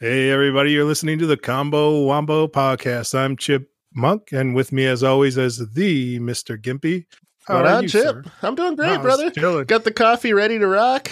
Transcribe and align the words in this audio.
Hey, 0.00 0.30
everybody, 0.30 0.70
you're 0.70 0.84
listening 0.84 1.18
to 1.18 1.26
the 1.26 1.36
Combo 1.36 2.02
Wombo 2.02 2.46
podcast. 2.46 3.18
I'm 3.18 3.36
Chip 3.36 3.72
Monk, 3.92 4.30
and 4.30 4.54
with 4.54 4.70
me, 4.70 4.86
as 4.86 5.02
always, 5.02 5.36
is 5.36 5.72
the 5.72 6.20
Mr. 6.20 6.56
Gimpy. 6.56 7.06
How 7.48 7.56
what 7.56 7.66
on, 7.66 7.82
you, 7.82 7.88
Chip? 7.88 8.04
Sir? 8.04 8.24
I'm 8.42 8.54
doing 8.54 8.76
great, 8.76 9.02
brother. 9.02 9.28
Chilling. 9.32 9.64
Got 9.64 9.82
the 9.82 9.90
coffee 9.90 10.32
ready 10.32 10.56
to 10.60 10.68
rock. 10.68 11.10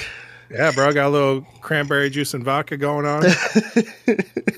Yeah, 0.52 0.70
bro. 0.70 0.92
Got 0.92 1.08
a 1.08 1.10
little 1.10 1.40
cranberry 1.62 2.10
juice 2.10 2.32
and 2.32 2.44
vodka 2.44 2.76
going 2.76 3.06
on. 3.06 3.24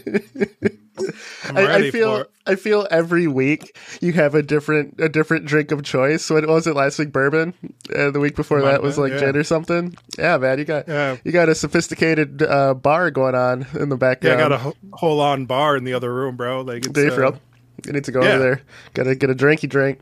I, 1.56 1.74
I, 1.74 1.90
feel 1.90 2.26
I 2.46 2.54
feel 2.54 2.86
every 2.90 3.26
week 3.26 3.76
you 4.00 4.12
have 4.12 4.34
a 4.34 4.42
different 4.42 4.98
a 4.98 5.08
different 5.08 5.46
drink 5.46 5.70
of 5.70 5.82
choice. 5.82 6.28
What 6.30 6.46
was 6.46 6.66
it 6.66 6.74
last 6.74 6.98
week? 6.98 7.12
Bourbon. 7.12 7.54
And 7.94 8.14
the 8.14 8.20
week 8.20 8.36
before 8.36 8.62
that 8.62 8.82
was 8.82 8.98
like 8.98 9.12
yeah. 9.12 9.18
gin 9.18 9.36
or 9.36 9.44
something. 9.44 9.96
Yeah, 10.18 10.38
man. 10.38 10.58
You 10.58 10.64
got 10.64 10.88
yeah. 10.88 11.16
you 11.24 11.32
got 11.32 11.48
a 11.48 11.54
sophisticated 11.54 12.42
uh, 12.42 12.74
bar 12.74 13.10
going 13.10 13.34
on 13.34 13.66
in 13.74 13.88
the 13.88 13.96
background. 13.96 14.38
Yeah, 14.38 14.46
I 14.46 14.48
got 14.48 14.52
a 14.52 14.58
ho- 14.58 14.76
whole 14.92 15.20
on 15.20 15.46
bar 15.46 15.76
in 15.76 15.84
the 15.84 15.94
other 15.94 16.12
room, 16.12 16.36
bro. 16.36 16.62
Like, 16.62 16.86
it's, 16.86 16.88
Dave, 16.88 17.18
uh, 17.18 17.32
you 17.86 17.92
need 17.92 18.04
to 18.04 18.12
go 18.12 18.22
yeah. 18.22 18.30
over 18.30 18.38
there. 18.38 18.62
Got 18.94 19.04
to 19.04 19.14
get 19.14 19.30
a 19.30 19.34
drinky 19.34 19.68
drink. 19.68 20.00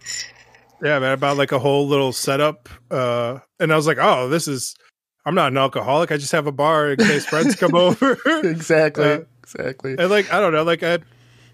Yeah, 0.82 0.98
man. 0.98 1.12
About 1.12 1.36
like 1.36 1.52
a 1.52 1.58
whole 1.58 1.86
little 1.86 2.12
setup, 2.12 2.68
uh, 2.90 3.38
and 3.58 3.72
I 3.72 3.76
was 3.76 3.86
like, 3.86 3.98
oh, 4.00 4.28
this 4.28 4.46
is 4.48 4.76
I'm 5.26 5.34
not 5.34 5.50
an 5.50 5.58
alcoholic. 5.58 6.12
I 6.12 6.18
just 6.18 6.32
have 6.32 6.46
a 6.46 6.52
bar 6.52 6.92
in 6.92 6.98
case 6.98 7.26
friends 7.26 7.56
come 7.56 7.74
over. 7.74 8.16
exactly. 8.44 9.04
Uh, 9.04 9.20
exactly. 9.42 9.96
And 9.98 10.08
like 10.08 10.32
I 10.32 10.40
don't 10.40 10.52
know, 10.52 10.62
like 10.62 10.84
I 10.84 11.00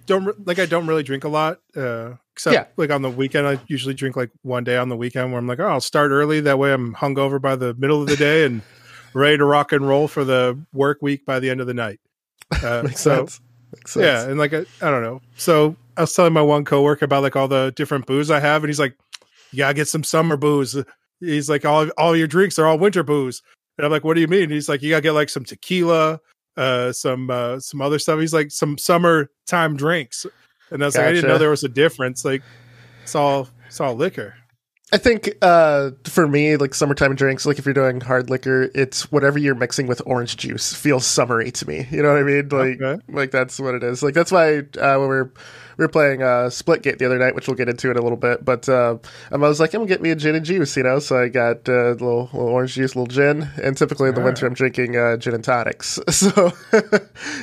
don't 0.07 0.47
like 0.47 0.59
I 0.59 0.67
don't 0.67 0.87
really 0.87 1.03
drink 1.03 1.25
a 1.25 1.29
lot. 1.29 1.61
Uh 1.77 2.15
except 2.33 2.55
yeah. 2.55 2.65
like 2.77 2.91
on 2.91 3.03
the 3.03 3.11
weekend 3.11 3.47
I 3.47 3.59
usually 3.67 3.95
drink 3.95 4.17
like 4.17 4.31
one 4.43 4.65
day 4.65 4.77
on 4.77 4.89
the 4.89 4.97
weekend 4.97 5.31
where 5.31 5.39
I'm 5.39 5.47
like, 5.47 5.61
"Oh, 5.61 5.67
I'll 5.67 5.81
start 5.81 6.11
early 6.11 6.41
that 6.41 6.59
way 6.59 6.73
I'm 6.73 6.95
hungover 6.95 7.41
by 7.41 7.57
the 7.57 7.75
middle 7.75 8.01
of 8.01 8.09
the 8.09 8.17
day 8.17 8.45
and 8.45 8.63
ready 9.15 9.37
to 9.37 9.45
rock 9.45 9.73
and 9.73 9.87
roll 9.87 10.09
for 10.09 10.25
the 10.25 10.59
work 10.73 10.99
week 11.03 11.27
by 11.27 11.41
the 11.41 11.51
end 11.51 11.61
of 11.61 11.67
the 11.67 11.75
night." 11.75 12.01
Uh, 12.63 12.83
Makes 12.85 13.01
so 13.01 13.17
sense. 13.17 13.41
Makes 13.73 13.93
sense. 13.93 14.05
Yeah, 14.05 14.29
and 14.29 14.39
like 14.39 14.53
I, 14.53 14.67
I 14.83 14.91
don't 14.91 15.03
know. 15.03 15.23
So 15.37 15.75
I 15.97 16.03
was 16.03 16.13
telling 16.13 16.35
my 16.35 16.43
one 16.43 16.67
coworker 16.67 17.07
about 17.07 17.23
like 17.23 17.35
all 17.35 17.49
the 17.49 17.73
different 17.75 18.07
booze 18.07 18.31
I 18.31 18.41
have 18.41 18.63
and 18.63 18.69
he's 18.69 18.79
like, 18.79 18.95
"You 19.53 19.59
got 19.59 19.69
to 19.69 19.75
get 19.75 19.89
some 19.89 20.05
summer 20.05 20.37
booze." 20.37 20.77
He's 21.21 21.49
like, 21.49 21.65
"All 21.65 21.89
all 21.97 22.15
your 22.15 22.27
drinks 22.27 22.59
are 22.59 22.67
all 22.67 22.79
winter 22.79 23.03
booze." 23.03 23.43
And 23.79 23.87
I'm 23.87 23.91
like, 23.91 24.05
what 24.05 24.15
do 24.15 24.21
you 24.21 24.29
mean? 24.29 24.51
He's 24.51 24.69
like, 24.69 24.83
you 24.83 24.91
gotta 24.91 25.03
get 25.03 25.13
like 25.13 25.29
some 25.29 25.45
tequila, 25.45 26.21
uh, 26.57 26.93
some 26.93 27.31
uh, 27.31 27.61
some 27.61 27.81
other 27.81 27.99
stuff. 27.99 28.21
He's 28.21 28.35
like, 28.35 28.51
some 28.51 28.79
summertime 28.79 29.77
drinks. 29.77 30.27
And 30.71 30.83
I 30.83 30.87
was 30.87 30.95
gotcha. 30.95 31.05
like, 31.05 31.11
I 31.11 31.15
didn't 31.15 31.29
know 31.29 31.39
there 31.39 31.51
was 31.51 31.65
a 31.65 31.69
difference. 31.69 32.25
Like, 32.25 32.43
it's 33.03 33.15
all 33.15 33.49
it's 33.67 33.81
all 33.81 33.95
liquor. 33.95 34.35
I 34.93 34.99
think 34.99 35.35
uh, 35.41 35.93
for 36.05 36.29
me, 36.29 36.57
like 36.57 36.75
summertime 36.75 37.15
drinks, 37.15 37.47
like 37.47 37.59
if 37.59 37.65
you're 37.65 37.73
doing 37.73 38.03
hard 38.03 38.29
liquor, 38.29 38.71
it's 38.75 39.11
whatever 39.11 39.39
you're 39.39 39.55
mixing 39.55 39.87
with 39.87 40.03
orange 40.05 40.37
juice 40.37 40.75
feels 40.75 41.07
summery 41.07 41.51
to 41.53 41.67
me. 41.67 41.87
You 41.91 42.03
know 42.03 42.11
what 42.13 42.19
I 42.19 42.23
mean? 42.23 42.49
Like, 42.51 42.81
okay. 42.81 43.03
like 43.09 43.31
that's 43.31 43.59
what 43.59 43.75
it 43.75 43.83
is. 43.83 44.03
Like 44.03 44.13
that's 44.13 44.31
why 44.31 44.59
uh, 44.59 44.99
when 44.99 45.09
we're 45.09 45.31
we 45.79 45.85
were 45.85 45.89
playing 45.89 46.23
uh, 46.23 46.51
Splitgate 46.51 46.99
the 46.99 47.07
other 47.07 47.19
night, 47.19 47.35
which 47.35 47.47
we'll 47.49 47.57
get 47.57 47.71
into 47.71 47.91
in 47.91 47.97
a 47.97 48.03
little 48.03 48.19
bit. 48.19 48.45
But 48.45 48.69
uh, 48.69 48.99
I 49.31 49.37
was 49.37 49.61
like, 49.61 49.73
I'm 49.73 49.81
gonna 49.81 49.89
get 49.89 50.03
me 50.03 50.11
a 50.11 50.17
gin 50.17 50.35
and 50.35 50.45
juice, 50.45 50.77
you 50.77 50.83
know. 50.83 50.99
So 50.99 51.19
I 51.19 51.29
got 51.29 51.69
uh, 51.69 51.73
a 51.73 51.93
little, 51.93 52.29
little 52.33 52.49
orange 52.49 52.75
juice, 52.75 52.95
a 52.95 52.99
little 52.99 53.13
gin, 53.13 53.49
and 53.63 53.77
typically 53.77 54.11
in 54.11 54.15
the 54.15 54.21
All 54.21 54.27
winter 54.27 54.45
right. 54.45 54.51
I'm 54.51 54.55
drinking 54.55 54.97
uh, 54.97 55.17
gin 55.17 55.35
and 55.35 55.45
tonics. 55.45 55.99
So, 56.13 56.31
All 56.73 56.83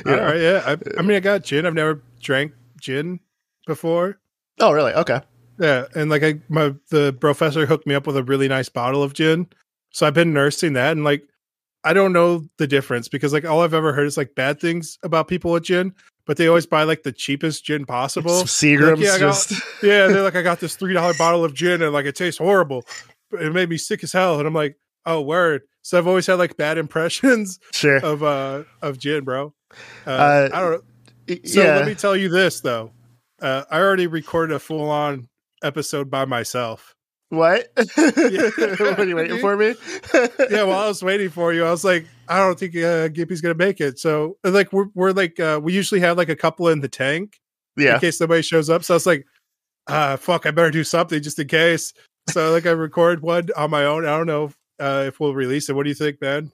right, 0.06 0.40
yeah. 0.40 0.62
I, 0.64 0.76
I 0.98 1.02
mean, 1.02 1.16
I 1.16 1.20
got 1.20 1.42
gin. 1.42 1.66
I've 1.66 1.74
never 1.74 2.02
drank 2.20 2.52
gin 2.80 3.20
before. 3.66 4.20
Oh, 4.58 4.72
really? 4.72 4.92
Okay. 4.92 5.20
Yeah, 5.60 5.84
and 5.94 6.10
like 6.10 6.22
I, 6.22 6.40
my 6.48 6.74
the 6.88 7.12
professor 7.20 7.66
hooked 7.66 7.86
me 7.86 7.94
up 7.94 8.06
with 8.06 8.16
a 8.16 8.24
really 8.24 8.48
nice 8.48 8.70
bottle 8.70 9.02
of 9.02 9.12
gin, 9.12 9.46
so 9.90 10.06
I've 10.06 10.14
been 10.14 10.32
nursing 10.32 10.72
that, 10.72 10.92
and 10.92 11.04
like 11.04 11.28
I 11.84 11.92
don't 11.92 12.14
know 12.14 12.46
the 12.56 12.66
difference 12.66 13.08
because 13.08 13.32
like 13.32 13.44
all 13.44 13.62
I've 13.62 13.74
ever 13.74 13.92
heard 13.92 14.06
is 14.06 14.16
like 14.16 14.34
bad 14.34 14.58
things 14.58 14.98
about 15.02 15.28
people 15.28 15.52
with 15.52 15.64
gin, 15.64 15.94
but 16.26 16.38
they 16.38 16.46
always 16.46 16.66
buy 16.66 16.84
like 16.84 17.02
the 17.02 17.12
cheapest 17.12 17.64
gin 17.64 17.84
possible. 17.84 18.42
Seagram's 18.44 19.00
like, 19.00 19.00
yeah, 19.00 19.18
just 19.18 19.50
got, 19.50 19.62
yeah, 19.82 20.06
they're 20.06 20.22
like, 20.22 20.36
I 20.36 20.42
got 20.42 20.60
this 20.60 20.76
three 20.76 20.94
dollar 20.94 21.14
bottle 21.14 21.44
of 21.44 21.54
gin 21.54 21.82
and 21.82 21.92
like 21.92 22.06
it 22.06 22.16
tastes 22.16 22.38
horrible. 22.38 22.84
It 23.32 23.52
made 23.52 23.68
me 23.68 23.76
sick 23.76 24.02
as 24.02 24.12
hell, 24.12 24.38
and 24.38 24.48
I'm 24.48 24.54
like, 24.54 24.76
oh 25.06 25.20
word. 25.20 25.62
So 25.82 25.98
I've 25.98 26.06
always 26.06 26.26
had 26.26 26.34
like 26.34 26.56
bad 26.56 26.78
impressions 26.78 27.58
sure. 27.72 27.96
of 28.04 28.22
uh 28.22 28.64
of 28.82 28.98
gin, 28.98 29.24
bro. 29.24 29.54
Uh, 30.06 30.10
uh, 30.10 30.48
I 30.52 30.60
don't 30.60 30.70
know. 30.72 31.36
So 31.44 31.62
yeah. 31.62 31.76
let 31.76 31.86
me 31.86 31.94
tell 31.94 32.16
you 32.16 32.28
this 32.28 32.60
though. 32.60 32.92
Uh, 33.40 33.64
I 33.70 33.78
already 33.78 34.06
recorded 34.06 34.54
a 34.54 34.58
full 34.58 34.90
on 34.90 35.28
episode 35.62 36.10
by 36.10 36.24
myself. 36.24 36.94
What? 37.30 37.68
Yeah. 37.96 38.50
what 38.78 38.98
are 38.98 39.04
you 39.04 39.16
waiting 39.16 39.38
for 39.38 39.56
me? 39.56 39.74
yeah, 40.50 40.64
while 40.64 40.80
I 40.80 40.88
was 40.88 41.02
waiting 41.02 41.30
for 41.30 41.52
you, 41.52 41.64
I 41.64 41.70
was 41.70 41.84
like, 41.84 42.06
I 42.28 42.38
don't 42.38 42.58
think 42.58 42.74
uh, 42.76 43.08
Gimpy's 43.08 43.40
gonna 43.40 43.54
make 43.54 43.80
it. 43.80 43.98
So 43.98 44.36
like 44.44 44.72
we're 44.72 44.88
we're 44.94 45.12
like 45.12 45.38
uh, 45.38 45.60
we 45.62 45.72
usually 45.72 46.00
have 46.00 46.16
like 46.16 46.28
a 46.28 46.36
couple 46.36 46.68
in 46.68 46.80
the 46.80 46.88
tank, 46.88 47.38
yeah, 47.76 47.94
in 47.94 48.00
case 48.00 48.18
somebody 48.18 48.42
shows 48.42 48.68
up. 48.68 48.82
So 48.84 48.94
I 48.94 48.96
was 48.96 49.06
like, 49.06 49.26
uh, 49.86 50.16
fuck, 50.16 50.44
I 50.46 50.50
better 50.50 50.70
do 50.70 50.84
something 50.84 51.22
just 51.22 51.38
in 51.38 51.46
case. 51.48 51.92
So 52.28 52.50
like 52.52 52.66
I 52.66 52.70
record 52.70 53.22
one 53.22 53.48
on 53.56 53.70
my 53.70 53.84
own. 53.84 54.04
I 54.04 54.16
don't 54.16 54.26
know 54.26 54.50
uh, 54.80 55.04
if 55.06 55.20
we'll 55.20 55.34
release 55.34 55.68
it. 55.68 55.76
What 55.76 55.84
do 55.84 55.90
you 55.90 55.94
think, 55.94 56.20
man? 56.20 56.50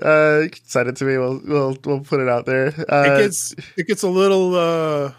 Uh, 0.00 0.44
send 0.64 0.88
it 0.88 0.96
to 0.96 1.04
me. 1.04 1.16
We'll 1.16 1.40
we'll 1.44 1.76
we'll 1.84 2.00
put 2.00 2.20
it 2.20 2.28
out 2.28 2.44
there. 2.44 2.68
Uh, 2.90 3.14
it 3.14 3.22
gets 3.22 3.54
it 3.76 3.86
gets 3.86 4.02
a 4.02 4.08
little 4.08 4.54
uh, 4.54 5.12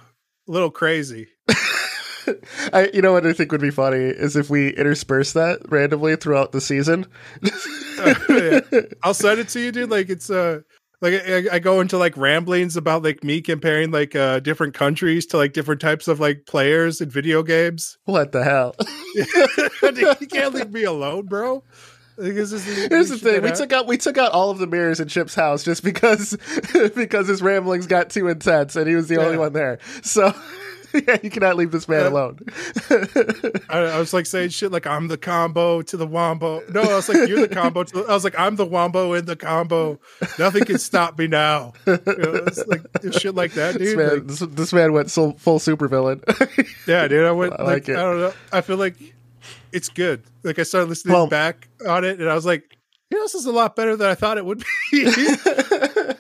little 0.48 0.70
crazy. 0.70 1.28
I, 2.74 2.90
you 2.94 3.02
know 3.02 3.14
what 3.14 3.26
I 3.26 3.34
think 3.34 3.52
would 3.52 3.62
be 3.62 3.72
funny 3.72 3.98
is 3.98 4.36
if 4.36 4.50
we 4.50 4.70
intersperse 4.70 5.34
that 5.34 5.60
randomly 5.70 6.16
throughout 6.16 6.52
the 6.52 6.62
season. 6.62 7.06
uh, 8.00 8.16
yeah. 8.30 8.60
I'll 9.04 9.14
send 9.14 9.40
it 9.40 9.50
to 9.50 9.60
you, 9.60 9.72
dude. 9.72 9.90
Like 9.90 10.10
it's 10.10 10.30
uh 10.30 10.62
like 11.02 11.14
I, 11.14 11.46
I, 11.54 11.60
go 11.60 11.80
into 11.80 11.98
like 11.98 12.18
ramblings 12.18 12.76
about 12.76 13.04
like 13.04 13.24
me 13.24 13.42
comparing 13.42 13.92
like 13.92 14.16
uh 14.16 14.40
different 14.42 14.74
countries 14.74 15.26
to 15.28 15.38
like 15.38 15.54
different 15.54 15.80
types 15.80 16.08
of 16.08 16.20
like 16.20 16.46
players 16.46 17.02
in 17.02 17.10
video 17.10 17.44
games. 17.44 17.98
What 18.06 18.32
the 18.32 18.44
hell? 18.44 18.76
you 19.16 20.28
can't 20.28 20.54
leave 20.54 20.72
me 20.72 20.84
alone, 20.84 21.28
bro. 21.28 21.64
Here's 22.22 22.52
the 22.52 23.18
thing: 23.18 23.42
we 23.42 23.52
took 23.52 23.72
out 23.72 23.88
we 23.88 23.98
took 23.98 24.18
out 24.18 24.34
all 24.34 24.50
of 24.50 24.58
the 24.58 24.68
mirrors 24.68 25.00
in 25.00 25.08
Chip's 25.08 25.36
house 25.36 25.64
just 25.64 25.84
because 25.84 26.38
because 26.96 27.28
his 27.28 27.42
ramblings 27.42 27.88
got 27.88 28.10
too 28.10 28.28
intense, 28.28 28.76
and 28.76 28.88
he 28.88 28.96
was 28.96 29.08
the 29.08 29.16
yeah. 29.16 29.22
only 29.22 29.38
one 29.38 29.54
there. 29.54 29.80
So 30.02 30.34
yeah, 31.08 31.18
you 31.22 31.30
cannot 31.30 31.56
leave 31.56 31.72
this 31.72 31.88
man 31.88 32.06
alone. 32.06 32.40
I, 33.70 33.80
I, 33.80 34.00
was 34.00 34.14
like 34.14 34.26
saying 34.26 34.50
shit 34.50 34.72
like 34.72 34.88
I'm 34.88 35.08
the 35.08 35.18
combo 35.18 35.82
to 35.82 35.98
the 35.98 36.08
wombo. 36.08 36.64
No, 36.70 36.82
I 36.82 36.96
was 36.96 37.10
like 37.10 37.30
you're 37.30 37.48
the 37.48 37.54
combo. 37.54 37.84
To 37.84 37.94
the, 37.94 38.04
I 38.04 38.14
was 38.14 38.24
like 38.24 38.38
I'm 38.38 38.56
the 38.56 38.66
wombo 38.66 39.14
in 39.14 39.26
the 39.26 39.36
combo. 39.36 40.00
Nothing 40.38 40.66
can 40.66 40.80
stop 40.80 41.18
me 41.18 41.28
now. 41.28 41.74
You 41.86 42.00
know, 42.08 42.46
like 42.68 43.14
shit 43.14 43.36
like 43.36 43.54
that, 43.54 43.78
dude. 43.78 43.82
This 43.82 43.96
man, 43.96 44.10
like, 44.10 44.28
this, 44.28 44.40
this 44.40 44.74
man 44.74 44.94
went 44.94 45.12
so, 45.12 45.34
full 45.34 45.60
super 45.60 45.88
villain. 45.88 46.24
yeah, 46.88 47.08
dude. 47.08 47.26
I 47.26 47.32
went 47.32 47.54
I 47.54 47.64
like, 47.64 47.88
like 47.88 47.98
I 47.98 48.02
don't 48.02 48.20
know. 48.20 48.34
I 48.52 48.62
feel 48.62 48.78
like 48.78 48.96
it's 49.72 49.90
good. 49.90 50.24
Like 50.44 50.60
I 50.60 50.64
started 50.64 50.90
listening 50.90 51.14
well, 51.14 51.28
back 51.28 51.68
on 51.88 52.04
it, 52.04 52.20
and 52.20 52.30
I 52.30 52.36
was 52.36 52.46
like, 52.46 52.78
you 53.10 53.18
know, 53.18 53.24
this 53.24 53.36
is 53.36 53.46
a 53.46 53.52
lot 53.52 53.76
better 53.76 53.96
than 53.96 54.10
I 54.10 54.16
thought 54.16 54.38
it 54.38 54.46
would 54.46 54.64
be 54.92 55.06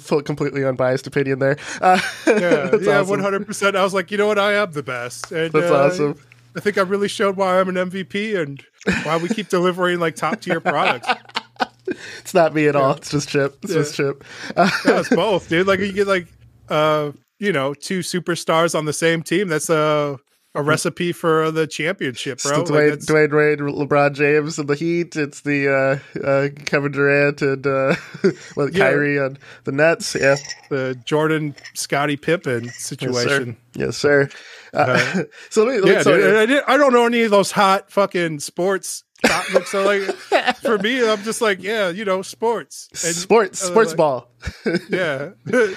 full, 0.00 0.22
completely 0.22 0.64
unbiased 0.64 1.06
opinion 1.06 1.38
there. 1.38 1.56
Uh, 1.80 2.00
yeah, 2.26 2.76
yeah, 2.80 3.00
one 3.02 3.20
hundred 3.20 3.46
percent. 3.46 3.76
I 3.76 3.82
was 3.82 3.94
like, 3.94 4.10
you 4.10 4.18
know 4.18 4.26
what, 4.26 4.38
I 4.38 4.54
am 4.54 4.72
the 4.72 4.82
best. 4.82 5.32
And, 5.32 5.52
that's 5.52 5.70
uh, 5.70 5.84
awesome. 5.84 6.18
I 6.56 6.60
think 6.60 6.78
I 6.78 6.82
really 6.82 7.08
showed 7.08 7.36
why 7.36 7.58
I'm 7.58 7.68
an 7.68 7.74
MVP 7.74 8.40
and 8.40 8.64
why 9.04 9.16
we 9.16 9.28
keep 9.28 9.48
delivering 9.48 9.98
like 9.98 10.14
top 10.14 10.40
tier 10.40 10.60
products. 10.60 11.08
It's 12.20 12.32
not 12.32 12.54
me 12.54 12.66
at 12.66 12.74
yeah. 12.74 12.80
all. 12.80 12.92
It's 12.94 13.10
just 13.10 13.28
Chip. 13.28 13.58
It's 13.62 13.70
yeah. 13.70 13.78
just 13.78 13.94
Chip. 13.94 14.24
yeah, 14.56 14.70
it's 14.86 15.08
both, 15.14 15.50
dude. 15.50 15.66
Like 15.66 15.80
you 15.80 15.92
get 15.92 16.06
like 16.06 16.26
uh, 16.70 17.12
you 17.38 17.52
know, 17.52 17.74
two 17.74 18.00
superstars 18.00 18.76
on 18.76 18.86
the 18.86 18.92
same 18.92 19.22
team. 19.22 19.48
That's 19.48 19.68
a 19.68 20.18
a 20.54 20.62
recipe 20.62 21.12
for 21.12 21.50
the 21.50 21.66
championship, 21.66 22.40
bro. 22.42 22.60
It's 22.60 22.70
the 22.70 22.76
Dwyane, 22.76 22.90
like 22.90 22.98
Dwyane 23.00 23.36
Wade, 23.36 23.58
LeBron 23.58 24.14
James, 24.14 24.58
and 24.58 24.68
the 24.68 24.74
Heat. 24.74 25.16
It's 25.16 25.40
the 25.40 26.00
uh, 26.14 26.20
uh, 26.24 26.48
Kevin 26.64 26.92
Durant 26.92 27.42
and 27.42 27.66
uh, 27.66 27.96
well, 28.56 28.70
yeah. 28.70 28.78
Kyrie 28.78 29.18
on 29.18 29.38
the 29.64 29.72
Nets. 29.72 30.14
Yeah, 30.14 30.36
the 30.70 30.98
Jordan 31.04 31.56
Scottie 31.74 32.16
Pippen 32.16 32.68
situation. 32.70 33.56
Yes, 33.74 33.96
sir. 33.96 34.22
Yes, 34.22 34.30
sir. 34.32 34.38
Uh, 34.72 35.24
so 35.50 35.64
let 35.64 35.84
me, 35.84 35.90
yeah, 35.90 36.02
dude, 36.02 36.50
I, 36.50 36.74
I, 36.74 36.76
don't 36.76 36.92
know 36.92 37.06
any 37.06 37.22
of 37.22 37.30
those 37.30 37.52
hot 37.52 37.90
fucking 37.90 38.40
sports 38.40 39.04
so 39.66 39.84
like, 39.84 40.02
for 40.56 40.78
me, 40.78 41.08
I'm 41.08 41.22
just 41.22 41.40
like, 41.40 41.62
yeah, 41.62 41.88
you 41.88 42.04
know, 42.04 42.22
sports, 42.22 42.88
and, 43.04 43.14
sports, 43.14 43.62
uh, 43.62 43.66
sports 43.66 43.90
like, 43.90 43.96
ball. 43.96 44.30
yeah, 44.90 45.30
and 45.46 45.76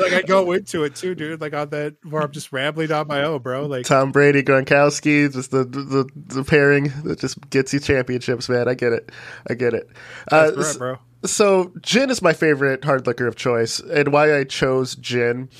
like 0.00 0.12
I 0.12 0.22
go 0.26 0.52
into 0.52 0.84
it 0.84 0.94
too, 0.94 1.14
dude. 1.14 1.40
Like 1.40 1.54
on 1.54 1.70
that 1.70 1.96
where 2.08 2.22
I'm 2.22 2.32
just 2.32 2.52
rambling 2.52 2.92
on 2.92 3.08
my 3.08 3.22
own, 3.22 3.42
bro. 3.42 3.66
Like 3.66 3.86
Tom 3.86 4.12
Brady, 4.12 4.42
Gronkowski, 4.42 5.32
just 5.32 5.50
the 5.50 5.64
the, 5.64 6.08
the 6.14 6.44
pairing 6.44 6.92
that 7.04 7.18
just 7.18 7.50
gets 7.50 7.72
you 7.72 7.80
championships, 7.80 8.48
man. 8.48 8.68
I 8.68 8.74
get 8.74 8.92
it, 8.92 9.10
I 9.48 9.54
get 9.54 9.74
it. 9.74 9.88
Uh, 10.30 10.52
right, 10.56 10.78
bro. 10.78 10.98
So 11.24 11.72
gin 11.82 12.08
is 12.08 12.22
my 12.22 12.32
favorite 12.32 12.84
hard 12.84 13.06
liquor 13.06 13.26
of 13.26 13.36
choice, 13.36 13.80
and 13.80 14.12
why 14.12 14.38
I 14.38 14.44
chose 14.44 14.94
gin 14.96 15.50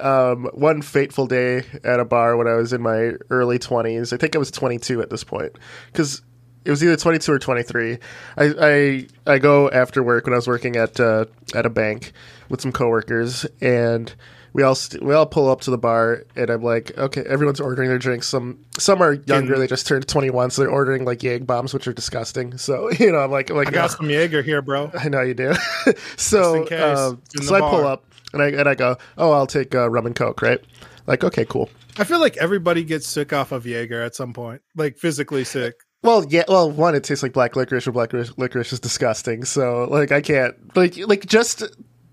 um, 0.00 0.48
one 0.52 0.82
fateful 0.82 1.26
day 1.26 1.64
at 1.84 2.00
a 2.00 2.04
bar 2.04 2.36
when 2.36 2.46
I 2.46 2.54
was 2.54 2.72
in 2.72 2.82
my 2.82 3.12
early 3.30 3.58
20s. 3.58 4.12
I 4.12 4.16
think 4.16 4.34
I 4.34 4.38
was 4.38 4.50
22 4.50 5.00
at 5.02 5.10
this 5.10 5.24
point. 5.24 5.52
Because 5.86 6.22
it 6.68 6.70
was 6.70 6.84
either 6.84 6.96
22 6.96 7.32
or 7.32 7.38
23. 7.38 7.98
I 8.36 8.44
I 8.60 9.06
I 9.26 9.38
go 9.38 9.70
after 9.70 10.02
work 10.02 10.26
when 10.26 10.34
I 10.34 10.36
was 10.36 10.46
working 10.46 10.76
at 10.76 11.00
uh, 11.00 11.24
at 11.54 11.64
a 11.64 11.70
bank 11.70 12.12
with 12.50 12.60
some 12.60 12.72
coworkers 12.72 13.46
and 13.62 14.14
we 14.52 14.62
all 14.62 14.74
st- 14.74 15.02
we 15.02 15.14
all 15.14 15.24
pull 15.24 15.50
up 15.50 15.62
to 15.62 15.70
the 15.70 15.78
bar 15.78 16.24
and 16.36 16.50
I'm 16.50 16.62
like, 16.62 16.96
okay, 16.98 17.22
everyone's 17.22 17.58
ordering 17.58 17.88
their 17.88 17.98
drinks. 17.98 18.28
Some 18.28 18.66
some 18.76 19.00
are 19.00 19.14
younger, 19.14 19.58
they 19.58 19.66
just 19.66 19.86
turned 19.86 20.06
21, 20.06 20.50
so 20.50 20.60
they're 20.60 20.70
ordering 20.70 21.06
like 21.06 21.22
Yeg 21.22 21.46
bombs, 21.46 21.72
which 21.72 21.88
are 21.88 21.94
disgusting. 21.94 22.58
So 22.58 22.90
you 22.98 23.12
know, 23.12 23.20
I'm 23.20 23.30
like, 23.30 23.48
I'm 23.48 23.56
like 23.56 23.68
I 23.68 23.70
got 23.70 23.92
some 23.92 24.10
Jaeger 24.10 24.42
here, 24.42 24.60
bro. 24.60 24.90
I 24.98 25.08
know 25.08 25.22
you 25.22 25.32
do. 25.32 25.54
so 26.18 26.64
um, 26.76 27.22
so 27.40 27.54
I 27.54 27.60
pull 27.60 27.86
up 27.86 28.04
and 28.34 28.42
I 28.42 28.48
and 28.48 28.68
I 28.68 28.74
go, 28.74 28.98
oh, 29.16 29.32
I'll 29.32 29.46
take 29.46 29.74
uh, 29.74 29.88
rum 29.88 30.04
and 30.04 30.14
coke, 30.14 30.42
right? 30.42 30.62
Like, 31.06 31.24
okay, 31.24 31.46
cool. 31.46 31.70
I 31.96 32.04
feel 32.04 32.20
like 32.20 32.36
everybody 32.36 32.84
gets 32.84 33.06
sick 33.06 33.32
off 33.32 33.52
of 33.52 33.64
Jaeger 33.64 34.02
at 34.02 34.14
some 34.14 34.34
point, 34.34 34.60
like 34.76 34.98
physically 34.98 35.44
sick. 35.44 35.74
Well, 36.02 36.24
yeah. 36.28 36.44
Well, 36.48 36.70
one, 36.70 36.94
it 36.94 37.04
tastes 37.04 37.22
like 37.22 37.32
black 37.32 37.56
licorice, 37.56 37.86
or 37.86 37.92
black 37.92 38.12
licorice 38.12 38.72
is 38.72 38.80
disgusting. 38.80 39.44
So, 39.44 39.84
like, 39.90 40.12
I 40.12 40.20
can't 40.20 40.54
like 40.76 40.96
like 40.96 41.26
just 41.26 41.64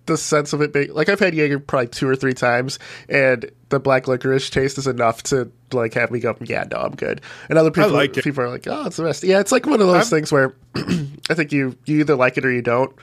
the 0.05 0.17
sense 0.17 0.53
of 0.53 0.61
it 0.61 0.73
being 0.73 0.93
like 0.93 1.09
I've 1.09 1.19
had 1.19 1.33
Jaeger 1.33 1.59
probably 1.59 1.87
two 1.87 2.07
or 2.07 2.15
three 2.15 2.33
times, 2.33 2.79
and 3.09 3.49
the 3.69 3.79
black 3.79 4.07
licorice 4.07 4.49
taste 4.49 4.77
is 4.77 4.87
enough 4.87 5.23
to 5.23 5.51
like 5.71 5.93
have 5.93 6.11
me 6.11 6.19
go, 6.19 6.35
yeah, 6.41 6.65
no, 6.71 6.77
I'm 6.77 6.95
good. 6.95 7.21
And 7.49 7.57
other 7.57 7.71
people, 7.71 7.91
like 7.91 8.13
people 8.13 8.43
are 8.43 8.49
like, 8.49 8.67
oh, 8.67 8.85
it's 8.85 8.97
the 8.97 9.03
best. 9.03 9.23
Yeah, 9.23 9.39
it's 9.39 9.51
like 9.51 9.65
one 9.65 9.81
of 9.81 9.87
those 9.87 10.11
I'm, 10.11 10.17
things 10.17 10.31
where 10.31 10.55
I 10.75 11.33
think 11.33 11.51
you 11.51 11.77
you 11.85 11.99
either 11.99 12.15
like 12.15 12.37
it 12.37 12.45
or 12.45 12.51
you 12.51 12.61
don't. 12.61 12.95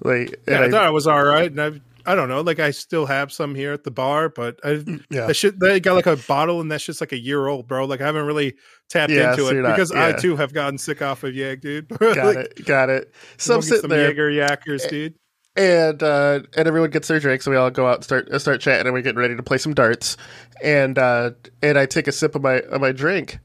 Like, 0.00 0.40
yeah, 0.48 0.60
I, 0.60 0.64
I, 0.64 0.70
thought 0.70 0.86
it 0.86 0.92
was 0.92 1.06
all 1.06 1.22
right, 1.22 1.50
and 1.50 1.60
I 1.60 1.80
I 2.06 2.14
don't 2.14 2.28
know, 2.28 2.40
like 2.40 2.58
I 2.58 2.70
still 2.70 3.06
have 3.06 3.32
some 3.32 3.54
here 3.54 3.72
at 3.72 3.84
the 3.84 3.90
bar, 3.90 4.28
but 4.28 4.60
I 4.64 4.68
mm, 4.68 5.04
yeah. 5.10 5.50
They 5.60 5.80
got 5.80 5.94
like 5.94 6.06
a 6.06 6.16
bottle 6.16 6.60
and 6.60 6.70
that's 6.70 6.84
just 6.84 7.00
like 7.00 7.12
a 7.12 7.18
year 7.18 7.46
old, 7.46 7.66
bro. 7.66 7.84
Like 7.86 8.00
I 8.00 8.06
haven't 8.06 8.26
really 8.26 8.54
tapped 8.88 9.12
yeah, 9.12 9.30
into 9.30 9.46
so 9.46 9.48
it 9.50 9.62
because 9.62 9.92
yeah. 9.92 10.06
I 10.08 10.12
too 10.12 10.36
have 10.36 10.52
gotten 10.52 10.78
sick 10.78 11.02
off 11.02 11.24
of 11.24 11.32
Yag, 11.32 11.60
dude. 11.60 11.88
got 11.98 12.16
like, 12.16 12.36
it, 12.36 12.66
got 12.66 12.90
it. 12.90 13.12
So 13.38 13.56
I'm 13.56 13.62
sitting 13.62 13.82
some 13.82 13.90
there, 13.90 14.08
Jaeger 14.08 14.30
Yackers, 14.30 14.88
dude 14.88 15.14
and 15.56 16.02
uh, 16.02 16.40
and 16.56 16.68
everyone 16.68 16.90
gets 16.90 17.08
their 17.08 17.20
drink, 17.20 17.42
so 17.42 17.50
we 17.50 17.56
all 17.56 17.70
go 17.70 17.86
out 17.86 17.96
and 17.96 18.04
start 18.04 18.40
start 18.40 18.60
chatting, 18.60 18.86
and 18.86 18.94
we're 18.94 19.02
getting 19.02 19.20
ready 19.20 19.36
to 19.36 19.42
play 19.42 19.58
some 19.58 19.74
darts. 19.74 20.16
And 20.62 20.98
uh, 20.98 21.32
and 21.62 21.78
I 21.78 21.86
take 21.86 22.08
a 22.08 22.12
sip 22.12 22.34
of 22.34 22.42
my 22.42 22.60
of 22.60 22.80
my 22.80 22.92
drink. 22.92 23.38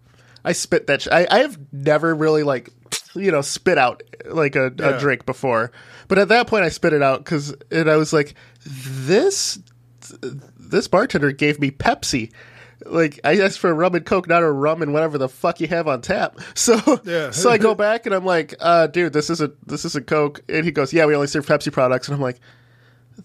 I 0.44 0.54
spit 0.54 0.88
that. 0.88 1.02
Sh- 1.04 1.08
I 1.12 1.28
I 1.30 1.40
have 1.40 1.58
never 1.72 2.14
really 2.14 2.44
like 2.44 2.70
you 3.16 3.32
know 3.32 3.42
spit 3.42 3.78
out 3.78 4.04
like 4.26 4.56
a, 4.56 4.74
yeah. 4.78 4.90
a 4.90 5.00
drink 5.00 5.26
before, 5.26 5.72
but 6.08 6.18
at 6.18 6.30
that 6.30 6.48
point 6.48 6.64
I 6.64 6.70
spit 6.70 6.94
it 6.94 7.02
out 7.02 7.24
because 7.24 7.56
and 7.72 7.90
I 7.90 7.98
was 7.98 8.14
like, 8.14 8.36
this 8.66 9.60
this 10.58 10.88
bartender 10.88 11.32
gave 11.32 11.60
me 11.60 11.72
Pepsi 11.72 12.32
like 12.86 13.20
I 13.24 13.40
asked 13.40 13.60
for 13.60 13.70
a 13.70 13.74
rum 13.74 13.96
and 13.96 14.06
coke, 14.06 14.28
not 14.28 14.44
a 14.44 14.52
rum 14.52 14.82
and 14.82 14.94
whatever 14.94 15.18
the 15.18 15.30
fuck 15.30 15.60
you 15.60 15.68
have 15.68 15.88
on 15.88 16.02
tap. 16.02 16.40
So 16.56 17.00
yeah. 17.06 17.32
so 17.32 17.50
I 17.50 17.58
go 17.58 17.74
back 17.76 18.06
and 18.06 18.14
I'm 18.14 18.26
like, 18.26 18.54
uh, 18.60 18.88
dude, 18.88 19.14
this 19.14 19.30
is 19.30 19.42
a 19.42 19.52
this 19.66 19.86
is 19.86 19.96
a 19.96 20.02
coke, 20.02 20.42
and 20.50 20.66
he 20.66 20.72
goes, 20.72 20.92
yeah, 20.92 21.06
we 21.06 21.16
only 21.16 21.28
serve 21.28 21.46
Pepsi 21.46 21.72
products, 21.72 22.08
and 22.08 22.16
I'm 22.16 22.22
like, 22.22 22.40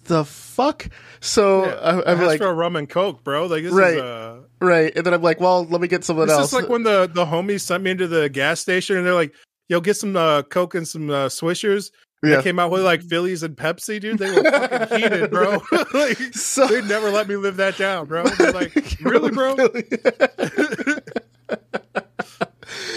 the 0.04 0.24
fuck. 0.24 0.88
So 1.20 1.66
yeah, 1.66 2.02
I, 2.06 2.12
am 2.12 2.20
like, 2.22 2.38
for 2.38 2.48
a 2.48 2.54
rum 2.54 2.76
and 2.76 2.88
coke, 2.88 3.24
bro. 3.24 3.46
Like 3.46 3.64
right, 3.70 3.98
a... 3.98 4.40
right. 4.60 4.94
And 4.94 5.06
then 5.06 5.14
I'm 5.14 5.22
like, 5.22 5.40
well, 5.40 5.64
let 5.64 5.80
me 5.80 5.88
get 5.88 6.04
something 6.04 6.26
this 6.26 6.36
else. 6.36 6.46
It's 6.46 6.52
like 6.52 6.68
when 6.68 6.82
the 6.82 7.10
the 7.12 7.24
homies 7.24 7.62
sent 7.62 7.82
me 7.82 7.90
into 7.92 8.08
the 8.08 8.28
gas 8.28 8.60
station, 8.60 8.96
and 8.96 9.06
they're 9.06 9.14
like, 9.14 9.34
yo, 9.68 9.80
get 9.80 9.96
some 9.96 10.16
uh, 10.16 10.42
coke 10.42 10.74
and 10.74 10.86
some 10.86 11.10
uh, 11.10 11.26
swishers. 11.26 11.90
Yeah. 12.22 12.36
They 12.36 12.42
came 12.42 12.58
out 12.58 12.70
with 12.70 12.82
like 12.82 13.02
Phillies 13.02 13.42
and 13.42 13.56
Pepsi, 13.56 14.00
dude. 14.00 14.18
They 14.18 14.30
were 14.30 14.42
fucking 14.50 14.98
heated, 14.98 15.30
bro. 15.30 15.60
like, 15.94 16.18
so, 16.34 16.66
they 16.66 16.80
never 16.82 17.10
let 17.10 17.28
me 17.28 17.36
live 17.36 17.56
that 17.56 17.76
down, 17.76 18.06
bro. 18.06 18.24
They're 18.24 18.52
like, 18.52 18.74
really, 19.02 19.30
bro? 19.30 19.56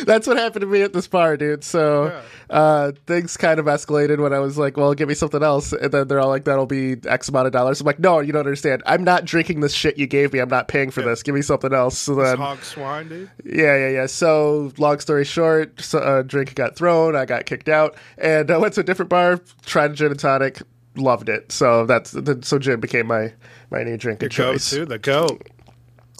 That's 0.07 0.25
what 0.25 0.37
happened 0.37 0.61
to 0.61 0.67
me 0.67 0.81
at 0.83 0.93
this 0.93 1.05
bar, 1.05 1.35
dude. 1.35 1.65
So 1.65 2.21
uh, 2.49 2.93
things 3.05 3.35
kind 3.35 3.59
of 3.59 3.65
escalated 3.65 4.19
when 4.19 4.31
I 4.31 4.39
was 4.39 4.57
like, 4.57 4.77
"Well, 4.77 4.93
give 4.93 5.09
me 5.09 5.13
something 5.13 5.43
else," 5.43 5.73
and 5.73 5.91
then 5.91 6.07
they're 6.07 6.21
all 6.21 6.29
like, 6.29 6.45
"That'll 6.45 6.65
be 6.65 6.95
X 7.05 7.27
amount 7.27 7.47
of 7.47 7.51
dollars." 7.51 7.81
I'm 7.81 7.85
like, 7.85 7.99
"No, 7.99 8.21
you 8.21 8.31
don't 8.31 8.45
understand. 8.45 8.83
I'm 8.85 9.03
not 9.03 9.25
drinking 9.25 9.59
this 9.59 9.73
shit 9.73 9.97
you 9.97 10.07
gave 10.07 10.31
me. 10.31 10.39
I'm 10.39 10.47
not 10.47 10.69
paying 10.69 10.91
for 10.91 11.01
yeah. 11.01 11.07
this. 11.07 11.23
Give 11.23 11.35
me 11.35 11.41
something 11.41 11.73
else." 11.73 11.97
So 11.97 12.15
then, 12.15 12.37
hog 12.37 12.63
swine, 12.63 13.09
dude. 13.09 13.29
Yeah, 13.43 13.75
yeah, 13.75 13.89
yeah. 13.89 14.05
So 14.05 14.71
long 14.77 14.99
story 14.99 15.25
short, 15.25 15.81
so, 15.81 15.99
uh, 15.99 16.21
drink 16.21 16.55
got 16.55 16.77
thrown. 16.77 17.17
I 17.17 17.25
got 17.25 17.45
kicked 17.45 17.67
out, 17.67 17.97
and 18.17 18.49
I 18.49 18.57
went 18.57 18.75
to 18.75 18.81
a 18.81 18.83
different 18.83 19.09
bar, 19.09 19.41
tried 19.65 19.91
a 19.91 19.93
gin 19.93 20.11
and 20.11 20.19
tonic, 20.19 20.61
loved 20.95 21.27
it. 21.27 21.51
So 21.51 21.85
that's 21.85 22.15
so 22.47 22.59
gin 22.59 22.79
became 22.79 23.07
my 23.07 23.33
my 23.71 23.83
new 23.83 23.97
drink 23.97 24.23
of 24.23 24.31
choice. 24.31 24.71
Go 24.71 24.79
to 24.79 24.85
the 24.85 24.99
goat. 24.99 25.49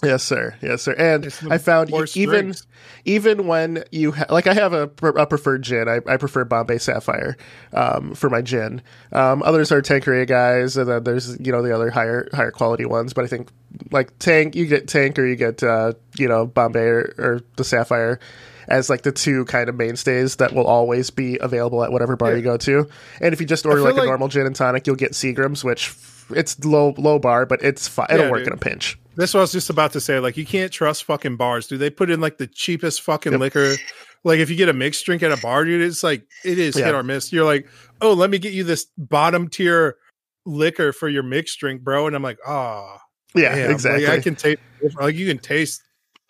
Yes, 0.04 0.22
sir. 0.22 0.54
Yes, 0.62 0.82
sir. 0.82 0.92
And 0.92 1.26
I 1.50 1.58
found 1.58 1.90
even 2.14 2.44
drinks. 2.44 2.66
even 3.04 3.48
when 3.48 3.82
you 3.90 4.12
ha- 4.12 4.26
like, 4.30 4.46
I 4.46 4.54
have 4.54 4.72
a, 4.72 4.82
a 5.02 5.26
preferred 5.26 5.62
gin. 5.62 5.88
I, 5.88 5.98
I, 6.06 6.16
prefer 6.16 6.44
Bombay 6.44 6.78
Sapphire 6.78 7.36
um, 7.72 8.14
for 8.14 8.30
my 8.30 8.40
gin. 8.40 8.80
Um, 9.12 9.42
others 9.42 9.72
are 9.72 9.82
Tanqueray 9.82 10.26
guys, 10.26 10.76
and 10.76 10.88
then 10.88 11.02
there's 11.02 11.38
you 11.40 11.50
know 11.50 11.62
the 11.62 11.74
other 11.74 11.90
higher 11.90 12.28
higher 12.32 12.52
quality 12.52 12.84
ones. 12.84 13.12
But 13.12 13.24
I 13.24 13.28
think 13.28 13.50
like 13.90 14.16
Tank, 14.20 14.54
you 14.54 14.66
get 14.66 14.86
Tank 14.86 15.18
or 15.18 15.26
you 15.26 15.34
get 15.34 15.64
uh, 15.64 15.94
you 16.16 16.28
know 16.28 16.46
Bombay 16.46 16.80
or, 16.80 17.14
or, 17.18 17.40
the 17.56 17.64
Sapphire 17.64 18.20
as 18.68 18.88
like 18.88 19.02
the 19.02 19.10
two 19.10 19.46
kind 19.46 19.68
of 19.68 19.74
mainstays 19.74 20.36
that 20.36 20.52
will 20.52 20.66
always 20.66 21.10
be 21.10 21.38
available 21.40 21.82
at 21.82 21.90
whatever 21.90 22.14
bar 22.14 22.30
yeah. 22.30 22.36
you 22.36 22.42
go 22.42 22.56
to. 22.58 22.88
And 23.20 23.32
if 23.32 23.40
you 23.40 23.46
just 23.46 23.66
order 23.66 23.80
like, 23.80 23.94
like, 23.94 24.04
a 24.04 24.06
normal 24.06 24.28
gin 24.28 24.46
and 24.46 24.54
tonic, 24.54 24.86
you'll 24.86 24.94
get 24.94 25.12
Seagram's, 25.12 25.64
which 25.64 25.92
it's 26.30 26.64
low 26.64 26.94
low 26.96 27.18
bar, 27.18 27.46
but 27.46 27.64
it's. 27.64 27.88
It'll 27.98 28.26
yeah, 28.26 28.30
work 28.30 28.40
dude. 28.40 28.48
in 28.48 28.52
a 28.52 28.58
pinch. 28.58 28.96
That's 29.18 29.34
what 29.34 29.40
I 29.40 29.42
was 29.42 29.50
just 29.50 29.68
about 29.68 29.92
to 29.94 30.00
say. 30.00 30.20
Like, 30.20 30.36
you 30.36 30.46
can't 30.46 30.70
trust 30.70 31.02
fucking 31.02 31.36
bars, 31.36 31.66
dude. 31.66 31.80
They 31.80 31.90
put 31.90 32.08
in 32.08 32.20
like 32.20 32.38
the 32.38 32.46
cheapest 32.46 33.02
fucking 33.02 33.32
yep. 33.32 33.40
liquor. 33.40 33.74
Like, 34.22 34.38
if 34.38 34.48
you 34.48 34.54
get 34.54 34.68
a 34.68 34.72
mixed 34.72 35.04
drink 35.04 35.24
at 35.24 35.32
a 35.32 35.36
bar, 35.38 35.64
dude, 35.64 35.82
it's 35.82 36.04
like 36.04 36.24
it 36.44 36.56
is 36.56 36.78
yeah. 36.78 36.86
hit 36.86 36.94
or 36.94 37.02
miss. 37.02 37.32
You're 37.32 37.44
like, 37.44 37.66
oh, 38.00 38.12
let 38.12 38.30
me 38.30 38.38
get 38.38 38.52
you 38.52 38.62
this 38.62 38.86
bottom 38.96 39.48
tier 39.48 39.96
liquor 40.46 40.92
for 40.92 41.08
your 41.08 41.24
mixed 41.24 41.58
drink, 41.58 41.82
bro. 41.82 42.06
And 42.06 42.14
I'm 42.14 42.22
like, 42.22 42.38
oh, 42.46 42.96
yeah, 43.34 43.56
damn. 43.56 43.72
exactly. 43.72 44.06
Like, 44.06 44.20
I 44.20 44.22
can 44.22 44.36
taste 44.36 44.60
like 45.00 45.16
you 45.16 45.26
can 45.26 45.38
taste 45.38 45.82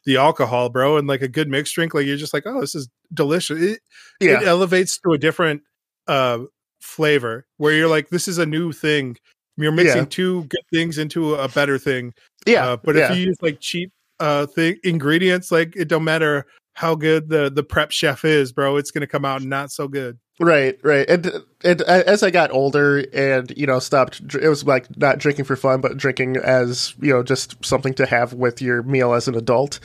the 0.06 0.16
alcohol, 0.16 0.70
bro, 0.70 0.96
and 0.96 1.06
like 1.06 1.20
a 1.20 1.28
good 1.28 1.50
mixed 1.50 1.74
drink. 1.74 1.92
Like, 1.92 2.06
you're 2.06 2.16
just 2.16 2.32
like, 2.32 2.44
oh, 2.46 2.58
this 2.58 2.74
is 2.74 2.88
delicious. 3.12 3.60
It, 3.60 3.80
yeah. 4.18 4.40
it 4.40 4.48
elevates 4.48 4.98
to 5.00 5.12
a 5.12 5.18
different 5.18 5.60
uh 6.06 6.38
flavor 6.80 7.46
where 7.58 7.74
you're 7.74 7.86
like, 7.86 8.08
this 8.08 8.28
is 8.28 8.38
a 8.38 8.46
new 8.46 8.72
thing 8.72 9.18
you're 9.58 9.72
mixing 9.72 10.02
yeah. 10.02 10.08
two 10.08 10.44
good 10.44 10.64
things 10.72 10.98
into 10.98 11.34
a 11.34 11.48
better 11.48 11.78
thing. 11.78 12.14
Yeah. 12.46 12.68
Uh, 12.68 12.76
but 12.76 12.96
yeah. 12.96 13.10
if 13.10 13.18
you 13.18 13.26
use 13.26 13.36
like 13.42 13.60
cheap 13.60 13.92
uh 14.20 14.46
thing 14.46 14.78
ingredients, 14.84 15.52
like 15.52 15.76
it 15.76 15.88
don't 15.88 16.04
matter 16.04 16.46
how 16.74 16.94
good 16.94 17.28
the 17.28 17.50
the 17.50 17.62
prep 17.62 17.90
chef 17.90 18.24
is, 18.24 18.52
bro, 18.52 18.76
it's 18.76 18.90
gonna 18.90 19.06
come 19.06 19.24
out 19.24 19.42
not 19.42 19.70
so 19.70 19.88
good. 19.88 20.18
Right, 20.40 20.78
right. 20.84 21.08
And 21.10 21.32
and 21.64 21.82
as 21.82 22.22
I 22.22 22.30
got 22.30 22.52
older 22.52 23.04
and 23.12 23.52
you 23.56 23.66
know 23.66 23.80
stopped, 23.80 24.22
it 24.40 24.48
was 24.48 24.64
like 24.64 24.96
not 24.96 25.18
drinking 25.18 25.44
for 25.44 25.56
fun, 25.56 25.80
but 25.80 25.96
drinking 25.96 26.36
as 26.36 26.94
you 27.00 27.12
know 27.12 27.22
just 27.22 27.62
something 27.64 27.94
to 27.94 28.06
have 28.06 28.34
with 28.34 28.62
your 28.62 28.82
meal 28.84 29.12
as 29.14 29.26
an 29.26 29.34
adult. 29.34 29.80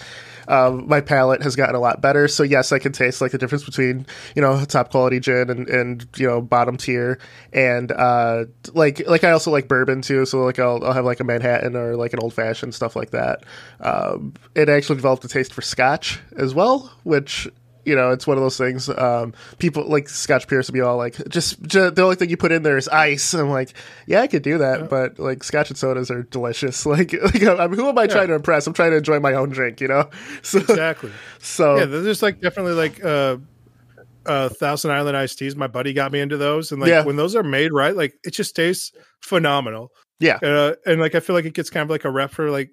Um, 0.47 0.88
my 0.88 1.01
palate 1.01 1.41
has 1.43 1.55
gotten 1.55 1.75
a 1.75 1.79
lot 1.79 2.01
better. 2.01 2.27
So 2.27 2.43
yes, 2.43 2.71
I 2.71 2.79
can 2.79 2.91
taste 2.91 3.21
like 3.21 3.31
the 3.31 3.38
difference 3.38 3.63
between 3.63 4.05
you 4.35 4.41
know 4.41 4.63
top 4.65 4.91
quality 4.91 5.19
gin 5.19 5.50
and, 5.50 5.67
and 5.69 6.07
you 6.15 6.27
know 6.27 6.41
bottom 6.41 6.77
tier, 6.77 7.19
and 7.51 7.91
uh, 7.91 8.45
like 8.73 9.05
like 9.07 9.23
I 9.23 9.31
also 9.31 9.51
like 9.51 9.67
bourbon 9.67 10.01
too. 10.01 10.25
So 10.25 10.43
like 10.43 10.59
I'll, 10.59 10.83
I'll 10.83 10.93
have 10.93 11.05
like 11.05 11.19
a 11.19 11.23
Manhattan 11.23 11.75
or 11.75 11.95
like 11.95 12.13
an 12.13 12.19
old 12.19 12.33
fashioned 12.33 12.75
stuff 12.75 12.95
like 12.95 13.12
that. 13.12 13.43
Um, 13.79 14.33
it 14.55 14.69
actually 14.69 14.97
developed 14.97 15.25
a 15.25 15.27
taste 15.27 15.53
for 15.53 15.62
Scotch 15.62 16.19
as 16.38 16.53
well, 16.53 16.91
which 17.03 17.47
you 17.86 17.96
know, 17.96 18.12
it's 18.12 18.25
one 18.25 18.38
of 18.38 18.44
those 18.44 18.58
things. 18.58 18.90
Um, 18.90 19.34
people 19.60 19.88
like 19.88 20.10
Scotch 20.10 20.48
Pierce 20.48 20.68
will 20.68 20.74
be 20.74 20.82
all 20.82 20.98
like, 20.98 21.16
just, 21.28 21.62
just, 21.63 21.96
the 21.96 22.04
only 22.04 22.16
thing 22.16 22.30
you 22.30 22.38
put 22.38 22.52
in 22.52 22.63
there 22.63 22.78
is 22.78 22.88
ice. 22.88 23.34
I'm 23.34 23.50
like, 23.50 23.74
yeah, 24.08 24.22
I 24.22 24.28
could 24.28 24.44
do 24.44 24.58
that, 24.60 24.82
yeah. 24.82 24.88
but 24.88 25.20
like 25.20 25.44
Scotch 25.44 25.70
and 25.70 25.78
sodas 25.78 26.10
are 26.12 26.24
delicious. 26.24 26.86
Like, 26.94 27.12
like 27.12 27.42
who 27.72 27.90
am 27.90 27.98
I 27.98 28.04
yeah. 28.04 28.08
trying 28.08 28.28
to 28.28 28.36
impress? 28.36 28.68
I'm 28.68 28.74
trying 28.74 28.92
to 28.92 28.98
enjoy 28.98 29.20
my 29.20 29.34
own 29.34 29.50
drink, 29.50 29.82
you 29.82 29.88
know. 29.88 30.10
So, 30.44 30.60
exactly. 30.60 31.12
So 31.40 31.78
yeah, 31.78 31.86
there's 31.86 32.22
like 32.22 32.40
definitely 32.40 32.74
like 32.74 33.04
uh, 33.04 33.38
uh, 34.25 34.50
Thousand 34.50 34.92
Island 34.92 35.18
iced 35.18 35.40
teas. 35.40 35.56
My 35.56 35.68
buddy 35.68 35.94
got 35.94 36.12
me 36.12 36.20
into 36.20 36.38
those, 36.38 36.72
and 36.72 36.80
like 36.80 36.90
yeah. 36.90 37.04
when 37.04 37.16
those 37.16 37.36
are 37.36 37.44
made 37.44 37.74
right, 37.74 37.96
like 37.96 38.13
it 38.24 38.32
just 38.32 38.56
tastes 38.56 38.92
phenomenal. 39.22 39.92
Yeah, 40.20 40.38
uh, 40.44 40.75
and 40.86 41.02
like 41.02 41.16
I 41.16 41.20
feel 41.20 41.36
like 41.36 41.46
it 41.46 41.54
gets 41.54 41.70
kind 41.70 41.84
of 41.84 41.90
like 41.90 42.06
a 42.06 42.12
rep 42.12 42.32
for 42.32 42.52
like 42.52 42.70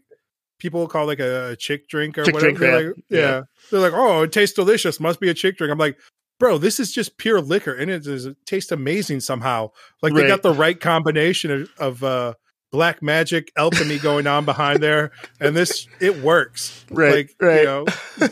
people 0.60 0.86
call 0.86 1.06
like 1.06 1.18
a, 1.18 1.56
chick 1.58 1.88
drink 1.88 2.16
or 2.16 2.24
chick 2.24 2.34
whatever. 2.34 2.54
Drink, 2.54 2.70
yeah. 2.70 2.88
Like, 2.88 2.96
yeah. 3.08 3.18
yeah. 3.18 3.42
They're 3.70 3.80
like, 3.80 3.92
oh, 3.94 4.22
it 4.22 4.32
tastes 4.32 4.54
delicious. 4.54 5.00
Must 5.00 5.18
be 5.18 5.28
a 5.28 5.34
chick 5.34 5.56
drink. 5.56 5.72
I'm 5.72 5.78
like, 5.78 5.98
bro, 6.38 6.58
this 6.58 6.78
is 6.78 6.92
just 6.92 7.18
pure 7.18 7.40
liquor 7.40 7.74
and 7.74 7.90
it, 7.90 8.06
is, 8.06 8.26
it 8.26 8.36
tastes 8.46 8.70
amazing 8.70 9.20
somehow. 9.20 9.70
Like 10.02 10.12
right. 10.12 10.22
they 10.22 10.28
got 10.28 10.42
the 10.42 10.54
right 10.54 10.78
combination 10.78 11.50
of, 11.50 11.70
of 11.78 12.04
uh, 12.04 12.34
black 12.70 13.02
magic 13.02 13.50
alchemy 13.56 13.98
going 13.98 14.26
on 14.26 14.44
behind 14.44 14.82
there. 14.82 15.10
And 15.40 15.56
this, 15.56 15.88
it 16.00 16.22
works. 16.22 16.84
Right. 16.90 17.14
Like, 17.14 17.34
right. 17.40 17.60
you 17.60 17.64
know, 17.64 17.86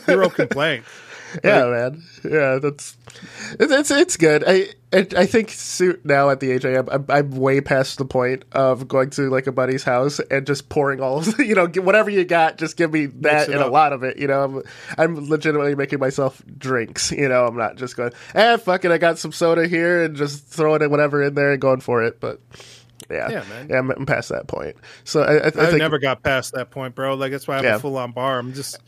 zero 0.05 0.29
complaint. 0.29 0.85
yeah, 1.43 1.65
man. 1.65 2.03
Yeah, 2.23 2.59
that's 2.61 2.97
it's 3.59 3.91
it's 3.91 4.17
good. 4.17 4.43
I 4.45 4.69
I 4.91 5.25
think 5.25 5.55
now 6.03 6.29
at 6.29 6.39
the 6.39 6.51
age 6.51 6.65
I 6.65 6.71
am, 6.71 6.89
I'm, 6.89 7.05
I'm, 7.09 7.31
way 7.31 7.61
past 7.61 7.99
the 7.99 8.05
point 8.05 8.43
of 8.53 8.87
going 8.87 9.11
to 9.11 9.29
like 9.29 9.45
a 9.45 9.51
buddy's 9.51 9.83
house 9.83 10.19
and 10.31 10.47
just 10.47 10.69
pouring 10.69 10.99
all 10.99 11.19
of 11.19 11.39
you 11.39 11.53
know 11.53 11.67
whatever 11.67 12.09
you 12.09 12.25
got, 12.25 12.57
just 12.57 12.77
give 12.77 12.91
me 12.91 13.07
that 13.07 13.49
and 13.49 13.59
up. 13.59 13.67
a 13.67 13.69
lot 13.69 13.93
of 13.93 14.03
it. 14.03 14.17
You 14.17 14.27
know, 14.27 14.43
I'm 14.43 14.63
I'm 14.97 15.29
legitimately 15.29 15.75
making 15.75 15.99
myself 15.99 16.41
drinks. 16.57 17.11
You 17.11 17.29
know, 17.29 17.45
I'm 17.45 17.57
not 17.57 17.75
just 17.75 17.95
going, 17.95 18.13
eh, 18.33 18.57
fuck 18.57 18.85
it, 18.85 18.91
I 18.91 18.97
got 18.97 19.19
some 19.19 19.31
soda 19.31 19.67
here 19.67 20.03
and 20.03 20.15
just 20.15 20.47
throwing 20.47 20.81
it 20.81 20.89
whatever 20.89 21.21
in 21.21 21.35
there 21.35 21.51
and 21.51 21.61
going 21.61 21.81
for 21.81 22.03
it. 22.03 22.19
But 22.19 22.39
yeah, 23.09 23.29
yeah, 23.29 23.43
man. 23.49 23.67
Yeah, 23.69 23.77
I'm, 23.77 23.91
I'm 23.91 24.05
past 24.05 24.29
that 24.29 24.47
point. 24.47 24.75
So 25.03 25.21
I, 25.21 25.35
I, 25.35 25.47
I 25.47 25.49
think, 25.49 25.77
never 25.77 25.99
got 25.99 26.23
past 26.23 26.53
that 26.53 26.71
point, 26.71 26.95
bro. 26.95 27.15
Like 27.15 27.31
that's 27.31 27.47
why 27.47 27.55
I 27.55 27.57
have 27.57 27.65
yeah. 27.65 27.75
a 27.75 27.79
full 27.79 27.97
on 27.97 28.11
bar. 28.11 28.39
I'm 28.39 28.53
just 28.53 28.79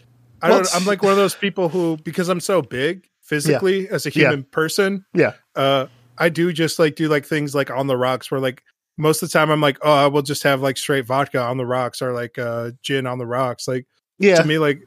I 0.42 0.50
don't. 0.50 0.68
I'm 0.76 0.86
like 0.86 1.04
one 1.04 1.12
of 1.12 1.18
those 1.18 1.36
people 1.36 1.70
who, 1.70 1.98
because 1.98 2.30
I'm 2.30 2.40
so 2.40 2.62
big 2.62 3.08
physically 3.22 3.86
yeah. 3.86 3.92
as 3.92 4.06
a 4.06 4.10
human 4.10 4.40
yeah. 4.40 4.46
person. 4.52 5.06
Yeah. 5.14 5.34
Uh, 5.56 5.88
I 6.18 6.30
do 6.30 6.52
just 6.54 6.80
like 6.80 6.96
do 6.96 7.08
like 7.08 7.26
things 7.26 7.56
like 7.56 7.70
on 7.70 7.88
the 7.88 7.98
rocks 7.98 8.30
where 8.30 8.40
like 8.40 8.64
most 8.98 9.24
of 9.24 9.30
the 9.30 9.34
time 9.34 9.50
I'm 9.50 9.62
like, 9.62 9.78
oh, 9.82 9.92
I 9.92 10.08
will 10.08 10.22
just 10.22 10.44
have 10.44 10.62
like 10.62 10.78
straight 10.78 11.06
vodka 11.06 11.40
on 11.42 11.58
the 11.58 11.66
rocks 11.66 12.02
or 12.02 12.14
like 12.14 12.38
uh 12.38 12.72
gin 12.82 13.08
on 13.08 13.18
the 13.18 13.26
rocks. 13.26 13.68
Like, 13.68 13.88
yeah, 14.20 14.36
to 14.36 14.46
me, 14.46 14.58
like 14.58 14.82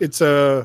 it's 0.00 0.20
a, 0.20 0.28
uh, 0.28 0.64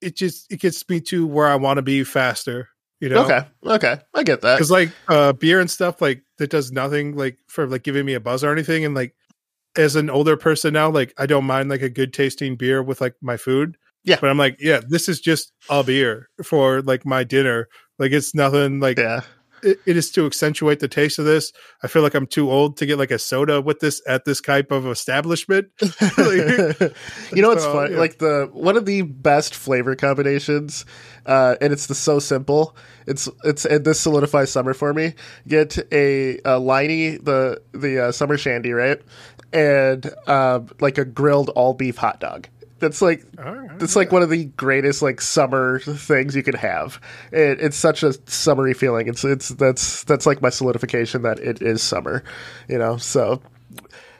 it 0.00 0.16
just 0.16 0.50
it 0.50 0.60
gets 0.60 0.88
me 0.88 1.00
to 1.00 1.26
where 1.26 1.46
I 1.46 1.56
want 1.56 1.78
to 1.78 1.82
be 1.82 2.04
faster. 2.04 2.68
You 3.00 3.08
know? 3.08 3.24
Okay. 3.24 3.46
Okay. 3.64 3.98
I 4.14 4.22
get 4.22 4.42
that. 4.42 4.56
Because 4.56 4.70
like 4.70 4.90
uh 5.08 5.32
beer 5.32 5.60
and 5.60 5.70
stuff 5.70 6.00
like 6.00 6.22
that 6.38 6.50
does 6.50 6.70
nothing 6.70 7.16
like 7.16 7.38
for 7.48 7.66
like 7.66 7.82
giving 7.82 8.04
me 8.04 8.14
a 8.14 8.20
buzz 8.20 8.44
or 8.44 8.52
anything. 8.52 8.84
And 8.84 8.94
like 8.94 9.14
as 9.76 9.96
an 9.96 10.10
older 10.10 10.36
person 10.36 10.74
now, 10.74 10.90
like 10.90 11.14
I 11.18 11.26
don't 11.26 11.44
mind 11.44 11.70
like 11.70 11.82
a 11.82 11.90
good 11.90 12.12
tasting 12.12 12.56
beer 12.56 12.82
with 12.82 13.00
like 13.00 13.14
my 13.20 13.36
food. 13.36 13.76
Yeah. 14.04 14.18
But 14.20 14.30
I'm 14.30 14.38
like, 14.38 14.56
yeah, 14.60 14.80
this 14.86 15.08
is 15.08 15.20
just 15.20 15.52
a 15.68 15.84
beer 15.84 16.28
for 16.42 16.82
like 16.82 17.04
my 17.04 17.24
dinner. 17.24 17.68
Like 17.98 18.12
it's 18.12 18.34
nothing 18.34 18.80
like 18.80 18.98
yeah. 18.98 19.22
It, 19.62 19.78
it 19.84 19.96
is 19.98 20.10
to 20.12 20.24
accentuate 20.24 20.80
the 20.80 20.88
taste 20.88 21.18
of 21.18 21.26
this. 21.26 21.52
I 21.82 21.86
feel 21.86 22.00
like 22.00 22.14
I'm 22.14 22.26
too 22.26 22.50
old 22.50 22.78
to 22.78 22.86
get 22.86 22.96
like 22.96 23.10
a 23.10 23.18
soda 23.18 23.60
with 23.60 23.80
this 23.80 24.00
at 24.08 24.24
this 24.24 24.40
type 24.40 24.70
of 24.70 24.86
establishment. 24.86 25.66
like, 25.82 26.00
you 27.34 27.42
know 27.42 27.50
what's 27.50 27.64
so, 27.64 27.74
funny? 27.74 27.92
Yeah. 27.92 28.00
Like 28.00 28.16
the 28.16 28.48
one 28.54 28.78
of 28.78 28.86
the 28.86 29.02
best 29.02 29.54
flavor 29.54 29.94
combinations, 29.96 30.86
uh, 31.26 31.56
and 31.60 31.74
it's 31.74 31.88
the 31.88 31.94
so 31.94 32.20
simple. 32.20 32.74
It's 33.06 33.28
it's 33.44 33.66
and 33.66 33.84
this 33.84 34.00
solidifies 34.00 34.50
summer 34.50 34.72
for 34.72 34.94
me. 34.94 35.12
Get 35.46 35.76
a, 35.92 36.40
a 36.46 36.58
Leinie 36.58 37.18
the 37.18 37.60
the 37.72 38.06
uh, 38.06 38.12
summer 38.12 38.38
shandy 38.38 38.72
right, 38.72 39.02
and 39.52 40.10
uh, 40.26 40.60
like 40.80 40.98
a 40.98 41.04
grilled 41.04 41.50
all 41.50 41.74
beef 41.74 41.96
hot 41.96 42.20
dog. 42.20 42.48
That's 42.78 43.02
like 43.02 43.24
right, 43.36 43.78
that's 43.78 43.94
like 43.94 44.10
one 44.10 44.22
of 44.22 44.30
the 44.30 44.46
greatest 44.46 45.02
like 45.02 45.20
summer 45.20 45.80
things 45.80 46.34
you 46.34 46.42
could 46.42 46.54
have. 46.54 46.98
It, 47.30 47.60
it's 47.60 47.76
such 47.76 48.02
a 48.02 48.14
summery 48.28 48.72
feeling. 48.72 49.06
It's 49.06 49.22
it's 49.22 49.50
that's 49.50 50.04
that's 50.04 50.24
like 50.24 50.40
my 50.40 50.48
solidification 50.48 51.22
that 51.22 51.38
it 51.40 51.60
is 51.60 51.82
summer, 51.82 52.24
you 52.68 52.78
know. 52.78 52.96
So 52.96 53.42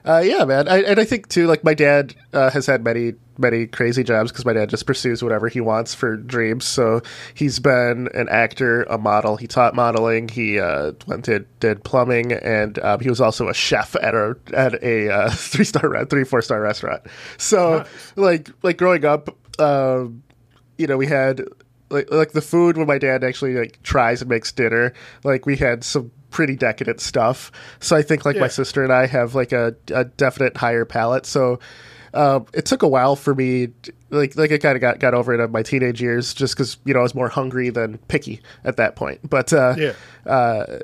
uh, 0.04 0.22
yeah, 0.24 0.44
man. 0.44 0.68
I, 0.68 0.82
and 0.82 0.98
I 0.98 1.04
think 1.04 1.28
too, 1.28 1.46
like 1.46 1.64
my 1.64 1.74
dad 1.74 2.14
uh, 2.32 2.50
has 2.50 2.66
had 2.66 2.82
many, 2.84 3.14
many 3.38 3.66
crazy 3.66 4.02
jobs 4.02 4.30
because 4.30 4.44
my 4.44 4.52
dad 4.52 4.70
just 4.70 4.86
pursues 4.86 5.22
whatever 5.22 5.48
he 5.48 5.60
wants 5.60 5.94
for 5.94 6.16
dreams. 6.16 6.64
So 6.64 7.02
he's 7.34 7.58
been 7.58 8.08
an 8.14 8.28
actor, 8.28 8.84
a 8.84 8.98
model. 8.98 9.36
He 9.36 9.46
taught 9.46 9.74
modeling. 9.74 10.28
He 10.28 10.58
uh, 10.58 10.92
went 11.06 11.26
to 11.26 11.40
did 11.60 11.84
plumbing, 11.84 12.32
and 12.32 12.78
um, 12.78 13.00
he 13.00 13.08
was 13.08 13.20
also 13.20 13.48
a 13.48 13.54
chef 13.54 13.94
at 13.96 14.14
a 14.14 14.36
at 14.54 14.82
a 14.82 15.10
uh, 15.10 15.30
three 15.34 15.64
star, 15.64 16.04
three 16.06 16.24
four 16.24 16.42
star 16.42 16.60
restaurant. 16.60 17.02
So 17.36 17.78
nice. 17.78 18.12
like 18.16 18.50
like 18.62 18.76
growing 18.78 19.04
up, 19.04 19.28
um, 19.60 20.22
you 20.78 20.86
know, 20.86 20.96
we 20.96 21.06
had 21.06 21.42
like 21.90 22.10
like 22.10 22.32
the 22.32 22.40
food 22.40 22.76
when 22.78 22.86
my 22.86 22.98
dad 22.98 23.22
actually 23.22 23.54
like 23.54 23.82
tries 23.82 24.22
and 24.22 24.30
makes 24.30 24.52
dinner. 24.52 24.94
Like 25.24 25.44
we 25.44 25.56
had 25.56 25.84
some 25.84 26.10
pretty 26.30 26.56
decadent 26.56 27.00
stuff. 27.00 27.50
So 27.80 27.96
I 27.96 28.02
think 28.02 28.24
like 28.24 28.36
yeah. 28.36 28.42
my 28.42 28.48
sister 28.48 28.82
and 28.82 28.92
I 28.92 29.06
have 29.06 29.34
like 29.34 29.52
a, 29.52 29.74
a 29.92 30.04
definite 30.04 30.56
higher 30.56 30.84
palate. 30.84 31.26
So 31.26 31.58
um, 32.14 32.46
it 32.52 32.66
took 32.66 32.82
a 32.82 32.88
while 32.88 33.16
for 33.16 33.34
me, 33.34 33.68
like 34.10 34.36
like 34.36 34.50
I 34.50 34.58
kind 34.58 34.76
of 34.76 34.80
got 34.80 34.98
got 34.98 35.14
over 35.14 35.32
it 35.32 35.42
in 35.42 35.52
my 35.52 35.62
teenage 35.62 36.02
years, 36.02 36.34
just 36.34 36.54
because 36.54 36.76
you 36.84 36.94
know 36.94 37.00
I 37.00 37.02
was 37.02 37.14
more 37.14 37.28
hungry 37.28 37.70
than 37.70 37.98
picky 38.08 38.40
at 38.64 38.76
that 38.78 38.96
point. 38.96 39.20
But 39.28 39.52
uh, 39.52 39.74
yeah, 39.78 39.92
uh, 40.26 40.80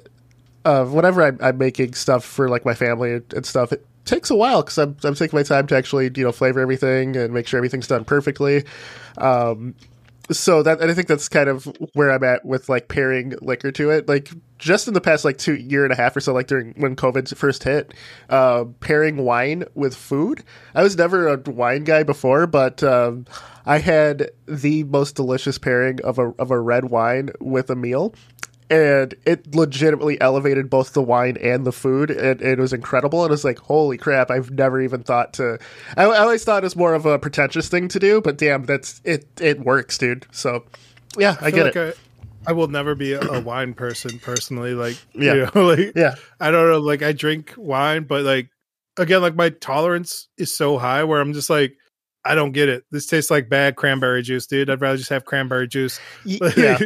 uh, 0.65 0.85
whenever 0.85 1.23
I'm, 1.23 1.39
I'm, 1.41 1.59
making 1.59 1.95
stuff 1.95 2.25
for 2.25 2.49
like 2.49 2.65
my 2.65 2.75
family 2.75 3.21
and 3.35 3.45
stuff, 3.45 3.73
it 3.73 3.85
takes 4.05 4.31
a 4.31 4.37
while 4.37 4.63
because 4.63 4.79
I'm 4.79 4.97
I'm 5.03 5.15
taking 5.15 5.37
my 5.37 5.43
time 5.43 5.67
to 5.69 5.77
actually 5.77 6.11
you 6.15 6.25
know 6.25 6.33
flavor 6.33 6.61
everything 6.61 7.17
and 7.17 7.35
make 7.35 7.49
sure 7.49 7.59
everything's 7.59 7.89
done 7.89 8.05
perfectly. 8.05 8.65
Um, 9.19 9.75
so 10.31 10.63
that 10.63 10.83
I 10.83 10.93
think 10.95 11.07
that's 11.07 11.29
kind 11.29 11.49
of 11.49 11.65
where 11.95 12.11
I'm 12.11 12.25
at 12.25 12.45
with 12.45 12.69
like 12.69 12.89
pairing 12.89 13.35
liquor 13.41 13.71
to 13.73 13.91
it. 13.91 14.09
Like 14.09 14.31
just 14.59 14.89
in 14.89 14.95
the 14.95 15.01
past 15.01 15.25
like 15.25 15.39
two 15.39 15.55
year 15.55 15.85
and 15.85 15.93
a 15.93 15.97
half 15.97 16.17
or 16.17 16.21
so, 16.21 16.33
like 16.33 16.47
during 16.47 16.75
when 16.77 16.97
COVID 16.97 17.35
first 17.37 17.65
hit, 17.65 17.95
uh, 18.29 18.65
pairing 18.81 19.19
wine 19.19 19.65
with 19.75 19.95
food. 19.95 20.43
I 20.75 20.83
was 20.83 20.97
never 20.97 21.29
a 21.29 21.37
wine 21.37 21.85
guy 21.85 22.03
before, 22.03 22.47
but 22.47 22.83
um, 22.83 23.27
I 23.65 23.79
had 23.79 24.31
the 24.47 24.85
most 24.85 25.17
delicious 25.17 25.59
pairing 25.59 26.01
of 26.03 26.19
a 26.19 26.31
of 26.39 26.51
a 26.51 26.59
red 26.59 26.87
wine 26.87 27.31
with 27.41 27.71
a 27.71 27.77
meal 27.77 28.15
and 28.71 29.15
it 29.25 29.55
legitimately 29.55 30.21
elevated 30.21 30.69
both 30.69 30.93
the 30.93 31.03
wine 31.03 31.37
and 31.41 31.65
the 31.65 31.73
food 31.73 32.11
and, 32.11 32.41
it 32.41 32.59
was 32.59 32.73
incredible 32.73 33.23
and 33.23 33.31
it 33.31 33.33
was 33.33 33.45
like 33.45 33.59
holy 33.59 33.97
crap 33.97 34.31
i've 34.31 34.51
never 34.51 34.81
even 34.81 35.03
thought 35.03 35.33
to 35.35 35.59
I, 35.97 36.05
I, 36.05 36.19
always 36.19 36.45
thought 36.45 36.63
it 36.63 36.67
was 36.67 36.77
more 36.77 36.95
of 36.95 37.07
a 37.07 37.19
pretentious 37.19 37.69
thing 37.69 37.89
to 37.89 37.99
do 37.99 38.21
but 38.21 38.39
damn 38.39 38.65
that's 38.65 39.01
it 39.05 39.27
it 39.41 39.61
works 39.61 39.99
dude. 39.99 40.27
So 40.33 40.65
yeah 41.19 41.37
i, 41.41 41.47
I 41.47 41.51
get 41.51 41.65
like 41.67 41.77
it. 41.77 41.99
I, 42.47 42.51
I, 42.51 42.53
will 42.53 42.69
never 42.69 42.95
be 42.95 43.13
a, 43.13 43.21
a, 43.21 43.41
wine 43.41 43.75
person 43.75 44.19
personally 44.19 44.75
like 44.75 44.97
yeah. 45.15 45.35
you 45.35 45.49
know, 45.55 45.67
like 45.67 45.93
yeah. 45.95 46.15
I 46.41 46.51
don't 46.51 46.69
know 46.69 46.81
like 46.81 47.03
i 47.03 47.13
drink 47.13 47.55
wine 47.57 48.05
but 48.05 48.25
like 48.25 48.51
again 48.97 49.23
like 49.23 49.37
my 49.37 49.51
tolerance 49.51 50.29
is 50.39 50.55
so 50.55 50.79
high 50.79 51.05
where 51.05 51.21
i'm 51.21 51.33
just 51.33 51.51
like 51.51 51.77
i 52.25 52.35
don't 52.35 52.53
get 52.53 52.69
it. 52.69 52.85
This 52.91 53.07
tastes 53.07 53.31
like 53.31 53.49
bad 53.49 53.77
cranberry 53.77 54.23
juice 54.23 54.47
dude. 54.47 54.69
I'd 54.69 54.81
rather 54.81 54.97
just 54.97 55.11
have 55.11 55.25
cranberry 55.25 55.69
juice. 55.69 56.01
Yeah 56.25 56.79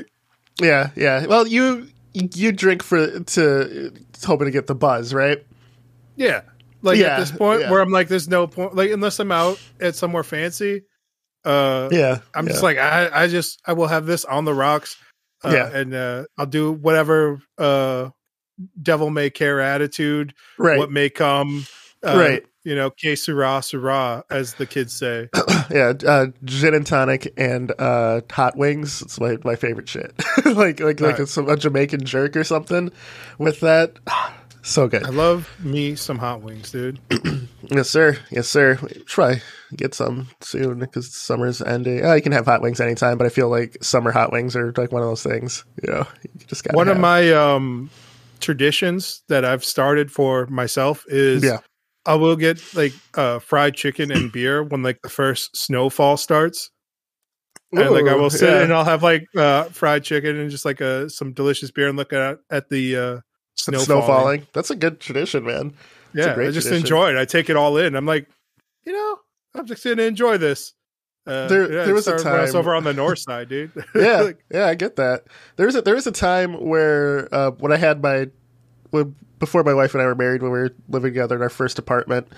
Yeah, 0.60 0.90
yeah. 0.96 1.26
Well, 1.26 1.46
you 1.46 1.88
you 2.12 2.52
drink 2.52 2.82
for 2.82 3.20
to 3.20 3.92
hoping 4.24 4.46
to 4.46 4.50
get 4.50 4.66
the 4.66 4.74
buzz, 4.74 5.14
right? 5.14 5.44
Yeah. 6.16 6.42
Like 6.82 6.98
yeah, 6.98 7.16
at 7.16 7.20
this 7.20 7.30
point 7.30 7.62
yeah. 7.62 7.70
where 7.70 7.80
I'm 7.80 7.90
like, 7.90 8.08
there's 8.08 8.28
no 8.28 8.46
point. 8.46 8.74
Like 8.74 8.90
unless 8.90 9.18
I'm 9.18 9.32
out 9.32 9.60
at 9.80 9.94
somewhere 9.94 10.22
fancy. 10.22 10.82
Uh, 11.44 11.88
yeah. 11.92 12.18
I'm 12.34 12.46
yeah. 12.46 12.52
just 12.52 12.62
like 12.62 12.78
I 12.78 13.10
I 13.12 13.26
just 13.28 13.60
I 13.66 13.74
will 13.74 13.86
have 13.86 14.06
this 14.06 14.24
on 14.24 14.44
the 14.44 14.54
rocks. 14.54 14.96
Uh, 15.44 15.50
yeah. 15.50 15.70
And 15.74 15.94
uh, 15.94 16.24
I'll 16.38 16.46
do 16.46 16.72
whatever 16.72 17.40
uh, 17.58 18.10
devil 18.80 19.10
may 19.10 19.30
care 19.30 19.60
attitude. 19.60 20.34
Right. 20.58 20.78
What 20.78 20.90
may 20.90 21.10
come. 21.10 21.66
Uh, 22.02 22.16
right 22.16 22.44
you 22.64 22.74
know, 22.74 22.90
que 22.90 23.16
sera, 23.16 23.62
sera, 23.62 24.24
as 24.30 24.54
the 24.54 24.66
kids 24.66 24.92
say. 24.92 25.28
yeah, 25.70 25.92
uh, 26.06 26.26
gin 26.44 26.74
and 26.74 26.86
tonic 26.86 27.32
and 27.36 27.72
uh, 27.78 28.20
hot 28.30 28.56
wings. 28.56 29.02
It's 29.02 29.20
my, 29.20 29.38
my 29.44 29.56
favorite 29.56 29.88
shit. 29.88 30.12
like 30.44 30.80
like 30.80 31.00
like 31.00 31.18
a, 31.18 31.26
a, 31.46 31.56
Jamaican 31.56 32.04
jerk 32.04 32.36
or 32.36 32.44
something 32.44 32.90
with 33.38 33.60
that. 33.60 33.98
So 34.62 34.88
good. 34.88 35.04
I 35.04 35.08
love 35.08 35.48
me 35.60 35.94
some 35.96 36.18
hot 36.18 36.42
wings, 36.42 36.70
dude. 36.70 37.00
yes, 37.70 37.88
sir. 37.88 38.18
Yes, 38.30 38.46
sir. 38.46 38.76
Try 39.06 39.40
get 39.74 39.94
some 39.94 40.28
soon 40.42 40.80
because 40.80 41.14
summer's 41.14 41.62
ending. 41.62 42.04
Oh, 42.04 42.12
you 42.12 42.20
can 42.20 42.32
have 42.32 42.44
hot 42.44 42.60
wings 42.60 42.78
anytime, 42.78 43.16
but 43.16 43.26
I 43.26 43.30
feel 43.30 43.48
like 43.48 43.82
summer 43.82 44.12
hot 44.12 44.32
wings 44.32 44.54
are 44.56 44.70
like 44.76 44.92
one 44.92 45.00
of 45.00 45.08
those 45.08 45.22
things. 45.22 45.64
You 45.82 45.90
know, 45.90 46.06
you 46.22 46.46
just 46.46 46.62
got 46.62 46.76
one 46.76 46.88
have. 46.88 46.96
of 46.96 47.00
my 47.00 47.32
um 47.32 47.88
traditions 48.40 49.22
that 49.28 49.46
I've 49.46 49.64
started 49.64 50.12
for 50.12 50.46
myself 50.48 51.06
is 51.08 51.42
yeah 51.42 51.60
I 52.06 52.14
will 52.14 52.36
get 52.36 52.62
like 52.74 52.92
uh, 53.14 53.38
fried 53.38 53.74
chicken 53.74 54.10
and 54.10 54.32
beer 54.32 54.62
when 54.62 54.82
like 54.82 55.02
the 55.02 55.08
first 55.08 55.56
snowfall 55.56 56.16
starts. 56.16 56.70
Ooh, 57.74 57.80
and 57.80 57.90
like 57.90 58.06
I 58.06 58.14
will 58.16 58.30
sit 58.30 58.48
yeah. 58.48 58.62
and 58.62 58.72
I'll 58.72 58.84
have 58.84 59.02
like 59.02 59.26
uh, 59.36 59.64
fried 59.64 60.04
chicken 60.04 60.36
and 60.36 60.50
just 60.50 60.64
like 60.64 60.80
uh, 60.80 61.08
some 61.08 61.32
delicious 61.32 61.70
beer 61.70 61.88
and 61.88 61.96
look 61.96 62.12
at 62.12 62.38
at 62.50 62.68
the 62.68 62.96
uh, 62.96 63.20
snow, 63.56 63.78
snow 63.78 64.00
falling. 64.00 64.06
falling. 64.06 64.46
That's 64.52 64.70
a 64.70 64.76
good 64.76 65.00
tradition, 65.00 65.44
man. 65.44 65.74
That's 66.14 66.36
yeah, 66.36 66.42
I 66.42 66.50
just 66.50 66.68
tradition. 66.68 66.76
enjoy 66.76 67.10
it. 67.10 67.16
I 67.16 67.24
take 67.24 67.50
it 67.50 67.56
all 67.56 67.76
in. 67.76 67.94
I'm 67.94 68.06
like, 68.06 68.28
you 68.84 68.92
know, 68.92 69.18
I'm 69.54 69.66
just 69.66 69.84
gonna 69.84 70.02
enjoy 70.02 70.38
this. 70.38 70.74
Uh, 71.26 71.46
there, 71.48 71.72
yeah, 71.72 71.84
there 71.84 71.94
was 71.94 72.08
a 72.08 72.18
time 72.18 72.56
over 72.56 72.74
on 72.74 72.82
the 72.82 72.94
north 72.94 73.18
side, 73.28 73.48
dude. 73.48 73.70
yeah, 73.94 74.22
like, 74.22 74.38
yeah, 74.50 74.66
I 74.66 74.74
get 74.74 74.96
that. 74.96 75.24
There 75.56 75.66
was 75.66 75.76
a 75.76 75.82
there 75.82 75.94
was 75.94 76.06
a 76.06 76.12
time 76.12 76.54
where 76.54 77.32
uh, 77.32 77.50
when 77.52 77.72
I 77.72 77.76
had 77.76 78.02
my 78.02 78.28
before 79.38 79.64
my 79.64 79.74
wife 79.74 79.94
and 79.94 80.02
I 80.02 80.06
were 80.06 80.14
married, 80.14 80.42
when 80.42 80.52
we 80.52 80.58
were 80.58 80.74
living 80.88 81.12
together 81.12 81.36
in 81.36 81.42
our 81.42 81.48
first 81.48 81.78
apartment, 81.78 82.28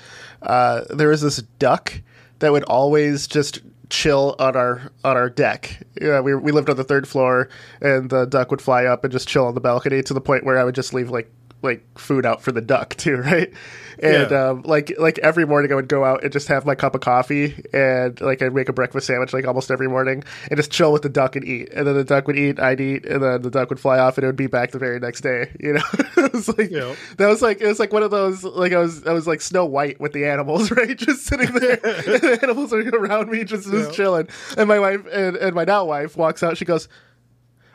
uh, 0.42 0.82
there 0.90 1.09
was 1.09 1.21
this 1.21 1.38
duck 1.59 2.00
that 2.38 2.52
would 2.52 2.64
always 2.64 3.26
just 3.26 3.61
chill 3.90 4.35
on 4.38 4.56
our 4.56 4.90
on 5.04 5.16
our 5.16 5.28
deck. 5.28 5.82
Yeah, 6.00 6.21
we 6.21 6.35
we 6.35 6.50
lived 6.50 6.71
on 6.71 6.76
the 6.76 6.85
third 6.85 7.06
floor, 7.06 7.49
and 7.80 8.09
the 8.09 8.25
duck 8.25 8.50
would 8.50 8.62
fly 8.62 8.85
up 8.87 9.04
and 9.04 9.12
just 9.12 9.28
chill 9.28 9.47
on 9.47 9.54
the 9.54 9.61
balcony 9.61 10.02
to 10.02 10.14
the 10.14 10.21
point 10.21 10.44
where 10.44 10.59
I 10.59 10.64
would 10.64 10.75
just 10.75 10.94
leave 10.94 11.11
like 11.11 11.30
like 11.62 11.85
food 11.99 12.26
out 12.26 12.42
for 12.42 12.52
the 12.52 12.61
duck 12.61 12.95
too, 12.97 13.16
right? 13.16 13.52
And 13.99 14.31
Yeah. 14.31 14.49
um, 14.50 14.62
like 14.62 14.92
like 14.99 15.19
every 15.21 15.47
morning 15.47 15.71
I 15.71 15.76
would 15.76 15.87
go 15.88 16.04
out 16.04 16.25
and 16.25 16.33
just 16.33 16.49
have 16.49 16.66
my 16.66 16.75
cup 16.75 16.95
of 16.97 17.02
coffee 17.02 17.62
and 17.73 18.21
like 18.21 18.42
I'd 18.42 18.52
make 18.54 18.69
a 18.69 18.73
breakfast 18.73 19.07
sandwich 19.07 19.33
like 19.33 19.47
almost 19.47 19.71
every 19.71 19.88
morning 19.88 20.25
and 20.50 20.57
just 20.57 20.73
chill 20.73 20.92
with 20.92 21.02
the 21.02 21.09
duck 21.09 21.37
and 21.37 21.45
eat. 21.45 21.69
And 21.73 21.87
then 21.87 21.95
the 21.95 22.02
duck 22.04 22.26
would 22.26 22.37
eat, 22.37 22.59
I'd 22.59 22.81
eat, 22.81 23.04
and 23.07 23.23
then 23.23 23.42
the 23.42 23.50
duck 23.50 23.69
would 23.71 23.78
fly 23.78 23.99
off 23.99 24.19
and 24.19 24.25
it 24.25 24.26
would 24.26 24.35
be 24.37 24.49
back 24.49 24.73
the 24.73 24.78
very 24.78 24.99
next 24.99 25.21
day. 25.21 25.50
You 25.61 25.75
know, 25.75 25.83
it 26.16 26.33
was 26.33 26.49
like 26.49 26.71
Yeah. 26.71 26.95
that 27.19 27.28
was 27.28 27.42
like 27.42 27.61
it 27.61 27.66
was 27.69 27.78
like 27.78 27.92
one 27.92 28.02
of 28.02 28.11
those 28.11 28.42
like 28.42 28.73
I 28.73 28.78
was 28.78 29.07
I 29.07 29.12
was 29.12 29.26
like 29.28 29.40
Snow 29.40 29.64
White 29.64 30.00
with 30.00 30.12
the 30.12 30.26
animals, 30.26 30.71
right? 30.73 30.97
Just 30.99 31.25
sitting 31.26 31.52
there, 31.52 31.78
and 31.85 32.21
the 32.23 32.38
animals 32.42 32.73
are 32.73 32.81
around 32.88 33.31
me, 33.31 33.45
just 33.45 33.71
just 33.71 33.90
Yeah. 33.90 33.97
chilling. 33.97 34.28
And 34.57 34.66
my 34.69 34.81
wife 34.81 35.07
and, 35.12 35.37
and 35.37 35.54
my 35.54 35.64
now 35.64 35.85
wife 35.85 36.16
walks 36.16 36.42
out. 36.42 36.57
She 36.57 36.64
goes. 36.64 36.88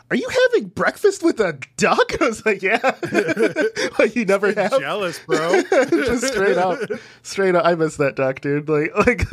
Are 0.10 0.16
you 0.16 0.30
having 0.30 0.70
breakfast 0.70 1.22
with 1.22 1.40
a 1.42 1.60
duck? 1.76 2.14
I 2.22 2.26
was 2.26 2.46
like, 2.46 2.62
yeah. 2.62 2.80
like 4.00 4.16
you 4.16 4.24
never 4.24 4.54
have. 4.54 4.80
Jealous, 4.80 5.20
bro. 5.20 5.62
Just 5.70 6.28
straight 6.28 6.58
up, 6.58 6.80
straight 7.24 7.56
up. 7.56 7.66
I 7.66 7.76
miss 7.76 7.98
that 7.98 8.16
duck, 8.16 8.40
dude. 8.40 8.70
Like, 8.70 8.96
like. 9.06 9.30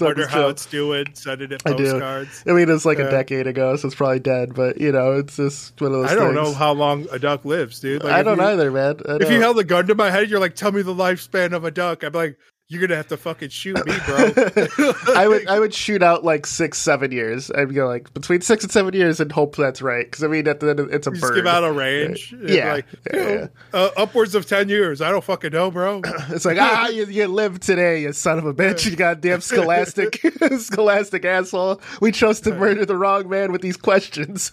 Wonder 0.00 0.26
how 0.26 0.40
chill. 0.40 0.48
it's 0.50 0.66
doing. 0.66 1.06
Sending 1.14 1.52
it 1.52 1.62
I 1.64 1.72
do. 1.72 1.84
postcards. 1.92 2.44
I 2.46 2.52
mean, 2.52 2.68
it's 2.68 2.84
like 2.84 2.98
Yeah. 2.98 3.06
a 3.06 3.10
decade 3.10 3.46
ago, 3.46 3.74
so 3.76 3.86
it's 3.86 3.94
probably 3.94 4.20
dead. 4.20 4.54
But 4.54 4.78
you 4.78 4.92
know, 4.92 5.12
it's 5.12 5.36
just 5.36 5.80
one 5.80 5.92
of 5.92 6.02
those. 6.02 6.10
I 6.10 6.14
don't 6.14 6.34
things. 6.34 6.48
know 6.48 6.52
how 6.54 6.72
long 6.72 7.06
a 7.10 7.18
duck 7.18 7.46
lives, 7.46 7.80
dude. 7.80 8.04
Like, 8.04 8.12
I 8.12 8.22
don't 8.22 8.38
you, 8.38 8.44
either, 8.44 8.70
man. 8.70 9.00
If 9.06 9.30
you 9.30 9.40
held 9.40 9.58
a 9.58 9.64
gun 9.64 9.86
to 9.86 9.94
my 9.94 10.10
head, 10.10 10.28
you're 10.28 10.40
like, 10.40 10.56
tell 10.56 10.72
me 10.72 10.82
the 10.82 10.94
lifespan 10.94 11.52
of 11.54 11.64
a 11.64 11.70
duck. 11.70 12.02
I'm 12.02 12.12
like, 12.12 12.36
you're 12.70 12.80
gonna 12.80 12.96
have 12.96 13.08
to 13.08 13.16
fucking 13.16 13.48
shoot 13.48 13.74
me, 13.84 13.92
bro. 14.06 14.32
I 15.16 15.26
would 15.28 15.46
I 15.48 15.58
would 15.58 15.74
shoot 15.84 16.02
out 16.04 16.24
like 16.24 16.46
six 16.46 16.78
seven 16.78 17.10
years. 17.10 17.50
I'd 17.50 17.74
go 17.74 17.86
like 17.88 18.14
between 18.14 18.40
six 18.42 18.62
and 18.64 18.72
seven 18.72 18.94
years 18.94 19.18
and 19.18 19.30
hope 19.32 19.56
that's 19.56 19.82
right 19.82 20.06
because 20.06 20.22
I 20.22 20.28
mean 20.28 20.46
at 20.46 20.60
the 20.60 20.70
end 20.70 20.80
it's 20.92 21.06
a 21.06 21.10
You 21.10 21.14
bird. 21.20 21.20
just 21.20 21.34
give 21.34 21.46
out 21.46 21.64
a 21.64 21.72
range. 21.72 22.32
Yeah. 22.42 22.72
like, 22.74 22.86
Yeah, 23.12 23.28
you 23.28 23.34
know, 23.40 23.48
Uh, 23.74 23.90
upwards 23.96 24.34
of 24.36 24.46
ten 24.46 24.68
years. 24.68 25.00
I 25.00 25.10
don't 25.10 25.24
fucking 25.24 25.52
know, 25.52 25.70
bro. 25.70 26.00
It's 26.30 26.44
like 26.44 26.58
ah, 26.60 26.86
you, 26.88 27.06
you 27.06 27.26
live 27.26 27.58
today, 27.58 28.02
you 28.02 28.12
son 28.12 28.38
of 28.38 28.46
a 28.46 28.54
bitch, 28.54 28.88
you 28.88 28.94
goddamn 28.96 29.40
scholastic, 29.40 30.20
scholastic 30.58 31.24
asshole. 31.24 31.80
We 32.00 32.12
chose 32.12 32.40
to 32.42 32.54
murder 32.54 32.86
the 32.86 32.96
wrong 32.96 33.28
man 33.28 33.50
with 33.50 33.62
these 33.62 33.76
questions. 33.76 34.52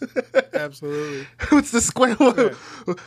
Absolutely. 0.55 1.27
What's 1.49 1.69
the 1.71 1.81
square? 1.81 2.15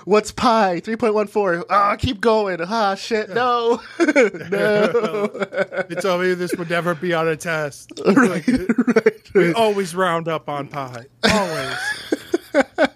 What's 0.05 0.31
pi? 0.31 0.79
Three 0.81 0.95
point 0.97 1.15
one 1.15 1.27
four. 1.27 1.65
Ah, 1.69 1.97
keep 1.97 2.21
going. 2.21 2.59
Ah, 2.63 2.95
shit. 2.95 3.31
No, 3.31 3.81
no. 3.99 5.00
They 5.89 5.95
told 5.97 6.23
me 6.23 6.35
this 6.35 6.55
would 6.57 6.71
never 6.71 6.95
be 6.95 7.13
on 7.15 7.29
a 7.29 7.37
test. 7.37 7.93
right, 8.07 8.47
right. 8.47 9.35
We 9.35 9.53
always 9.55 9.95
round 9.95 10.29
up 10.29 10.49
on 10.49 10.69
pie. 10.69 11.07
Always. 11.31 11.77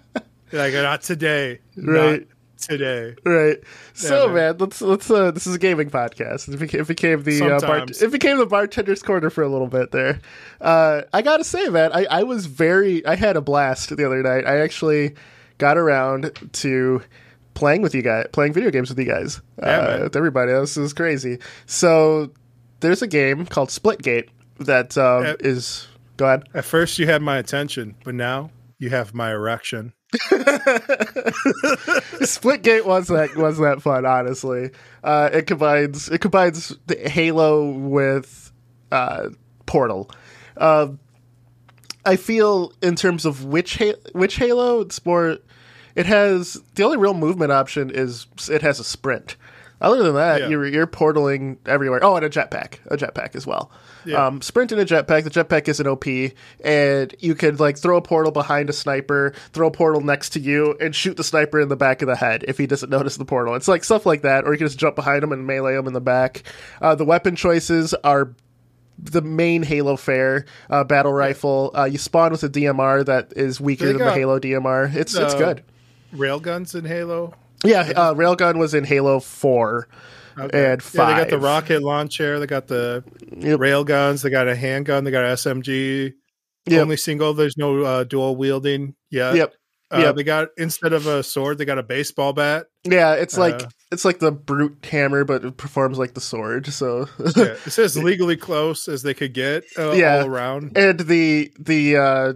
like 0.51 0.73
not 0.73 1.01
today. 1.01 1.59
Right. 1.75 2.21
Not 2.21 2.29
today. 2.57 3.15
Right. 3.25 3.57
So, 3.93 4.27
man. 4.27 4.35
man, 4.35 4.57
let's 4.57 4.81
let's. 4.81 5.09
Uh, 5.09 5.31
this 5.31 5.47
is 5.47 5.55
a 5.55 5.59
gaming 5.59 5.89
podcast. 5.89 6.53
It 6.53 6.57
became, 6.57 6.81
it 6.81 6.87
became 6.87 7.23
the 7.23 7.55
uh, 7.55 7.59
bar- 7.59 7.85
it 7.87 8.11
became 8.11 8.37
the 8.37 8.45
bartender's 8.45 9.01
corner 9.01 9.29
for 9.29 9.43
a 9.43 9.49
little 9.49 9.67
bit 9.67 9.91
there. 9.91 10.19
Uh, 10.61 11.01
I 11.13 11.21
gotta 11.21 11.43
say, 11.43 11.67
man, 11.69 11.91
I, 11.93 12.05
I 12.09 12.23
was 12.23 12.45
very. 12.45 13.05
I 13.05 13.15
had 13.15 13.37
a 13.37 13.41
blast 13.41 13.95
the 13.95 14.05
other 14.05 14.21
night. 14.21 14.45
I 14.45 14.59
actually 14.59 15.15
got 15.57 15.77
around 15.77 16.31
to 16.53 17.01
playing 17.55 17.81
with 17.81 17.95
you 17.95 18.03
guys, 18.03 18.27
playing 18.31 18.53
video 18.53 18.69
games 18.69 18.89
with 18.89 18.99
you 18.99 19.05
guys, 19.05 19.41
Yeah, 19.57 19.79
uh, 19.79 20.03
with 20.03 20.15
everybody. 20.15 20.51
This 20.51 20.77
is 20.77 20.93
crazy. 20.93 21.39
So, 21.65 22.31
there's 22.81 23.01
a 23.01 23.07
game 23.07 23.45
called 23.47 23.69
Splitgate 23.69 24.29
that 24.59 24.95
um, 24.97 25.25
Uh, 25.25 25.33
is. 25.39 25.87
Go 26.17 26.27
ahead. 26.27 26.43
At 26.53 26.63
first 26.65 26.99
you 26.99 27.07
had 27.07 27.21
my 27.23 27.37
attention, 27.37 27.95
but 28.05 28.13
now 28.15 28.51
you 28.77 28.89
have 28.91 29.13
my 29.13 29.31
erection. 29.31 29.91
Splitgate 32.21 32.85
was 32.85 33.07
that 33.07 33.35
was 33.35 33.57
that 33.57 33.81
fun. 33.81 34.05
Honestly, 34.05 34.71
uh, 35.03 35.29
it 35.33 35.47
combines 35.47 36.09
it 36.09 36.19
combines 36.19 36.75
the 36.87 36.95
Halo 37.09 37.69
with 37.71 38.51
uh, 38.91 39.29
Portal. 39.65 40.09
Um 40.57 40.99
I 42.05 42.17
feel 42.17 42.71
in 42.83 42.95
terms 42.95 43.25
of 43.25 43.45
which 43.45 43.77
ha- 43.77 43.99
which 44.13 44.35
Halo, 44.37 44.81
it's 44.81 45.03
more. 45.05 45.37
It 45.95 46.05
has 46.05 46.61
the 46.75 46.83
only 46.83 46.97
real 46.97 47.13
movement 47.13 47.51
option 47.51 47.89
is 47.89 48.27
it 48.49 48.61
has 48.61 48.79
a 48.79 48.83
sprint. 48.83 49.35
Other 49.81 50.03
than 50.03 50.15
that, 50.15 50.41
Yeah. 50.41 50.47
you're 50.47 50.65
you're 50.65 50.87
portaling 50.87 51.57
everywhere. 51.65 51.99
Oh, 52.01 52.15
and 52.15 52.25
a 52.25 52.29
jetpack, 52.29 52.75
a 52.89 52.95
jetpack 52.95 53.35
as 53.35 53.45
well. 53.45 53.69
Yeah. 54.05 54.25
Um, 54.25 54.41
sprint 54.41 54.71
and 54.71 54.79
a 54.79 54.85
jetpack. 54.85 55.25
The 55.25 55.29
jetpack 55.29 55.67
is 55.67 55.79
an 55.81 55.87
OP, 55.87 56.05
and 56.63 57.13
you 57.19 57.35
could 57.35 57.59
like 57.59 57.77
throw 57.77 57.97
a 57.97 58.01
portal 58.01 58.31
behind 58.31 58.69
a 58.69 58.73
sniper, 58.73 59.33
throw 59.51 59.67
a 59.67 59.71
portal 59.71 59.99
next 60.01 60.29
to 60.31 60.39
you, 60.39 60.75
and 60.79 60.95
shoot 60.95 61.17
the 61.17 61.23
sniper 61.25 61.59
in 61.59 61.67
the 61.67 61.75
back 61.75 62.01
of 62.01 62.07
the 62.07 62.15
head 62.15 62.45
if 62.47 62.57
he 62.57 62.67
doesn't 62.67 62.89
notice 62.97 63.17
the 63.17 63.25
portal. 63.25 63.53
It's 63.55 63.67
like 63.67 63.83
stuff 63.83 64.05
like 64.05 64.21
that, 64.21 64.45
or 64.45 64.53
you 64.53 64.57
can 64.57 64.67
just 64.67 64.79
jump 64.79 64.95
behind 64.95 65.23
him 65.23 65.33
and 65.33 65.45
melee 65.45 65.75
him 65.75 65.87
in 65.87 65.93
the 65.93 66.01
back. 66.01 66.43
Uh, 66.81 66.95
the 66.95 67.05
weapon 67.05 67.35
choices 67.35 67.93
are 67.95 68.31
the 68.97 69.21
main 69.21 69.61
Halo 69.61 69.97
fare 69.97 70.45
uh, 70.69 70.85
battle 70.85 71.11
rifle. 71.11 71.71
Uh, 71.77 71.83
you 71.83 71.97
spawn 71.97 72.31
with 72.31 72.43
a 72.43 72.49
DMR 72.49 73.05
that 73.05 73.33
is 73.35 73.59
weaker 73.59 73.87
They 73.87 73.91
than 73.93 74.01
the 74.07 74.13
Halo 74.13 74.39
DMR. 74.39 74.95
It's 74.95 75.13
it's 75.15 75.33
uh, 75.33 75.37
good. 75.37 75.63
Railguns 76.15 76.75
in 76.75 76.85
Halo. 76.85 77.33
Yeah, 77.63 77.91
uh, 77.95 78.13
railgun 78.13 78.57
was 78.57 78.73
in 78.73 78.83
Halo 78.83 79.19
Four 79.19 79.87
and 80.37 80.51
Yeah, 80.53 80.75
Five. 80.77 81.15
they 81.15 81.21
got 81.23 81.29
the 81.29 81.39
rocket 81.39 81.81
launcher. 81.81 82.39
They 82.39 82.45
got 82.47 82.67
the 82.67 83.03
Yep. 83.37 83.59
railguns. 83.59 84.21
They 84.23 84.29
got 84.29 84.47
a 84.47 84.55
handgun. 84.55 85.03
They 85.03 85.11
got 85.11 85.23
an 85.25 85.31
SMG. 85.31 86.13
Yep. 86.67 86.81
Only 86.81 86.97
single. 86.97 87.33
There's 87.33 87.57
no 87.57 87.81
uh, 87.83 88.03
dual 88.03 88.35
wielding 88.35 88.95
yet. 89.11 89.35
Yep. 89.35 89.53
Uh, 89.91 89.97
Yep. 89.99 90.15
They 90.15 90.23
got 90.23 90.47
instead 90.57 90.93
of 90.93 91.05
a 91.07 91.21
sword, 91.23 91.57
they 91.59 91.65
got 91.65 91.77
a 91.77 91.83
baseball 91.83 92.33
bat. 92.33 92.65
Yeah, 92.83 93.13
it's 93.13 93.37
like 93.37 93.63
Uh, 93.63 93.67
it's 93.91 94.03
like 94.03 94.19
the 94.19 94.31
brute 94.31 94.83
hammer, 94.83 95.23
but 95.23 95.45
it 95.45 95.57
performs 95.57 95.97
like 95.97 96.15
the 96.15 96.21
sword. 96.21 96.67
So 96.67 97.07
Yeah, 97.35 97.55
it 97.65 97.71
says 97.71 97.95
legally 98.03 98.35
close 98.35 98.87
as 98.87 99.03
they 99.03 99.13
could 99.13 99.33
get 99.33 99.63
uh, 99.77 99.91
Yeah. 99.91 100.19
all 100.21 100.27
around. 100.27 100.75
and 100.77 100.99
the 100.99 101.51
the 101.59 101.97
uh 101.97 102.33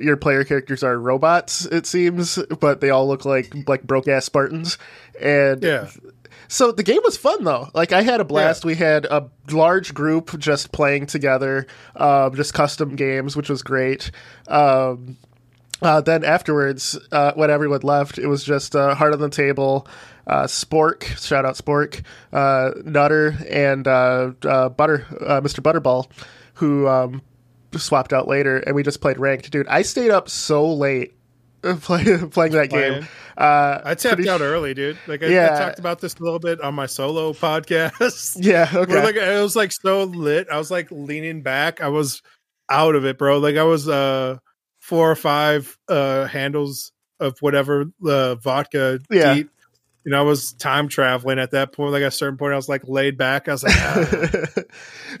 your 0.00 0.16
player 0.16 0.44
characters 0.44 0.82
are 0.82 0.98
robots 0.98 1.66
it 1.66 1.86
seems 1.86 2.38
but 2.60 2.80
they 2.80 2.90
all 2.90 3.06
look 3.06 3.24
like 3.24 3.52
like 3.68 3.82
broke 3.82 4.08
ass 4.08 4.24
spartans 4.24 4.78
and 5.20 5.62
Yeah. 5.62 5.88
so 6.48 6.72
the 6.72 6.82
game 6.82 7.00
was 7.04 7.16
fun 7.16 7.44
though 7.44 7.68
like 7.74 7.92
i 7.92 8.00
had 8.02 8.20
a 8.20 8.24
blast 8.24 8.64
we 8.64 8.76
had 8.76 9.04
a 9.06 9.28
large 9.50 9.92
group 9.92 10.38
just 10.38 10.72
playing 10.72 11.06
together 11.06 11.66
um 11.96 12.34
just 12.34 12.54
custom 12.54 12.96
games 12.96 13.36
which 13.36 13.48
was 13.50 13.62
great 13.62 14.10
um 14.48 15.16
uh, 15.82 16.00
then 16.00 16.24
afterwards, 16.24 16.98
uh, 17.12 17.32
when 17.34 17.50
everyone 17.50 17.80
left, 17.82 18.16
it 18.16 18.26
was 18.26 18.42
just 18.42 18.74
uh, 18.74 18.94
Heart 18.94 19.14
on 19.14 19.18
the 19.20 19.28
Table, 19.28 19.86
uh, 20.26 20.44
Spork, 20.44 21.02
shout 21.22 21.44
out 21.44 21.56
Spork, 21.56 22.02
uh, 22.32 22.70
Nutter, 22.84 23.36
and 23.50 23.86
uh, 23.86 24.30
uh, 24.44 24.68
Butter, 24.70 25.04
uh, 25.20 25.40
Mr. 25.42 25.60
Butterball, 25.60 26.06
who 26.54 26.88
um, 26.88 27.20
swapped 27.78 28.12
out 28.12 28.28
later, 28.28 28.58
and 28.58 28.74
we 28.74 28.82
just 28.82 29.00
played 29.00 29.18
ranked. 29.18 29.50
Dude, 29.50 29.66
I 29.68 29.82
stayed 29.82 30.10
up 30.10 30.28
so 30.28 30.72
late 30.72 31.14
uh, 31.62 31.76
play, 31.80 32.04
playing 32.30 32.52
that 32.52 32.70
game. 32.70 33.06
Uh, 33.36 33.80
I 33.84 33.94
tapped 33.94 34.16
pretty- 34.16 34.28
out 34.30 34.40
early, 34.40 34.74
dude. 34.74 34.98
Like 35.06 35.22
I, 35.22 35.26
Yeah. 35.26 35.54
I 35.54 35.58
talked 35.58 35.78
about 35.78 36.00
this 36.00 36.14
a 36.14 36.22
little 36.22 36.38
bit 36.38 36.60
on 36.60 36.74
my 36.74 36.86
solo 36.86 37.32
podcast. 37.32 38.36
Yeah, 38.44 38.68
okay. 38.72 39.02
like 39.02 39.16
it 39.16 39.42
was 39.42 39.56
like 39.56 39.72
so 39.72 40.04
lit. 40.04 40.46
I 40.50 40.58
was 40.58 40.70
like 40.70 40.88
leaning 40.90 41.42
back. 41.42 41.80
I 41.80 41.88
was 41.88 42.22
out 42.70 42.94
of 42.94 43.04
it, 43.04 43.18
bro. 43.18 43.38
Like 43.38 43.56
I 43.56 43.64
was 43.64 43.88
uh 43.88 44.38
four 44.80 45.10
or 45.10 45.16
five 45.16 45.76
uh 45.88 46.26
handles 46.26 46.92
of 47.20 47.36
whatever 47.40 47.86
the 48.00 48.36
vodka 48.42 49.00
Yeah. 49.10 49.34
deep. 49.34 49.50
You 50.04 50.12
know, 50.12 50.18
I 50.18 50.22
was 50.22 50.52
time 50.52 50.88
traveling 50.88 51.38
at 51.38 51.52
that 51.52 51.72
point. 51.72 51.92
Like 51.92 52.02
at 52.02 52.08
a 52.08 52.10
certain 52.10 52.36
point, 52.36 52.52
I 52.52 52.56
was 52.56 52.68
like 52.68 52.86
laid 52.86 53.16
back. 53.16 53.48
I 53.48 53.52
was 53.52 53.62
like, 53.62 53.74
ah. 53.76 54.46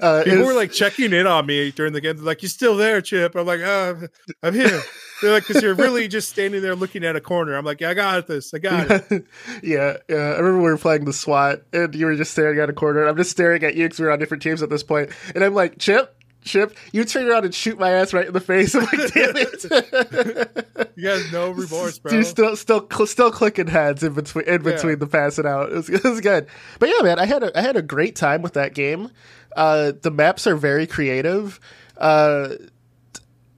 uh, 0.00 0.24
people 0.24 0.44
were 0.44 0.52
like 0.52 0.72
checking 0.72 1.12
in 1.12 1.26
on 1.26 1.46
me 1.46 1.70
during 1.70 1.94
the 1.94 2.00
game. 2.02 2.16
They're 2.16 2.24
like, 2.24 2.42
"You 2.42 2.48
still 2.48 2.76
there, 2.76 3.00
Chip?" 3.00 3.34
I'm 3.34 3.46
like, 3.46 3.60
oh, 3.60 4.08
"I'm 4.42 4.54
here." 4.54 4.82
They're 5.22 5.32
like, 5.32 5.46
"Cause 5.46 5.62
you're 5.62 5.74
really 5.74 6.06
just 6.06 6.28
standing 6.28 6.60
there 6.60 6.74
looking 6.74 7.02
at 7.04 7.16
a 7.16 7.20
corner." 7.20 7.54
I'm 7.54 7.64
like, 7.64 7.80
"Yeah, 7.80 7.90
I 7.90 7.94
got 7.94 8.26
this. 8.26 8.52
I 8.52 8.58
got 8.58 8.90
it." 8.90 9.26
yeah, 9.62 9.96
yeah. 10.08 10.16
I 10.16 10.38
remember 10.38 10.58
we 10.58 10.64
were 10.64 10.76
playing 10.76 11.06
the 11.06 11.12
SWAT, 11.14 11.62
and 11.72 11.94
you 11.94 12.04
were 12.06 12.16
just 12.16 12.32
staring 12.32 12.58
at 12.58 12.68
a 12.68 12.74
corner. 12.74 13.06
I'm 13.06 13.16
just 13.16 13.30
staring 13.30 13.62
at 13.64 13.74
you 13.74 13.86
because 13.86 14.00
we're 14.00 14.10
on 14.10 14.18
different 14.18 14.42
teams 14.42 14.62
at 14.62 14.68
this 14.68 14.82
point, 14.82 15.10
and 15.34 15.42
I'm 15.42 15.54
like, 15.54 15.78
Chip, 15.78 16.14
Chip, 16.44 16.76
you 16.92 17.04
turn 17.04 17.26
around 17.26 17.44
and 17.46 17.54
shoot 17.54 17.78
my 17.78 17.90
ass 17.90 18.12
right 18.12 18.26
in 18.26 18.32
the 18.32 18.40
face. 18.40 18.74
I'm 18.74 18.82
like, 18.84 19.12
damn 19.12 19.36
it. 19.36 20.66
You 20.96 21.08
guys 21.08 21.32
no 21.32 21.50
remorse, 21.52 21.98
bro. 21.98 22.12
Dude, 22.12 22.26
still, 22.26 22.54
still, 22.56 22.86
cl- 22.90 23.06
still 23.06 23.30
clicking 23.32 23.66
heads 23.66 24.02
in 24.04 24.12
between, 24.12 24.44
in 24.46 24.62
between 24.62 24.90
Yeah. 24.92 24.96
the 24.96 25.06
passing 25.08 25.46
out. 25.46 25.70
It 25.72 25.74
was, 25.74 25.88
it 25.90 26.04
was 26.04 26.20
good, 26.20 26.46
but 26.78 26.88
yeah, 26.88 27.02
man, 27.02 27.18
I 27.18 27.26
had 27.26 27.42
a, 27.42 27.58
I 27.58 27.62
had 27.62 27.76
a 27.76 27.82
great 27.82 28.14
time 28.14 28.42
with 28.42 28.52
that 28.52 28.74
game. 28.74 29.10
Uh, 29.56 29.92
the 30.02 30.10
maps 30.12 30.46
are 30.46 30.54
very 30.56 30.86
creative. 30.86 31.58
Uh, 31.96 32.50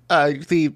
uh, 0.09 0.33
the 0.49 0.73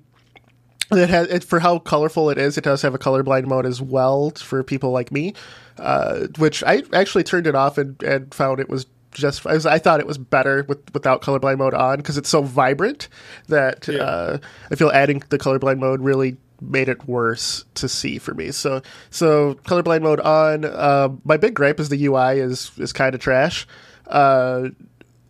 it 0.92 1.08
has 1.08 1.28
it, 1.28 1.44
for 1.44 1.60
how 1.60 1.78
colorful 1.78 2.30
it 2.30 2.36
is. 2.38 2.58
It 2.58 2.64
does 2.64 2.82
have 2.82 2.94
a 2.94 2.98
colorblind 2.98 3.46
mode 3.46 3.64
as 3.64 3.80
well 3.80 4.30
for 4.30 4.62
people 4.64 4.90
like 4.90 5.12
me, 5.12 5.34
uh, 5.78 6.26
which 6.38 6.64
I 6.64 6.82
actually 6.92 7.22
turned 7.24 7.46
it 7.46 7.54
off 7.54 7.78
and, 7.78 8.02
and 8.02 8.34
found 8.34 8.58
it 8.60 8.68
was 8.68 8.86
just. 9.12 9.46
I, 9.46 9.54
was, 9.54 9.66
I 9.66 9.78
thought 9.78 10.00
it 10.00 10.06
was 10.06 10.18
better 10.18 10.64
with 10.68 10.78
without 10.94 11.22
colorblind 11.22 11.58
mode 11.58 11.74
on 11.74 11.98
because 11.98 12.16
it's 12.16 12.28
so 12.28 12.42
vibrant 12.42 13.08
that 13.48 13.88
Yeah. 13.88 14.02
uh, 14.02 14.38
I 14.70 14.74
feel 14.74 14.90
adding 14.90 15.22
the 15.28 15.38
colorblind 15.38 15.78
mode 15.78 16.00
really 16.00 16.36
made 16.60 16.88
it 16.88 17.08
worse 17.08 17.64
to 17.74 17.88
see 17.88 18.18
for 18.18 18.34
me. 18.34 18.50
So 18.50 18.82
so 19.10 19.54
colorblind 19.64 20.02
mode 20.02 20.20
on. 20.20 20.64
Uh, 20.64 21.08
my 21.24 21.36
big 21.36 21.54
gripe 21.54 21.80
is 21.80 21.88
the 21.88 22.04
UI 22.06 22.38
is 22.38 22.70
is 22.78 22.92
kind 22.92 23.14
of 23.14 23.20
trash. 23.20 23.66
Uh, 24.06 24.68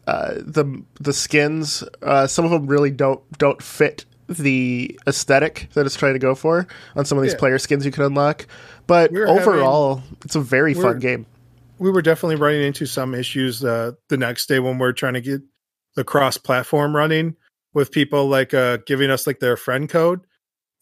uh, 0.06 0.34
the 0.38 0.82
the 1.00 1.12
skins, 1.12 1.84
uh, 2.02 2.26
some 2.26 2.44
of 2.44 2.50
them 2.50 2.66
really 2.66 2.90
don't 2.90 3.20
don't 3.38 3.62
fit 3.62 4.04
the 4.28 4.98
aesthetic 5.06 5.68
that 5.74 5.86
it's 5.86 5.96
trying 5.96 6.12
to 6.14 6.18
go 6.18 6.34
for 6.34 6.66
on 6.94 7.04
some 7.04 7.18
of 7.18 7.22
these 7.22 7.32
yeah. 7.32 7.38
player 7.38 7.58
skins 7.58 7.84
you 7.84 7.90
can 7.92 8.04
unlock. 8.04 8.46
But 8.86 9.12
we're 9.12 9.28
overall, 9.28 9.96
having, 9.96 10.16
it's 10.24 10.34
a 10.36 10.40
very 10.40 10.74
fun 10.74 10.98
game. 10.98 11.26
We 11.80 11.90
were 11.90 12.02
definitely 12.02 12.36
running 12.36 12.62
into 12.62 12.86
some 12.86 13.14
issues 13.14 13.64
uh, 13.64 13.92
the 14.08 14.16
next 14.16 14.46
day 14.46 14.60
when 14.60 14.78
we're 14.78 14.92
trying 14.92 15.14
to 15.14 15.20
get 15.20 15.40
the 15.96 16.04
cross 16.04 16.36
platform 16.36 16.94
running 16.94 17.34
with 17.74 17.90
people 17.90 18.28
like 18.28 18.54
uh, 18.54 18.78
giving 18.86 19.10
us 19.10 19.26
like 19.26 19.40
their 19.40 19.56
friend 19.56 19.88
code. 19.88 20.20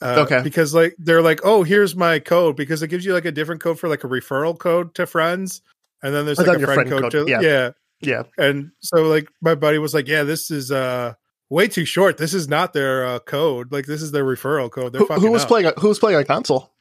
Uh, 0.03 0.27
okay. 0.27 0.43
Because 0.43 0.75
like 0.75 0.95
they're 0.99 1.23
like, 1.23 1.41
oh, 1.45 1.63
here's 1.63 1.97
my 1.97 2.19
code 2.19 2.57
because 2.57 2.83
it 2.83 2.89
gives 2.89 3.05
you 3.05 3.15
like 3.15 3.25
a 3.25 3.33
different 3.33 3.61
code 3.61 3.79
for 3.79 3.89
like 3.89 4.05
a 4.05 4.09
referral 4.09 4.59
code 4.59 4.95
to 4.95 5.07
friends, 5.07 5.63
and 6.03 6.15
then 6.15 6.27
there's 6.27 6.39
like 6.39 6.49
a 6.49 6.65
friend, 6.65 6.75
friend 6.75 6.91
code, 6.91 7.13
code, 7.13 7.27
to 7.27 7.31
yeah. 7.31 7.41
yeah. 7.41 7.71
Yeah. 8.01 8.23
And 8.37 8.71
so 8.81 9.03
like 9.05 9.29
my 9.41 9.55
buddy 9.55 9.79
was 9.79 9.95
like, 9.95 10.07
yeah, 10.07 10.23
this 10.23 10.51
is 10.51 10.71
uh 10.71 11.15
way 11.51 11.69
too 11.69 11.85
short. 11.85 12.19
This 12.19 12.35
is 12.35 12.49
not 12.49 12.73
their 12.73 13.07
uh, 13.07 13.19
code. 13.21 13.73
Like 13.73 13.87
this 13.87 14.03
is 14.03 14.13
their 14.13 14.25
referral 14.25 14.71
code. 14.71 14.95
Who, 14.95 15.07
who, 15.07 15.31
was 15.31 15.43
up. 15.43 15.49
playing? 15.49 15.73
Who 15.79 15.89
was 15.89 15.99
playing 15.99 16.19
on 16.19 16.25
console? 16.25 16.73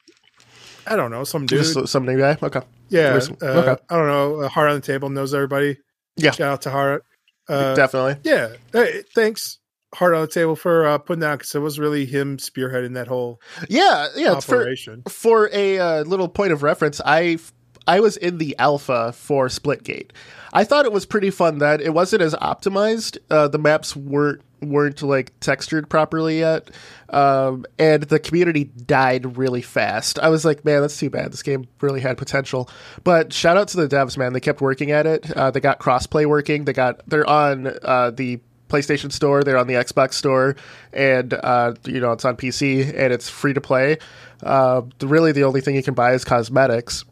I 0.90 0.96
don't 0.96 1.10
know. 1.10 1.24
Some 1.24 1.46
dude. 1.46 1.64
Just 1.64 1.88
some 1.88 2.04
new 2.04 2.18
guy. 2.18 2.36
Okay. 2.42 2.60
Yeah. 2.88 3.20
Uh, 3.42 3.46
okay. 3.46 3.82
I 3.90 3.96
don't 3.96 4.06
know. 4.06 4.40
Uh, 4.42 4.48
Heart 4.48 4.70
on 4.70 4.74
the 4.76 4.80
table 4.80 5.08
knows 5.10 5.34
everybody. 5.34 5.78
Yeah. 6.16 6.32
Shout 6.32 6.52
out 6.52 6.62
to 6.62 6.70
Heart. 6.70 7.04
Uh, 7.48 7.74
Definitely. 7.74 8.16
Yeah. 8.24 8.48
Hey, 8.72 9.02
thanks. 9.14 9.58
Heart 9.94 10.14
on 10.14 10.20
the 10.22 10.26
table 10.26 10.54
for 10.54 10.86
uh, 10.86 10.98
putting 10.98 11.20
that 11.20 11.38
because 11.38 11.54
it 11.54 11.60
was 11.60 11.78
really 11.78 12.04
him 12.04 12.36
spearheading 12.36 12.92
that 12.94 13.06
whole 13.08 13.40
yeah 13.70 14.08
yeah 14.14 14.32
operation. 14.32 15.02
For, 15.04 15.10
for 15.10 15.50
a 15.50 15.78
uh, 15.78 16.02
little 16.02 16.28
point 16.28 16.52
of 16.52 16.62
reference, 16.62 17.00
I 17.06 17.38
I 17.86 18.00
was 18.00 18.18
in 18.18 18.36
the 18.36 18.54
alpha 18.58 19.12
for 19.12 19.48
Splitgate. 19.48 20.10
I 20.52 20.64
thought 20.64 20.84
it 20.84 20.92
was 20.92 21.06
pretty 21.06 21.30
fun 21.30 21.58
that 21.58 21.80
it 21.80 21.94
wasn't 21.94 22.20
as 22.20 22.34
optimized. 22.34 23.16
Uh, 23.30 23.48
the 23.48 23.58
maps 23.58 23.96
weren't 23.96 24.42
weren't 24.60 25.02
like 25.02 25.38
textured 25.40 25.88
properly 25.88 26.40
yet, 26.40 26.70
um, 27.10 27.64
and 27.78 28.02
the 28.04 28.18
community 28.18 28.64
died 28.64 29.36
really 29.36 29.62
fast. 29.62 30.18
I 30.18 30.28
was 30.28 30.44
like, 30.44 30.64
man, 30.64 30.80
that's 30.80 30.98
too 30.98 31.10
bad. 31.10 31.32
This 31.32 31.42
game 31.42 31.66
really 31.80 32.00
had 32.00 32.18
potential. 32.18 32.68
But 33.04 33.32
shout 33.32 33.56
out 33.56 33.68
to 33.68 33.76
the 33.76 33.88
devs, 33.88 34.16
man. 34.16 34.32
They 34.32 34.40
kept 34.40 34.60
working 34.60 34.90
at 34.90 35.06
it. 35.06 35.30
Uh, 35.36 35.50
they 35.50 35.60
got 35.60 35.78
crossplay 35.78 36.26
working. 36.26 36.64
They 36.64 36.72
got 36.72 37.00
they're 37.06 37.28
on 37.28 37.72
uh, 37.82 38.10
the 38.10 38.40
PlayStation 38.68 39.10
Store, 39.10 39.42
they're 39.42 39.56
on 39.56 39.66
the 39.66 39.74
Xbox 39.74 40.14
Store, 40.14 40.56
and 40.92 41.32
uh, 41.32 41.74
you 41.84 42.00
know 42.00 42.12
it's 42.12 42.24
on 42.24 42.36
PC 42.36 42.86
and 42.88 43.12
it's 43.12 43.28
free 43.28 43.54
to 43.54 43.60
play. 43.60 43.98
Uh, 44.42 44.82
really, 45.02 45.32
the 45.32 45.44
only 45.44 45.60
thing 45.60 45.74
you 45.74 45.82
can 45.82 45.94
buy 45.94 46.12
is 46.12 46.24
cosmetics 46.24 47.04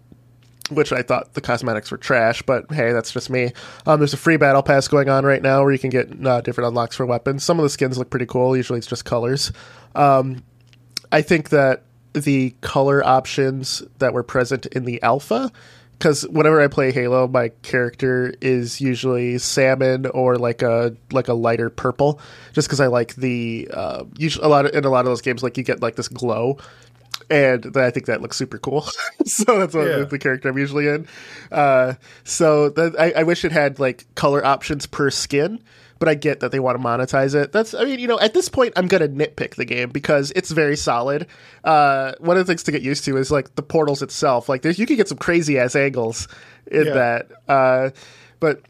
which 0.70 0.92
I 0.92 1.02
thought 1.02 1.34
the 1.34 1.40
cosmetics 1.40 1.90
were 1.90 1.96
trash, 1.96 2.42
but 2.42 2.70
hey, 2.72 2.92
that's 2.92 3.12
just 3.12 3.30
me. 3.30 3.52
Um, 3.86 4.00
there's 4.00 4.14
a 4.14 4.18
free 4.18 4.36
battle 4.36 4.62
pass 4.62 4.88
going 4.88 5.08
on 5.08 5.24
right 5.24 5.42
now 5.42 5.62
where 5.62 5.72
you 5.72 5.78
can 5.78 5.90
get 5.90 6.26
uh, 6.26 6.40
different 6.40 6.68
unlocks 6.68 6.96
for 6.96 7.06
weapons. 7.06 7.44
Some 7.44 7.58
of 7.58 7.62
the 7.62 7.70
skins 7.70 7.98
look 7.98 8.10
pretty 8.10 8.26
cool. 8.26 8.56
Usually 8.56 8.78
it's 8.78 8.86
just 8.86 9.04
colors. 9.04 9.52
Um, 9.94 10.42
I 11.12 11.22
think 11.22 11.50
that 11.50 11.82
the 12.12 12.54
color 12.62 13.04
options 13.06 13.82
that 13.98 14.12
were 14.12 14.22
present 14.22 14.66
in 14.66 14.84
the 14.84 15.00
alpha, 15.02 15.52
because 15.92 16.26
whenever 16.28 16.60
I 16.60 16.68
play 16.68 16.92
Halo, 16.92 17.28
my 17.28 17.50
character 17.62 18.34
is 18.40 18.80
usually 18.80 19.38
salmon 19.38 20.06
or 20.06 20.36
like 20.36 20.62
a 20.62 20.94
like 21.12 21.28
a 21.28 21.34
lighter 21.34 21.70
purple, 21.70 22.20
just 22.52 22.68
because 22.68 22.80
I 22.80 22.88
like 22.88 23.14
the 23.14 23.68
uh, 23.72 24.04
usually 24.18 24.44
a 24.44 24.48
lot 24.48 24.66
of, 24.66 24.74
in 24.74 24.84
a 24.84 24.90
lot 24.90 25.00
of 25.00 25.06
those 25.06 25.22
games 25.22 25.42
like 25.42 25.56
you 25.56 25.62
get 25.62 25.80
like 25.80 25.96
this 25.96 26.08
glow 26.08 26.58
and 27.30 27.76
I 27.76 27.90
think 27.90 28.06
that 28.06 28.22
looks 28.22 28.36
super 28.36 28.58
cool. 28.58 28.82
so 29.24 29.58
that's 29.58 29.74
what 29.74 29.88
yeah. 29.88 30.04
the 30.04 30.18
character 30.18 30.48
I'm 30.48 30.58
usually 30.58 30.86
in. 30.86 31.06
Uh, 31.50 31.94
so 32.24 32.70
that, 32.70 32.98
I, 32.98 33.20
I, 33.20 33.22
wish 33.24 33.44
it 33.44 33.52
had 33.52 33.78
like 33.78 34.06
color 34.14 34.44
options 34.44 34.86
per 34.86 35.10
skin, 35.10 35.60
but 35.98 36.08
I 36.08 36.14
get 36.14 36.40
that 36.40 36.52
they 36.52 36.60
want 36.60 36.80
to 36.80 36.84
monetize 36.84 37.34
it. 37.34 37.52
That's 37.52 37.74
I 37.74 37.84
mean, 37.84 37.98
you 37.98 38.06
know, 38.06 38.20
at 38.20 38.34
this 38.34 38.48
point, 38.48 38.74
I'm 38.76 38.86
gonna 38.86 39.08
nitpick 39.08 39.56
the 39.56 39.64
game 39.64 39.90
because 39.90 40.32
it's 40.36 40.50
very 40.50 40.76
solid. 40.76 41.26
Uh, 41.64 42.12
one 42.20 42.36
of 42.36 42.46
the 42.46 42.50
things 42.50 42.62
to 42.64 42.72
get 42.72 42.82
used 42.82 43.04
to 43.04 43.16
is 43.16 43.30
like 43.30 43.54
the 43.56 43.62
portals 43.62 44.02
itself. 44.02 44.48
Like, 44.48 44.62
there's 44.62 44.78
you 44.78 44.86
can 44.86 44.96
get 44.96 45.08
some 45.08 45.18
crazy 45.18 45.58
ass 45.58 45.74
angles 45.74 46.28
in 46.66 46.86
yeah. 46.86 46.92
that. 46.92 47.32
Uh, 47.48 47.90
but 48.38 48.62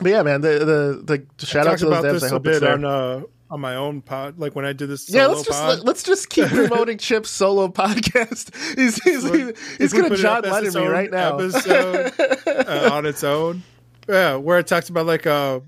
but 0.00 0.10
yeah, 0.10 0.22
man, 0.22 0.40
the 0.40 1.02
the, 1.04 1.26
the 1.36 1.46
shout 1.46 1.66
out 1.66 1.78
to 1.78 1.86
those 1.86 2.04
devs. 2.04 2.26
I 2.26 2.28
hope 2.28 2.46
it's 2.46 2.60
there. 2.60 2.74
On, 2.74 2.84
uh, 2.84 3.22
on 3.54 3.60
my 3.60 3.76
own 3.76 4.02
pod, 4.02 4.36
like 4.36 4.56
when 4.56 4.64
I 4.64 4.72
did 4.72 4.88
this. 4.88 5.08
yeah, 5.08 5.26
let's 5.26 5.44
just 5.44 5.84
let, 5.84 5.96
us 5.96 6.02
just 6.02 6.28
keep 6.28 6.48
promoting 6.48 6.98
Chip's 6.98 7.30
solo 7.30 7.68
podcast. 7.68 8.52
He's 8.76 9.00
he's, 9.04 9.22
he's, 9.22 9.76
he's 9.78 9.92
gonna 9.92 10.16
John 10.16 10.42
Lennon 10.42 10.74
me 10.74 10.86
right 10.86 11.08
now 11.08 11.38
episode, 11.38 12.12
uh, 12.48 12.90
on 12.92 13.06
its 13.06 13.22
own. 13.22 13.62
Yeah, 14.08 14.36
where 14.36 14.58
it 14.58 14.66
talks 14.66 14.88
about 14.88 15.06
like 15.06 15.24
uh 15.24 15.60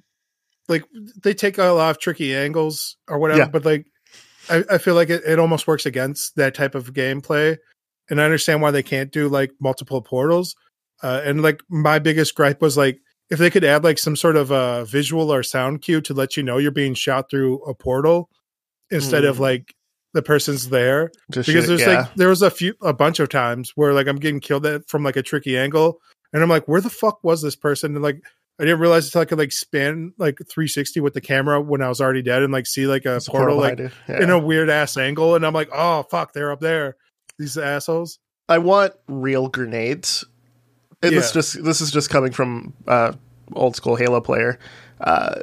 like 0.68 0.82
they 1.22 1.32
take 1.32 1.58
a 1.58 1.66
lot 1.66 1.90
of 1.90 2.00
tricky 2.00 2.34
angles 2.34 2.96
or 3.06 3.20
whatever, 3.20 3.42
yeah. 3.42 3.48
but 3.48 3.64
like 3.64 3.86
I, 4.50 4.64
I 4.68 4.78
feel 4.78 4.96
like 4.96 5.08
it, 5.08 5.22
it 5.24 5.38
almost 5.38 5.68
works 5.68 5.86
against 5.86 6.34
that 6.34 6.54
type 6.54 6.74
of 6.74 6.92
gameplay. 6.92 7.56
And 8.10 8.20
I 8.20 8.24
understand 8.24 8.62
why 8.62 8.72
they 8.72 8.82
can't 8.82 9.12
do 9.12 9.28
like 9.28 9.52
multiple 9.60 10.02
portals. 10.02 10.56
Uh, 11.04 11.20
and 11.24 11.40
like 11.40 11.60
my 11.68 12.00
biggest 12.00 12.34
gripe 12.34 12.60
was 12.60 12.76
like 12.76 12.98
if 13.30 13.38
they 13.38 13.50
could 13.50 13.64
add 13.64 13.84
like 13.84 13.98
some 13.98 14.16
sort 14.16 14.36
of 14.36 14.50
a 14.50 14.84
visual 14.84 15.32
or 15.32 15.42
sound 15.42 15.82
cue 15.82 16.00
to 16.02 16.14
let 16.14 16.36
you 16.36 16.42
know 16.42 16.58
you're 16.58 16.70
being 16.70 16.94
shot 16.94 17.30
through 17.30 17.62
a 17.64 17.74
portal 17.74 18.30
instead 18.90 19.24
mm. 19.24 19.30
of 19.30 19.36
hmm. 19.36 19.42
like 19.42 19.74
the 20.14 20.22
person's 20.22 20.70
there 20.70 21.10
Just 21.30 21.46
because 21.46 21.66
there's 21.66 21.82
yeah. 21.82 22.00
like 22.00 22.14
there 22.14 22.28
was 22.28 22.42
a 22.42 22.50
few 22.50 22.74
a 22.80 22.94
bunch 22.94 23.20
of 23.20 23.28
times 23.28 23.72
where 23.74 23.92
like 23.92 24.06
I'm 24.06 24.16
getting 24.16 24.40
killed 24.40 24.64
at 24.64 24.88
from 24.88 25.02
like 25.02 25.16
a 25.16 25.22
tricky 25.22 25.58
angle 25.58 26.00
and 26.32 26.42
I'm 26.42 26.48
like 26.48 26.66
where 26.66 26.80
the 26.80 26.90
fuck 26.90 27.22
was 27.22 27.42
this 27.42 27.56
person 27.56 27.94
and 27.94 28.02
like 28.02 28.22
I 28.58 28.64
didn't 28.64 28.80
realize 28.80 29.06
until 29.06 29.20
I 29.20 29.26
could 29.26 29.38
like 29.38 29.52
span 29.52 30.14
like 30.16 30.38
360 30.38 31.00
with 31.00 31.12
the 31.12 31.20
camera 31.20 31.60
when 31.60 31.82
I 31.82 31.88
was 31.88 32.00
already 32.00 32.22
dead 32.22 32.42
and 32.42 32.52
like 32.52 32.66
see 32.66 32.86
like 32.86 33.04
a 33.04 33.16
it's 33.16 33.28
portal 33.28 33.58
like 33.58 33.78
yeah. 33.78 34.22
in 34.22 34.30
a 34.30 34.38
weird 34.38 34.70
ass 34.70 34.96
angle 34.96 35.34
and 35.34 35.44
I'm 35.44 35.52
like 35.52 35.68
oh 35.72 36.04
fuck 36.04 36.32
they're 36.32 36.52
up 36.52 36.60
there 36.60 36.96
these 37.38 37.58
assholes 37.58 38.18
I 38.48 38.58
want 38.58 38.94
real 39.08 39.48
grenades 39.48 40.24
and 41.02 41.12
yeah. 41.12 41.18
this 41.18 41.32
just 41.32 41.62
this 41.64 41.80
is 41.80 41.90
just 41.90 42.10
coming 42.10 42.32
from 42.32 42.72
uh, 42.86 43.12
old 43.52 43.76
school 43.76 43.96
Halo 43.96 44.20
player. 44.20 44.58
Uh, 45.00 45.40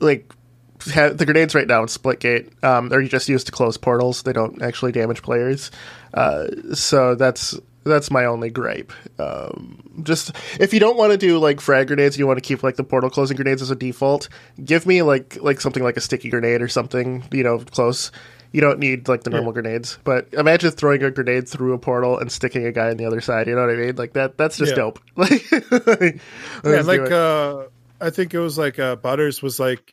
like 0.00 0.32
ha- 0.80 1.10
the 1.10 1.24
grenades 1.24 1.54
right 1.54 1.66
now 1.66 1.82
in 1.82 1.88
Splitgate, 1.88 2.64
um, 2.64 2.92
are 2.92 3.02
just 3.02 3.28
used 3.28 3.46
to 3.46 3.52
close 3.52 3.76
portals. 3.76 4.22
They 4.22 4.32
don't 4.32 4.62
actually 4.62 4.92
damage 4.92 5.22
players. 5.22 5.70
Uh, 6.14 6.46
so 6.74 7.14
that's 7.14 7.58
that's 7.84 8.10
my 8.10 8.24
only 8.24 8.50
gripe. 8.50 8.92
Um, 9.18 10.02
just 10.02 10.32
if 10.58 10.74
you 10.74 10.80
don't 10.80 10.96
want 10.96 11.12
to 11.12 11.18
do 11.18 11.38
like 11.38 11.60
frag 11.60 11.88
grenades, 11.88 12.18
you 12.18 12.26
want 12.26 12.38
to 12.38 12.42
keep 12.42 12.62
like 12.62 12.76
the 12.76 12.84
portal 12.84 13.10
closing 13.10 13.36
grenades 13.36 13.62
as 13.62 13.70
a 13.70 13.76
default. 13.76 14.28
Give 14.64 14.86
me 14.86 15.02
like 15.02 15.38
like 15.40 15.60
something 15.60 15.82
like 15.82 15.96
a 15.96 16.00
sticky 16.00 16.30
grenade 16.30 16.62
or 16.62 16.68
something, 16.68 17.24
you 17.30 17.42
know, 17.42 17.58
close 17.58 18.10
you 18.56 18.62
don't 18.62 18.78
need 18.78 19.06
like 19.06 19.22
the 19.22 19.28
normal 19.28 19.52
yeah. 19.52 19.60
grenades. 19.60 19.98
But 20.02 20.32
imagine 20.32 20.70
throwing 20.70 21.02
a 21.02 21.10
grenade 21.10 21.46
through 21.46 21.74
a 21.74 21.78
portal 21.78 22.18
and 22.18 22.32
sticking 22.32 22.64
a 22.64 22.72
guy 22.72 22.88
on 22.88 22.96
the 22.96 23.04
other 23.04 23.20
side. 23.20 23.48
You 23.48 23.54
know 23.54 23.60
what 23.60 23.68
I 23.68 23.76
mean? 23.76 23.96
Like 23.96 24.14
that. 24.14 24.38
That's 24.38 24.56
just 24.56 24.70
yeah. 24.70 24.76
dope. 24.76 24.98
like, 25.16 25.42
yeah, 25.52 26.80
like 26.80 27.10
uh, 27.12 27.64
I 28.00 28.08
think 28.08 28.32
it 28.32 28.38
was 28.38 28.56
like 28.56 28.78
uh, 28.78 28.96
Butters 28.96 29.42
was 29.42 29.60
like 29.60 29.92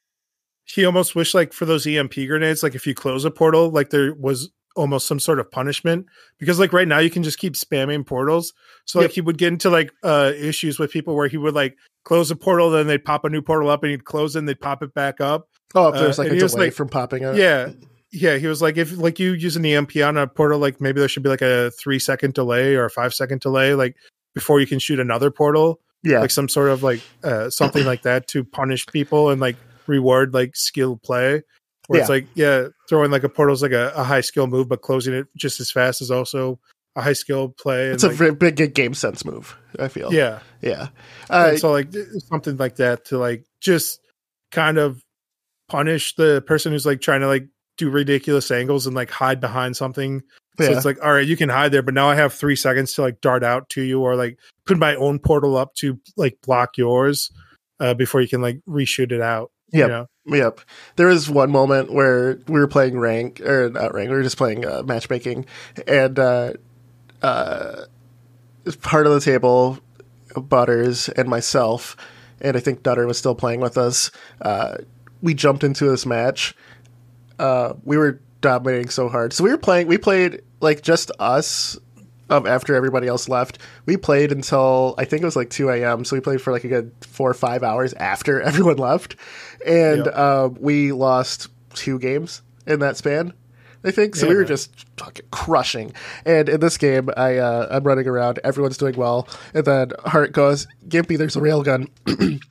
he 0.64 0.86
almost 0.86 1.14
wished 1.14 1.36
like 1.36 1.52
for 1.52 1.66
those 1.66 1.86
EMP 1.86 2.14
grenades, 2.14 2.64
like 2.64 2.74
if 2.74 2.88
you 2.88 2.96
close 2.96 3.26
a 3.26 3.32
portal, 3.32 3.70
like 3.70 3.90
there 3.90 4.14
was 4.14 4.50
almost 4.78 5.08
some 5.08 5.20
sort 5.20 5.42
of 5.42 5.52
punishment 5.52 6.06
because 6.40 6.58
like 6.58 6.72
right 6.72 6.88
now 6.88 7.00
you 7.00 7.10
can 7.10 7.22
just 7.22 7.40
keep 7.40 7.56
spamming 7.56 8.06
portals. 8.06 8.54
So 8.86 9.00
like 9.00 9.10
yep. 9.10 9.16
he 9.16 9.22
would 9.22 9.38
get 9.38 9.50
into 9.50 9.72
like 9.72 9.92
uh 10.04 10.32
issues 10.38 10.80
with 10.80 10.90
people 10.90 11.18
where 11.18 11.28
he 11.28 11.36
would 11.36 11.54
like 11.54 11.76
close 12.06 12.32
a 12.32 12.38
portal, 12.38 12.70
then 12.70 12.88
they'd 12.88 13.04
pop 13.04 13.26
a 13.26 13.30
new 13.30 13.42
portal 13.42 13.70
up 13.70 13.84
and 13.84 13.92
he'd 13.92 14.06
close 14.06 14.38
it 14.38 14.40
and 14.40 14.48
they'd 14.48 14.62
pop 14.62 14.82
it 14.82 14.94
back 14.94 15.20
up. 15.20 15.50
Oh, 15.76 15.90
if 15.90 15.96
there's 15.96 16.18
uh, 16.18 16.24
like 16.24 16.32
a 16.32 16.40
delay 16.40 16.68
like, 16.68 16.74
from 16.74 16.88
popping 16.88 17.26
up. 17.26 17.36
Yeah 17.36 17.72
yeah, 18.14 18.38
he 18.38 18.46
was 18.46 18.62
like, 18.62 18.78
if 18.78 18.96
like 18.96 19.20
you 19.20 19.34
use 19.34 19.56
an 19.56 19.66
EMP 19.66 19.98
on 19.98 20.18
a 20.18 20.28
portal, 20.28 20.60
like 20.60 20.80
maybe 20.80 21.00
there 21.00 21.10
should 21.10 21.24
be 21.24 21.30
like 21.30 21.42
a 21.42 21.72
three 21.72 21.98
second 21.98 22.36
delay 22.36 22.76
or 22.76 22.86
a 22.86 22.90
five 22.90 23.14
second 23.14 23.42
delay, 23.42 23.74
like 23.74 23.98
before 24.36 24.60
you 24.60 24.68
can 24.68 24.78
shoot 24.78 25.00
another 25.00 25.32
portal. 25.32 25.80
Yeah, 26.04 26.20
like 26.20 26.30
some 26.32 26.48
sort 26.48 26.70
of 26.70 26.84
like 26.84 27.02
uh, 27.24 27.50
something 27.50 27.86
like 27.86 28.04
that 28.04 28.28
to 28.30 28.44
punish 28.44 28.86
people 28.86 29.32
and 29.32 29.42
like 29.42 29.56
reward 29.88 30.34
like 30.34 30.56
skill 30.56 30.98
play. 30.98 31.42
Where 31.88 31.98
yeah. 31.98 32.04
it's 32.04 32.10
like, 32.10 32.28
yeah, 32.36 32.68
throwing 32.88 33.10
like 33.10 33.24
a 33.24 33.30
portal 33.30 33.54
is 33.54 33.62
like 33.62 33.72
a, 33.72 33.92
a, 33.96 34.04
high 34.04 34.22
skill 34.22 34.48
move, 34.48 34.70
but 34.70 34.82
closing 34.82 35.14
it 35.14 35.28
just 35.36 35.60
as 35.60 35.70
fast 35.70 36.02
is 36.02 36.12
also 36.12 36.58
a 36.96 37.02
high 37.02 37.14
skill 37.14 37.50
play. 37.50 37.88
It's 37.88 38.04
a 38.04 38.08
like, 38.08 38.18
very 38.18 38.34
big 38.34 38.74
game 38.74 38.94
sense 38.94 39.26
move. 39.26 39.58
I 39.80 39.90
feel. 39.90 40.14
Yeah, 40.14 40.40
yeah. 40.62 40.90
Uh, 41.30 41.58
so 41.58 41.72
like 41.72 41.90
something 42.30 42.58
like 42.58 42.78
that 42.78 43.06
to 43.06 43.18
like 43.18 43.44
just 43.60 44.00
kind 44.52 44.78
of 44.78 45.04
punish 45.68 46.16
the 46.16 46.44
person 46.46 46.72
who's 46.72 46.86
like 46.86 47.02
trying 47.02 47.22
to 47.22 47.28
like 47.28 47.48
do 47.78 47.90
ridiculous 47.90 48.52
angles 48.52 48.86
and 48.88 48.96
like 48.96 49.10
hide 49.10 49.40
behind 49.40 49.76
something. 49.76 50.24
So 50.60 50.72
it's 50.72 50.86
like, 50.86 51.04
all 51.04 51.12
right, 51.12 51.26
you 51.26 51.36
can 51.36 51.50
hide 51.50 51.72
there, 51.72 51.82
but 51.82 51.96
now 51.96 52.10
I 52.10 52.16
have 52.16 52.32
three 52.32 52.56
seconds 52.56 52.94
to 52.94 53.02
like 53.02 53.22
dart 53.22 53.44
out 53.44 53.70
to 53.70 53.82
you 53.82 54.02
or 54.02 54.16
like 54.16 54.38
put 54.68 54.78
my 54.78 54.96
own 54.96 55.18
portal 55.18 55.58
up 55.58 55.74
to 55.76 56.00
like 56.16 56.38
block 56.46 56.78
yours 56.78 57.32
uh, 57.80 57.96
before 57.96 58.22
you 58.22 58.28
can 58.28 58.42
like 58.42 58.60
reshoot 58.68 59.12
it 59.12 59.22
out. 59.22 59.52
Yep. 59.72 59.82
You 59.82 59.88
know? 59.88 60.08
Yep. 60.26 60.62
There 60.96 61.08
was 61.08 61.28
one 61.30 61.50
moment 61.50 61.92
where 61.92 62.40
we 62.48 62.60
were 62.60 62.68
playing 62.68 63.00
rank 63.00 63.42
or 63.42 63.70
not 63.70 63.96
rank, 63.96 64.10
we 64.10 64.16
were 64.16 64.24
just 64.24 64.38
playing 64.38 64.66
uh, 64.66 64.84
matchmaking, 64.84 65.48
and 65.88 66.20
uh, 66.20 66.54
uh, 67.24 67.86
part 68.82 69.08
of 69.08 69.14
the 69.14 69.22
table, 69.22 69.80
Butters 70.36 71.10
and 71.10 71.28
myself, 71.28 71.98
and 72.40 72.56
I 72.56 72.60
think 72.60 72.84
Dutter 72.84 73.08
was 73.08 73.18
still 73.18 73.36
playing 73.36 73.60
with 73.60 73.78
us. 73.78 74.12
Uh, 74.42 74.78
we 75.22 75.34
jumped 75.34 75.64
into 75.64 75.90
this 75.90 76.06
match. 76.06 76.56
Uh, 77.40 77.74
we 77.84 77.98
were 77.98 78.20
dominating 78.42 78.90
so 78.90 79.10
hard, 79.10 79.34
so 79.34 79.44
we 79.44 79.50
were 79.50 79.58
playing. 79.58 79.88
We 79.88 79.98
played 79.98 80.42
like 80.60 80.82
just 80.82 81.12
us 81.20 81.78
um, 82.30 82.48
after 82.48 82.76
everybody 82.76 83.08
else 83.08 83.30
left. 83.30 83.60
We 83.86 83.98
played 83.98 84.32
until 84.32 84.96
I 84.98 85.06
think 85.06 85.22
it 85.22 85.26
was 85.26 85.36
like 85.36 85.50
2 85.50 85.70
a.m. 85.70 86.06
So 86.06 86.16
we 86.16 86.22
played 86.22 86.42
for 86.42 86.52
like 86.52 86.64
a 86.64 86.68
good 86.68 86.92
four 87.02 87.30
or 87.30 87.36
five 87.36 87.64
hours 87.64 87.94
after 87.94 88.42
everyone 88.50 88.78
left. 88.78 89.16
And 89.66 90.06
yep. 90.06 90.14
uh, 90.16 90.50
we 90.60 90.92
lost 90.92 91.50
two 91.74 92.00
games 92.00 92.42
in 92.66 92.80
that 92.80 92.98
span. 92.98 93.34
I 93.86 93.92
think 93.92 94.16
so. 94.16 94.26
Yeah, 94.26 94.30
we 94.30 94.36
were 94.38 94.46
just 94.46 94.86
fucking 94.98 95.26
crushing. 95.32 95.94
And 96.26 96.48
in 96.48 96.62
this 96.62 96.78
game, 96.78 97.10
I 97.18 97.38
uh, 97.38 97.68
I'm 97.70 97.84
running 97.84 98.08
around. 98.08 98.40
Everyone's 98.44 98.78
doing 98.78 98.96
well, 98.96 99.28
and 99.54 99.66
then 99.66 99.92
Hart 100.06 100.32
goes, 100.32 100.68
"Gimpy, 100.88 101.18
there's 101.18 101.36
a 101.36 101.42
railgun." 101.42 101.90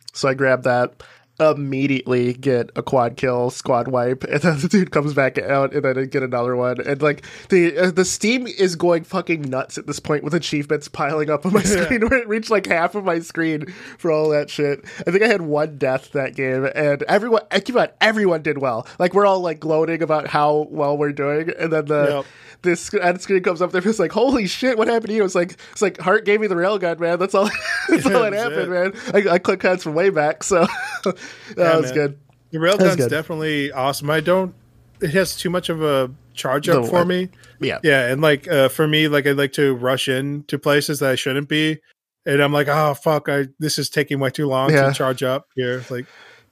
so 0.13 0.29
I 0.29 0.35
grab 0.35 0.65
that 0.65 1.03
immediately 1.51 2.33
get 2.35 2.71
a 2.77 2.83
quad 2.83 3.17
kill, 3.17 3.51
squad 3.51 3.89
wipe, 3.89 4.25
and 4.25 4.41
then 4.41 4.61
the 4.61 4.69
dude 4.69 4.91
comes 4.91 5.15
back 5.15 5.39
out, 5.39 5.73
and 5.75 5.85
then 5.85 5.99
I 5.99 6.05
get 6.05 6.23
another 6.23 6.57
one, 6.57 6.81
and 6.81 7.03
like 7.03 7.25
the 7.49 7.77
uh, 7.77 7.91
the 7.91 8.05
Steam 8.05 8.47
is 8.47 8.77
going 8.77 9.05
fucking 9.05 9.43
nuts 9.43 9.79
at 9.79 9.87
this 9.87 10.01
point 10.01 10.25
with 10.25 10.35
achievements 10.35 10.89
piling 10.89 11.31
up 11.31 11.45
on 11.47 11.53
my 11.53 11.63
screen, 11.65 12.01
where 12.09 12.21
it 12.21 12.29
reached 12.29 12.51
like 12.51 12.67
half 12.67 12.95
of 12.95 13.05
my 13.05 13.19
screen 13.21 13.67
for 13.99 14.11
all 14.11 14.29
that 14.31 14.51
shit. 14.51 14.85
I 15.07 15.11
think 15.11 15.23
I 15.23 15.29
had 15.29 15.43
one 15.43 15.79
death 15.79 16.13
that 16.13 16.35
game, 16.35 16.69
and 16.75 17.03
everyone, 17.05 17.43
I 17.51 17.61
keep 17.61 17.77
on, 17.77 17.89
everyone 18.01 18.43
did 18.43 18.59
well. 18.59 18.87
Like 18.99 19.15
we're 19.15 19.27
all 19.27 19.41
like 19.41 19.61
gloating 19.61 20.03
about 20.03 20.29
how 20.29 20.67
well 20.71 20.97
we're 20.97 21.13
doing, 21.13 21.51
and 21.59 21.73
then 21.73 21.87
the. 21.87 22.07
Yep 22.09 22.27
this 22.63 22.93
end 22.95 23.21
screen 23.21 23.43
comes 23.43 23.61
up 23.61 23.73
there. 23.73 23.87
It's 23.87 23.99
like, 23.99 24.13
holy 24.13 24.47
shit, 24.47 24.79
what 24.79 24.89
happened 24.89 25.09
to 25.09 25.15
you? 25.15 25.25
It's 25.25 25.35
like, 25.35 25.57
it's 25.73 25.83
like 25.83 25.99
Hart 25.99 26.25
gave 26.25 26.41
me 26.41 26.47
the 26.47 26.55
railgun, 26.55 27.01
man. 27.01 27.19
That's 27.19 27.35
all. 27.35 27.51
that's 27.89 28.07
all 28.07 28.23
that 28.23 28.33
happened, 28.33 28.71
man. 28.71 28.93
I, 29.13 29.35
I 29.35 29.39
click 29.39 29.63
heads 29.63 29.83
from 29.83 29.95
way 29.95 30.11
back, 30.11 30.43
so 30.43 30.67
that 31.05 31.17
yeah, 31.57 31.77
was 31.77 31.87
man. 31.87 31.95
good. 31.95 32.19
The 32.53 32.59
railgun's 32.59 33.07
definitely 33.07 33.73
awesome. 33.73 34.11
I 34.11 34.21
don't. 34.21 34.55
It 35.01 35.11
has 35.11 35.37
too 35.37 35.51
much 35.51 35.69
of 35.69 35.83
a 35.83 36.13
charge 36.35 36.69
up 36.69 36.85
the, 36.85 36.91
for 36.91 37.05
me. 37.05 37.29
Yeah, 37.61 37.79
yeah, 37.83 38.09
and 38.09 38.21
like 38.21 38.47
uh, 38.49 38.69
for 38.69 38.87
me, 38.87 39.09
like 39.09 39.27
I 39.27 39.33
like 39.33 39.53
to 39.55 39.75
rush 39.75 40.09
in 40.09 40.45
to 40.45 40.59
places 40.59 41.01
that 41.01 41.11
I 41.11 41.15
shouldn't 41.17 41.49
be, 41.49 41.81
and 42.27 42.43
I'm 42.43 42.53
like, 42.53 42.69
oh 42.69 42.95
fuck, 42.95 43.29
I 43.29 43.47
this 43.59 43.79
is 43.79 43.91
taking 43.91 44.21
way 44.21 44.31
too 44.31 44.47
long 44.47 44.71
yeah. 44.71 44.89
to 44.89 44.95
charge 44.95 45.23
up 45.23 45.47
here. 45.57 45.85
Like, 45.91 46.07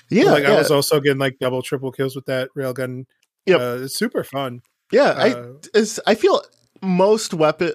yeah, 0.09 0.33
like 0.33 0.45
yeah. 0.45 0.55
I 0.55 0.59
was 0.59 0.71
also 0.71 1.01
getting 1.01 1.19
like 1.19 1.39
double, 1.39 1.63
triple 1.63 1.93
kills 1.93 2.17
with 2.17 2.27
that 2.27 2.49
railgun. 2.57 3.05
Yeah, 3.47 3.57
uh, 3.57 3.79
it's 3.83 3.97
super 3.97 4.25
fun. 4.25 4.63
Yeah, 4.91 5.11
uh, 5.11 5.53
I 5.73 5.79
is 5.79 6.01
I 6.07 6.15
feel 6.15 6.43
most 6.83 7.35
weapon 7.35 7.73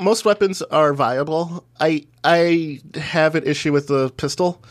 most 0.00 0.24
weapons 0.24 0.62
are 0.62 0.94
viable. 0.94 1.64
I 1.78 2.06
I 2.24 2.80
have 2.94 3.34
an 3.34 3.44
issue 3.44 3.72
with 3.72 3.88
the 3.88 4.10
pistol 4.10 4.62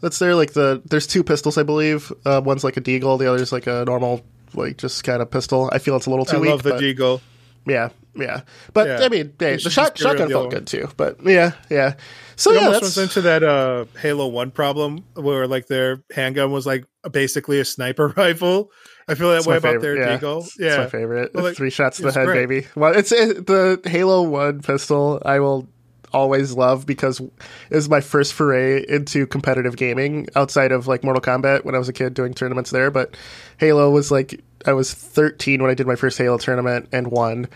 that's 0.00 0.18
there. 0.18 0.34
Like 0.34 0.52
the 0.52 0.82
there's 0.84 1.06
two 1.06 1.24
pistols, 1.24 1.58
I 1.58 1.62
believe. 1.62 2.12
Uh, 2.24 2.42
one's 2.44 2.64
like 2.64 2.76
a 2.76 2.80
deagle, 2.80 3.18
the 3.18 3.30
other's 3.30 3.52
like 3.52 3.66
a 3.66 3.84
normal, 3.86 4.22
like 4.54 4.76
just 4.76 5.04
kind 5.04 5.22
of 5.22 5.30
pistol. 5.30 5.70
I 5.72 5.78
feel 5.78 5.96
it's 5.96 6.06
a 6.06 6.10
little 6.10 6.24
too 6.24 6.36
I 6.36 6.40
weak. 6.40 6.48
I 6.48 6.52
love 6.52 6.62
the 6.62 6.70
but, 6.70 6.80
deagle. 6.82 7.20
Yeah, 7.66 7.90
yeah, 8.14 8.42
but 8.72 8.88
yeah. 8.88 9.06
I 9.06 9.08
mean, 9.08 9.32
the 9.38 9.58
shot, 9.58 9.96
shotgun 9.96 10.28
felt 10.28 10.50
good 10.50 10.66
too. 10.66 10.88
But 10.96 11.24
yeah, 11.24 11.52
yeah. 11.70 11.94
So 12.36 12.50
it 12.50 12.54
yeah, 12.54 12.66
almost 12.66 12.82
runs 12.82 12.98
into 12.98 13.20
that 13.22 13.42
uh, 13.42 13.84
Halo 14.00 14.26
One 14.26 14.50
problem 14.50 15.04
where 15.14 15.46
like 15.46 15.66
their 15.66 16.02
handgun 16.12 16.50
was 16.50 16.66
like 16.66 16.84
basically 17.10 17.60
a 17.60 17.64
sniper 17.64 18.08
rifle, 18.16 18.70
I 19.08 19.14
feel 19.14 19.30
that 19.30 19.38
it's 19.38 19.46
way 19.46 19.56
about 19.56 19.80
their 19.80 19.96
yeah. 19.96 20.18
Deagle. 20.18 20.48
Yeah, 20.58 20.68
it's 20.68 20.78
my 20.78 20.86
favorite. 20.86 21.34
Well, 21.34 21.44
like, 21.44 21.56
Three 21.56 21.70
shots 21.70 21.98
to 21.98 22.04
the 22.04 22.12
head, 22.12 22.26
great. 22.26 22.48
baby. 22.48 22.66
Well, 22.74 22.96
it's 22.96 23.12
it, 23.12 23.46
the 23.46 23.80
Halo 23.84 24.22
One 24.22 24.60
pistol. 24.62 25.20
I 25.24 25.40
will 25.40 25.68
always 26.12 26.52
love 26.52 26.86
because 26.86 27.20
it 27.20 27.30
was 27.74 27.88
my 27.88 28.00
first 28.00 28.34
foray 28.34 28.84
into 28.88 29.26
competitive 29.26 29.76
gaming 29.76 30.28
outside 30.36 30.70
of 30.70 30.86
like 30.86 31.02
Mortal 31.02 31.22
Kombat 31.22 31.64
when 31.64 31.74
I 31.74 31.78
was 31.78 31.88
a 31.88 31.92
kid 31.92 32.14
doing 32.14 32.34
tournaments 32.34 32.70
there. 32.70 32.90
But 32.90 33.16
Halo 33.58 33.90
was 33.90 34.10
like 34.10 34.40
I 34.66 34.72
was 34.72 34.92
13 34.92 35.62
when 35.62 35.70
I 35.70 35.74
did 35.74 35.86
my 35.86 35.96
first 35.96 36.18
Halo 36.18 36.38
tournament 36.38 36.88
and 36.92 37.08
won, 37.08 37.48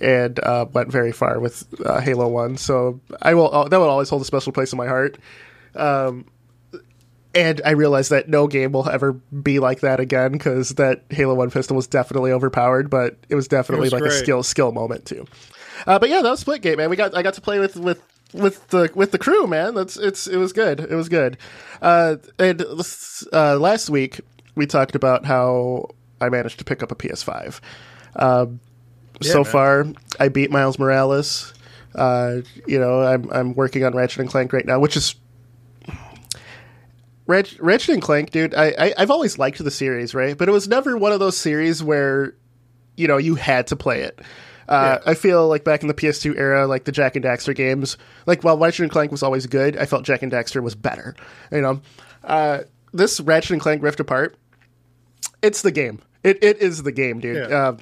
and 0.00 0.38
uh, 0.40 0.66
went 0.72 0.90
very 0.90 1.12
far 1.12 1.40
with 1.40 1.66
uh, 1.84 2.00
Halo 2.00 2.28
One. 2.28 2.56
So 2.56 3.00
I 3.22 3.34
will 3.34 3.52
uh, 3.54 3.68
that 3.68 3.78
will 3.78 3.88
always 3.88 4.08
hold 4.08 4.22
a 4.22 4.24
special 4.24 4.52
place 4.52 4.72
in 4.72 4.76
my 4.76 4.86
heart. 4.86 5.18
Um, 5.74 6.26
and 7.34 7.60
I 7.64 7.72
realized 7.72 8.10
that 8.10 8.28
no 8.28 8.46
game 8.46 8.72
will 8.72 8.88
ever 8.88 9.12
be 9.12 9.58
like 9.58 9.80
that 9.80 9.98
again 9.98 10.32
because 10.32 10.70
that 10.70 11.04
Halo 11.10 11.34
One 11.34 11.50
pistol 11.50 11.76
was 11.76 11.86
definitely 11.86 12.32
overpowered, 12.32 12.90
but 12.90 13.18
it 13.28 13.34
was 13.34 13.48
definitely 13.48 13.88
it 13.88 13.92
was 13.92 13.92
like 13.92 14.02
great. 14.02 14.12
a 14.12 14.18
skill 14.18 14.42
skill 14.42 14.72
moment 14.72 15.06
too. 15.06 15.26
Uh, 15.86 15.98
but 15.98 16.08
yeah, 16.08 16.22
that 16.22 16.30
was 16.30 16.40
split 16.40 16.62
Splitgate, 16.62 16.76
man. 16.76 16.90
We 16.90 16.96
got 16.96 17.16
I 17.16 17.22
got 17.22 17.34
to 17.34 17.40
play 17.40 17.58
with 17.58 17.76
with 17.76 18.00
with 18.32 18.68
the 18.68 18.90
with 18.94 19.10
the 19.10 19.18
crew, 19.18 19.46
man. 19.46 19.74
That's 19.74 19.96
it's 19.96 20.26
it 20.26 20.36
was 20.36 20.52
good. 20.52 20.80
It 20.80 20.94
was 20.94 21.08
good. 21.08 21.38
Uh, 21.82 22.16
and 22.38 22.64
uh, 23.32 23.58
last 23.58 23.90
week 23.90 24.20
we 24.54 24.66
talked 24.66 24.94
about 24.94 25.24
how 25.24 25.88
I 26.20 26.28
managed 26.28 26.58
to 26.58 26.64
pick 26.64 26.82
up 26.82 26.92
a 26.92 26.94
PS5. 26.94 27.60
Um, 28.16 28.60
yeah, 29.20 29.32
so 29.32 29.38
man. 29.38 29.44
far, 29.44 29.86
I 30.18 30.28
beat 30.28 30.50
Miles 30.50 30.78
Morales. 30.78 31.54
Uh, 31.94 32.38
you 32.66 32.78
know, 32.78 33.02
I'm 33.02 33.30
I'm 33.30 33.54
working 33.54 33.84
on 33.84 33.94
Ratchet 33.94 34.20
and 34.20 34.28
Clank 34.28 34.52
right 34.52 34.66
now, 34.66 34.80
which 34.80 34.96
is 34.96 35.14
Ratchet, 37.26 37.60
Ratchet 37.60 37.94
and 37.94 38.02
Clank, 38.02 38.30
dude, 38.30 38.54
I, 38.54 38.74
I 38.78 38.94
have 38.98 39.10
always 39.10 39.38
liked 39.38 39.62
the 39.62 39.70
series, 39.70 40.14
right? 40.14 40.36
But 40.36 40.48
it 40.48 40.52
was 40.52 40.68
never 40.68 40.96
one 40.96 41.12
of 41.12 41.20
those 41.20 41.36
series 41.36 41.82
where, 41.82 42.34
you 42.96 43.08
know, 43.08 43.16
you 43.16 43.34
had 43.34 43.66
to 43.68 43.76
play 43.76 44.02
it. 44.02 44.20
Uh, 44.68 44.98
yeah. 44.98 45.10
I 45.10 45.14
feel 45.14 45.48
like 45.48 45.64
back 45.64 45.82
in 45.82 45.88
the 45.88 45.94
PS2 45.94 46.36
era, 46.36 46.66
like 46.66 46.84
the 46.84 46.92
Jak 46.92 47.16
and 47.16 47.24
Daxter 47.24 47.54
games, 47.54 47.96
like 48.26 48.44
while 48.44 48.58
Ratchet 48.58 48.84
and 48.84 48.90
Clank 48.92 49.10
was 49.10 49.22
always 49.22 49.46
good, 49.46 49.76
I 49.76 49.86
felt 49.86 50.04
Jak 50.04 50.22
and 50.22 50.32
Daxter 50.32 50.62
was 50.62 50.74
better. 50.74 51.14
You 51.50 51.60
know, 51.60 51.80
uh, 52.24 52.60
this 52.92 53.20
Ratchet 53.20 53.52
and 53.52 53.60
Clank 53.60 53.82
Rift 53.82 54.00
Apart, 54.00 54.36
it's 55.42 55.62
the 55.62 55.72
game. 55.72 56.00
It 56.22 56.42
it 56.42 56.58
is 56.58 56.82
the 56.82 56.92
game, 56.92 57.20
dude. 57.20 57.50
Yeah. 57.50 57.56
Uh, 57.56 57.76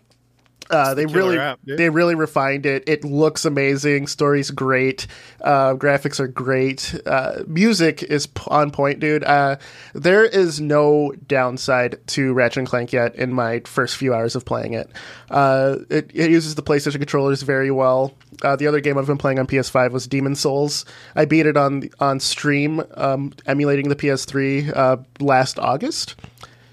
uh, 0.72 0.94
they 0.94 1.06
really 1.06 1.38
app, 1.38 1.60
they 1.64 1.90
really 1.90 2.14
refined 2.14 2.64
it. 2.64 2.82
It 2.88 3.04
looks 3.04 3.44
amazing. 3.44 4.06
Story's 4.06 4.50
great. 4.50 5.06
Uh, 5.40 5.74
graphics 5.74 6.18
are 6.18 6.28
great. 6.28 6.94
Uh, 7.04 7.42
music 7.46 8.02
is 8.02 8.26
on 8.46 8.70
point, 8.70 8.98
dude. 8.98 9.22
Uh, 9.24 9.56
there 9.92 10.24
is 10.24 10.60
no 10.60 11.12
downside 11.26 11.98
to 12.08 12.32
Ratchet 12.32 12.58
and 12.58 12.66
Clank 12.66 12.92
yet 12.92 13.14
in 13.16 13.32
my 13.32 13.60
first 13.66 13.96
few 13.96 14.14
hours 14.14 14.34
of 14.34 14.46
playing 14.46 14.72
it. 14.72 14.90
Uh, 15.30 15.76
it, 15.90 16.10
it, 16.14 16.30
uses 16.30 16.54
the 16.54 16.62
PlayStation 16.62 16.96
controllers 16.96 17.42
very 17.42 17.70
well. 17.70 18.14
Uh, 18.42 18.56
the 18.56 18.66
other 18.66 18.80
game 18.80 18.96
I've 18.96 19.06
been 19.06 19.18
playing 19.18 19.38
on 19.38 19.46
PS5 19.46 19.90
was 19.90 20.06
Demon's 20.06 20.40
Souls. 20.40 20.86
I 21.14 21.26
beat 21.26 21.44
it 21.44 21.56
on 21.56 21.90
on 22.00 22.18
stream, 22.18 22.82
um, 22.94 23.34
emulating 23.46 23.88
the 23.88 23.96
PS3 23.96 25.04
last 25.20 25.58
August. 25.58 26.16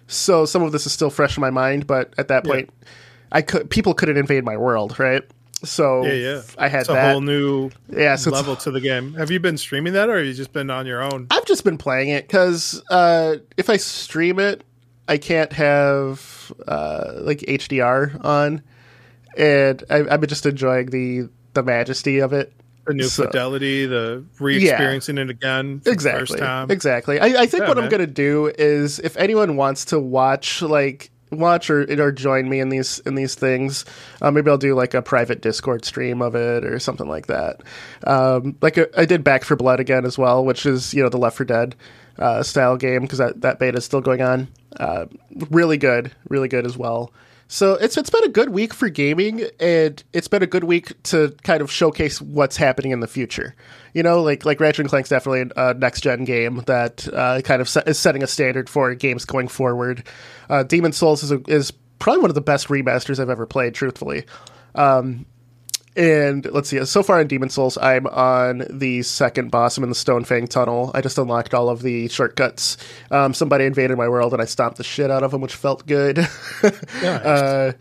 So 0.10 0.46
some 0.46 0.64
of 0.64 0.72
this 0.74 0.86
is 0.86 0.92
still 0.92 1.10
fresh 1.10 1.38
in 1.38 1.42
my 1.42 1.52
mind, 1.52 1.88
but 1.88 2.14
at 2.18 2.28
that 2.28 2.44
point. 2.44 2.70
Yeah 2.82 2.90
I 3.32 3.42
could 3.42 3.70
people 3.70 3.94
couldn't 3.94 4.18
invade 4.18 4.44
my 4.44 4.58
world, 4.58 5.00
right? 5.00 5.24
So 5.64 6.06
yeah, 6.06 6.14
yeah. 6.14 6.42
I 6.58 6.68
had 6.68 6.82
it's 6.82 6.90
a 6.90 6.94
that. 6.94 7.12
whole 7.12 7.22
new 7.22 7.70
yeah, 7.90 8.16
so 8.16 8.32
level 8.32 8.56
to 8.58 8.72
the 8.72 8.82
game. 8.82 9.14
Have 9.16 9.30
you 9.30 9.40
been 9.40 9.58
streaming 9.58 9.94
that, 9.94 10.10
or 10.10 10.18
have 10.18 10.26
you 10.26 10.34
just 10.34 10.54
been 10.54 10.70
on 10.70 10.86
your 10.86 11.02
own? 11.02 11.28
I've 11.32 11.46
just 11.46 11.64
been 11.64 11.78
playing 11.78 12.10
it 12.10 12.28
because 12.28 12.82
uh, 12.90 13.38
if 13.58 13.70
I 13.70 13.78
stream 13.78 14.40
it, 14.40 14.64
I 15.08 15.18
can't 15.18 15.52
have 15.54 16.54
uh, 16.68 17.14
like 17.18 17.40
HDR 17.40 18.24
on, 18.24 18.64
and 19.38 19.84
I, 19.90 19.98
have 19.98 20.22
been 20.22 20.30
just 20.30 20.46
enjoying 20.46 20.88
the 20.88 21.30
the 21.54 21.64
majesty 21.64 22.20
of 22.20 22.34
it. 22.34 22.54
The 22.90 22.96
new 22.96 23.04
so, 23.04 23.26
fidelity, 23.26 23.86
the 23.86 24.26
re-experiencing 24.40 25.18
yeah, 25.18 25.24
it 25.24 25.30
again, 25.30 25.84
exactly, 25.86 26.40
Exactly. 26.74 27.20
I, 27.20 27.42
I 27.42 27.46
think 27.46 27.62
yeah, 27.62 27.68
what 27.68 27.78
man. 27.78 27.84
I'm 27.84 27.90
gonna 27.92 28.08
do 28.08 28.48
is, 28.58 28.98
if 28.98 29.16
anyone 29.16 29.58
wants 29.58 29.86
to 29.86 30.00
watch 30.00 30.64
like 30.64 31.12
watch 31.32 31.70
or 31.70 31.82
or 32.02 32.12
join 32.12 32.50
me 32.50 32.60
in 32.60 32.70
these 32.70 32.98
in 33.06 33.14
these 33.14 33.36
things. 33.36 33.86
Uh, 34.24 34.32
maybe 34.32 34.50
I'll 34.50 34.58
do 34.58 34.74
like 34.74 34.96
a 34.96 35.04
private 35.04 35.42
Discord 35.42 35.86
stream 35.86 36.20
of 36.24 36.34
it 36.34 36.66
or 36.66 36.80
something 36.80 37.08
like 37.08 37.28
that. 37.28 37.62
Um, 38.08 38.58
like 38.62 38.78
a, 38.78 38.88
uh, 38.90 39.02
I 39.02 39.06
did 39.06 39.24
Back 39.24 39.44
4 39.44 39.56
Blood 39.56 39.80
again 39.80 40.04
as 40.04 40.18
well, 40.18 40.44
which 40.44 40.66
is 40.66 40.94
you 40.94 41.04
know 41.04 41.10
the 41.10 41.20
Left 41.20 41.38
4 41.38 41.46
Dead 41.46 41.76
uh, 42.18 42.42
style 42.44 42.76
game 42.78 43.04
because 43.04 43.20
that 43.20 43.42
that 43.42 43.60
beta 43.60 43.78
is 43.78 43.86
still 43.86 44.02
going 44.02 44.22
on. 44.22 44.48
Uh, 44.78 45.06
really 45.52 45.78
good, 45.78 46.12
really 46.28 46.48
good 46.48 46.66
as 46.66 46.76
well. 46.76 47.12
So 47.52 47.74
it's 47.74 47.98
it's 47.98 48.12
been 48.12 48.24
a 48.24 48.30
good 48.30 48.50
week 48.50 48.76
for 48.76 48.90
gaming, 48.90 49.44
and 49.60 50.02
it's 50.14 50.28
been 50.28 50.44
a 50.44 50.48
good 50.48 50.66
week 50.66 51.02
to 51.04 51.36
kind 51.42 51.62
of 51.62 51.72
showcase 51.72 52.22
what's 52.22 52.56
happening 52.56 52.92
in 52.92 53.00
the 53.00 53.08
future. 53.08 53.56
You 53.96 54.04
know, 54.04 54.22
like 54.22 54.46
like 54.46 54.60
Ratchet 54.60 54.82
and 54.82 54.90
Clank's 54.90 55.10
definitely 55.10 55.52
a 55.58 55.74
next 55.74 56.02
gen 56.02 56.26
game 56.26 56.62
that 56.68 57.12
uh, 57.12 57.42
kind 57.42 57.60
of 57.60 57.68
set, 57.68 57.88
is 57.88 57.98
setting 57.98 58.22
a 58.22 58.28
standard 58.28 58.70
for 58.70 58.94
games 58.94 59.26
going 59.26 59.48
forward. 59.48 60.04
Uh, 60.48 60.62
Demon's 60.62 60.98
Souls 60.98 61.24
is 61.24 61.32
a, 61.32 61.42
is 61.48 61.72
probably 61.98 62.22
one 62.22 62.30
of 62.30 62.36
the 62.36 62.42
best 62.42 62.68
remasters 62.68 63.20
I've 63.20 63.32
ever 63.32 63.48
played, 63.48 63.74
truthfully. 63.74 64.26
Um, 64.76 65.26
and 66.00 66.46
let's 66.46 66.70
see. 66.70 66.84
So 66.86 67.04
far 67.04 67.20
in 67.20 67.28
Demon's 67.28 67.56
Souls, 67.56 67.78
I'm 67.78 68.08
on 68.08 68.64
the 68.70 69.02
second 69.02 69.52
boss. 69.52 69.78
I'm 69.78 69.84
in 69.84 69.90
the 69.90 69.96
Stonefang 69.96 70.48
Tunnel. 70.48 70.92
I 70.94 71.02
just 71.02 71.18
unlocked 71.18 71.54
all 71.54 71.68
of 71.68 71.82
the 71.82 72.08
shortcuts. 72.08 72.78
Um, 73.12 73.34
somebody 73.34 73.66
invaded 73.66 73.98
my 73.98 74.08
world, 74.08 74.32
and 74.32 74.42
I 74.42 74.46
stomped 74.46 74.78
the 74.78 74.84
shit 74.86 75.12
out 75.12 75.24
of 75.24 75.32
them, 75.32 75.42
which 75.42 75.56
felt 75.56 75.86
good. 75.86 76.20
uh, 77.04 77.74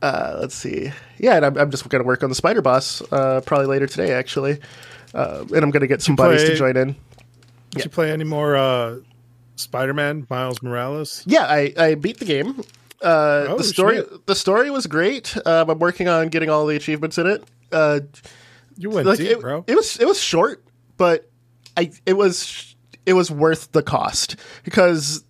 uh, 0.00 0.36
let's 0.38 0.54
see. 0.54 0.92
Yeah, 1.18 1.34
and 1.34 1.44
I'm, 1.44 1.58
I'm 1.58 1.70
just 1.72 1.88
going 1.88 2.00
to 2.00 2.06
work 2.06 2.22
on 2.22 2.28
the 2.28 2.36
spider 2.36 2.62
boss 2.62 3.02
uh, 3.10 3.40
probably 3.44 3.66
later 3.66 3.88
today, 3.88 4.12
actually. 4.12 4.60
Uh, 5.12 5.44
and 5.52 5.64
I'm 5.64 5.72
going 5.72 5.80
to 5.80 5.88
get 5.88 6.00
some 6.00 6.14
buddies 6.14 6.44
to 6.44 6.54
join 6.54 6.76
in. 6.76 6.88
Did 6.92 6.96
yeah. 7.74 7.84
you 7.84 7.90
play 7.90 8.12
any 8.12 8.24
more 8.24 8.54
uh, 8.54 8.98
Spider-Man 9.56 10.28
Miles 10.30 10.62
Morales? 10.62 11.24
Yeah, 11.26 11.46
I, 11.46 11.74
I 11.76 11.94
beat 11.96 12.18
the 12.18 12.24
game. 12.24 12.62
Uh, 13.02 13.46
oh, 13.48 13.58
the 13.58 13.64
story 13.64 13.96
shit. 13.96 14.26
the 14.26 14.34
story 14.34 14.70
was 14.70 14.86
great. 14.86 15.36
Um, 15.46 15.70
I'm 15.70 15.78
working 15.78 16.08
on 16.08 16.28
getting 16.28 16.50
all 16.50 16.66
the 16.66 16.76
achievements 16.76 17.18
in 17.18 17.26
it. 17.26 17.44
Uh, 17.70 18.00
you 18.76 18.90
went 18.90 19.06
like, 19.06 19.18
deep, 19.18 19.32
it, 19.32 19.40
bro. 19.40 19.64
It 19.66 19.74
was 19.74 19.98
it 19.98 20.06
was 20.06 20.20
short, 20.20 20.64
but 20.96 21.30
I 21.76 21.92
it 22.06 22.14
was 22.14 22.74
it 23.06 23.14
was 23.14 23.30
worth 23.30 23.72
the 23.72 23.82
cost 23.82 24.36
because 24.64 25.24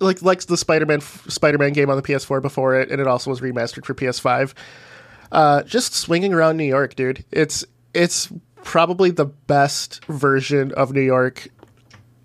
like 0.00 0.22
like 0.22 0.40
the 0.42 0.56
Spider-Man 0.56 1.00
Spider-Man 1.00 1.72
game 1.72 1.90
on 1.90 1.96
the 1.96 2.02
PS4 2.02 2.42
before 2.42 2.78
it, 2.80 2.90
and 2.90 3.00
it 3.00 3.06
also 3.06 3.30
was 3.30 3.40
remastered 3.40 3.84
for 3.84 3.94
PS5. 3.94 4.54
Uh, 5.30 5.62
just 5.62 5.94
swinging 5.94 6.32
around 6.32 6.56
New 6.56 6.64
York, 6.64 6.94
dude. 6.94 7.24
It's 7.30 7.64
it's 7.94 8.32
probably 8.64 9.10
the 9.10 9.24
best 9.24 10.04
version 10.06 10.72
of 10.72 10.92
New 10.92 11.00
York 11.00 11.48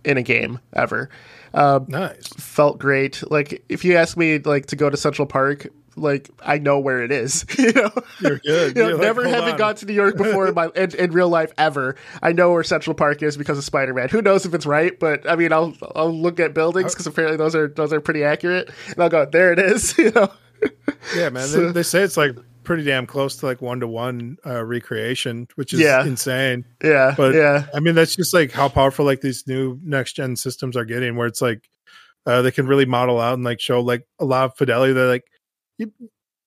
in 0.03 0.17
a 0.17 0.23
game 0.23 0.59
ever. 0.73 1.09
Uh, 1.53 1.81
nice. 1.87 2.27
Felt 2.37 2.79
great. 2.79 3.23
Like 3.29 3.63
if 3.69 3.85
you 3.85 3.95
ask 3.95 4.17
me 4.17 4.39
like 4.39 4.67
to 4.67 4.75
go 4.75 4.89
to 4.89 4.97
Central 4.97 5.27
Park, 5.27 5.67
like 5.95 6.29
I 6.41 6.57
know 6.57 6.79
where 6.79 7.03
it 7.03 7.11
is. 7.11 7.45
you 7.57 7.71
know, 7.71 7.91
you're 8.19 8.39
good. 8.39 8.75
You 8.75 8.83
know, 8.83 8.97
never 8.97 9.23
like, 9.23 9.33
having 9.33 9.53
on. 9.53 9.57
gone 9.57 9.75
to 9.75 9.85
New 9.85 9.93
York 9.93 10.17
before 10.17 10.47
in 10.47 10.55
my 10.55 10.69
in, 10.75 10.95
in, 10.95 11.11
real 11.11 11.29
life 11.29 11.51
ever. 11.57 11.95
I 12.21 12.31
know 12.31 12.51
where 12.51 12.63
Central 12.63 12.93
Park 12.93 13.21
is 13.21 13.37
because 13.37 13.57
of 13.57 13.63
Spider 13.63 13.93
Man. 13.93 14.09
Who 14.09 14.21
knows 14.21 14.45
if 14.45 14.53
it's 14.53 14.65
right? 14.65 14.99
But 14.99 15.29
I 15.29 15.35
mean, 15.35 15.53
I'll 15.53 15.73
I'll 15.95 16.13
look 16.13 16.39
at 16.39 16.53
buildings 16.53 16.93
because 16.93 17.07
apparently 17.07 17.37
those 17.37 17.55
are 17.55 17.67
those 17.67 17.93
are 17.93 18.01
pretty 18.01 18.23
accurate, 18.23 18.69
and 18.87 18.99
I'll 18.99 19.09
go 19.09 19.25
there. 19.25 19.51
It 19.53 19.59
is. 19.59 19.97
You 20.03 20.11
know. 20.11 20.29
Yeah, 21.15 21.29
man. 21.29 21.47
So, 21.47 21.67
they, 21.67 21.71
they 21.71 21.83
say 21.83 22.01
it's 22.01 22.17
like 22.17 22.35
pretty 22.63 22.83
damn 22.83 23.05
close 23.05 23.37
to 23.37 23.45
like 23.45 23.61
one 23.61 23.79
to 23.81 23.87
one 23.87 24.37
recreation, 24.45 25.47
which 25.55 25.73
is 25.73 25.79
yeah. 25.79 26.03
insane. 26.03 26.65
Yeah, 26.83 27.13
but 27.15 27.35
yeah, 27.35 27.65
I 27.73 27.79
mean 27.79 27.95
that's 27.95 28.15
just 28.15 28.33
like 28.33 28.51
how 28.51 28.69
powerful 28.69 29.05
like 29.05 29.21
these 29.21 29.47
new 29.47 29.79
next 29.83 30.13
gen 30.13 30.35
systems 30.35 30.75
are 30.75 30.85
getting, 30.85 31.15
where 31.15 31.27
it's 31.27 31.41
like 31.41 31.69
uh, 32.25 32.41
they 32.41 32.51
can 32.51 32.67
really 32.67 32.85
model 32.85 33.19
out 33.19 33.33
and 33.33 33.43
like 33.43 33.59
show 33.59 33.81
like 33.81 34.07
a 34.19 34.25
lot 34.25 34.45
of 34.45 34.57
fidelity. 34.57 34.93
They're 34.93 35.07
like, 35.07 35.25
you, 35.77 35.91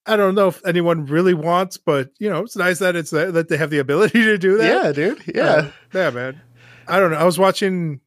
I 0.06 0.16
don't 0.16 0.34
know 0.34 0.48
if 0.48 0.64
anyone 0.64 1.06
really 1.06 1.34
wants, 1.34 1.76
but 1.76 2.10
you 2.18 2.30
know, 2.30 2.40
it's 2.40 2.56
nice 2.56 2.78
that 2.78 2.96
it's 2.96 3.10
that 3.10 3.48
they 3.48 3.56
have 3.56 3.70
the 3.70 3.78
ability 3.78 4.22
to 4.24 4.38
do 4.38 4.58
that. 4.58 4.84
Yeah, 4.84 4.92
dude. 4.92 5.22
Yeah, 5.34 5.44
uh, 5.44 5.70
yeah, 5.92 6.10
man. 6.10 6.40
I 6.88 7.00
don't 7.00 7.10
know. 7.10 7.18
I 7.18 7.24
was 7.24 7.38
watching 7.38 8.00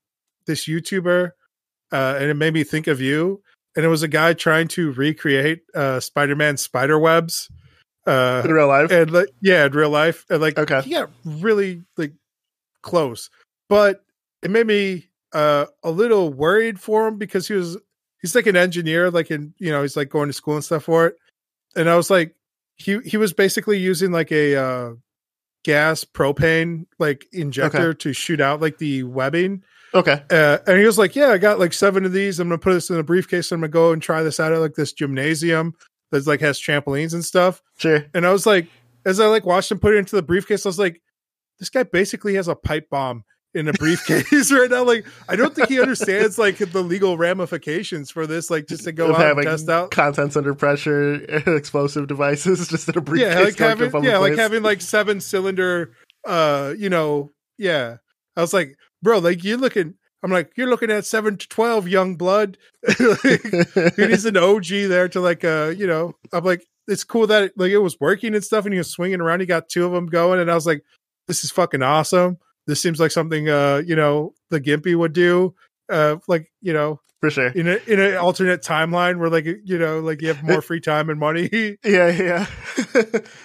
this 0.47 0.67
YouTuber, 0.67 1.31
uh, 1.91 2.15
and 2.19 2.25
it 2.25 2.35
made 2.35 2.53
me 2.53 2.63
think 2.63 2.87
of 2.87 3.01
you. 3.01 3.41
And 3.75 3.85
it 3.85 3.89
was 3.89 4.03
a 4.03 4.07
guy 4.07 4.33
trying 4.33 4.67
to 4.69 4.91
recreate 4.93 5.61
uh, 5.75 5.99
Spider-Man 5.99 6.57
spider 6.57 6.97
webs 6.97 7.49
uh, 8.05 8.41
in 8.45 8.51
real 8.51 8.67
life, 8.67 8.91
and 8.91 9.11
like 9.11 9.29
yeah, 9.41 9.65
in 9.65 9.71
real 9.71 9.89
life, 9.89 10.25
and 10.29 10.41
like 10.41 10.57
okay, 10.57 10.81
he 10.81 10.91
got 10.91 11.09
really 11.25 11.83
like 11.97 12.13
close, 12.81 13.29
but 13.67 14.03
it 14.41 14.51
made 14.51 14.67
me 14.67 15.09
uh, 15.33 15.65
a 15.83 15.91
little 15.91 16.31
worried 16.31 16.79
for 16.79 17.07
him 17.07 17.17
because 17.17 17.47
he 17.47 17.53
was 17.53 17.77
he's 18.21 18.35
like 18.35 18.47
an 18.47 18.55
engineer, 18.55 19.11
like 19.11 19.31
in 19.31 19.53
you 19.59 19.71
know 19.71 19.81
he's 19.81 19.97
like 19.97 20.09
going 20.09 20.29
to 20.29 20.33
school 20.33 20.55
and 20.55 20.63
stuff 20.63 20.83
for 20.83 21.07
it, 21.07 21.17
and 21.75 21.89
I 21.89 21.95
was 21.95 22.09
like 22.09 22.35
he 22.77 22.99
he 22.99 23.17
was 23.17 23.33
basically 23.33 23.77
using 23.77 24.11
like 24.11 24.31
a 24.31 24.55
uh, 24.55 24.89
gas 25.63 26.03
propane 26.05 26.85
like 26.97 27.27
injector 27.31 27.89
okay. 27.89 27.97
to 27.99 28.13
shoot 28.13 28.41
out 28.41 28.61
like 28.61 28.77
the 28.77 29.03
webbing. 29.03 29.63
Okay. 29.93 30.21
Uh, 30.29 30.59
and 30.67 30.79
he 30.79 30.85
was 30.85 30.97
like, 30.99 31.15
"Yeah, 31.15 31.29
I 31.29 31.37
got 31.39 31.59
like 31.59 31.73
seven 31.73 32.05
of 32.05 32.13
these. 32.13 32.39
I'm 32.39 32.47
gonna 32.47 32.59
put 32.59 32.73
this 32.73 32.89
in 32.89 32.97
a 32.97 33.03
briefcase. 33.03 33.51
I'm 33.51 33.59
gonna 33.59 33.69
go 33.69 33.91
and 33.91 34.01
try 34.01 34.23
this 34.23 34.39
out 34.39 34.53
at 34.53 34.59
like 34.59 34.75
this 34.75 34.93
gymnasium 34.93 35.73
that's 36.11 36.27
like 36.27 36.41
has 36.41 36.59
trampolines 36.59 37.13
and 37.13 37.23
stuff." 37.23 37.61
Sure. 37.77 38.05
And 38.13 38.25
I 38.25 38.31
was 38.31 38.45
like, 38.45 38.67
as 39.05 39.19
I 39.19 39.27
like 39.27 39.45
watched 39.45 39.71
him 39.71 39.79
put 39.79 39.93
it 39.93 39.97
into 39.97 40.15
the 40.15 40.21
briefcase, 40.21 40.65
I 40.65 40.69
was 40.69 40.79
like, 40.79 41.01
"This 41.59 41.69
guy 41.69 41.83
basically 41.83 42.35
has 42.35 42.47
a 42.47 42.55
pipe 42.55 42.89
bomb 42.89 43.23
in 43.53 43.67
a 43.67 43.73
briefcase 43.73 44.51
right 44.51 44.69
now. 44.69 44.83
Like, 44.83 45.05
I 45.27 45.35
don't 45.35 45.55
think 45.55 45.69
he 45.69 45.81
understands 45.81 46.37
like 46.37 46.57
the 46.57 46.81
legal 46.81 47.17
ramifications 47.17 48.11
for 48.11 48.27
this. 48.27 48.49
Like, 48.49 48.67
just 48.67 48.83
to 48.83 48.91
go 48.91 49.15
out 49.15 49.37
and 49.37 49.43
test 49.43 49.69
out 49.69 49.91
contents 49.91 50.35
under 50.35 50.53
pressure, 50.53 51.13
explosive 51.55 52.07
devices, 52.07 52.67
just 52.69 52.89
in 52.89 52.97
a 52.97 53.01
briefcase. 53.01 53.33
Yeah, 53.33 53.41
like 53.41 53.57
having 53.57 54.03
yeah, 54.03 54.17
like 54.17 54.37
having 54.37 54.63
like 54.63 54.81
seven 54.81 55.19
cylinder. 55.19 55.93
Uh, 56.25 56.73
you 56.77 56.89
know, 56.89 57.31
yeah. 57.57 57.97
I 58.35 58.41
was 58.41 58.53
like, 58.53 58.75
bro, 59.01 59.19
like 59.19 59.43
you're 59.43 59.57
looking. 59.57 59.95
I'm 60.21 60.31
like, 60.31 60.51
you're 60.55 60.69
looking 60.69 60.91
at 60.91 61.05
seven 61.05 61.37
to 61.37 61.47
twelve 61.47 61.87
young 61.87 62.15
blood. 62.15 62.57
like, 62.99 63.95
he's 63.95 64.25
an 64.25 64.37
OG 64.37 64.67
there 64.67 65.07
to 65.09 65.21
like, 65.21 65.43
uh, 65.43 65.73
you 65.75 65.87
know. 65.87 66.13
I'm 66.33 66.43
like, 66.43 66.65
it's 66.87 67.03
cool 67.03 67.27
that 67.27 67.53
like 67.57 67.71
it 67.71 67.77
was 67.77 67.99
working 67.99 68.35
and 68.35 68.43
stuff, 68.43 68.65
and 68.65 68.73
he 68.73 68.77
was 68.77 68.89
swinging 68.89 69.21
around. 69.21 69.39
He 69.39 69.45
got 69.45 69.69
two 69.69 69.85
of 69.85 69.91
them 69.91 70.07
going, 70.07 70.39
and 70.39 70.51
I 70.51 70.55
was 70.55 70.65
like, 70.65 70.83
this 71.27 71.43
is 71.43 71.51
fucking 71.51 71.83
awesome 71.83 72.37
this 72.69 72.79
seems 72.79 72.99
like 72.99 73.11
something 73.11 73.49
uh 73.49 73.81
you 73.85 73.95
know 73.95 74.33
the 74.51 74.61
gimpy 74.61 74.95
would 74.95 75.11
do 75.11 75.53
uh 75.89 76.17
like 76.27 76.51
you 76.61 76.73
know 76.73 76.99
for 77.19 77.29
sure. 77.29 77.49
in 77.49 77.67
a 77.67 77.77
in 77.85 77.99
an 77.99 78.15
alternate 78.15 78.61
timeline 78.61 79.19
where 79.19 79.29
like 79.29 79.43
you 79.45 79.77
know 79.77 79.99
like 79.99 80.21
you 80.21 80.29
have 80.29 80.41
more 80.41 80.61
free 80.69 80.79
time 80.79 81.09
and 81.09 81.19
money. 81.19 81.49
Yeah 81.83 82.07
yeah. 82.09 82.45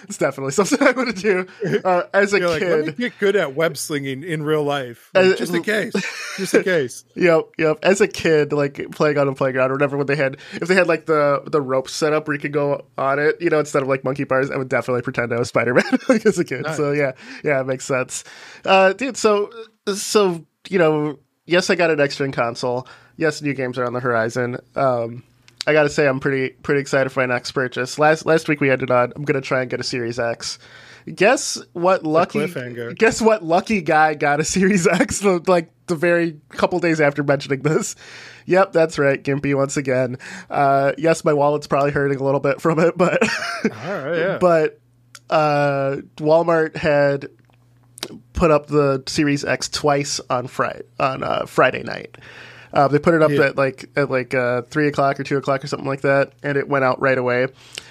It's 0.07 0.17
definitely 0.17 0.51
something 0.51 0.81
i 0.81 0.91
would 0.91 1.15
do 1.15 1.45
uh, 1.83 2.03
as 2.13 2.33
a 2.33 2.39
You're 2.39 2.59
kid. 2.59 2.85
like, 2.85 2.97
get 2.97 3.19
good 3.19 3.35
at 3.35 3.53
web 3.55 3.75
slinging 3.75 4.23
in 4.23 4.43
real 4.43 4.63
life. 4.63 5.09
Like, 5.13 5.25
as, 5.25 5.39
just 5.39 5.53
in 5.53 5.63
case. 5.63 5.93
Just 6.37 6.53
in 6.53 6.63
case. 6.63 7.03
Yep 7.15 7.49
yep. 7.57 7.79
As 7.83 7.99
a 8.01 8.07
kid 8.07 8.53
like 8.53 8.91
playing 8.91 9.17
on 9.17 9.27
a 9.27 9.33
playground 9.35 9.71
or 9.71 9.73
whatever 9.73 9.97
when 9.97 10.07
they 10.07 10.15
had 10.15 10.37
if 10.53 10.67
they 10.69 10.75
had 10.75 10.87
like 10.87 11.05
the 11.05 11.43
the 11.45 11.61
rope 11.61 11.89
set 11.89 12.13
up 12.13 12.27
where 12.27 12.35
you 12.35 12.41
could 12.41 12.53
go 12.53 12.85
on 12.97 13.19
it 13.19 13.41
you 13.41 13.49
know 13.49 13.59
instead 13.59 13.81
of 13.81 13.89
like 13.89 14.03
monkey 14.05 14.23
bars 14.23 14.51
i 14.51 14.57
would 14.57 14.69
definitely 14.69 15.01
pretend 15.01 15.33
i 15.33 15.39
was 15.39 15.49
spider-man 15.49 15.83
like 16.07 16.25
as 16.25 16.39
a 16.39 16.45
kid. 16.45 16.63
Nice. 16.63 16.77
so 16.77 16.93
yeah. 16.93 17.11
Yeah 17.43 17.59
it 17.59 17.67
makes 17.67 17.83
sense. 17.85 18.23
Uh 18.63 18.93
dude 18.93 19.17
so 19.17 19.49
so 19.93 20.45
you 20.69 20.79
know 20.79 21.19
yes 21.45 21.69
i 21.69 21.75
got 21.75 21.91
an 21.91 22.09
gen 22.09 22.31
console 22.31 22.87
yes, 23.17 23.41
new 23.41 23.53
games 23.53 23.77
are 23.77 23.85
on 23.85 23.93
the 23.93 23.99
horizon. 23.99 24.57
Um, 24.75 25.23
I 25.67 25.73
got 25.73 25.83
to 25.83 25.89
say, 25.89 26.07
I'm 26.07 26.19
pretty 26.19 26.49
pretty 26.49 26.81
excited 26.81 27.09
for 27.09 27.21
my 27.21 27.33
next 27.33 27.51
purchase. 27.51 27.97
Last 27.97 28.25
last 28.25 28.47
week 28.47 28.61
we 28.61 28.69
ended 28.69 28.91
on 28.91 29.13
I'm 29.15 29.23
gonna 29.23 29.41
try 29.41 29.61
and 29.61 29.69
get 29.69 29.79
a 29.79 29.83
Series 29.83 30.19
X. 30.19 30.59
Guess 31.13 31.59
what 31.73 32.03
lucky 32.03 32.47
guess 32.95 33.21
what 33.21 33.43
lucky 33.43 33.81
guy 33.81 34.13
got 34.13 34.39
a 34.39 34.43
Series 34.43 34.87
X 34.87 35.23
like 35.23 35.71
the 35.87 35.95
very 35.95 36.39
couple 36.49 36.79
days 36.79 37.01
after 37.01 37.23
mentioning 37.23 37.61
this. 37.61 37.95
Yep, 38.45 38.73
that's 38.73 38.99
right, 38.99 39.23
Gimpy 39.23 39.55
once 39.55 39.75
again. 39.75 40.17
Uh, 40.51 40.93
yes, 40.99 41.25
my 41.25 41.33
wallet's 41.33 41.67
probably 41.67 41.91
hurting 41.91 42.19
a 42.19 42.23
little 42.23 42.39
bit 42.39 42.61
from 42.61 42.79
it, 42.79 42.95
but 42.95 43.19
yeah. 43.63 44.37
but 44.41 44.79
uh, 45.31 45.97
Walmart 46.17 46.75
had 46.75 47.29
put 48.35 48.51
up 48.51 48.67
the 48.67 49.03
Series 49.07 49.43
X 49.43 49.69
twice 49.69 50.19
on 50.29 50.47
Friday 50.47 50.83
on 50.99 51.23
uh, 51.23 51.45
Friday 51.45 51.83
night. 51.83 52.17
Uh, 52.75 52.89
they 52.89 52.99
put 52.99 53.13
it 53.13 53.21
up 53.21 53.31
yeah. 53.31 53.43
at 53.43 53.55
like 53.55 53.89
at 53.95 54.11
like 54.11 54.33
uh, 54.33 54.61
three 54.63 54.87
o'clock 54.87 55.17
or 55.19 55.23
two 55.23 55.37
o'clock 55.37 55.63
or 55.63 55.67
something 55.67 55.87
like 55.87 56.01
that, 56.01 56.33
and 56.43 56.57
it 56.57 56.67
went 56.67 56.83
out 56.83 56.99
right 56.99 57.17
away. 57.17 57.47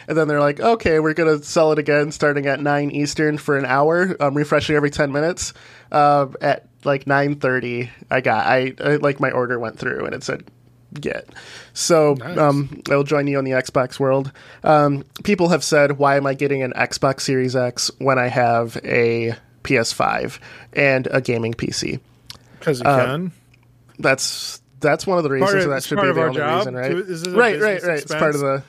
And 0.07 0.19
then 0.19 0.29
they're 0.29 0.41
like, 0.41 0.61
"Okay, 0.61 1.01
we're 1.01 1.15
gonna 1.15 1.43
sell 1.43 1.73
it 1.73 1.79
again, 1.79 2.13
starting 2.13 2.47
at 2.47 2.61
nine 2.61 2.91
Eastern 2.91 3.39
for 3.39 3.57
an 3.57 3.65
hour, 3.65 4.15
um, 4.21 4.35
refreshing 4.35 4.77
every 4.77 4.91
ten 4.91 5.11
minutes." 5.11 5.55
Uh, 5.91 6.27
at 6.43 6.67
like 6.85 7.07
nine 7.07 7.37
thirty, 7.37 7.91
I 8.11 8.21
got 8.21 8.47
I, 8.47 8.75
I, 8.79 8.97
like 8.97 9.21
my 9.21 9.31
order 9.31 9.59
went 9.59 9.79
through, 9.79 10.05
and 10.05 10.15
it 10.15 10.23
said 10.23 10.45
get. 11.01 11.29
So 11.73 12.15
nice. 12.19 12.37
um, 12.37 12.83
I'll 12.91 13.05
join 13.05 13.27
you 13.27 13.39
on 13.39 13.45
the 13.45 13.53
Xbox 13.53 13.99
world. 13.99 14.33
Um, 14.63 15.05
people 15.23 15.49
have 15.49 15.65
said, 15.65 15.99
"Why 15.99 16.17
am 16.17 16.27
I 16.27 16.35
getting 16.35 16.63
an 16.63 16.75
Xbox 16.77 17.23
Series 17.23 17.57
X 17.57 17.91
when 17.99 18.19
I 18.19 18.27
have 18.29 18.77
a 18.85 19.35
PS5 19.65 20.39
and 20.73 21.09
a 21.11 21.21
gaming 21.21 21.55
PC?" 21.55 22.01
Because 22.59 22.81
you 22.81 22.87
uh, 22.87 23.05
can. 23.05 23.33
That's 23.99 24.61
that's 24.81 25.07
one 25.07 25.19
of 25.19 25.25
the 25.25 25.31
reasons. 25.31 25.65
Of, 25.65 25.71
that 25.71 25.83
should 25.83 26.01
be 26.01 26.13
the 26.13 26.23
only 26.23 26.37
job? 26.37 26.67
reason, 26.67 26.75
right? 26.75 26.93
Right, 26.93 27.61
right, 27.61 27.83
right. 27.83 27.99
Expense? 27.99 28.03
It's 28.03 28.15
part 28.15 28.35
of 28.35 28.41
the. 28.41 28.63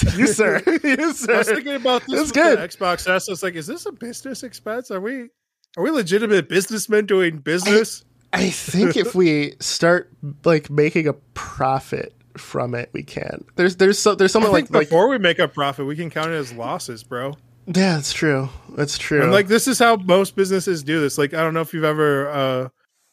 you 0.16 0.26
sir, 0.28 0.62
you 0.84 1.12
sir. 1.12 1.34
I 1.34 1.38
was 1.38 1.48
thinking 1.48 1.74
about 1.74 2.02
this. 2.06 2.22
It's 2.22 2.32
good. 2.32 2.58
Xbox 2.58 3.08
S. 3.08 3.28
I 3.28 3.32
was 3.32 3.42
like, 3.42 3.54
is 3.54 3.66
this 3.66 3.86
a 3.86 3.92
business 3.92 4.42
expense? 4.42 4.90
Are 4.90 5.00
we 5.00 5.28
are 5.76 5.82
we 5.82 5.90
legitimate 5.90 6.48
businessmen 6.48 7.06
doing 7.06 7.38
business? 7.38 8.04
I, 8.32 8.44
I 8.44 8.50
think 8.50 8.96
if 8.96 9.14
we 9.14 9.54
start 9.60 10.10
like 10.44 10.70
making 10.70 11.08
a 11.08 11.12
profit 11.12 12.14
from 12.36 12.74
it, 12.74 12.90
we 12.92 13.02
can. 13.02 13.44
There's 13.56 13.76
there's 13.76 13.98
so 13.98 14.14
there's 14.14 14.32
something 14.32 14.52
like 14.52 14.70
before 14.70 15.08
like, 15.08 15.10
we 15.10 15.18
make 15.18 15.38
a 15.38 15.48
profit, 15.48 15.86
we 15.86 15.96
can 15.96 16.10
count 16.10 16.30
it 16.30 16.34
as 16.34 16.52
losses, 16.52 17.02
bro. 17.02 17.36
Yeah, 17.68 17.96
that's 17.96 18.12
true. 18.14 18.48
That's 18.70 18.96
true. 18.96 19.22
And 19.22 19.30
like 19.30 19.46
this 19.46 19.68
is 19.68 19.78
how 19.78 19.96
most 19.96 20.34
businesses 20.34 20.82
do 20.82 21.00
this. 21.00 21.18
Like 21.18 21.34
I 21.34 21.42
don't 21.42 21.52
know 21.54 21.60
if 21.60 21.74
you've 21.74 21.84
ever 21.84 22.28
uh 22.28 22.68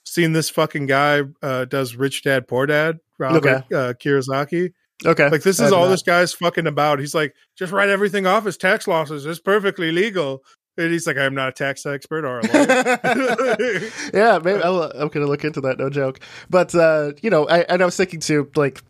seen 0.05 0.31
this 0.33 0.49
fucking 0.49 0.85
guy 0.85 1.23
uh, 1.41 1.65
does 1.65 1.95
Rich 1.95 2.23
Dad 2.23 2.47
Poor 2.47 2.65
Dad, 2.65 2.99
Robert 3.17 3.45
okay. 3.45 3.75
uh, 3.75 3.93
Kiyosaki. 3.93 4.71
Okay. 5.05 5.29
Like 5.29 5.43
this 5.43 5.59
is 5.59 5.71
all 5.71 5.89
this 5.89 6.03
guy's 6.03 6.33
fucking 6.33 6.67
about. 6.67 6.99
He's 6.99 7.13
like, 7.13 7.35
just 7.57 7.73
write 7.73 7.89
everything 7.89 8.25
off 8.25 8.45
as 8.45 8.55
tax 8.55 8.87
losses. 8.87 9.25
It's 9.25 9.39
perfectly 9.39 9.91
legal. 9.91 10.43
And 10.77 10.91
he's 10.91 11.07
like, 11.07 11.17
I'm 11.17 11.33
not 11.33 11.49
a 11.49 11.51
tax 11.51 11.85
expert 11.85 12.25
or 12.25 12.39
a 12.39 12.47
lawyer. 12.47 13.89
yeah, 14.13 14.39
maybe 14.43 14.61
i 14.61 14.67
am 14.67 15.07
going 15.07 15.25
to 15.25 15.27
look 15.27 15.43
into 15.43 15.61
that. 15.61 15.79
No 15.79 15.89
joke. 15.89 16.19
But 16.49 16.73
uh, 16.75 17.13
you 17.21 17.29
know, 17.29 17.47
I, 17.47 17.59
and 17.61 17.81
I 17.81 17.85
was 17.85 17.97
thinking 17.97 18.19
too, 18.19 18.49
like 18.55 18.81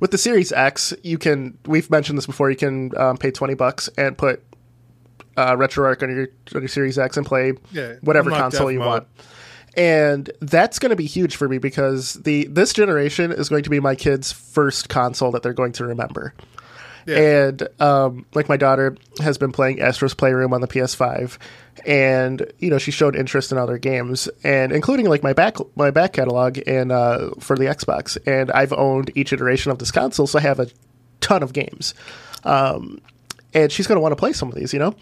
with 0.00 0.10
the 0.10 0.18
Series 0.18 0.52
X, 0.52 0.94
you 1.02 1.18
can. 1.18 1.58
We've 1.66 1.90
mentioned 1.90 2.18
this 2.18 2.26
before. 2.26 2.50
You 2.50 2.56
can 2.56 2.96
um, 2.96 3.16
pay 3.16 3.30
twenty 3.30 3.54
bucks 3.54 3.88
and 3.96 4.18
put 4.18 4.42
uh, 5.38 5.56
RetroArch 5.56 6.02
on 6.02 6.10
your 6.10 6.28
on 6.54 6.62
your 6.62 6.68
Series 6.68 6.98
X 6.98 7.16
and 7.16 7.24
play 7.24 7.52
yeah, 7.72 7.94
whatever 8.02 8.30
console 8.30 8.70
you 8.70 8.80
mode. 8.80 8.88
want 8.88 9.08
and 9.78 10.28
that's 10.40 10.80
going 10.80 10.90
to 10.90 10.96
be 10.96 11.06
huge 11.06 11.36
for 11.36 11.48
me 11.48 11.58
because 11.58 12.14
the 12.14 12.46
this 12.48 12.72
generation 12.72 13.30
is 13.30 13.48
going 13.48 13.62
to 13.62 13.70
be 13.70 13.78
my 13.78 13.94
kids' 13.94 14.32
first 14.32 14.88
console 14.88 15.30
that 15.30 15.42
they're 15.44 15.52
going 15.52 15.72
to 15.72 15.86
remember. 15.86 16.34
Yeah. 17.06 17.46
And 17.46 17.68
um, 17.80 18.26
like 18.34 18.48
my 18.48 18.56
daughter 18.56 18.96
has 19.20 19.38
been 19.38 19.52
playing 19.52 19.80
Astro's 19.80 20.14
Playroom 20.14 20.52
on 20.52 20.60
the 20.60 20.66
PS5, 20.66 21.38
and 21.86 22.52
you 22.58 22.70
know 22.70 22.78
she 22.78 22.90
showed 22.90 23.14
interest 23.14 23.52
in 23.52 23.56
other 23.56 23.78
games, 23.78 24.28
and 24.42 24.72
including 24.72 25.08
like 25.08 25.22
my 25.22 25.32
back 25.32 25.56
my 25.76 25.92
back 25.92 26.12
catalog 26.12 26.58
and 26.66 26.90
uh, 26.90 27.30
for 27.38 27.56
the 27.56 27.64
Xbox. 27.64 28.18
And 28.26 28.50
I've 28.50 28.72
owned 28.72 29.12
each 29.14 29.32
iteration 29.32 29.70
of 29.70 29.78
this 29.78 29.92
console, 29.92 30.26
so 30.26 30.40
I 30.40 30.42
have 30.42 30.58
a 30.58 30.68
ton 31.20 31.42
of 31.44 31.52
games. 31.52 31.94
Um, 32.42 33.00
and 33.54 33.70
she's 33.72 33.86
going 33.86 33.96
to 33.96 34.00
want 34.00 34.12
to 34.12 34.16
play 34.16 34.32
some 34.32 34.48
of 34.48 34.54
these, 34.54 34.72
you 34.72 34.78
know. 34.78 34.94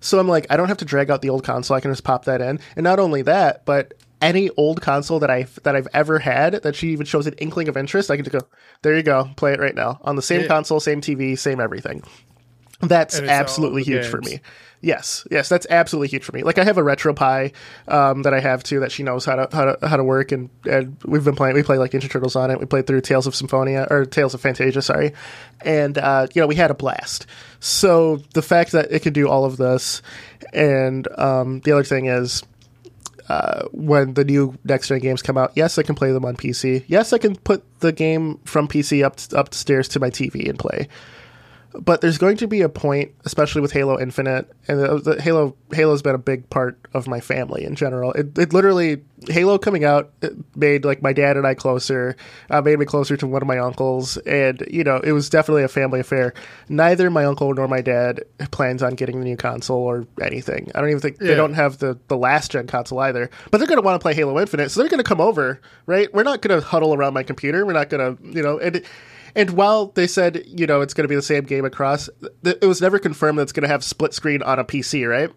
So 0.00 0.18
I'm 0.18 0.28
like, 0.28 0.46
I 0.50 0.56
don't 0.56 0.68
have 0.68 0.78
to 0.78 0.84
drag 0.84 1.10
out 1.10 1.22
the 1.22 1.30
old 1.30 1.44
console. 1.44 1.76
I 1.76 1.80
can 1.80 1.90
just 1.90 2.04
pop 2.04 2.24
that 2.24 2.40
in. 2.40 2.58
And 2.74 2.84
not 2.84 2.98
only 2.98 3.22
that, 3.22 3.64
but 3.66 3.94
any 4.22 4.50
old 4.50 4.80
console 4.80 5.18
that 5.20 5.30
I 5.30 5.46
that 5.62 5.76
I've 5.76 5.88
ever 5.92 6.18
had 6.18 6.54
that 6.54 6.74
she 6.74 6.88
even 6.88 7.06
shows 7.06 7.26
an 7.26 7.34
inkling 7.34 7.68
of 7.68 7.76
interest, 7.76 8.10
I 8.10 8.16
can 8.16 8.24
just 8.24 8.32
go, 8.32 8.46
there 8.82 8.96
you 8.96 9.02
go, 9.02 9.30
play 9.36 9.52
it 9.52 9.60
right 9.60 9.74
now 9.74 10.00
on 10.02 10.16
the 10.16 10.22
same 10.22 10.42
yeah. 10.42 10.46
console, 10.46 10.80
same 10.80 11.00
TV, 11.00 11.38
same 11.38 11.60
everything. 11.60 12.02
That's 12.80 13.18
absolutely 13.20 13.82
huge 13.82 14.02
games. 14.02 14.10
for 14.10 14.20
me. 14.22 14.40
Yes, 14.82 15.26
yes, 15.30 15.50
that's 15.50 15.66
absolutely 15.68 16.08
huge 16.08 16.24
for 16.24 16.32
me. 16.32 16.42
Like 16.42 16.56
I 16.56 16.64
have 16.64 16.78
a 16.78 16.82
RetroPie 16.82 17.52
um, 17.86 18.22
that 18.22 18.32
I 18.32 18.40
have 18.40 18.62
too 18.62 18.80
that 18.80 18.90
she 18.90 19.02
knows 19.02 19.26
how 19.26 19.36
to 19.36 19.54
how 19.54 19.74
to 19.74 19.86
how 19.86 19.96
to 19.96 20.04
work, 20.04 20.32
and, 20.32 20.48
and 20.64 20.96
we've 21.04 21.24
been 21.24 21.36
playing. 21.36 21.54
We 21.54 21.62
play 21.62 21.76
like 21.76 21.90
Ninja 21.90 22.10
Turtles 22.10 22.34
on 22.34 22.50
it. 22.50 22.58
We 22.58 22.64
played 22.64 22.86
through 22.86 23.02
Tales 23.02 23.26
of 23.26 23.34
Symphonia 23.34 23.86
or 23.90 24.06
Tales 24.06 24.32
of 24.32 24.40
Phantasia, 24.40 24.82
sorry, 24.82 25.12
and 25.60 25.98
uh, 25.98 26.28
you 26.32 26.40
know 26.40 26.46
we 26.46 26.54
had 26.54 26.70
a 26.70 26.74
blast. 26.74 27.26
So 27.60 28.22
the 28.32 28.40
fact 28.40 28.72
that 28.72 28.90
it 28.90 29.02
can 29.02 29.12
do 29.12 29.28
all 29.28 29.44
of 29.44 29.58
this, 29.58 30.00
and 30.54 31.06
um, 31.18 31.60
the 31.60 31.72
other 31.72 31.84
thing 31.84 32.06
is 32.06 32.42
uh, 33.28 33.66
when 33.72 34.14
the 34.14 34.24
new 34.24 34.56
next 34.64 34.88
gen 34.88 35.00
games 35.00 35.20
come 35.20 35.36
out, 35.36 35.52
yes, 35.54 35.76
I 35.76 35.82
can 35.82 35.94
play 35.94 36.10
them 36.10 36.24
on 36.24 36.36
PC. 36.36 36.84
Yes, 36.86 37.12
I 37.12 37.18
can 37.18 37.36
put 37.36 37.62
the 37.80 37.92
game 37.92 38.38
from 38.46 38.66
PC 38.66 39.04
up 39.04 39.18
upstairs 39.38 39.88
to 39.88 40.00
my 40.00 40.08
TV 40.08 40.48
and 40.48 40.58
play 40.58 40.88
but 41.72 42.00
there's 42.00 42.18
going 42.18 42.36
to 42.38 42.48
be 42.48 42.62
a 42.62 42.68
point, 42.68 43.12
especially 43.24 43.60
with 43.60 43.72
Halo 43.72 43.98
Infinite, 43.98 44.50
and 44.66 44.80
the, 44.80 44.98
the 44.98 45.22
Halo 45.22 45.56
Halo's 45.72 46.02
been 46.02 46.14
a 46.14 46.18
big 46.18 46.48
part 46.50 46.78
of 46.94 47.06
my 47.06 47.20
family 47.20 47.64
in 47.64 47.76
general. 47.76 48.12
It, 48.12 48.36
it 48.36 48.52
literally 48.52 49.02
Halo 49.28 49.56
coming 49.56 49.84
out 49.84 50.12
made 50.56 50.84
like 50.84 51.00
my 51.02 51.12
dad 51.12 51.36
and 51.36 51.46
I 51.46 51.54
closer, 51.54 52.16
uh, 52.50 52.60
made 52.60 52.78
me 52.78 52.86
closer 52.86 53.16
to 53.16 53.26
one 53.26 53.42
of 53.42 53.48
my 53.48 53.58
uncles, 53.58 54.16
and 54.18 54.66
you 54.68 54.82
know 54.82 54.98
it 54.98 55.12
was 55.12 55.30
definitely 55.30 55.62
a 55.62 55.68
family 55.68 56.00
affair. 56.00 56.34
Neither 56.68 57.08
my 57.08 57.24
uncle 57.24 57.54
nor 57.54 57.68
my 57.68 57.80
dad 57.80 58.24
plans 58.50 58.82
on 58.82 58.94
getting 58.94 59.20
the 59.20 59.24
new 59.24 59.36
console 59.36 59.82
or 59.82 60.06
anything. 60.20 60.72
I 60.74 60.80
don't 60.80 60.90
even 60.90 61.00
think 61.00 61.18
yeah. 61.20 61.28
they 61.28 61.34
don't 61.36 61.54
have 61.54 61.78
the 61.78 61.98
the 62.08 62.16
last 62.16 62.50
gen 62.50 62.66
console 62.66 62.98
either. 62.98 63.30
But 63.50 63.58
they're 63.58 63.68
going 63.68 63.78
to 63.78 63.84
want 63.84 64.00
to 64.00 64.02
play 64.02 64.14
Halo 64.14 64.40
Infinite, 64.40 64.70
so 64.70 64.80
they're 64.80 64.90
going 64.90 64.98
to 65.02 65.08
come 65.08 65.20
over, 65.20 65.60
right? 65.86 66.12
We're 66.12 66.24
not 66.24 66.42
going 66.42 66.60
to 66.60 66.66
huddle 66.66 66.94
around 66.94 67.14
my 67.14 67.22
computer. 67.22 67.64
We're 67.64 67.74
not 67.74 67.90
going 67.90 68.16
to, 68.16 68.22
you 68.26 68.42
know, 68.42 68.58
and 68.58 68.82
and 69.34 69.50
while 69.50 69.86
they 69.86 70.06
said, 70.06 70.42
you 70.46 70.66
know, 70.66 70.80
it's 70.80 70.94
going 70.94 71.04
to 71.04 71.08
be 71.08 71.14
the 71.14 71.22
same 71.22 71.44
game 71.44 71.64
across, 71.64 72.08
th- 72.44 72.58
it 72.60 72.66
was 72.66 72.80
never 72.80 72.98
confirmed 72.98 73.38
that 73.38 73.42
it's 73.42 73.52
going 73.52 73.62
to 73.62 73.68
have 73.68 73.84
split 73.84 74.14
screen 74.14 74.42
on 74.42 74.58
a 74.58 74.64
PC, 74.64 75.08
right? 75.08 75.30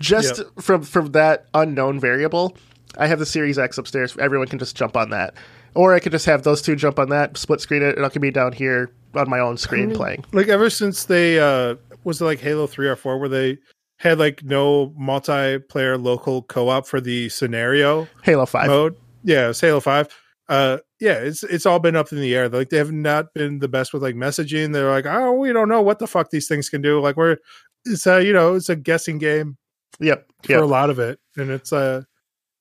Just 0.00 0.38
yep. 0.38 0.46
from 0.60 0.82
from 0.82 1.12
that 1.12 1.46
unknown 1.52 2.00
variable, 2.00 2.56
I 2.98 3.06
have 3.06 3.18
the 3.18 3.26
Series 3.26 3.58
X 3.58 3.76
upstairs. 3.78 4.16
Everyone 4.18 4.48
can 4.48 4.58
just 4.58 4.74
jump 4.74 4.96
on 4.96 5.10
that, 5.10 5.34
or 5.74 5.94
I 5.94 6.00
could 6.00 6.12
just 6.12 6.26
have 6.26 6.42
those 6.42 6.62
two 6.62 6.74
jump 6.74 6.98
on 6.98 7.10
that, 7.10 7.36
split 7.36 7.60
screen 7.60 7.82
it, 7.82 7.96
and 7.96 8.06
I 8.06 8.08
can 8.08 8.22
be 8.22 8.30
down 8.30 8.52
here 8.52 8.90
on 9.14 9.28
my 9.28 9.38
own 9.38 9.56
screen 9.56 9.84
I 9.84 9.86
mean, 9.86 9.96
playing. 9.96 10.24
Like 10.32 10.48
ever 10.48 10.70
since 10.70 11.04
they 11.04 11.38
uh 11.38 11.76
was 12.04 12.20
it 12.20 12.24
like 12.24 12.40
Halo 12.40 12.66
three 12.66 12.88
or 12.88 12.96
four, 12.96 13.18
where 13.18 13.28
they 13.28 13.58
had 13.98 14.18
like 14.18 14.42
no 14.42 14.88
multiplayer 14.98 16.02
local 16.02 16.42
co-op 16.42 16.86
for 16.86 17.00
the 17.00 17.28
scenario 17.28 18.08
Halo 18.22 18.46
five 18.46 18.68
mode. 18.68 18.96
Yeah, 19.22 19.50
it's 19.50 19.60
Halo 19.60 19.80
five 19.80 20.08
uh 20.48 20.78
yeah 21.00 21.14
it's 21.14 21.42
it's 21.42 21.66
all 21.66 21.78
been 21.78 21.96
up 21.96 22.12
in 22.12 22.20
the 22.20 22.34
air. 22.34 22.48
Like 22.48 22.68
they 22.68 22.76
have 22.76 22.92
not 22.92 23.32
been 23.34 23.58
the 23.58 23.68
best 23.68 23.92
with 23.92 24.02
like 24.02 24.14
messaging. 24.14 24.72
They're 24.72 24.90
like 24.90 25.06
oh 25.06 25.32
we 25.32 25.52
don't 25.52 25.68
know 25.68 25.82
what 25.82 25.98
the 25.98 26.06
fuck 26.06 26.30
these 26.30 26.46
things 26.46 26.68
can 26.68 26.82
do. 26.82 27.00
Like 27.00 27.16
we're 27.16 27.38
it's 27.84 28.06
a 28.06 28.22
you 28.24 28.32
know 28.32 28.54
it's 28.54 28.68
a 28.68 28.76
guessing 28.76 29.18
game 29.18 29.56
yep, 29.98 30.26
for 30.44 30.52
yep. 30.52 30.62
a 30.62 30.66
lot 30.66 30.90
of 30.90 30.98
it. 30.98 31.18
And 31.36 31.50
it's 31.50 31.72
uh 31.72 32.02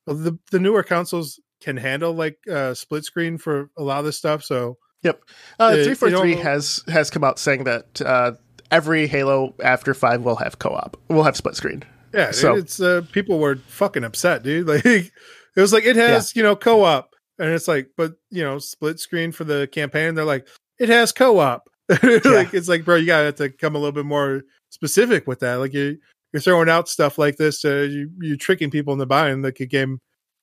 the 0.08 0.38
the 0.52 0.60
newer 0.60 0.84
consoles 0.84 1.40
can 1.62 1.78
handle 1.78 2.14
like 2.14 2.38
uh 2.50 2.74
split 2.74 3.04
screen 3.04 3.38
for 3.38 3.70
a 3.78 3.84
lot 3.84 4.00
of 4.00 4.06
this 4.06 4.18
stuff 4.18 4.44
so 4.44 4.78
yep. 5.04 5.22
Uh 5.60 5.74
343 5.74 6.36
has 6.36 6.84
has 6.88 7.10
come 7.10 7.24
out 7.24 7.38
saying 7.38 7.66
that 7.66 8.02
uh 8.02 8.32
every 8.72 9.08
halo 9.08 9.54
after 9.64 9.94
5 9.94 10.22
will 10.22 10.38
have 10.38 10.60
co-op 10.60 10.98
will 11.10 11.24
have 11.24 11.36
split 11.36 11.56
screen. 11.56 11.84
Yeah 12.14 12.32
so 12.32 12.56
it's 12.56 12.80
uh 12.80 13.02
people 13.12 13.40
were 13.40 13.58
fucking 13.68 14.04
upset 14.06 14.44
dude. 14.44 14.68
Like 14.68 14.86
it 14.86 15.62
was 15.62 15.74
like 15.74 15.84
it 15.84 15.98
has 15.98 16.36
yeah. 16.36 16.40
you 16.40 16.44
know 16.44 16.56
co-op 16.56 17.14
and 17.40 17.50
it's 17.50 17.68
like, 17.68 17.92
but 17.98 18.14
you 18.30 18.44
know, 18.44 18.60
split 18.60 19.00
screen 19.00 19.32
for 19.32 19.44
the 19.44 19.68
campaign. 19.72 20.16
They're 20.16 20.26
like, 20.26 20.48
it 20.80 20.90
has 20.90 21.12
co-op. 21.12 21.70
yeah. 22.04 22.20
like 22.26 22.54
it's 22.54 22.70
like, 22.70 22.86
bro, 22.86 22.96
you 22.96 23.06
gotta 23.06 23.26
have 23.26 23.36
to 23.36 23.50
come 23.50 23.76
a 23.76 23.80
little 23.80 23.94
bit 23.94 24.06
more 24.06 24.44
specific 24.70 25.26
with 25.26 25.40
that. 25.40 25.56
Like 25.56 25.74
you, 25.74 25.98
you're 26.32 26.42
throwing 26.42 26.70
out 26.70 26.88
stuff 26.88 27.18
like 27.18 27.38
this. 27.38 27.66
Uh, 27.66 27.88
you, 27.90 28.12
you're 28.20 28.38
tricking 28.38 28.70
people 28.70 28.94
into 28.94 29.06
buying 29.06 29.42
like 29.42 29.60
a 29.60 29.66
game 29.66 30.00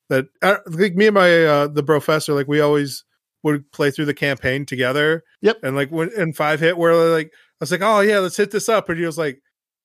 that, 0.09 0.26
uh, 0.42 0.57
like 0.66 0.94
me 0.94 1.07
and 1.07 1.14
my 1.14 1.44
uh, 1.44 1.66
the 1.68 1.82
professor, 1.82 2.32
like 2.32 2.49
we 2.49 2.61
always 2.61 3.05
would 3.42 3.70
play 3.70 3.90
through 3.90 4.07
the 4.07 4.14
campaign 4.14 4.66
together. 4.66 5.22
Yep. 5.42 5.59
And 5.62 5.76
like 5.76 5.90
when 5.90 6.11
in 6.16 6.32
five 6.32 6.59
hit, 6.59 6.76
where 6.76 6.94
like 6.94 7.28
I 7.28 7.30
was 7.61 7.70
like, 7.70 7.82
oh 7.82 8.01
yeah, 8.01 8.18
let's 8.18 8.36
hit 8.36 8.51
this 8.51 8.68
up, 8.68 8.88
and 8.88 8.99
he 8.99 9.07
was 9.07 9.18
like, 9.18 9.40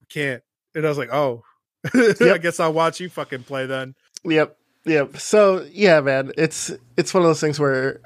can't. 0.09 0.41
And 0.73 0.85
I 0.85 0.89
was 0.89 0.97
like, 0.97 1.13
oh, 1.13 1.43
yep. 1.93 2.21
I 2.21 2.37
guess 2.37 2.59
I'll 2.59 2.73
watch 2.73 2.99
you 2.99 3.09
fucking 3.09 3.43
play 3.43 3.65
then. 3.65 3.95
Yep. 4.23 4.57
Yeah. 4.85 5.05
So 5.17 5.67
yeah, 5.71 6.01
man, 6.01 6.31
it's 6.37 6.71
it's 6.97 7.13
one 7.13 7.23
of 7.23 7.29
those 7.29 7.41
things 7.41 7.59
where 7.59 8.01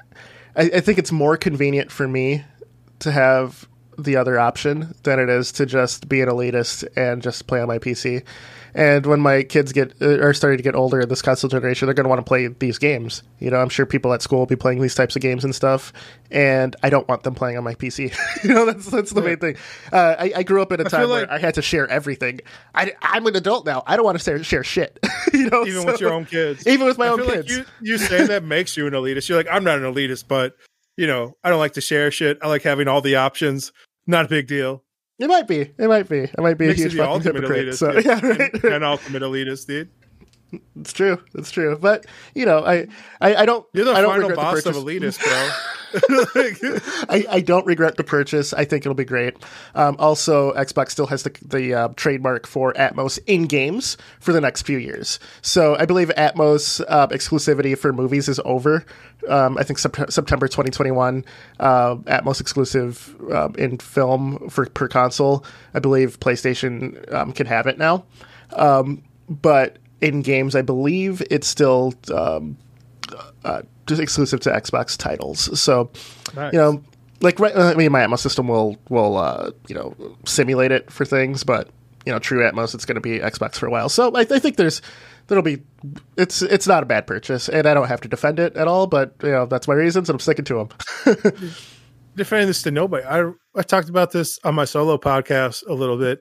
I, 0.54 0.62
I 0.62 0.80
think 0.80 0.98
it's 0.98 1.12
more 1.12 1.36
convenient 1.36 1.90
for 1.90 2.06
me 2.06 2.44
to 3.00 3.12
have 3.12 3.66
the 3.98 4.16
other 4.16 4.38
option 4.38 4.94
than 5.02 5.18
it 5.18 5.28
is 5.30 5.52
to 5.52 5.64
just 5.66 6.08
be 6.08 6.20
an 6.20 6.28
elitist 6.28 6.86
and 6.96 7.22
just 7.22 7.46
play 7.46 7.60
on 7.60 7.68
my 7.68 7.78
PC. 7.78 8.22
And 8.76 9.06
when 9.06 9.20
my 9.20 9.42
kids 9.42 9.72
get 9.72 9.94
uh, 10.02 10.20
are 10.20 10.34
starting 10.34 10.58
to 10.58 10.62
get 10.62 10.74
older 10.74 11.00
in 11.00 11.08
this 11.08 11.22
console 11.22 11.48
generation, 11.48 11.86
they're 11.86 11.94
going 11.94 12.04
to 12.04 12.10
want 12.10 12.18
to 12.18 12.28
play 12.28 12.46
these 12.46 12.76
games. 12.76 13.22
You 13.38 13.50
know, 13.50 13.56
I'm 13.56 13.70
sure 13.70 13.86
people 13.86 14.12
at 14.12 14.20
school 14.20 14.40
will 14.40 14.46
be 14.46 14.54
playing 14.54 14.82
these 14.82 14.94
types 14.94 15.16
of 15.16 15.22
games 15.22 15.44
and 15.44 15.54
stuff, 15.54 15.94
and 16.30 16.76
I 16.82 16.90
don't 16.90 17.08
want 17.08 17.22
them 17.22 17.34
playing 17.34 17.56
on 17.56 17.64
my 17.64 17.74
PC. 17.74 18.14
you 18.44 18.52
know, 18.52 18.66
that's 18.66 18.90
that's 18.90 19.12
the 19.12 19.22
main 19.22 19.38
thing. 19.38 19.56
Uh, 19.90 20.16
I, 20.18 20.32
I, 20.36 20.42
grew 20.42 20.60
up 20.60 20.72
in 20.72 20.80
a 20.82 20.84
time 20.84 21.08
like, 21.08 21.26
where 21.26 21.32
I 21.32 21.38
had 21.38 21.54
to 21.54 21.62
share 21.62 21.88
everything. 21.88 22.40
I, 22.74 22.92
am 23.00 23.26
an 23.26 23.34
adult 23.34 23.64
now. 23.64 23.82
I 23.86 23.96
don't 23.96 24.04
want 24.04 24.18
to 24.18 24.22
share, 24.22 24.44
share 24.44 24.62
shit. 24.62 24.98
you 25.32 25.48
know, 25.48 25.64
even 25.64 25.80
so, 25.80 25.86
with 25.86 26.00
your 26.02 26.12
own 26.12 26.26
kids, 26.26 26.66
even 26.66 26.86
with 26.86 26.98
my 26.98 27.06
I 27.06 27.08
own 27.08 27.24
kids. 27.24 27.48
Like 27.48 27.48
you, 27.48 27.64
you 27.80 27.96
say 27.96 28.26
that 28.26 28.44
makes 28.44 28.76
you 28.76 28.86
an 28.86 28.92
elitist. 28.92 29.26
You're 29.30 29.38
like, 29.38 29.48
I'm 29.50 29.64
not 29.64 29.78
an 29.78 29.84
elitist, 29.84 30.28
but 30.28 30.54
you 30.98 31.06
know, 31.06 31.34
I 31.42 31.48
don't 31.48 31.60
like 31.60 31.72
to 31.74 31.80
share 31.80 32.10
shit. 32.10 32.36
I 32.42 32.48
like 32.48 32.62
having 32.62 32.88
all 32.88 33.00
the 33.00 33.16
options. 33.16 33.72
Not 34.06 34.26
a 34.26 34.28
big 34.28 34.46
deal. 34.46 34.82
It 35.18 35.28
might 35.28 35.48
be. 35.48 35.60
It 35.60 35.88
might 35.88 36.08
be. 36.08 36.18
It 36.18 36.38
might 36.38 36.58
be 36.58 36.68
a 36.68 36.74
huge 36.74 36.94
fucking 36.94 37.22
hypocrite. 37.22 37.74
So 37.74 37.98
yeah, 37.98 38.20
right. 38.26 38.52
An, 38.64 38.72
an 38.74 38.82
ultimate 38.82 39.22
elitist, 39.22 39.66
dude. 39.66 39.88
It's 40.80 40.92
true. 40.92 41.20
It's 41.34 41.50
true. 41.50 41.76
But 41.76 42.06
you 42.34 42.46
know, 42.46 42.64
I 42.64 42.86
I, 43.20 43.34
I 43.34 43.46
don't. 43.46 43.66
You're 43.72 43.84
the 43.84 43.92
I 43.92 44.04
final 44.04 44.34
boss 44.34 44.64
of 44.66 44.76
elitist, 44.76 45.22
bro. 45.22 45.50
I, 47.08 47.24
I 47.30 47.40
don't 47.40 47.66
regret 47.66 47.96
the 47.96 48.04
purchase. 48.04 48.52
I 48.52 48.64
think 48.64 48.84
it'll 48.84 48.94
be 48.94 49.04
great. 49.04 49.34
Um, 49.74 49.96
also, 49.98 50.52
Xbox 50.54 50.90
still 50.90 51.06
has 51.06 51.22
the, 51.22 51.32
the 51.42 51.74
uh, 51.74 51.88
trademark 51.96 52.46
for 52.46 52.72
Atmos 52.74 53.18
in 53.26 53.46
games 53.46 53.96
for 54.20 54.32
the 54.32 54.40
next 54.40 54.62
few 54.62 54.78
years. 54.78 55.18
So 55.42 55.76
I 55.76 55.86
believe 55.86 56.08
Atmos 56.16 56.84
uh, 56.88 57.08
exclusivity 57.08 57.76
for 57.76 57.92
movies 57.92 58.28
is 58.28 58.40
over. 58.44 58.84
Um, 59.28 59.56
I 59.58 59.62
think 59.62 59.78
sep- 59.78 60.10
September 60.10 60.48
2021, 60.48 61.24
uh, 61.58 61.96
Atmos 61.96 62.40
exclusive 62.40 63.14
um, 63.32 63.54
in 63.56 63.78
film 63.78 64.48
for 64.48 64.66
per 64.66 64.88
console. 64.88 65.44
I 65.74 65.78
believe 65.78 66.20
PlayStation 66.20 67.12
um, 67.12 67.32
can 67.32 67.46
have 67.46 67.66
it 67.66 67.78
now. 67.78 68.04
Um, 68.52 69.02
but 69.28 69.78
in 70.00 70.22
games, 70.22 70.54
I 70.54 70.62
believe 70.62 71.22
it's 71.30 71.46
still 71.46 71.94
um, 72.12 72.56
uh, 73.44 73.62
just 73.86 74.00
exclusive 74.00 74.40
to 74.40 74.50
Xbox 74.50 74.96
titles. 74.96 75.60
So, 75.60 75.90
nice. 76.34 76.52
you 76.52 76.58
know, 76.58 76.82
like 77.20 77.40
right, 77.40 77.56
I 77.56 77.74
mean, 77.74 77.92
my 77.92 78.00
Atmos 78.00 78.18
system 78.18 78.48
will 78.48 78.76
will 78.88 79.16
uh, 79.16 79.50
you 79.68 79.74
know 79.74 79.94
simulate 80.24 80.72
it 80.72 80.90
for 80.90 81.04
things, 81.04 81.44
but 81.44 81.68
you 82.04 82.12
know, 82.12 82.18
true 82.18 82.40
Atmos, 82.40 82.74
it's 82.74 82.84
going 82.84 82.94
to 82.94 83.00
be 83.00 83.18
Xbox 83.18 83.56
for 83.56 83.66
a 83.66 83.70
while. 83.70 83.88
So 83.88 84.14
I, 84.14 84.20
I, 84.20 84.38
think 84.38 84.56
there's 84.56 84.80
there'll 85.26 85.42
be 85.42 85.62
it's 86.16 86.40
it's 86.40 86.66
not 86.66 86.82
a 86.82 86.86
bad 86.86 87.06
purchase, 87.06 87.48
and 87.48 87.66
I 87.66 87.74
don't 87.74 87.88
have 87.88 88.00
to 88.02 88.08
defend 88.08 88.38
it 88.38 88.56
at 88.56 88.68
all. 88.68 88.86
But 88.86 89.14
you 89.22 89.30
know, 89.30 89.46
that's 89.46 89.66
my 89.66 89.74
reasons, 89.74 90.08
and 90.08 90.16
I'm 90.16 90.20
sticking 90.20 90.44
to 90.46 90.68
them. 91.04 91.28
defending 92.16 92.46
this 92.46 92.62
to 92.62 92.70
nobody. 92.70 93.04
I 93.04 93.30
I 93.54 93.62
talked 93.62 93.88
about 93.88 94.12
this 94.12 94.38
on 94.44 94.54
my 94.54 94.64
solo 94.64 94.98
podcast 94.98 95.66
a 95.66 95.72
little 95.72 95.98
bit, 95.98 96.20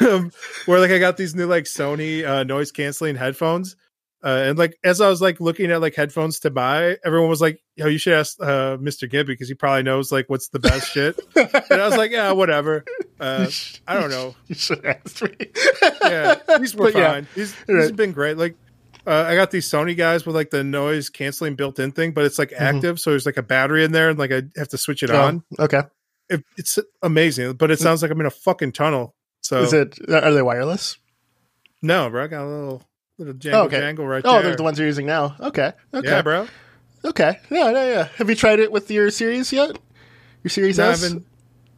um, 0.00 0.30
where 0.66 0.80
like 0.80 0.90
I 0.90 0.98
got 0.98 1.16
these 1.16 1.34
new 1.34 1.46
like 1.46 1.64
Sony 1.64 2.24
uh, 2.24 2.44
noise 2.44 2.72
canceling 2.72 3.16
headphones, 3.16 3.76
uh, 4.22 4.44
and 4.46 4.58
like 4.58 4.78
as 4.82 5.00
I 5.00 5.08
was 5.08 5.20
like 5.20 5.40
looking 5.40 5.70
at 5.70 5.80
like 5.80 5.94
headphones 5.94 6.40
to 6.40 6.50
buy, 6.50 6.96
everyone 7.04 7.28
was 7.28 7.40
like, 7.40 7.62
"Yo, 7.76 7.86
you 7.86 7.98
should 7.98 8.14
ask 8.14 8.40
uh, 8.40 8.76
Mr. 8.78 9.10
Gibb 9.10 9.26
because 9.26 9.48
he 9.48 9.54
probably 9.54 9.82
knows 9.82 10.10
like 10.10 10.26
what's 10.28 10.48
the 10.48 10.60
best 10.60 10.90
shit." 10.92 11.18
And 11.36 11.80
I 11.80 11.86
was 11.86 11.96
like, 11.96 12.10
"Yeah, 12.10 12.32
whatever." 12.32 12.84
Uh, 13.20 13.50
I 13.86 13.94
don't 13.94 14.10
know. 14.10 14.34
You 14.48 14.54
should 14.54 14.84
ask 14.84 15.22
me. 15.22 15.34
yeah, 16.02 16.36
these 16.58 16.74
were 16.74 16.90
fine. 16.90 17.02
Yeah, 17.02 17.20
he's, 17.34 17.56
right. 17.68 17.82
he's 17.82 17.92
been 17.92 18.12
great. 18.12 18.38
Like 18.38 18.56
uh, 19.06 19.24
I 19.26 19.34
got 19.34 19.50
these 19.50 19.68
Sony 19.68 19.96
guys 19.96 20.24
with 20.24 20.34
like 20.34 20.50
the 20.50 20.64
noise 20.64 21.10
canceling 21.10 21.56
built 21.56 21.78
in 21.78 21.92
thing, 21.92 22.12
but 22.12 22.24
it's 22.24 22.38
like 22.38 22.50
mm-hmm. 22.50 22.76
active, 22.76 23.00
so 23.00 23.10
there's 23.10 23.26
like 23.26 23.36
a 23.36 23.42
battery 23.42 23.84
in 23.84 23.92
there, 23.92 24.08
and 24.08 24.18
like 24.18 24.32
I 24.32 24.42
have 24.56 24.68
to 24.68 24.78
switch 24.78 25.02
it 25.02 25.10
oh, 25.10 25.20
on. 25.20 25.44
Okay, 25.58 25.82
it, 26.30 26.44
it's 26.56 26.78
amazing, 27.02 27.54
but 27.54 27.70
it 27.70 27.78
sounds 27.78 28.02
like 28.02 28.10
I'm 28.10 28.20
in 28.20 28.26
a 28.26 28.30
fucking 28.30 28.72
tunnel. 28.72 29.13
So 29.44 29.60
is 29.62 29.74
it? 29.74 29.98
Are 30.08 30.32
they 30.32 30.40
wireless? 30.40 30.96
No, 31.82 32.08
bro. 32.08 32.24
I 32.24 32.26
got 32.28 32.44
a 32.44 32.48
little 32.48 32.82
little 33.18 33.34
jangle 33.34 33.60
oh, 33.60 33.64
okay. 33.66 33.78
jangle 33.78 34.06
right 34.06 34.22
oh, 34.24 34.30
there. 34.30 34.40
Oh, 34.40 34.42
they're 34.42 34.56
the 34.56 34.62
ones 34.62 34.78
you're 34.78 34.88
using 34.88 35.04
now. 35.04 35.36
Okay, 35.38 35.72
okay, 35.92 36.08
yeah, 36.08 36.22
bro. 36.22 36.48
Okay, 37.04 37.38
yeah, 37.50 37.70
yeah, 37.70 37.88
yeah. 37.88 38.08
Have 38.16 38.30
you 38.30 38.36
tried 38.36 38.58
it 38.58 38.72
with 38.72 38.90
your 38.90 39.10
series 39.10 39.52
yet? 39.52 39.78
Your 40.42 40.48
series 40.48 40.78
no, 40.78 40.90
S? 40.90 41.14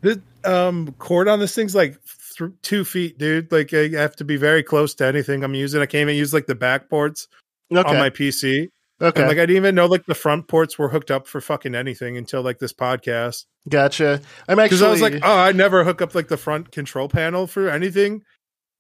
The 0.03 0.23
um 0.45 0.95
cord 0.99 1.27
on 1.27 1.41
this 1.41 1.57
thing's 1.57 1.75
like 1.75 1.99
th- 2.39 2.53
two 2.63 2.85
feet, 2.85 3.19
dude. 3.19 3.51
Like 3.51 3.75
I 3.75 3.89
have 3.89 4.15
to 4.17 4.25
be 4.25 4.37
very 4.37 4.63
close 4.63 4.95
to 4.97 5.05
anything 5.05 5.43
I'm 5.43 5.55
using. 5.55 5.83
I 5.83 5.87
can't 5.87 6.03
even 6.03 6.15
use 6.15 6.33
like 6.33 6.47
the 6.47 6.55
back 6.55 6.89
ports 6.89 7.27
okay. 7.75 7.89
on 7.89 7.97
my 7.97 8.11
PC. 8.11 8.69
Okay. 9.01 9.21
And, 9.21 9.29
like 9.29 9.37
I 9.37 9.43
didn't 9.43 9.57
even 9.57 9.75
know 9.75 9.87
like 9.87 10.07
the 10.07 10.15
front 10.15 10.49
ports 10.49 10.79
were 10.79 10.89
hooked 10.89 11.11
up 11.11 11.27
for 11.27 11.41
fucking 11.41 11.75
anything 11.75 12.17
until 12.17 12.43
like 12.43 12.59
this 12.59 12.73
podcast. 12.73 13.45
Gotcha. 13.69 14.21
I'm 14.49 14.59
actually 14.59 14.69
because 14.69 14.83
I 14.83 14.91
was 14.91 15.03
like, 15.03 15.15
oh, 15.23 15.39
I 15.39 15.53
never 15.53 15.85
hook 15.85 16.01
up 16.01 16.15
like 16.15 16.29
the 16.29 16.37
front 16.37 16.73
control 16.73 17.09
panel 17.09 17.47
for 17.47 17.69
anything. 17.69 18.23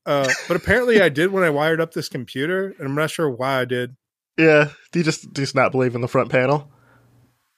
Uh, 0.07 0.29
but 0.47 0.57
apparently 0.57 1.03
I 1.03 1.09
did 1.09 1.33
when 1.33 1.43
I 1.43 1.51
wired 1.51 1.81
up 1.81 1.93
this 1.93 2.09
computer, 2.09 2.75
and 2.79 2.87
I'm 2.87 2.95
not 2.95 3.11
sure 3.11 3.29
why 3.29 3.61
I 3.61 3.65
did. 3.65 3.97
Yeah. 4.39 4.71
Do 4.93 5.01
you 5.01 5.05
just 5.05 5.33
just 5.33 5.55
not 5.55 5.73
believe 5.73 5.95
in 5.95 6.01
the 6.01 6.09
front 6.09 6.31
panel? 6.31 6.71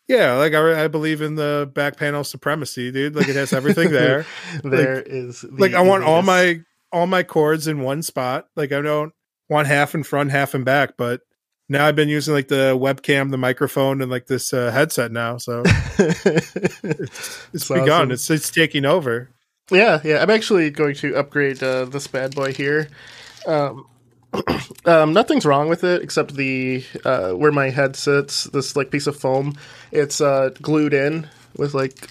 Yeah, 0.09 0.35
like 0.35 0.55
I, 0.55 0.85
I, 0.85 0.89
believe 0.89 1.21
in 1.21 1.35
the 1.35 1.71
back 1.75 1.99
panel 1.99 2.25
supremacy, 2.25 2.91
dude. 2.91 3.15
Like 3.15 3.29
it 3.29 3.37
has 3.37 3.53
everything 3.53 3.91
there. 3.91 4.25
There 4.65 4.97
like, 4.97 5.07
is 5.07 5.45
like 5.45 5.75
I 5.75 5.83
want 5.83 6.05
all 6.05 6.23
my 6.23 6.61
all 6.91 7.07
my 7.07 7.23
cords 7.23 7.67
in 7.67 7.83
one 7.83 8.03
spot. 8.03 8.47
Like 8.57 8.73
I 8.73 8.81
don't 8.81 9.13
want 9.51 9.69
half 9.69 9.95
in 9.95 10.03
front, 10.03 10.31
half 10.31 10.55
in 10.55 10.65
back. 10.65 10.97
But 10.97 11.21
now 11.69 11.87
I've 11.87 11.97
been 11.97 12.09
using 12.09 12.35
like 12.35 12.49
the 12.49 12.77
webcam, 12.79 13.31
the 13.31 13.39
microphone, 13.39 14.01
and 14.01 14.11
like 14.11 14.27
this 14.27 14.53
uh, 14.53 14.71
headset 14.71 15.13
now. 15.13 15.39
So 15.39 15.63
it's, 15.99 17.47
it's 17.53 17.69
begun. 17.69 17.89
Awesome. 17.91 18.11
It's 18.13 18.31
it's 18.31 18.51
taking 18.51 18.85
over. 18.85 19.29
Yeah, 19.71 20.01
yeah. 20.03 20.23
I'm 20.23 20.31
actually 20.31 20.71
going 20.71 20.95
to 20.97 21.17
upgrade 21.17 21.63
uh, 21.63 21.85
this 21.85 22.07
bad 22.07 22.35
boy 22.35 22.53
here. 22.53 22.89
Um, 23.47 23.87
um, 24.85 25.13
nothing's 25.13 25.45
wrong 25.45 25.69
with 25.69 25.85
it 25.85 26.03
except 26.03 26.35
the 26.35 26.85
uh, 27.05 27.33
where 27.33 27.53
my 27.53 27.71
head 27.71 27.97
sits. 27.97 28.45
This 28.45 28.77
like 28.77 28.91
piece 28.91 29.07
of 29.07 29.17
foam, 29.17 29.55
it's 29.93 30.21
uh, 30.21 30.51
glued 30.63 30.95
in 30.95 31.29
with 31.57 31.75
like 31.75 32.09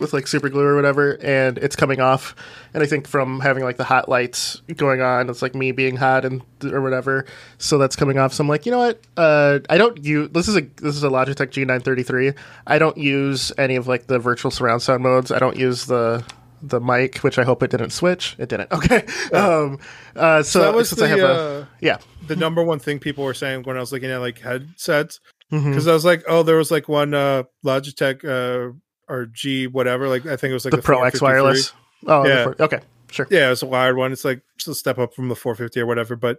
with 0.00 0.12
like 0.12 0.26
super 0.26 0.48
glue 0.48 0.64
or 0.64 0.74
whatever, 0.74 1.18
and 1.22 1.58
it's 1.58 1.76
coming 1.76 2.00
off. 2.00 2.34
And 2.74 2.82
I 2.82 2.86
think 2.86 3.06
from 3.06 3.40
having 3.40 3.62
like 3.62 3.76
the 3.76 3.84
hot 3.84 4.08
lights 4.08 4.62
going 4.76 5.00
on, 5.00 5.28
it's 5.28 5.42
like 5.42 5.54
me 5.54 5.72
being 5.72 5.96
hot 5.96 6.24
and 6.24 6.42
or 6.64 6.80
whatever. 6.80 7.26
So 7.58 7.78
that's 7.78 7.96
coming 7.96 8.18
off. 8.18 8.32
So 8.32 8.42
I'm 8.42 8.48
like, 8.48 8.66
you 8.66 8.72
know 8.72 8.78
what? 8.78 9.00
Uh, 9.16 9.60
I 9.68 9.78
don't 9.78 10.02
use 10.04 10.30
this 10.30 10.48
is 10.48 10.56
a 10.56 10.62
this 10.62 10.96
is 10.96 11.04
a 11.04 11.08
Logitech 11.08 11.50
G933. 11.50 12.36
I 12.66 12.78
don't 12.78 12.96
use 12.96 13.52
any 13.58 13.76
of 13.76 13.86
like 13.86 14.06
the 14.06 14.18
virtual 14.18 14.50
surround 14.50 14.82
sound 14.82 15.02
modes. 15.02 15.30
I 15.30 15.38
don't 15.38 15.56
use 15.56 15.86
the 15.86 16.24
the 16.62 16.80
mic, 16.80 17.18
which 17.18 17.38
I 17.38 17.44
hope 17.44 17.62
it 17.62 17.70
didn't 17.70 17.90
switch. 17.90 18.36
It 18.38 18.48
didn't. 18.48 18.70
Okay. 18.80 19.04
Um, 19.32 19.78
uh, 20.16 20.42
so, 20.42 20.60
so, 20.60 20.62
that 20.62 20.74
was 20.74 20.88
since 20.88 21.00
the, 21.00 21.04
I 21.04 21.08
have 21.08 21.18
a, 21.18 21.32
uh, 21.32 21.64
yeah. 21.80 21.98
The 22.26 22.36
number 22.36 22.62
one 22.62 22.78
thing 22.78 22.98
people 22.98 23.24
were 23.24 23.34
saying 23.34 23.64
when 23.64 23.76
I 23.76 23.80
was 23.80 23.92
looking 23.92 24.10
at 24.10 24.18
like 24.18 24.38
headsets, 24.38 25.20
because 25.50 25.64
mm-hmm. 25.64 25.88
I 25.88 25.92
was 25.92 26.04
like, 26.04 26.22
oh, 26.28 26.42
there 26.42 26.56
was 26.56 26.70
like 26.70 26.88
one 26.88 27.12
uh, 27.12 27.42
Logitech 27.64 28.24
uh, 28.24 28.72
or 29.10 29.26
G 29.26 29.66
whatever. 29.66 30.08
Like 30.08 30.24
I 30.24 30.36
think 30.36 30.50
it 30.50 30.54
was 30.54 30.64
like 30.64 30.70
the, 30.70 30.78
the 30.78 30.82
Pro 30.82 31.02
X 31.02 31.20
wireless. 31.20 31.72
Oh, 32.06 32.26
yeah. 32.26 32.44
Four, 32.44 32.56
okay, 32.60 32.80
sure. 33.10 33.26
Yeah, 33.30 33.50
it's 33.50 33.62
a 33.62 33.66
wired 33.66 33.96
one. 33.96 34.12
It's 34.12 34.24
like 34.24 34.42
just 34.56 34.68
a 34.68 34.74
step 34.74 34.98
up 34.98 35.14
from 35.14 35.28
the 35.28 35.36
450 35.36 35.80
or 35.80 35.86
whatever. 35.86 36.16
But 36.16 36.38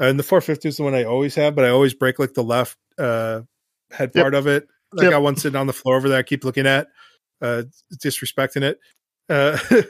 uh, 0.00 0.04
and 0.04 0.18
the 0.18 0.22
450 0.22 0.68
is 0.68 0.76
the 0.76 0.84
one 0.84 0.94
I 0.94 1.04
always 1.04 1.34
have, 1.34 1.54
but 1.54 1.64
I 1.64 1.68
always 1.68 1.92
break 1.92 2.18
like 2.18 2.34
the 2.34 2.44
left 2.44 2.78
uh, 2.98 3.42
head 3.90 4.12
yep. 4.14 4.24
part 4.24 4.34
of 4.34 4.46
it. 4.46 4.66
Like 4.92 5.04
yep. 5.04 5.12
I 5.12 5.16
got 5.16 5.22
one 5.22 5.36
sitting 5.36 5.56
on 5.56 5.66
the 5.66 5.72
floor 5.72 5.96
over 5.96 6.08
there. 6.08 6.18
I 6.18 6.22
keep 6.22 6.44
looking 6.44 6.66
at, 6.66 6.88
uh, 7.42 7.64
disrespecting 8.02 8.62
it. 8.62 8.78
Uh, 9.28 9.58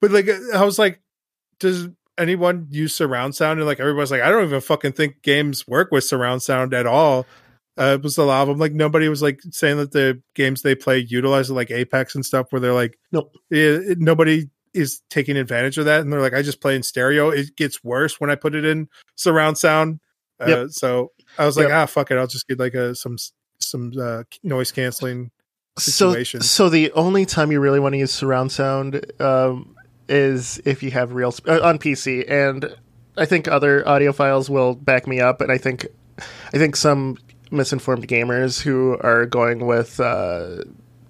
but 0.00 0.10
like 0.10 0.28
I 0.54 0.64
was 0.64 0.78
like, 0.78 1.00
does 1.58 1.88
anyone 2.18 2.68
use 2.70 2.94
surround 2.94 3.34
sound? 3.34 3.58
And 3.58 3.66
like 3.66 3.80
everybody's 3.80 4.10
like, 4.10 4.22
I 4.22 4.30
don't 4.30 4.44
even 4.44 4.60
fucking 4.60 4.92
think 4.92 5.22
games 5.22 5.66
work 5.66 5.90
with 5.90 6.04
surround 6.04 6.42
sound 6.42 6.74
at 6.74 6.86
all. 6.86 7.26
Uh, 7.80 7.94
it 7.94 8.02
was 8.02 8.18
a 8.18 8.24
lot 8.24 8.42
of 8.42 8.48
them. 8.48 8.58
Like 8.58 8.72
nobody 8.72 9.08
was 9.08 9.22
like 9.22 9.40
saying 9.50 9.78
that 9.78 9.92
the 9.92 10.20
games 10.34 10.60
they 10.60 10.74
play 10.74 10.98
utilize 10.98 11.50
like 11.50 11.70
Apex 11.70 12.14
and 12.14 12.26
stuff, 12.26 12.48
where 12.50 12.60
they're 12.60 12.74
like, 12.74 12.98
nope, 13.10 13.34
it, 13.50 13.98
nobody 13.98 14.50
is 14.74 15.00
taking 15.08 15.36
advantage 15.38 15.78
of 15.78 15.86
that. 15.86 16.02
And 16.02 16.12
they're 16.12 16.20
like, 16.20 16.34
I 16.34 16.42
just 16.42 16.60
play 16.60 16.76
in 16.76 16.82
stereo. 16.82 17.30
It 17.30 17.56
gets 17.56 17.82
worse 17.82 18.20
when 18.20 18.28
I 18.28 18.34
put 18.34 18.54
it 18.54 18.66
in 18.66 18.88
surround 19.16 19.56
sound. 19.56 20.00
Uh, 20.38 20.46
yep. 20.46 20.70
So 20.70 21.12
I 21.38 21.46
was 21.46 21.56
like, 21.56 21.68
yep. 21.68 21.76
ah, 21.76 21.86
fuck 21.86 22.10
it, 22.10 22.18
I'll 22.18 22.26
just 22.26 22.46
get 22.46 22.58
like 22.58 22.74
a 22.74 22.94
some 22.94 23.16
some 23.58 23.92
uh, 23.98 24.24
noise 24.42 24.72
canceling 24.72 25.30
situation. 25.78 26.42
So, 26.42 26.66
so 26.66 26.68
the 26.68 26.92
only 26.92 27.24
time 27.24 27.50
you 27.50 27.60
really 27.60 27.80
want 27.80 27.94
to 27.94 27.98
use 27.98 28.12
surround 28.12 28.52
sound 28.52 29.04
um, 29.20 29.74
is 30.08 30.60
if 30.66 30.82
you 30.82 30.90
have 30.90 31.12
real 31.12 31.32
sp- 31.32 31.48
uh, 31.48 31.60
on 31.62 31.78
PC, 31.78 32.30
and 32.30 32.74
I 33.16 33.24
think 33.24 33.48
other 33.48 33.82
audiophiles 33.84 34.50
will 34.50 34.74
back 34.74 35.06
me 35.06 35.20
up. 35.20 35.40
And 35.40 35.50
I 35.50 35.58
think 35.58 35.86
I 36.18 36.58
think 36.58 36.76
some 36.76 37.16
misinformed 37.50 38.06
gamers 38.06 38.60
who 38.60 38.98
are 39.00 39.26
going 39.26 39.66
with 39.66 40.00
uh, 40.00 40.62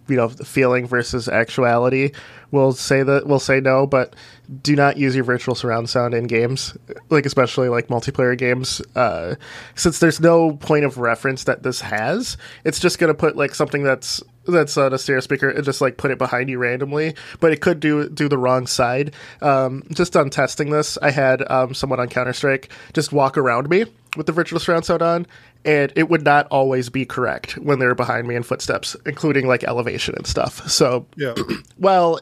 you 0.09 0.17
know 0.17 0.29
feeling 0.29 0.87
versus 0.87 1.29
actuality 1.29 2.13
will 2.51 2.73
say 2.73 3.03
that 3.03 3.27
will 3.27 3.39
say 3.39 3.61
no, 3.61 3.87
but 3.87 4.15
do 4.63 4.75
not 4.75 4.97
use 4.97 5.15
your 5.15 5.25
virtual 5.25 5.55
surround 5.55 5.89
sound 5.89 6.15
in 6.15 6.27
games, 6.27 6.77
like 7.09 7.25
especially 7.25 7.69
like 7.69 7.89
multiplayer 7.89 8.37
games, 8.37 8.83
uh, 8.97 9.37
since 9.77 10.01
there's 10.01 10.21
no 10.21 10.57
point 10.57 10.85
of 10.85 10.99
reference 10.99 11.45
that 11.45 11.63
this 11.63 11.81
has. 11.81 12.37
It's 12.65 12.81
just 12.81 12.99
gonna 12.99 13.15
put 13.15 13.37
like 13.37 13.55
something 13.55 13.83
that's 13.83 14.23
that's 14.47 14.77
on 14.77 14.93
a 14.93 14.99
stereo 14.99 15.21
speaker 15.21 15.49
and 15.49 15.65
just 15.65 15.81
like 15.81 15.97
put 15.97 16.11
it 16.11 16.19
behind 16.19 16.49
you 16.49 16.59
randomly, 16.59 17.15
but 17.39 17.53
it 17.53 17.61
could 17.61 17.79
do 17.79 18.09
do 18.09 18.29
the 18.29 18.39
wrong 18.39 18.67
side. 18.67 19.15
Um, 19.41 19.85
just 19.93 20.17
on 20.17 20.31
testing 20.31 20.71
this, 20.71 20.99
I 21.01 21.11
had 21.11 21.49
um, 21.51 21.73
someone 21.75 22.01
on 22.01 22.09
Counter 22.09 22.33
Strike 22.33 22.71
just 22.93 23.13
walk 23.13 23.39
around 23.39 23.69
me 23.69 23.85
with 24.17 24.27
the 24.27 24.33
virtual 24.33 24.59
surround 24.59 24.85
sound 24.85 25.03
on, 25.03 25.27
and 25.65 25.93
it 25.97 26.09
would 26.09 26.23
not 26.23 26.47
always 26.49 26.89
be 26.89 27.05
correct 27.05 27.57
when 27.59 27.79
they 27.79 27.87
were 27.87 27.95
behind 27.95 28.27
me 28.27 28.35
in 28.35 28.43
footsteps, 28.43 28.97
including 29.07 29.47
like 29.47 29.65
elevation 29.65 30.15
and 30.17 30.27
stuff. 30.27 30.69
So, 30.69 31.07
yeah. 31.17 31.35
well, 31.79 32.21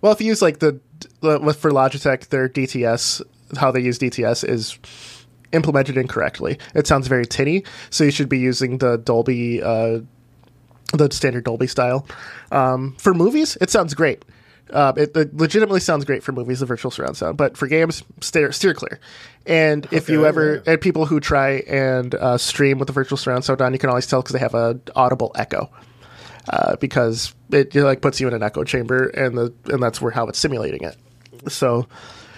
well, 0.00 0.12
if 0.12 0.20
you 0.20 0.28
use 0.28 0.40
like 0.40 0.60
the, 0.60 0.80
the 1.20 1.38
for 1.54 1.70
Logitech, 1.70 2.28
their 2.28 2.48
DTS, 2.48 3.22
how 3.58 3.70
they 3.70 3.80
use 3.80 3.98
DTS 3.98 4.48
is 4.48 4.78
implemented 5.52 5.96
incorrectly. 5.96 6.58
It 6.74 6.86
sounds 6.86 7.08
very 7.08 7.26
tinny, 7.26 7.64
so 7.90 8.04
you 8.04 8.10
should 8.10 8.28
be 8.28 8.38
using 8.38 8.78
the 8.78 8.98
Dolby, 8.98 9.62
uh, 9.62 10.00
the 10.92 11.10
standard 11.10 11.44
Dolby 11.44 11.66
style. 11.66 12.06
Um, 12.52 12.96
for 12.98 13.14
movies, 13.14 13.56
it 13.60 13.70
sounds 13.70 13.94
great. 13.94 14.24
Uh, 14.70 14.92
it, 14.96 15.16
it, 15.16 15.34
legitimately 15.34 15.80
sounds 15.80 16.04
great 16.04 16.22
for 16.22 16.32
movies, 16.32 16.60
the 16.60 16.66
virtual 16.66 16.90
surround 16.90 17.16
sound, 17.16 17.36
but 17.36 17.56
for 17.56 17.66
games, 17.66 18.02
steer, 18.20 18.52
steer 18.52 18.74
clear. 18.74 19.00
And 19.46 19.86
if 19.86 20.04
okay, 20.04 20.12
you 20.12 20.26
ever, 20.26 20.56
yeah. 20.56 20.72
and 20.72 20.80
people 20.80 21.06
who 21.06 21.20
try 21.20 21.62
and 21.68 22.14
uh, 22.14 22.36
stream 22.36 22.78
with 22.78 22.86
the 22.86 22.92
virtual 22.92 23.16
surround 23.16 23.44
sound 23.44 23.62
on, 23.62 23.72
you 23.72 23.78
can 23.78 23.88
always 23.88 24.06
tell 24.06 24.20
because 24.20 24.34
they 24.34 24.38
have 24.38 24.54
a 24.54 24.78
audible 24.94 25.32
echo. 25.34 25.70
Uh, 26.50 26.76
because 26.76 27.34
it, 27.50 27.76
it, 27.76 27.84
like 27.84 28.00
puts 28.00 28.20
you 28.20 28.28
in 28.28 28.32
an 28.32 28.42
echo 28.42 28.64
chamber, 28.64 29.08
and 29.08 29.36
the 29.36 29.52
and 29.66 29.82
that's 29.82 30.00
where 30.00 30.10
how 30.10 30.26
it's 30.28 30.38
simulating 30.38 30.82
it. 30.82 30.96
So, 31.50 31.86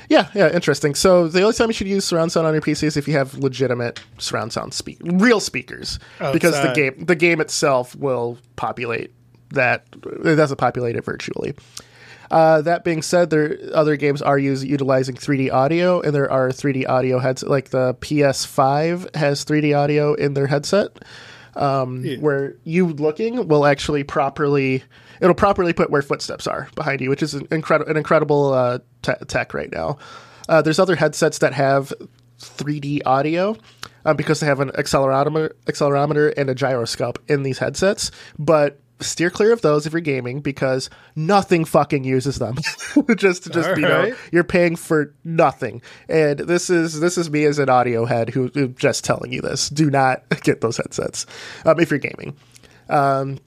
yeah, 0.08 0.28
yeah, 0.34 0.52
interesting. 0.52 0.96
So 0.96 1.28
the 1.28 1.42
only 1.42 1.54
time 1.54 1.68
you 1.68 1.74
should 1.74 1.86
use 1.86 2.04
surround 2.04 2.32
sound 2.32 2.44
on 2.44 2.52
your 2.52 2.60
PC 2.60 2.84
is 2.84 2.96
if 2.96 3.06
you 3.06 3.14
have 3.14 3.34
legitimate 3.34 4.00
surround 4.18 4.52
sound 4.52 4.74
speak, 4.74 4.98
real 5.00 5.38
speakers, 5.38 6.00
oh, 6.20 6.32
because 6.32 6.60
the 6.60 6.72
game 6.72 7.04
the 7.04 7.14
game 7.14 7.40
itself 7.40 7.94
will 7.94 8.36
populate 8.56 9.12
that. 9.50 9.84
It 10.24 10.34
doesn't 10.34 10.56
populate 10.56 10.96
it 10.96 11.04
virtually. 11.04 11.54
Uh, 12.30 12.62
that 12.62 12.84
being 12.84 13.02
said, 13.02 13.30
there 13.30 13.58
other 13.74 13.96
games 13.96 14.22
are 14.22 14.38
use, 14.38 14.64
utilizing 14.64 15.16
3D 15.16 15.52
audio, 15.52 16.00
and 16.00 16.14
there 16.14 16.30
are 16.30 16.50
3D 16.50 16.88
audio 16.88 17.18
heads 17.18 17.42
like 17.42 17.70
the 17.70 17.94
PS5 17.94 19.16
has 19.16 19.44
3D 19.44 19.76
audio 19.76 20.14
in 20.14 20.34
their 20.34 20.46
headset, 20.46 20.98
um, 21.56 22.04
yeah. 22.04 22.16
where 22.18 22.54
you 22.62 22.86
looking 22.86 23.48
will 23.48 23.66
actually 23.66 24.04
properly 24.04 24.84
it'll 25.20 25.34
properly 25.34 25.72
put 25.72 25.90
where 25.90 26.02
footsteps 26.02 26.46
are 26.46 26.68
behind 26.76 27.00
you, 27.00 27.10
which 27.10 27.22
is 27.22 27.34
an 27.34 27.48
incredible 27.50 27.90
an 27.90 27.96
incredible 27.96 28.52
uh, 28.52 28.78
te- 29.02 29.24
tech 29.26 29.52
right 29.52 29.72
now. 29.72 29.98
Uh, 30.48 30.62
there's 30.62 30.78
other 30.78 30.96
headsets 30.96 31.38
that 31.38 31.52
have 31.52 31.92
3D 32.38 33.00
audio. 33.06 33.56
Um, 34.02 34.16
because 34.16 34.40
they 34.40 34.46
have 34.46 34.60
an 34.60 34.70
accelerometer, 34.70 35.52
accelerometer 35.66 36.32
and 36.34 36.48
a 36.48 36.54
gyroscope 36.54 37.18
in 37.28 37.42
these 37.42 37.58
headsets, 37.58 38.10
but 38.38 38.80
steer 39.00 39.30
clear 39.30 39.52
of 39.52 39.62
those 39.62 39.86
if 39.86 39.92
you're 39.92 40.00
gaming 40.00 40.40
because 40.40 40.90
nothing 41.16 41.64
fucking 41.64 42.04
uses 42.04 42.38
them. 42.38 42.56
just 43.16 43.44
to 43.44 43.50
just 43.50 43.68
All 43.68 43.78
you 43.78 43.86
right. 43.86 44.10
know, 44.10 44.16
you're 44.32 44.44
paying 44.44 44.76
for 44.76 45.14
nothing. 45.24 45.82
And 46.08 46.40
this 46.40 46.70
is 46.70 47.00
this 47.00 47.18
is 47.18 47.30
me 47.30 47.44
as 47.44 47.58
an 47.58 47.68
audio 47.68 48.04
head 48.04 48.30
who, 48.30 48.48
who 48.54 48.68
just 48.68 49.04
telling 49.04 49.32
you 49.32 49.40
this. 49.40 49.68
Do 49.68 49.90
not 49.90 50.22
get 50.42 50.60
those 50.60 50.76
headsets 50.76 51.26
um, 51.64 51.78
if 51.80 51.90
you're 51.90 51.98
gaming. 51.98 52.36
Um, 52.88 53.38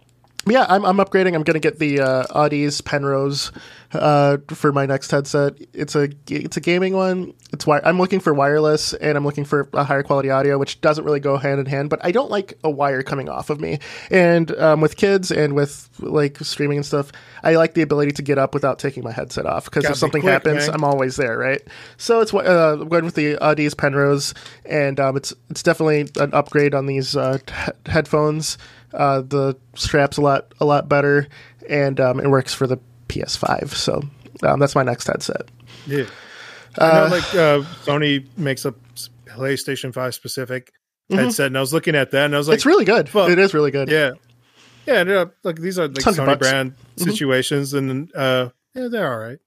yeah, 0.46 0.66
I'm, 0.68 0.84
I'm 0.86 0.98
upgrading. 0.98 1.36
I'm 1.36 1.44
going 1.44 1.54
to 1.54 1.60
get 1.60 1.80
the 1.80 2.02
uh, 2.02 2.24
Audeze 2.28 2.84
Penrose 2.84 3.52
uh, 3.94 4.38
for 4.50 4.72
my 4.72 4.86
next 4.86 5.12
headset. 5.12 5.56
It's 5.74 5.96
a 5.96 6.10
it's 6.28 6.58
a 6.58 6.62
gaming 6.62 6.94
one. 6.94 7.34
It's 7.54 7.66
wi- 7.66 7.82
I'm 7.88 7.98
looking 7.98 8.20
for 8.20 8.34
wireless 8.34 8.94
and 8.94 9.18
I'm 9.18 9.24
looking 9.24 9.46
for 9.46 9.70
a 9.74 9.84
higher 9.84 10.04
quality 10.04 10.30
audio, 10.30 10.58
which 10.58 10.82
doesn't 10.82 11.06
really 11.06 11.20
go 11.20 11.38
hand 11.38 11.60
in 11.60 11.66
hand. 11.66 11.90
But 11.90 12.04
I 12.04 12.12
don't 12.12 12.32
like 12.32 12.58
a 12.64 12.70
wire 12.70 13.04
coming 13.04 13.30
off 13.30 13.50
of 13.50 13.62
me. 13.62 13.80
And 14.10 14.52
um, 14.58 14.82
with 14.82 14.98
kids 14.98 15.32
and 15.32 15.54
with 15.54 15.90
like 16.00 16.38
streaming 16.40 16.78
and 16.80 16.86
stuff, 16.86 17.12
I 17.44 17.56
like 17.56 17.74
the 17.74 17.82
ability 17.82 18.12
to 18.14 18.22
get 18.22 18.38
up 18.38 18.54
without 18.54 18.80
taking 18.80 19.04
my 19.04 19.12
headset 19.12 19.46
off 19.46 19.66
because 19.66 19.86
if 19.86 19.96
something 19.96 20.22
quick, 20.22 20.34
happens, 20.34 20.68
man. 20.68 20.76
I'm 20.76 20.84
always 20.84 21.16
there, 21.16 21.38
right? 21.38 21.62
So 21.98 22.20
it's 22.22 22.34
uh, 22.34 22.76
going 22.76 23.06
with 23.06 23.16
the 23.16 23.36
Audeze 23.36 23.78
Penrose, 23.78 24.34
and 24.66 25.00
um, 25.00 25.16
it's 25.16 25.34
it's 25.50 25.64
definitely 25.64 26.10
an 26.22 26.34
upgrade 26.34 26.74
on 26.74 26.88
these 26.88 27.16
uh, 27.16 27.38
headphones. 27.86 28.58
Uh, 28.94 29.22
the 29.22 29.58
strap's 29.76 30.18
a 30.18 30.22
lot 30.22 30.54
a 30.60 30.66
lot 30.66 30.88
better, 30.88 31.28
and 31.70 32.00
um, 32.00 32.20
it 32.20 32.30
works 32.30 32.54
for 32.54 32.68
the 32.68 32.78
PS5. 33.10 33.70
So 33.74 34.02
um, 34.44 34.60
that's 34.60 34.76
my 34.76 34.84
next 34.84 35.08
headset. 35.08 35.50
Yeah, 35.88 36.06
I 36.78 36.94
know, 36.94 37.06
uh, 37.06 37.10
like 37.10 37.36
uh, 37.36 37.62
Sony 37.84 38.26
makes 38.38 38.66
a 38.66 38.74
PlayStation 39.26 39.94
Five 39.94 40.14
specific 40.14 40.72
mm-hmm. 41.12 41.24
headset, 41.24 41.48
and 41.48 41.58
I 41.58 41.62
was 41.62 41.74
looking 41.74 41.96
at 41.96 42.12
that, 42.12 42.26
and 42.26 42.36
I 42.36 42.38
was 42.38 42.48
like, 42.48 42.56
"It's 42.56 42.66
really 42.66 42.86
good. 42.86 43.10
it 43.14 43.40
is 43.40 43.54
really 43.54 43.72
good." 43.72 43.90
Yeah, 43.90 44.12
yeah. 44.86 45.02
And, 45.02 45.10
uh, 45.10 45.26
like 45.44 45.58
these 45.58 45.80
are 45.80 45.88
like 45.88 45.98
Sony 45.98 46.38
brand 46.38 46.74
mm-hmm. 46.74 47.10
situations, 47.10 47.74
and 47.74 48.14
uh, 48.16 48.50
yeah, 48.76 48.88
they're 48.90 49.12
all 49.12 49.20
right. 49.20 49.40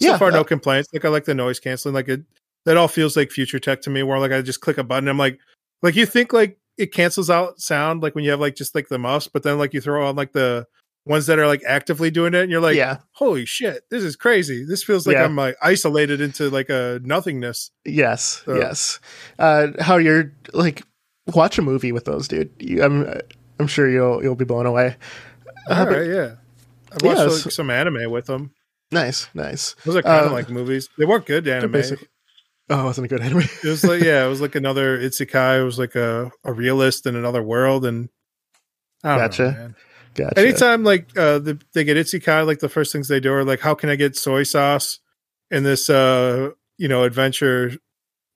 So 0.00 0.08
yeah, 0.08 0.18
far, 0.18 0.30
no 0.30 0.40
uh, 0.40 0.44
complaints. 0.44 0.88
Like 0.92 1.04
I 1.04 1.08
like 1.08 1.24
the 1.24 1.34
noise 1.34 1.60
canceling. 1.60 1.94
Like 1.94 2.08
it, 2.08 2.22
that 2.64 2.76
all 2.76 2.88
feels 2.88 3.16
like 3.16 3.30
future 3.30 3.58
tech 3.58 3.82
to 3.82 3.90
me. 3.90 4.02
Where 4.02 4.18
like 4.18 4.32
I 4.32 4.40
just 4.42 4.60
click 4.60 4.78
a 4.78 4.84
button, 4.84 5.08
I'm 5.08 5.18
like, 5.18 5.38
like 5.82 5.96
you 5.96 6.06
think 6.06 6.32
like 6.32 6.58
it 6.78 6.92
cancels 6.92 7.28
out 7.28 7.60
sound 7.60 8.02
like 8.02 8.14
when 8.14 8.24
you 8.24 8.30
have 8.30 8.40
like 8.40 8.54
just 8.54 8.74
like 8.74 8.88
the 8.88 8.98
muffs, 8.98 9.28
but 9.28 9.42
then 9.42 9.58
like 9.58 9.74
you 9.74 9.80
throw 9.80 10.06
on 10.06 10.16
like 10.16 10.32
the 10.32 10.66
ones 11.04 11.26
that 11.26 11.38
are 11.38 11.46
like 11.46 11.62
actively 11.66 12.10
doing 12.10 12.34
it, 12.34 12.42
and 12.42 12.50
you're 12.50 12.60
like, 12.60 12.76
yeah, 12.76 12.98
holy 13.12 13.44
shit, 13.44 13.82
this 13.90 14.04
is 14.04 14.14
crazy. 14.14 14.64
This 14.64 14.82
feels 14.84 15.06
like 15.06 15.16
yeah. 15.16 15.24
I'm 15.24 15.36
like 15.36 15.56
isolated 15.60 16.20
into 16.20 16.48
like 16.50 16.70
a 16.70 17.00
nothingness. 17.02 17.70
Yes, 17.84 18.42
so. 18.44 18.56
yes. 18.56 19.00
Uh, 19.38 19.68
how 19.80 19.96
you're 19.96 20.32
like 20.52 20.82
watch 21.34 21.58
a 21.58 21.62
movie 21.62 21.92
with 21.92 22.04
those, 22.04 22.28
dude. 22.28 22.50
You, 22.58 22.82
I'm 22.82 23.20
I'm 23.58 23.66
sure 23.66 23.90
you'll 23.90 24.22
you'll 24.22 24.36
be 24.36 24.44
blown 24.44 24.66
away. 24.66 24.96
Uh, 25.68 25.74
All 25.74 25.86
right, 25.86 26.06
yeah. 26.06 26.34
I 26.90 27.06
watched 27.06 27.18
yeah, 27.18 27.24
like, 27.24 27.52
some 27.52 27.70
anime 27.70 28.10
with 28.10 28.26
them. 28.26 28.52
Nice, 28.90 29.28
nice. 29.34 29.74
Those 29.84 29.96
are 29.96 30.02
kind 30.02 30.24
of 30.24 30.32
uh, 30.32 30.34
like 30.34 30.48
movies. 30.48 30.88
They 30.96 31.04
weren't 31.04 31.26
good 31.26 31.46
anime. 31.46 31.82
Oh, 32.70 32.80
it 32.80 32.84
wasn't 32.84 33.06
a 33.06 33.08
good 33.08 33.20
anime. 33.22 33.40
it 33.40 33.64
was 33.64 33.84
like 33.84 34.02
yeah, 34.02 34.24
it 34.24 34.28
was 34.28 34.40
like 34.40 34.54
another 34.54 34.98
Isekai. 34.98 35.60
It 35.60 35.64
was 35.64 35.78
like 35.78 35.94
a, 35.94 36.30
a 36.44 36.52
realist 36.52 37.06
in 37.06 37.16
another 37.16 37.42
world, 37.42 37.84
and 37.84 38.08
I 39.02 39.16
gotcha. 39.16 39.52
Know, 39.52 39.74
gotcha. 40.14 40.38
Anytime 40.38 40.84
like 40.84 41.16
uh, 41.16 41.38
the, 41.38 41.60
they 41.72 41.84
get 41.84 41.96
Isekai, 41.96 42.46
like 42.46 42.58
the 42.58 42.68
first 42.68 42.92
things 42.92 43.08
they 43.08 43.20
do 43.20 43.32
are 43.32 43.44
like, 43.44 43.60
how 43.60 43.74
can 43.74 43.88
I 43.88 43.96
get 43.96 44.16
soy 44.16 44.42
sauce 44.42 45.00
in 45.50 45.62
this 45.62 45.88
uh 45.88 46.50
you 46.76 46.88
know 46.88 47.04
adventure 47.04 47.72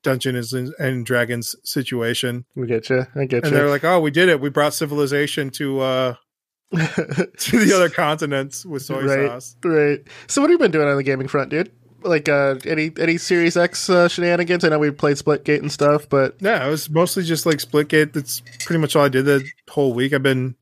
Dungeons 0.03 0.53
and 0.55 1.05
Dragons 1.05 1.55
situation? 1.65 2.47
We 2.55 2.67
get 2.67 2.89
you. 2.89 3.07
I 3.15 3.27
get 3.27 3.45
you. 3.45 3.49
and 3.49 3.57
they're 3.57 3.69
like, 3.69 3.85
oh, 3.85 4.01
we 4.01 4.11
did 4.11 4.31
it. 4.31 4.41
We 4.41 4.49
brought 4.49 4.73
civilization 4.73 5.51
to 5.51 5.81
uh 5.81 6.15
to 6.73 7.59
the 7.59 7.73
other 7.77 7.91
continents 7.91 8.65
with 8.65 8.83
soy 8.83 9.05
right, 9.05 9.29
sauce. 9.29 9.57
Right. 9.63 10.01
So 10.27 10.41
what 10.41 10.49
have 10.49 10.55
you 10.55 10.59
been 10.59 10.71
doing 10.71 10.89
on 10.89 10.97
the 10.97 11.03
gaming 11.03 11.29
front, 11.29 11.51
dude? 11.51 11.71
Like 12.05 12.29
uh, 12.29 12.57
any 12.67 12.93
any 12.99 13.19
Series 13.19 13.57
X 13.57 13.89
uh, 13.91 14.09
shenanigans? 14.09 14.65
I 14.65 14.69
know 14.69 14.79
we 14.79 14.91
played 14.91 15.17
Splitgate 15.17 15.61
and 15.61 15.73
stuff, 15.73 16.09
but 16.09 16.37
yeah, 16.41 16.67
it 16.67 16.71
was 16.71 16.91
mostly 16.91 17.23
just 17.23 17.47
like 17.47 17.59
Splitgate. 17.59 18.13
That's 18.13 18.43
pretty 18.65 18.81
much 18.81 18.97
all 18.97 19.05
I 19.05 19.09
did 19.09 19.25
the 19.25 19.49
whole 19.71 19.93
week. 19.93 20.13
I've 20.13 20.23
been 20.23 20.55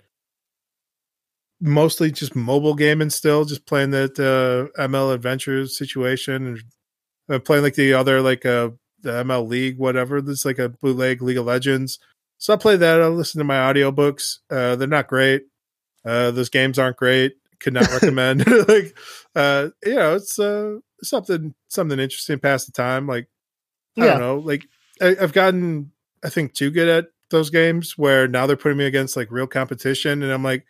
mostly 1.61 2.11
just 2.11 2.34
mobile 2.34 2.74
gaming 2.74 3.11
still, 3.11 3.45
just 3.45 3.66
playing 3.66 3.91
that 3.91 4.18
uh, 4.18 4.80
ML 4.80 5.14
Adventures 5.14 5.76
situation 5.76 6.47
and 6.47 6.62
uh, 7.28 7.38
playing 7.38 7.62
like 7.62 7.74
the 7.74 7.93
other 7.93 8.20
like 8.20 8.47
uh, 8.47 8.70
the 9.03 9.11
ML 9.24 9.49
League, 9.49 9.78
whatever. 9.78 10.20
There's 10.20 10.45
like 10.45 10.59
a 10.59 10.68
bootleg 10.68 11.22
League 11.22 11.38
of 11.38 11.47
Legends. 11.47 11.99
So 12.38 12.55
I 12.55 12.57
play 12.57 12.76
that. 12.76 13.03
I 13.03 13.07
listen 13.09 13.38
to 13.38 13.45
my 13.45 13.57
audiobooks. 13.57 14.38
Uh, 14.51 14.76
they're 14.76 14.88
not 14.88 15.09
great. 15.09 15.43
Uh, 16.05 16.30
those 16.30 16.49
games 16.49 16.78
aren't 16.78 16.97
great. 16.97 17.34
Could 17.59 17.74
not 17.74 17.91
recommend. 17.93 18.47
like, 18.68 18.97
uh, 19.34 19.68
you 19.84 19.95
know, 19.95 20.14
it's 20.14 20.38
uh, 20.38 20.78
something 21.03 21.55
something 21.68 21.98
interesting 21.98 22.38
past 22.38 22.66
the 22.66 22.72
time. 22.72 23.07
Like 23.07 23.28
I 23.98 24.05
yeah. 24.05 24.11
don't 24.12 24.20
know, 24.20 24.38
like 24.38 24.66
I, 25.01 25.16
I've 25.20 25.32
gotten 25.32 25.92
I 26.24 26.28
think 26.28 26.55
too 26.55 26.70
good 26.70 26.88
at 26.88 27.07
those 27.30 27.51
games 27.51 27.96
where 27.96 28.28
now 28.28 28.46
they're 28.46 28.57
putting 28.57 28.78
me 28.78 28.86
against 28.86 29.16
like 29.16 29.30
real 29.30 29.46
competition, 29.46 30.22
and 30.22 30.32
I'm 30.32 30.44
like, 30.44 30.66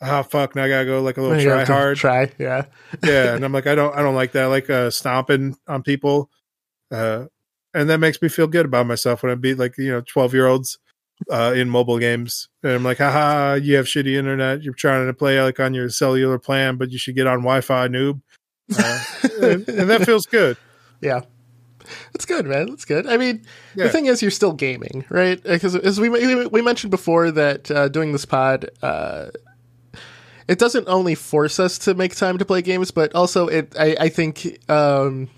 oh 0.00 0.22
fuck, 0.22 0.54
now 0.54 0.64
I 0.64 0.68
gotta 0.68 0.84
go 0.84 1.02
like 1.02 1.16
a 1.16 1.22
little 1.22 1.42
try 1.42 1.64
hard, 1.64 1.96
try, 1.96 2.30
yeah, 2.38 2.66
yeah, 3.04 3.34
and 3.34 3.44
I'm 3.44 3.52
like, 3.52 3.66
I 3.66 3.74
don't, 3.74 3.94
I 3.94 4.02
don't 4.02 4.14
like 4.14 4.32
that. 4.32 4.44
I 4.44 4.46
like 4.46 4.70
uh, 4.70 4.90
stomping 4.90 5.56
on 5.66 5.82
people, 5.82 6.30
uh, 6.90 7.26
and 7.74 7.90
that 7.90 7.98
makes 7.98 8.20
me 8.22 8.28
feel 8.28 8.46
good 8.46 8.66
about 8.66 8.86
myself 8.86 9.22
when 9.22 9.32
I 9.32 9.36
beat 9.36 9.58
like 9.58 9.76
you 9.78 9.90
know 9.90 10.02
twelve 10.02 10.34
year 10.34 10.46
olds 10.46 10.78
uh, 11.30 11.52
in 11.56 11.68
mobile 11.68 11.98
games, 11.98 12.48
and 12.62 12.72
I'm 12.72 12.84
like, 12.84 12.98
haha, 12.98 13.54
you 13.54 13.76
have 13.76 13.86
shitty 13.86 14.14
internet, 14.14 14.62
you're 14.62 14.74
trying 14.74 15.06
to 15.06 15.14
play 15.14 15.42
like 15.42 15.60
on 15.60 15.74
your 15.74 15.88
cellular 15.88 16.38
plan, 16.38 16.76
but 16.76 16.90
you 16.90 16.98
should 16.98 17.16
get 17.16 17.26
on 17.26 17.38
Wi-Fi, 17.38 17.88
noob 17.88 18.20
uh, 18.78 19.04
and, 19.42 19.68
and, 19.68 19.90
that 19.90 20.04
feels 20.04 20.26
good. 20.26 20.56
Yeah, 21.00 21.22
that's 22.12 22.24
good, 22.24 22.46
man. 22.46 22.68
That's 22.68 22.84
good. 22.84 23.06
I 23.06 23.16
mean, 23.16 23.44
yeah. 23.74 23.84
the 23.84 23.90
thing 23.90 24.06
is, 24.06 24.22
you're 24.22 24.30
still 24.30 24.52
gaming, 24.52 25.04
right? 25.08 25.42
Because 25.42 25.74
as 25.76 26.00
we 26.00 26.08
we 26.08 26.62
mentioned 26.62 26.90
before 26.90 27.30
that 27.30 27.70
uh, 27.70 27.88
doing 27.88 28.12
this 28.12 28.24
pod. 28.24 28.70
Uh, 28.82 29.30
it 30.48 30.58
doesn't 30.58 30.88
only 30.88 31.14
force 31.14 31.60
us 31.60 31.78
to 31.78 31.94
make 31.94 32.16
time 32.16 32.38
to 32.38 32.44
play 32.44 32.62
games, 32.62 32.90
but 32.90 33.14
also 33.14 33.46
it. 33.46 33.74
I, 33.78 33.96
I 33.98 34.08
think 34.08 34.58
um, 34.68 35.30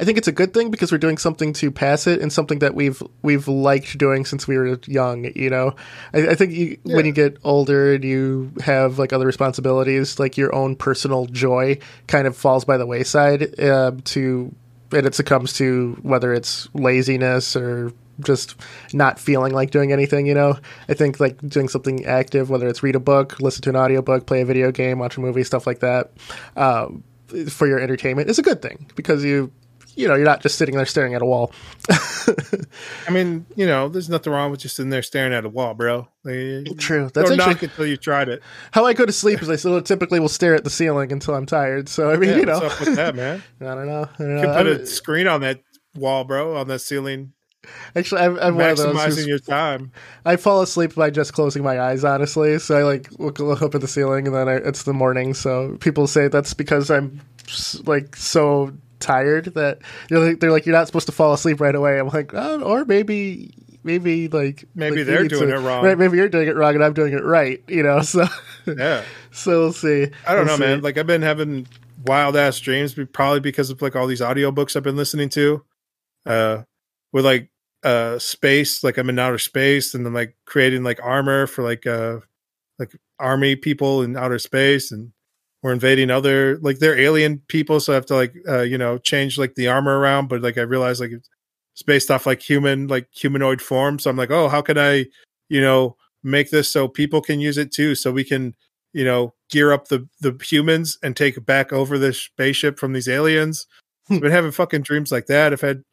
I 0.00 0.04
think 0.04 0.16
it's 0.16 0.28
a 0.28 0.32
good 0.32 0.54
thing 0.54 0.70
because 0.70 0.92
we're 0.92 0.98
doing 0.98 1.18
something 1.18 1.52
to 1.54 1.70
pass 1.70 2.06
it 2.06 2.20
and 2.20 2.32
something 2.32 2.60
that 2.60 2.74
we've 2.74 3.02
we've 3.22 3.48
liked 3.48 3.98
doing 3.98 4.24
since 4.24 4.46
we 4.46 4.56
were 4.56 4.78
young. 4.86 5.24
You 5.34 5.50
know, 5.50 5.74
I, 6.14 6.28
I 6.28 6.34
think 6.34 6.52
you, 6.52 6.78
yeah. 6.84 6.96
when 6.96 7.06
you 7.06 7.12
get 7.12 7.36
older 7.44 7.94
and 7.94 8.04
you 8.04 8.52
have 8.64 8.98
like 8.98 9.12
other 9.12 9.26
responsibilities, 9.26 10.18
like 10.18 10.36
your 10.36 10.54
own 10.54 10.76
personal 10.76 11.26
joy 11.26 11.78
kind 12.06 12.26
of 12.26 12.36
falls 12.36 12.64
by 12.64 12.76
the 12.76 12.86
wayside 12.86 13.58
uh, 13.60 13.92
to, 14.04 14.54
and 14.92 15.06
it 15.06 15.14
succumbs 15.14 15.52
to 15.54 15.98
whether 16.02 16.32
it's 16.32 16.68
laziness 16.74 17.56
or 17.56 17.92
just 18.20 18.56
not 18.92 19.18
feeling 19.18 19.52
like 19.52 19.70
doing 19.70 19.92
anything, 19.92 20.26
you 20.26 20.34
know. 20.34 20.58
I 20.88 20.94
think 20.94 21.20
like 21.20 21.38
doing 21.48 21.68
something 21.68 22.04
active, 22.04 22.50
whether 22.50 22.68
it's 22.68 22.82
read 22.82 22.96
a 22.96 23.00
book, 23.00 23.40
listen 23.40 23.62
to 23.62 23.70
an 23.70 23.76
audiobook, 23.76 24.26
play 24.26 24.42
a 24.42 24.44
video 24.44 24.70
game, 24.70 24.98
watch 24.98 25.16
a 25.16 25.20
movie, 25.20 25.44
stuff 25.44 25.66
like 25.66 25.80
that, 25.80 26.12
um, 26.56 27.02
for 27.48 27.66
your 27.66 27.78
entertainment 27.78 28.30
is 28.30 28.38
a 28.38 28.42
good 28.42 28.62
thing 28.62 28.90
because 28.96 29.24
you 29.24 29.52
you 29.98 30.06
know, 30.06 30.14
you're 30.14 30.24
not 30.24 30.40
just 30.40 30.56
sitting 30.56 30.76
there 30.76 30.86
staring 30.86 31.14
at 31.14 31.22
a 31.22 31.26
wall. 31.26 31.52
I 31.90 33.10
mean, 33.10 33.46
you 33.56 33.66
know, 33.66 33.88
there's 33.88 34.08
nothing 34.08 34.32
wrong 34.32 34.52
with 34.52 34.60
just 34.60 34.76
sitting 34.76 34.90
there 34.90 35.02
staring 35.02 35.32
at 35.32 35.44
a 35.44 35.48
wall, 35.48 35.74
bro. 35.74 36.08
Like, 36.22 36.78
True. 36.78 37.10
That's 37.12 37.30
don't 37.30 37.40
actually, 37.40 37.54
knock 37.54 37.62
until 37.64 37.86
you 37.86 37.96
tried 37.96 38.28
it. 38.28 38.40
How 38.70 38.86
I 38.86 38.92
go 38.92 39.04
to 39.04 39.12
sleep 39.12 39.42
is 39.42 39.50
I 39.50 39.56
still 39.56 39.82
typically 39.82 40.20
will 40.20 40.28
stare 40.28 40.54
at 40.54 40.62
the 40.62 40.70
ceiling 40.70 41.10
until 41.10 41.34
I'm 41.34 41.46
tired. 41.46 41.88
So 41.88 42.12
I 42.12 42.16
mean, 42.16 42.30
yeah, 42.30 42.36
you 42.36 42.46
know, 42.46 42.60
what's 42.60 42.80
up 42.80 42.86
with 42.86 42.96
that, 42.96 43.16
man? 43.16 43.42
I 43.60 43.64
don't 43.64 43.86
know. 43.86 44.02
I 44.02 44.18
don't 44.18 44.36
know. 44.36 44.40
You 44.40 44.46
can 44.46 44.54
put 44.54 44.66
a 44.68 44.86
screen 44.86 45.26
on 45.26 45.40
that 45.40 45.62
wall, 45.96 46.22
bro, 46.22 46.56
on 46.56 46.68
that 46.68 46.78
ceiling. 46.78 47.32
Actually, 47.96 48.20
I'm, 48.20 48.38
I'm 48.38 48.54
maximizing 48.54 49.26
your 49.26 49.40
time. 49.40 49.90
I 50.24 50.36
fall 50.36 50.62
asleep 50.62 50.94
by 50.94 51.10
just 51.10 51.32
closing 51.32 51.64
my 51.64 51.80
eyes, 51.80 52.04
honestly. 52.04 52.60
So 52.60 52.78
I 52.78 52.84
like 52.84 53.10
look, 53.18 53.40
look 53.40 53.62
up 53.62 53.74
at 53.74 53.80
the 53.80 53.88
ceiling, 53.88 54.28
and 54.28 54.36
then 54.36 54.48
I, 54.48 54.54
it's 54.54 54.84
the 54.84 54.94
morning. 54.94 55.34
So 55.34 55.76
people 55.80 56.06
say 56.06 56.28
that's 56.28 56.54
because 56.54 56.88
I'm 56.88 57.20
like 57.84 58.14
so 58.14 58.72
tired 59.00 59.46
that 59.54 59.78
you're, 60.10 60.20
like, 60.20 60.40
they're 60.40 60.50
like 60.50 60.66
you're 60.66 60.74
not 60.74 60.86
supposed 60.86 61.06
to 61.06 61.12
fall 61.12 61.32
asleep 61.32 61.60
right 61.60 61.74
away. 61.74 61.98
I'm 61.98 62.08
like, 62.08 62.32
oh, 62.34 62.60
or 62.62 62.84
maybe 62.84 63.54
maybe 63.84 64.28
like 64.28 64.64
maybe 64.74 64.98
like 64.98 65.06
they're 65.06 65.28
doing 65.28 65.48
to, 65.48 65.56
it 65.56 65.60
wrong. 65.60 65.84
Right, 65.84 65.98
maybe 65.98 66.16
you're 66.16 66.28
doing 66.28 66.48
it 66.48 66.56
wrong 66.56 66.74
and 66.74 66.84
I'm 66.84 66.92
doing 66.92 67.12
it 67.12 67.24
right. 67.24 67.62
You 67.68 67.82
know, 67.82 68.00
so 68.02 68.26
yeah. 68.66 69.02
so 69.30 69.58
we'll 69.60 69.72
see. 69.72 70.08
I 70.26 70.34
don't 70.34 70.46
we'll 70.46 70.58
know, 70.58 70.64
see. 70.64 70.70
man. 70.70 70.80
Like 70.82 70.98
I've 70.98 71.06
been 71.06 71.22
having 71.22 71.66
wild 72.04 72.36
ass 72.36 72.58
dreams, 72.60 72.94
probably 73.12 73.40
because 73.40 73.70
of 73.70 73.82
like 73.82 73.96
all 73.96 74.06
these 74.06 74.20
audiobooks 74.20 74.76
I've 74.76 74.82
been 74.82 74.96
listening 74.96 75.28
to. 75.30 75.64
Uh, 76.26 76.62
with 77.12 77.24
like 77.24 77.50
uh 77.82 78.18
space, 78.18 78.84
like 78.84 78.98
I'm 78.98 79.08
in 79.08 79.18
outer 79.18 79.38
space, 79.38 79.94
and 79.94 80.04
then 80.04 80.12
like 80.12 80.36
creating 80.44 80.82
like 80.82 81.00
armor 81.02 81.46
for 81.46 81.62
like 81.62 81.86
uh 81.86 82.18
like 82.78 82.94
army 83.18 83.56
people 83.56 84.02
in 84.02 84.16
outer 84.16 84.38
space 84.38 84.92
and 84.92 85.12
we're 85.68 85.74
invading 85.74 86.10
other 86.10 86.58
like 86.58 86.78
they're 86.78 86.98
alien 86.98 87.38
people 87.48 87.78
so 87.78 87.92
i 87.92 87.94
have 87.94 88.06
to 88.06 88.14
like 88.14 88.34
uh 88.48 88.62
you 88.62 88.78
know 88.78 88.98
change 88.98 89.38
like 89.38 89.54
the 89.54 89.68
armor 89.68 89.98
around 89.98 90.28
but 90.28 90.40
like 90.40 90.58
i 90.58 90.62
realize 90.62 91.00
like 91.00 91.12
it's 91.12 91.82
based 91.82 92.10
off 92.10 92.26
like 92.26 92.42
human 92.42 92.88
like 92.88 93.06
humanoid 93.12 93.60
form 93.60 93.98
so 93.98 94.10
i'm 94.10 94.16
like 94.16 94.30
oh 94.30 94.48
how 94.48 94.62
can 94.62 94.78
i 94.78 95.04
you 95.48 95.60
know 95.60 95.96
make 96.22 96.50
this 96.50 96.70
so 96.70 96.88
people 96.88 97.20
can 97.20 97.38
use 97.38 97.58
it 97.58 97.70
too 97.70 97.94
so 97.94 98.10
we 98.10 98.24
can 98.24 98.54
you 98.92 99.04
know, 99.04 99.34
gear 99.50 99.72
up 99.72 99.88
the 99.88 100.08
the 100.20 100.36
humans 100.42 100.98
and 101.02 101.16
take 101.16 101.44
back 101.44 101.72
over 101.72 101.98
the 101.98 102.12
spaceship 102.12 102.78
from 102.78 102.92
these 102.92 103.08
aliens. 103.08 103.66
So 104.08 104.16
I've 104.16 104.20
been 104.22 104.32
having 104.32 104.50
fucking 104.50 104.82
dreams 104.82 105.12
like 105.12 105.26
that. 105.26 105.52
I've 105.52 105.60
had, 105.60 105.84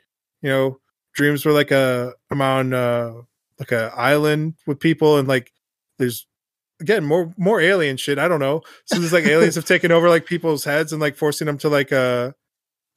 you 0.42 0.50
know, 0.50 0.80
dreams 1.14 1.46
where 1.46 1.54
like 1.54 1.72
a 1.72 2.14
I'm 2.32 2.42
on 2.42 2.74
uh 2.74 3.14
like 3.60 3.72
a 3.72 3.94
island 3.96 4.56
with 4.66 4.80
people 4.80 5.18
and 5.18 5.28
like 5.28 5.52
there's 6.00 6.28
again 6.80 7.06
more 7.06 7.34
more 7.38 7.62
alien 7.62 7.98
shit. 7.98 8.20
I 8.20 8.28
don't 8.28 8.40
know. 8.40 8.62
So 8.86 9.00
there's 9.00 9.14
like 9.14 9.26
aliens 9.26 9.56
have 9.56 9.66
taken 9.66 9.92
over 9.92 10.10
like 10.10 10.26
people's 10.26 10.64
heads 10.64 10.92
and 10.92 11.02
like 11.02 11.16
forcing 11.16 11.48
them 11.48 11.58
to 11.60 11.70
like 11.70 11.92
uh 11.92 12.32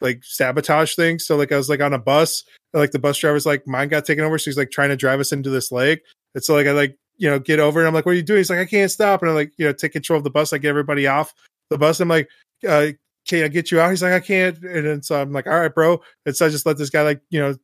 like 0.00 0.22
sabotage 0.24 0.94
things. 0.94 1.26
So 1.26 1.36
like 1.36 1.52
I 1.52 1.56
was 1.56 1.68
like 1.68 1.80
on 1.80 1.92
a 1.92 1.98
bus, 1.98 2.44
like 2.72 2.92
the 2.92 2.98
bus 2.98 3.18
driver's 3.18 3.46
like 3.46 3.66
mine 3.66 3.88
got 3.88 4.04
taken 4.04 4.24
over, 4.24 4.38
so 4.38 4.50
he's 4.50 4.58
like 4.58 4.70
trying 4.70 4.90
to 4.90 4.96
drive 4.96 5.20
us 5.20 5.32
into 5.32 5.50
this 5.50 5.72
lake. 5.72 6.02
And 6.34 6.44
so 6.44 6.54
like 6.54 6.66
I 6.66 6.72
like 6.72 6.96
you 7.16 7.28
know 7.28 7.38
get 7.38 7.60
over 7.60 7.80
and 7.80 7.88
I'm 7.88 7.94
like, 7.94 8.06
what 8.06 8.12
are 8.12 8.16
you 8.16 8.22
doing? 8.22 8.38
He's 8.38 8.50
like, 8.50 8.60
I 8.60 8.66
can't 8.66 8.90
stop, 8.90 9.22
and 9.22 9.30
I'm 9.30 9.36
like, 9.36 9.52
you 9.56 9.66
know, 9.66 9.72
take 9.72 9.92
control 9.92 10.18
of 10.18 10.24
the 10.24 10.30
bus, 10.30 10.52
like 10.52 10.62
get 10.62 10.70
everybody 10.70 11.06
off 11.06 11.34
the 11.70 11.78
bus. 11.78 12.00
I'm 12.00 12.08
like, 12.08 12.28
uh, 12.66 12.88
can 13.26 13.44
I 13.44 13.48
get 13.48 13.70
you 13.70 13.80
out? 13.80 13.90
He's 13.90 14.02
like, 14.02 14.12
I 14.12 14.20
can't. 14.20 14.56
And 14.58 14.86
then 14.86 15.02
so 15.02 15.20
I'm 15.20 15.32
like, 15.32 15.46
all 15.46 15.58
right, 15.58 15.74
bro. 15.74 16.00
And 16.24 16.36
so 16.36 16.46
I 16.46 16.48
just 16.48 16.66
let 16.66 16.78
this 16.78 16.90
guy 16.90 17.02
like 17.02 17.20
you 17.30 17.40
know 17.40 17.54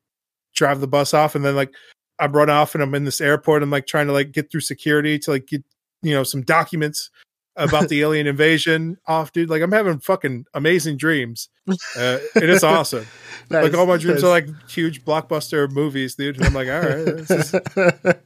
drive 0.54 0.80
the 0.80 0.88
bus 0.88 1.14
off, 1.14 1.34
and 1.34 1.44
then 1.44 1.56
like 1.56 1.72
I'm 2.18 2.32
run 2.32 2.50
off 2.50 2.74
and 2.74 2.82
I'm 2.82 2.94
in 2.94 3.04
this 3.04 3.20
airport. 3.20 3.62
I'm 3.62 3.70
like 3.70 3.86
trying 3.86 4.06
to 4.06 4.12
like 4.12 4.32
get 4.32 4.50
through 4.50 4.60
security 4.60 5.18
to 5.20 5.32
like 5.32 5.46
get 5.46 5.64
you 6.05 6.14
know 6.14 6.22
some 6.22 6.42
documents 6.42 7.11
about 7.57 7.88
the 7.88 8.00
alien 8.00 8.26
invasion 8.26 8.98
off, 9.07 9.32
dude. 9.32 9.50
Like 9.50 9.62
I'm 9.62 9.72
having 9.72 9.98
fucking 9.98 10.46
amazing 10.55 10.96
dreams. 10.96 11.48
Uh, 11.68 12.18
it 12.34 12.48
is 12.48 12.64
awesome. 12.64 13.07
nice, 13.50 13.64
like 13.64 13.74
all 13.74 13.86
my 13.86 13.96
dreams 13.96 14.22
nice. 14.22 14.24
are 14.24 14.28
like 14.28 14.48
huge 14.68 15.05
blockbuster 15.05 15.70
movies, 15.70 16.14
dude. 16.14 16.36
And 16.36 16.46
I'm 16.46 16.55
like, 16.55 16.68
all 16.68 16.80
right, 16.80 17.05
this 17.05 17.30
is, 17.30 17.50
this 17.74 18.16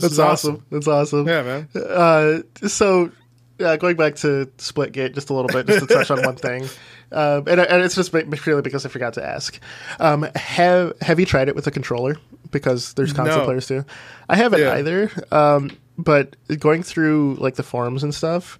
that's 0.00 0.18
awesome. 0.18 0.56
awesome. 0.56 0.66
That's 0.70 0.88
awesome. 0.88 1.28
Yeah, 1.28 1.42
man. 1.42 1.68
Uh, 1.74 2.38
so 2.66 3.10
yeah, 3.58 3.76
going 3.76 3.96
back 3.96 4.16
to 4.16 4.46
Splitgate 4.58 5.14
just 5.14 5.30
a 5.30 5.34
little 5.34 5.48
bit, 5.48 5.66
just 5.66 5.86
to 5.88 5.94
touch 5.94 6.10
on 6.10 6.22
one 6.22 6.36
thing, 6.36 6.64
um, 7.12 7.46
and, 7.46 7.60
and, 7.60 7.82
it's 7.84 7.94
just 7.94 8.12
purely 8.12 8.62
because 8.62 8.84
I 8.84 8.88
forgot 8.88 9.14
to 9.14 9.24
ask. 9.24 9.58
Um, 10.00 10.26
have 10.34 10.92
Have 11.00 11.20
you 11.20 11.26
tried 11.26 11.48
it 11.48 11.54
with 11.54 11.66
a 11.66 11.70
controller? 11.70 12.16
Because 12.50 12.94
there's 12.94 13.12
console 13.12 13.38
no. 13.38 13.44
players 13.44 13.66
too. 13.66 13.84
I 14.28 14.36
haven't 14.36 14.60
yeah. 14.60 14.74
either. 14.74 15.10
Um, 15.30 15.70
but 15.96 16.36
going 16.58 16.82
through 16.82 17.36
like 17.38 17.54
the 17.54 17.62
forums 17.62 18.02
and 18.02 18.14
stuff, 18.14 18.58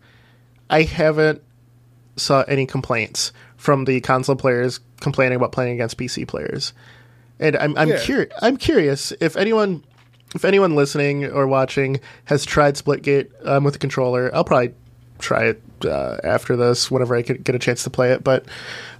I 0.70 0.82
haven't 0.82 1.42
saw 2.16 2.42
any 2.42 2.66
complaints 2.66 3.32
from 3.56 3.84
the 3.84 4.00
console 4.00 4.36
players 4.36 4.80
complaining 5.00 5.36
about 5.36 5.52
playing 5.52 5.74
against 5.74 5.98
PC 5.98 6.26
players. 6.26 6.72
And 7.40 7.56
I'm 7.56 7.76
I'm, 7.76 7.88
yeah. 7.88 7.96
curi- 7.96 8.30
I'm 8.40 8.56
curious 8.56 9.12
if 9.20 9.36
anyone 9.36 9.82
if 10.34 10.44
anyone 10.44 10.74
listening 10.74 11.24
or 11.24 11.46
watching 11.46 12.00
has 12.26 12.44
tried 12.44 12.74
Splitgate 12.74 13.30
um, 13.46 13.64
with 13.64 13.76
a 13.76 13.78
controller. 13.78 14.34
I'll 14.34 14.44
probably 14.44 14.74
try 15.18 15.44
it 15.46 15.62
uh, 15.84 16.18
after 16.24 16.56
this 16.56 16.90
whenever 16.90 17.16
I 17.16 17.22
get 17.22 17.54
a 17.54 17.58
chance 17.58 17.84
to 17.84 17.90
play 17.90 18.12
it. 18.12 18.24
But 18.24 18.46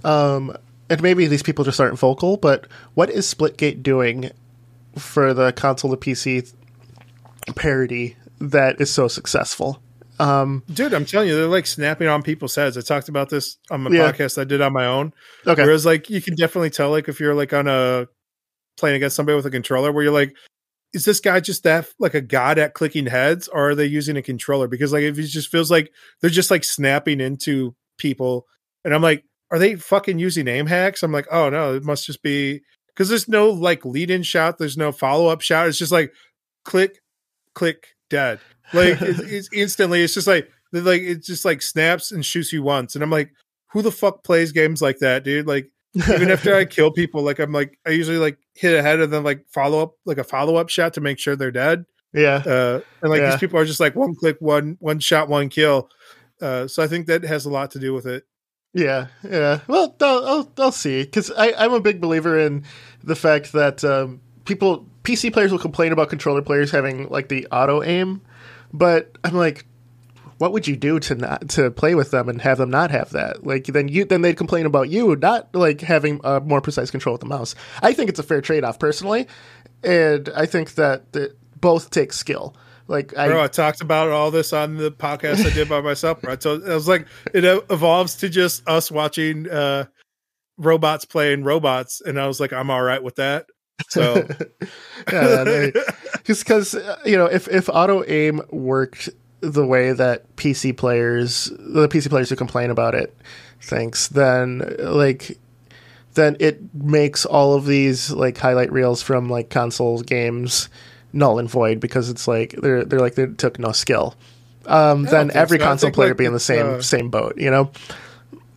um, 0.03 0.55
and 0.89 1.01
maybe 1.01 1.27
these 1.27 1.43
people 1.43 1.65
just 1.65 1.79
aren't 1.79 1.99
vocal. 1.99 2.37
But 2.37 2.67
what 2.93 3.09
is 3.09 3.31
Splitgate 3.31 3.83
doing 3.83 4.31
for 4.97 5.33
the 5.33 5.51
console 5.51 5.91
to 5.91 5.97
PC 5.97 6.53
parity 7.55 8.15
that 8.39 8.81
is 8.81 8.91
so 8.91 9.07
successful? 9.07 9.81
Um, 10.19 10.63
Dude, 10.71 10.93
I'm 10.93 11.05
telling 11.05 11.27
you, 11.27 11.35
they're 11.35 11.47
like 11.47 11.67
snapping 11.67 12.07
on 12.07 12.23
people's 12.23 12.55
heads. 12.55 12.77
I 12.77 12.81
talked 12.81 13.09
about 13.09 13.29
this 13.29 13.57
on 13.69 13.83
my 13.83 13.89
yeah. 13.91 14.11
podcast 14.11 14.39
I 14.39 14.45
did 14.45 14.61
on 14.61 14.73
my 14.73 14.85
own. 14.85 15.13
Okay. 15.45 15.63
Whereas, 15.63 15.85
like, 15.85 16.09
you 16.09 16.21
can 16.21 16.35
definitely 16.35 16.69
tell, 16.69 16.89
like, 16.89 17.09
if 17.09 17.19
you're 17.19 17.35
like 17.35 17.53
on 17.53 17.67
a 17.67 18.07
playing 18.77 18.95
against 18.95 19.15
somebody 19.15 19.35
with 19.35 19.45
a 19.45 19.51
controller, 19.51 19.91
where 19.91 20.03
you're 20.03 20.13
like, 20.13 20.35
is 20.93 21.03
this 21.03 21.19
guy 21.19 21.41
just 21.41 21.63
that 21.63 21.87
like 21.99 22.13
a 22.13 22.21
god 22.21 22.57
at 22.57 22.73
clicking 22.73 23.07
heads, 23.07 23.49
or 23.49 23.71
are 23.71 23.75
they 23.75 23.85
using 23.85 24.15
a 24.15 24.21
controller? 24.21 24.67
Because 24.67 24.93
like, 24.93 25.03
if 25.03 25.19
it 25.19 25.23
just 25.23 25.51
feels 25.51 25.69
like 25.69 25.91
they're 26.21 26.29
just 26.29 26.51
like 26.51 26.63
snapping 26.63 27.19
into 27.19 27.75
people, 27.97 28.47
and 28.85 28.93
I'm 28.93 29.01
like, 29.01 29.25
are 29.51 29.59
they 29.59 29.75
fucking 29.75 30.19
using 30.19 30.47
aim 30.47 30.67
hacks? 30.67 31.03
I'm 31.03 31.11
like, 31.11 31.27
oh 31.31 31.49
no, 31.49 31.75
it 31.75 31.83
must 31.83 32.05
just 32.05 32.23
be 32.23 32.61
because 32.87 33.09
there's 33.09 33.27
no 33.27 33.49
like 33.49 33.83
lead 33.83 34.09
in 34.09 34.23
shot, 34.23 34.57
there's 34.57 34.77
no 34.77 34.93
follow 34.93 35.27
up 35.27 35.41
shot. 35.41 35.67
It's 35.67 35.77
just 35.77 35.91
like 35.91 36.13
click, 36.63 37.01
click, 37.53 37.94
dead. 38.09 38.39
Like 38.73 39.01
it's, 39.01 39.19
it's 39.31 39.49
instantly, 39.53 40.03
it's 40.03 40.13
just 40.13 40.27
like 40.27 40.49
like 40.71 41.01
it 41.01 41.23
just 41.23 41.45
like 41.45 41.61
snaps 41.61 42.11
and 42.11 42.25
shoots 42.25 42.51
you 42.51 42.63
once, 42.63 42.95
and 42.95 43.03
I'm 43.03 43.11
like, 43.11 43.31
who 43.71 43.81
the 43.81 43.91
fuck 43.91 44.23
plays 44.23 44.51
games 44.51 44.81
like 44.81 44.99
that, 44.99 45.23
dude? 45.23 45.47
Like 45.47 45.71
even 45.95 46.31
after 46.31 46.55
I 46.55 46.65
kill 46.65 46.91
people, 46.91 47.23
like 47.23 47.39
I'm 47.39 47.51
like 47.51 47.77
I 47.85 47.91
usually 47.91 48.17
like 48.17 48.37
hit 48.53 48.77
ahead 48.77 48.99
and 48.99 49.11
then 49.11 49.23
like 49.23 49.45
follow 49.53 49.81
up 49.81 49.93
like 50.05 50.17
a 50.17 50.23
follow 50.23 50.55
up 50.55 50.69
shot 50.69 50.93
to 50.93 51.01
make 51.01 51.19
sure 51.19 51.35
they're 51.35 51.51
dead. 51.51 51.85
Yeah, 52.13 52.41
uh, 52.45 52.81
and 53.01 53.11
like 53.11 53.21
yeah. 53.21 53.31
these 53.31 53.39
people 53.39 53.59
are 53.59 53.65
just 53.65 53.79
like 53.79 53.95
one 53.95 54.15
click, 54.15 54.37
one 54.39 54.77
one 54.79 54.99
shot, 54.99 55.29
one 55.29 55.49
kill. 55.49 55.89
Uh, 56.41 56.67
so 56.67 56.83
I 56.83 56.87
think 56.87 57.07
that 57.07 57.23
has 57.23 57.45
a 57.45 57.49
lot 57.49 57.71
to 57.71 57.79
do 57.79 57.93
with 57.93 58.05
it. 58.05 58.25
Yeah, 58.73 59.07
yeah. 59.23 59.61
Well, 59.67 59.95
I'll 60.01 60.25
I'll, 60.25 60.51
I'll 60.57 60.71
see 60.71 61.03
because 61.03 61.31
I'm 61.37 61.73
a 61.73 61.79
big 61.79 62.01
believer 62.01 62.37
in 62.39 62.65
the 63.03 63.15
fact 63.15 63.53
that 63.53 63.83
um, 63.83 64.21
people 64.43 64.87
PC 65.05 65.31
players 65.31 65.51
will 65.51 65.59
complain 65.59 65.91
about 65.91 66.09
controller 66.09 66.41
players 66.41 66.71
having 66.71 67.07
like 67.09 67.29
the 67.29 67.47
auto 67.51 67.83
aim, 67.83 68.21
but 68.73 69.17
I'm 69.23 69.35
like, 69.35 69.65
what 70.37 70.51
would 70.51 70.67
you 70.67 70.75
do 70.75 70.99
to 70.99 71.15
not 71.15 71.49
to 71.49 71.71
play 71.71 71.95
with 71.95 72.11
them 72.11 72.27
and 72.27 72.41
have 72.41 72.57
them 72.57 72.69
not 72.69 72.91
have 72.91 73.11
that? 73.11 73.45
Like 73.45 73.65
then 73.65 73.87
you 73.87 74.05
then 74.05 74.21
they'd 74.21 74.37
complain 74.37 74.65
about 74.65 74.89
you 74.89 75.15
not 75.15 75.53
like 75.55 75.81
having 75.81 76.19
a 76.23 76.39
more 76.41 76.61
precise 76.61 76.91
control 76.91 77.13
with 77.13 77.21
the 77.21 77.27
mouse. 77.27 77.55
I 77.81 77.93
think 77.93 78.09
it's 78.09 78.19
a 78.19 78.23
fair 78.23 78.41
trade 78.41 78.63
off 78.63 78.79
personally, 78.79 79.27
and 79.83 80.29
I 80.35 80.45
think 80.45 80.75
that, 80.75 81.13
both 81.61 81.89
take 81.89 82.13
skill. 82.13 82.55
Like 82.87 83.17
I, 83.17 83.27
Bro, 83.27 83.43
I 83.43 83.47
talked 83.47 83.81
about 83.81 84.09
all 84.09 84.29
this 84.29 84.53
on 84.53 84.77
the 84.77 84.91
podcast 84.91 85.45
I 85.45 85.49
did 85.53 85.67
by 85.69 85.81
myself. 85.81 86.23
Right, 86.23 86.41
so 86.41 86.61
I 86.63 86.75
was 86.75 86.87
like, 86.87 87.07
it 87.33 87.43
evolves 87.71 88.15
to 88.17 88.29
just 88.29 88.67
us 88.67 88.91
watching 88.91 89.49
uh, 89.49 89.85
robots 90.57 91.05
playing 91.05 91.43
robots, 91.43 92.01
and 92.01 92.19
I 92.19 92.27
was 92.27 92.39
like, 92.39 92.53
I'm 92.53 92.69
all 92.69 92.83
right 92.83 93.01
with 93.01 93.15
that. 93.15 93.47
So, 93.89 94.27
yeah, 95.11 95.69
just 96.23 96.43
because 96.43 96.75
uh, 96.75 96.99
you 97.05 97.17
know, 97.17 97.25
if 97.25 97.47
if 97.47 97.69
auto 97.69 98.03
aim 98.07 98.41
worked 98.49 99.09
the 99.41 99.65
way 99.65 99.91
that 99.91 100.35
PC 100.35 100.75
players, 100.75 101.45
the 101.59 101.87
PC 101.87 102.09
players 102.09 102.29
who 102.29 102.35
complain 102.35 102.69
about 102.69 102.95
it, 102.95 103.15
thinks, 103.61 104.07
then 104.07 104.75
like 104.79 105.37
then 106.13 106.37
it 106.39 106.73
makes 106.73 107.25
all 107.25 107.53
of 107.53 107.65
these 107.65 108.11
like 108.11 108.37
highlight 108.37 108.71
reels 108.71 109.01
from 109.01 109.29
like 109.29 109.49
console 109.49 110.01
games 110.01 110.69
null 111.13 111.39
and 111.39 111.49
void 111.49 111.79
because 111.79 112.09
it's 112.09 112.27
like 112.27 112.51
they're 112.61 112.83
they're 112.85 112.99
like 112.99 113.15
they 113.15 113.27
took 113.27 113.59
no 113.59 113.71
skill. 113.71 114.15
Um, 114.65 115.03
then 115.03 115.31
every 115.31 115.59
so. 115.59 115.65
console 115.65 115.91
player 115.91 116.09
like 116.09 116.17
be 116.17 116.25
in 116.25 116.33
the 116.33 116.39
same 116.39 116.65
uh, 116.65 116.81
same 116.81 117.09
boat, 117.09 117.37
you 117.37 117.51
know. 117.51 117.71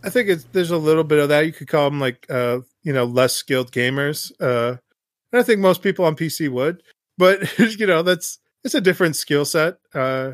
I 0.03 0.09
think 0.09 0.29
it's 0.29 0.45
there's 0.45 0.71
a 0.71 0.77
little 0.77 1.03
bit 1.03 1.19
of 1.19 1.29
that. 1.29 1.45
You 1.45 1.51
could 1.51 1.67
call 1.67 1.89
them 1.89 1.99
like 1.99 2.25
uh, 2.29 2.59
you 2.83 2.93
know 2.93 3.05
less 3.05 3.33
skilled 3.33 3.71
gamers. 3.71 4.31
Uh, 4.39 4.77
and 5.31 5.39
I 5.39 5.43
think 5.43 5.59
most 5.59 5.81
people 5.81 6.05
on 6.05 6.15
PC 6.15 6.49
would, 6.49 6.83
but 7.17 7.57
you 7.79 7.87
know, 7.87 8.01
that's 8.03 8.39
it's 8.63 8.75
a 8.75 8.81
different 8.81 9.15
skill 9.15 9.45
set. 9.45 9.77
Uh, 9.93 10.33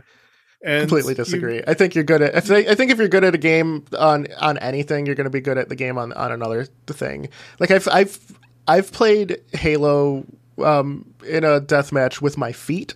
and 0.64 0.82
completely 0.82 1.14
disagree. 1.14 1.58
You, 1.58 1.64
I 1.68 1.76
think 1.76 1.94
you're 1.94 2.04
good 2.04 2.22
at. 2.22 2.36
I 2.36 2.40
think, 2.40 2.68
I 2.68 2.76
think 2.76 2.92
if 2.92 2.98
you're 2.98 3.08
good 3.08 3.24
at 3.24 3.36
a 3.36 3.40
game 3.40 3.86
on 3.98 4.28
on 4.40 4.58
anything, 4.58 5.06
you're 5.06 5.16
going 5.16 5.26
to 5.26 5.32
be 5.32 5.42
good 5.42 5.58
at 5.58 5.70
the 5.70 5.76
game 5.76 5.98
on 5.98 6.12
on 6.14 6.32
another 6.32 6.66
thing. 6.88 7.30
Like 7.60 7.72
I've 7.72 7.88
I've 7.88 8.20
I've 8.68 8.92
played 8.92 9.38
Halo 9.54 10.26
um, 10.64 11.14
in 11.28 11.44
a 11.44 11.60
death 11.60 11.92
match 11.92 12.22
with 12.22 12.38
my 12.38 12.52
feet 12.52 12.96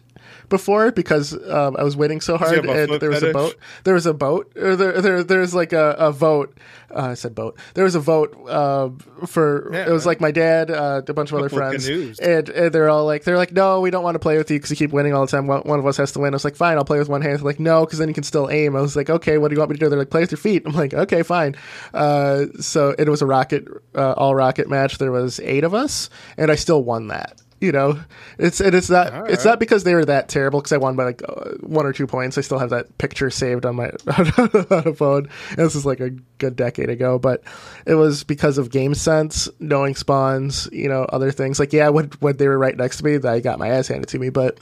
before 0.49 0.91
because 0.91 1.33
um, 1.49 1.75
I 1.77 1.83
was 1.83 1.95
waiting 1.95 2.21
so 2.21 2.37
hard 2.37 2.65
and 2.65 2.99
there 2.99 3.09
was 3.09 3.19
fetish? 3.19 3.29
a 3.29 3.33
boat. 3.33 3.55
There 3.83 3.93
was 3.93 4.05
a 4.05 4.13
boat. 4.13 4.51
Or 4.55 4.75
there, 4.75 5.01
there, 5.01 5.23
there's 5.23 5.53
like 5.53 5.73
a, 5.73 5.91
a 5.91 6.11
vote. 6.11 6.57
Uh, 6.93 7.09
I 7.09 7.13
said 7.13 7.35
boat. 7.35 7.57
There 7.75 7.83
was 7.83 7.95
a 7.95 7.99
vote 7.99 8.35
uh, 8.47 8.89
for. 9.25 9.69
Yeah, 9.71 9.87
it 9.87 9.91
was 9.91 10.05
like 10.05 10.19
my 10.19 10.31
dad, 10.31 10.71
uh, 10.71 11.01
a 11.07 11.13
bunch 11.13 11.31
of 11.31 11.37
other 11.37 11.49
friends, 11.49 11.87
and, 11.87 12.49
and, 12.49 12.73
they're 12.73 12.89
all 12.89 13.05
like, 13.05 13.23
they're 13.23 13.37
like, 13.37 13.51
no, 13.51 13.81
we 13.81 13.91
don't 13.91 14.03
want 14.03 14.15
to 14.15 14.19
play 14.19 14.37
with 14.37 14.49
you 14.49 14.57
because 14.57 14.71
you 14.71 14.75
keep 14.75 14.91
winning 14.91 15.13
all 15.13 15.25
the 15.25 15.31
time. 15.31 15.45
One, 15.45 15.61
one, 15.61 15.79
of 15.79 15.85
us 15.85 15.97
has 15.97 16.11
to 16.13 16.19
win. 16.19 16.33
I 16.33 16.35
was 16.35 16.43
like, 16.43 16.55
fine, 16.55 16.77
I'll 16.77 16.85
play 16.85 16.97
with 16.97 17.09
one 17.09 17.21
hand. 17.21 17.37
They're 17.37 17.45
like, 17.45 17.59
no, 17.59 17.85
because 17.85 17.99
then 17.99 18.07
you 18.07 18.13
can 18.13 18.23
still 18.23 18.49
aim. 18.49 18.75
I 18.75 18.81
was 18.81 18.95
like, 18.95 19.09
okay, 19.09 19.37
what 19.37 19.49
do 19.49 19.55
you 19.55 19.59
want 19.59 19.69
me 19.69 19.77
to 19.77 19.79
do? 19.79 19.89
They're 19.89 19.99
like, 19.99 20.09
play 20.09 20.21
with 20.21 20.31
your 20.31 20.39
feet. 20.39 20.63
I'm 20.65 20.73
like, 20.73 20.93
okay, 20.93 21.21
fine. 21.21 21.55
Uh, 21.93 22.45
so 22.59 22.95
it 22.97 23.07
was 23.07 23.21
a 23.21 23.27
rocket, 23.27 23.67
uh, 23.93 24.13
all 24.13 24.33
rocket 24.33 24.67
match. 24.67 24.97
There 24.97 25.11
was 25.11 25.39
eight 25.41 25.63
of 25.63 25.73
us, 25.73 26.09
and 26.37 26.49
I 26.49 26.55
still 26.55 26.83
won 26.83 27.07
that 27.07 27.39
you 27.61 27.71
know 27.71 27.99
it's 28.37 28.61
and 28.61 28.73
it's 28.73 28.89
not 28.89 29.11
right. 29.11 29.31
it's 29.31 29.43
not 29.43 29.59
because 29.59 29.83
they 29.83 29.93
were 29.93 30.05
that 30.05 30.29
terrible 30.29 30.59
because 30.59 30.71
i 30.71 30.77
won 30.77 30.95
by 30.95 31.03
like 31.03 31.21
uh, 31.27 31.51
one 31.61 31.85
or 31.85 31.93
two 31.93 32.07
points. 32.07 32.37
I 32.37 32.41
still 32.41 32.59
have 32.59 32.69
that 32.71 32.97
picture 32.97 33.29
saved 33.29 33.65
on 33.65 33.75
my 33.75 33.85
on 34.07 34.87
a 34.87 34.93
phone. 34.93 35.29
And 35.49 35.57
this 35.57 35.75
is 35.75 35.85
like 35.85 35.99
a 35.99 36.11
good 36.37 36.55
decade 36.55 36.89
ago. 36.89 37.19
But 37.19 37.43
it 37.85 37.95
was 37.95 38.23
because 38.23 38.57
of 38.57 38.71
game 38.71 38.95
sense 38.95 39.49
knowing 39.59 39.95
spawns 39.95 40.67
you 40.71 40.89
know 40.89 41.03
other 41.03 41.31
things. 41.31 41.59
Like 41.59 41.73
yeah 41.73 41.89
when, 41.89 42.09
when 42.19 42.37
they 42.37 42.47
were 42.47 42.57
right 42.57 42.75
next 42.75 42.97
to 42.97 43.05
me 43.05 43.17
that 43.17 43.31
i 43.31 43.39
got 43.39 43.59
my 43.59 43.69
ass 43.69 43.87
handed 43.87 44.09
to 44.09 44.19
me. 44.19 44.29
But 44.29 44.59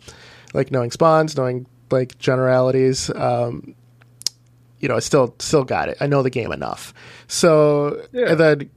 like 0.54 0.72
knowing 0.72 0.92
spawns 0.92 1.36
knowing 1.36 1.66
like 1.90 2.18
generalities 2.18 3.10
um 3.16 3.74
you 4.80 4.90
know 4.90 4.96
i 4.96 5.00
still 5.00 5.36
still 5.40 5.64
got 5.64 5.90
it. 5.90 5.98
I 6.02 6.08
know 6.08 6.24
the 6.24 6.30
game 6.30 6.52
enough. 6.52 6.94
So 7.28 8.06
yeah. 8.12 8.32
and 8.32 8.40
then 8.40 8.70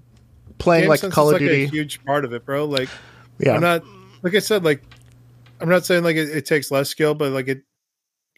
playing 0.59 0.83
game 0.83 0.91
like 0.91 1.11
call 1.11 1.29
of 1.29 1.35
like 1.35 1.41
duty 1.41 1.65
a 1.65 1.69
huge 1.69 2.05
part 2.05 2.25
of 2.25 2.33
it 2.33 2.45
bro. 2.45 2.65
Like 2.67 2.89
yeah. 3.39 3.55
I'm 3.55 3.61
not 3.61 3.83
like 4.23 4.35
I 4.35 4.39
said, 4.39 4.65
like 4.65 4.83
I'm 5.61 5.69
not 5.69 5.85
saying 5.85 6.05
like 6.05 6.17
it, 6.17 6.31
it 6.31 6.47
takes 6.47 6.71
less 6.71 6.89
skill, 6.89 7.15
but 7.15 7.33
like 7.33 7.49
it 7.49 7.63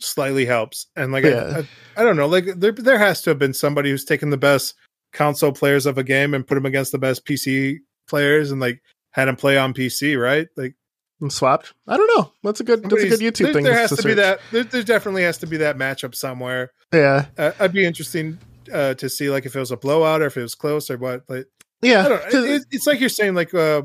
slightly 0.00 0.44
helps. 0.44 0.86
And 0.96 1.12
like 1.12 1.24
yeah. 1.24 1.54
I, 1.56 1.58
I, 1.58 1.66
I, 1.98 2.04
don't 2.04 2.16
know, 2.16 2.26
like 2.26 2.46
there 2.56 2.72
there 2.72 2.98
has 2.98 3.22
to 3.22 3.30
have 3.30 3.38
been 3.38 3.54
somebody 3.54 3.90
who's 3.90 4.04
taken 4.04 4.30
the 4.30 4.36
best 4.36 4.74
console 5.12 5.52
players 5.52 5.86
of 5.86 5.98
a 5.98 6.04
game 6.04 6.34
and 6.34 6.46
put 6.46 6.54
them 6.54 6.66
against 6.66 6.92
the 6.92 6.98
best 6.98 7.26
PC 7.26 7.78
players 8.08 8.50
and 8.50 8.60
like 8.60 8.82
had 9.10 9.26
them 9.26 9.36
play 9.36 9.58
on 9.58 9.74
PC, 9.74 10.20
right? 10.20 10.48
Like 10.56 10.74
and 11.20 11.32
swapped. 11.32 11.72
I 11.86 11.96
don't 11.96 12.10
know. 12.16 12.32
That's 12.42 12.60
a 12.60 12.64
good. 12.64 12.82
That's 12.82 13.04
a 13.04 13.08
good 13.08 13.20
YouTube 13.20 13.44
there, 13.44 13.52
thing. 13.54 13.64
There 13.64 13.74
has 13.74 13.90
to, 13.90 13.96
to 13.96 14.08
be 14.08 14.14
that. 14.14 14.40
There, 14.50 14.64
there, 14.64 14.82
definitely 14.82 15.22
has 15.22 15.38
to 15.38 15.46
be 15.46 15.58
that 15.58 15.78
matchup 15.78 16.14
somewhere. 16.14 16.72
Yeah, 16.92 17.26
uh, 17.38 17.52
I'd 17.60 17.72
be 17.72 17.84
interesting 17.84 18.38
uh, 18.72 18.94
to 18.94 19.08
see 19.08 19.30
like 19.30 19.46
if 19.46 19.54
it 19.54 19.60
was 19.60 19.70
a 19.70 19.76
blowout 19.76 20.20
or 20.20 20.26
if 20.26 20.36
it 20.36 20.42
was 20.42 20.56
close 20.56 20.90
or 20.90 20.98
what. 20.98 21.26
But 21.26 21.46
yeah, 21.80 22.18
it, 22.32 22.64
it's 22.70 22.86
like 22.86 23.00
you're 23.00 23.08
saying 23.08 23.34
like 23.34 23.54
uh, 23.54 23.82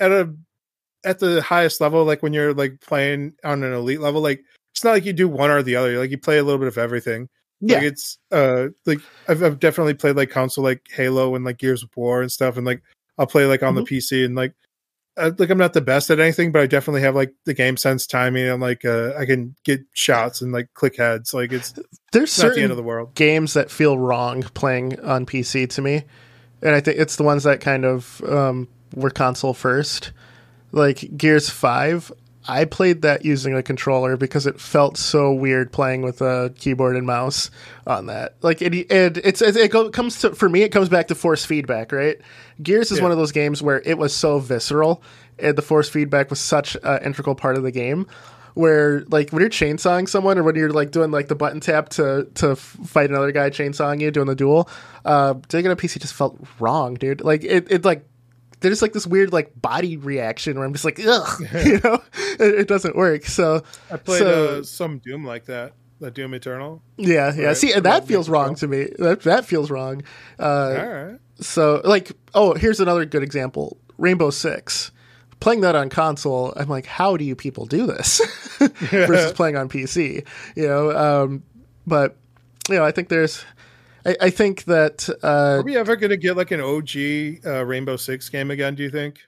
at 0.00 0.10
a 0.10 0.34
at 1.06 1.20
the 1.20 1.40
highest 1.40 1.80
level, 1.80 2.04
like 2.04 2.22
when 2.22 2.32
you're 2.32 2.52
like 2.52 2.80
playing 2.80 3.34
on 3.44 3.62
an 3.62 3.72
elite 3.72 4.00
level, 4.00 4.20
like 4.20 4.44
it's 4.74 4.84
not 4.84 4.90
like 4.90 5.04
you 5.06 5.12
do 5.12 5.28
one 5.28 5.50
or 5.50 5.62
the 5.62 5.76
other. 5.76 5.98
Like 5.98 6.10
you 6.10 6.18
play 6.18 6.38
a 6.38 6.42
little 6.42 6.58
bit 6.58 6.68
of 6.68 6.76
everything. 6.76 7.28
Yeah, 7.60 7.76
like 7.76 7.84
it's 7.86 8.18
uh 8.32 8.68
like 8.84 8.98
I've, 9.28 9.42
I've 9.42 9.58
definitely 9.58 9.94
played 9.94 10.16
like 10.16 10.30
console 10.30 10.64
like 10.64 10.86
Halo 10.90 11.34
and 11.34 11.44
like 11.44 11.58
Gears 11.58 11.82
of 11.82 11.90
War 11.96 12.20
and 12.20 12.30
stuff, 12.30 12.56
and 12.56 12.66
like 12.66 12.82
I'll 13.16 13.26
play 13.26 13.46
like 13.46 13.62
on 13.62 13.74
mm-hmm. 13.74 13.84
the 13.84 13.98
PC 13.98 14.24
and 14.24 14.34
like 14.34 14.52
uh, 15.16 15.30
like 15.38 15.48
I'm 15.48 15.58
not 15.58 15.72
the 15.72 15.80
best 15.80 16.10
at 16.10 16.20
anything, 16.20 16.52
but 16.52 16.60
I 16.60 16.66
definitely 16.66 17.00
have 17.00 17.14
like 17.14 17.32
the 17.44 17.54
game 17.54 17.76
sense 17.76 18.06
timing. 18.06 18.48
I'm 18.48 18.60
like 18.60 18.84
uh, 18.84 19.14
I 19.16 19.24
can 19.24 19.54
get 19.64 19.80
shots 19.94 20.42
and 20.42 20.52
like 20.52 20.68
click 20.74 20.96
heads. 20.96 21.32
Like 21.32 21.52
it's 21.52 21.72
there's 22.12 22.30
it's 22.30 22.42
not 22.42 22.54
the 22.54 22.62
end 22.62 22.72
of 22.72 22.76
the 22.76 22.82
world. 22.82 23.14
Games 23.14 23.54
that 23.54 23.70
feel 23.70 23.96
wrong 23.96 24.42
playing 24.42 25.00
on 25.00 25.24
PC 25.24 25.70
to 25.70 25.80
me, 25.80 26.02
and 26.62 26.74
I 26.74 26.80
think 26.80 26.98
it's 26.98 27.16
the 27.16 27.22
ones 27.22 27.44
that 27.44 27.60
kind 27.60 27.84
of 27.84 28.20
um, 28.28 28.68
were 28.94 29.10
console 29.10 29.54
first. 29.54 30.12
Like 30.76 31.16
Gears 31.16 31.48
Five, 31.48 32.12
I 32.46 32.66
played 32.66 33.00
that 33.00 33.24
using 33.24 33.54
a 33.54 33.62
controller 33.62 34.18
because 34.18 34.46
it 34.46 34.60
felt 34.60 34.98
so 34.98 35.32
weird 35.32 35.72
playing 35.72 36.02
with 36.02 36.20
a 36.20 36.52
keyboard 36.58 36.96
and 36.96 37.06
mouse 37.06 37.50
on 37.86 38.06
that. 38.06 38.34
Like 38.42 38.60
it, 38.60 38.74
it 38.74 39.16
it's 39.16 39.40
it 39.40 39.72
comes 39.72 40.20
to 40.20 40.34
for 40.34 40.50
me 40.50 40.62
it 40.62 40.68
comes 40.68 40.90
back 40.90 41.08
to 41.08 41.14
force 41.14 41.46
feedback, 41.46 41.92
right? 41.92 42.18
Gears 42.62 42.92
is 42.92 42.98
yeah. 42.98 43.04
one 43.04 43.10
of 43.10 43.16
those 43.16 43.32
games 43.32 43.62
where 43.62 43.80
it 43.86 43.96
was 43.96 44.14
so 44.14 44.38
visceral 44.38 45.02
and 45.38 45.56
the 45.56 45.62
force 45.62 45.88
feedback 45.88 46.28
was 46.28 46.40
such 46.40 46.76
an 46.82 47.02
integral 47.02 47.34
part 47.34 47.56
of 47.56 47.62
the 47.62 47.72
game 47.72 48.06
where 48.52 49.00
like 49.08 49.30
when 49.30 49.40
you're 49.40 49.50
chainsawing 49.50 50.06
someone 50.06 50.36
or 50.36 50.42
when 50.42 50.56
you're 50.56 50.72
like 50.72 50.90
doing 50.90 51.10
like 51.10 51.28
the 51.28 51.34
button 51.34 51.60
tap 51.60 51.88
to 51.90 52.26
to 52.34 52.54
fight 52.56 53.08
another 53.08 53.32
guy 53.32 53.50
chainsawing 53.50 54.00
you 54.00 54.10
doing 54.10 54.26
the 54.26 54.34
duel 54.34 54.66
uh 55.04 55.34
doing 55.48 55.66
it 55.66 55.68
on 55.68 55.76
pc 55.76 56.00
just 56.00 56.14
felt 56.14 56.38
wrong 56.58 56.94
dude 56.94 57.20
like 57.20 57.44
it, 57.44 57.70
it 57.70 57.84
like 57.84 58.06
there's 58.60 58.82
like 58.82 58.92
this 58.92 59.06
weird 59.06 59.32
like 59.32 59.50
body 59.60 59.96
reaction 59.96 60.56
where 60.56 60.66
I'm 60.66 60.72
just 60.72 60.84
like, 60.84 61.00
ugh, 61.04 61.40
you 61.64 61.80
know, 61.82 62.02
it, 62.38 62.60
it, 62.60 62.68
doesn't 62.68 62.96
work. 62.96 63.24
So 63.26 63.62
I 63.90 63.96
played 63.96 64.18
so, 64.18 64.58
uh, 64.58 64.62
some 64.62 64.98
Doom 64.98 65.24
like 65.24 65.46
that, 65.46 65.72
the 66.00 66.10
Doom 66.10 66.34
Eternal. 66.34 66.82
Yeah, 66.96 67.34
yeah. 67.34 67.46
Right? 67.48 67.56
See, 67.56 67.72
and 67.72 67.84
that 67.84 68.06
feels 68.06 68.28
wrong 68.28 68.54
to 68.56 68.68
me. 68.68 68.88
That 68.98 69.22
that 69.22 69.44
feels 69.44 69.70
wrong. 69.70 70.02
Uh, 70.38 70.42
All 70.78 70.88
right. 70.88 71.18
So 71.38 71.80
like, 71.84 72.12
oh, 72.34 72.54
here's 72.54 72.80
another 72.80 73.04
good 73.04 73.22
example: 73.22 73.78
Rainbow 73.98 74.30
Six. 74.30 74.92
Playing 75.38 75.60
that 75.60 75.74
on 75.74 75.90
console, 75.90 76.54
I'm 76.56 76.66
like, 76.66 76.86
how 76.86 77.18
do 77.18 77.24
you 77.24 77.36
people 77.36 77.66
do 77.66 77.86
this 77.86 78.22
versus 78.58 79.34
playing 79.34 79.54
on 79.54 79.68
PC? 79.68 80.26
You 80.56 80.66
know, 80.66 80.96
um, 80.96 81.42
but 81.86 82.16
you 82.70 82.76
know, 82.76 82.84
I 82.84 82.90
think 82.90 83.10
there's 83.10 83.44
I, 84.06 84.16
I 84.20 84.30
think 84.30 84.64
that 84.64 85.08
uh, 85.22 85.58
are 85.58 85.62
we 85.62 85.76
ever 85.76 85.96
going 85.96 86.10
to 86.10 86.16
get 86.16 86.36
like 86.36 86.52
an 86.52 86.60
OG 86.60 87.44
uh, 87.44 87.64
Rainbow 87.64 87.96
Six 87.96 88.28
game 88.28 88.50
again? 88.50 88.76
Do 88.76 88.84
you 88.84 88.90
think? 88.90 89.20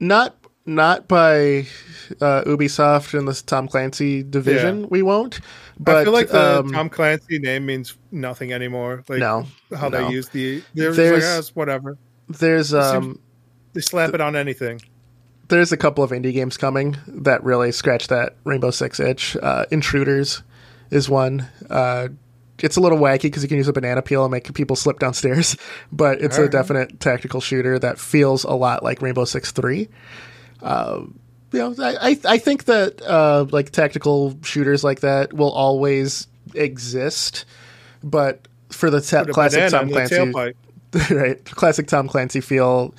Not 0.00 0.36
not 0.64 1.08
by 1.08 1.66
uh, 2.20 2.42
Ubisoft 2.44 3.18
and 3.18 3.28
the 3.28 3.34
Tom 3.46 3.68
Clancy 3.68 4.22
division. 4.22 4.82
Yeah. 4.82 4.86
We 4.90 5.02
won't. 5.02 5.40
But 5.78 5.96
I 5.96 6.04
feel 6.04 6.12
like 6.12 6.28
the 6.28 6.60
um, 6.60 6.72
Tom 6.72 6.88
Clancy 6.88 7.38
name 7.38 7.66
means 7.66 7.96
nothing 8.10 8.52
anymore. 8.52 9.04
Like 9.08 9.18
no, 9.18 9.46
how 9.76 9.88
no. 9.88 10.06
they 10.06 10.12
use 10.12 10.28
the 10.30 10.62
there's 10.74 10.98
like, 10.98 11.22
oh, 11.22 11.42
whatever. 11.54 11.98
There's 12.28 12.72
um 12.72 13.20
they 13.74 13.82
slap 13.82 14.14
it 14.14 14.20
on 14.22 14.36
anything. 14.36 14.80
There's 15.48 15.72
a 15.72 15.76
couple 15.78 16.04
of 16.04 16.10
indie 16.10 16.32
games 16.32 16.56
coming 16.56 16.96
that 17.06 17.42
really 17.42 17.72
scratch 17.72 18.08
that 18.08 18.36
Rainbow 18.44 18.70
Six 18.70 19.00
itch. 19.00 19.36
Uh, 19.36 19.64
Intruders 19.70 20.42
is 20.90 21.08
one. 21.08 21.46
Uh, 21.68 22.08
it's 22.62 22.76
a 22.76 22.80
little 22.80 22.98
wacky 22.98 23.22
because 23.22 23.42
you 23.42 23.48
can 23.48 23.58
use 23.58 23.68
a 23.68 23.72
banana 23.72 24.02
peel 24.02 24.24
and 24.24 24.32
make 24.32 24.52
people 24.54 24.76
slip 24.76 24.98
downstairs, 24.98 25.56
but 25.92 26.20
it's 26.20 26.38
a 26.38 26.48
definite 26.48 27.00
tactical 27.00 27.40
shooter 27.40 27.78
that 27.78 27.98
feels 27.98 28.44
a 28.44 28.52
lot 28.52 28.82
like 28.82 29.02
Rainbow 29.02 29.24
Six 29.24 29.52
Three. 29.52 29.88
Uh, 30.62 31.02
you 31.52 31.58
know, 31.58 31.74
I 31.78 32.18
I 32.24 32.38
think 32.38 32.64
that 32.64 33.00
uh, 33.02 33.46
like 33.50 33.70
tactical 33.70 34.38
shooters 34.42 34.84
like 34.84 35.00
that 35.00 35.32
will 35.32 35.52
always 35.52 36.26
exist, 36.54 37.44
but 38.02 38.46
for 38.70 38.90
the 38.90 39.00
ta- 39.00 39.24
classic 39.24 39.70
Tom 39.70 39.88
Clancy, 39.90 40.32
right? 41.10 41.44
Classic 41.44 41.86
Tom 41.86 42.08
Clancy 42.08 42.40
feel. 42.40 42.94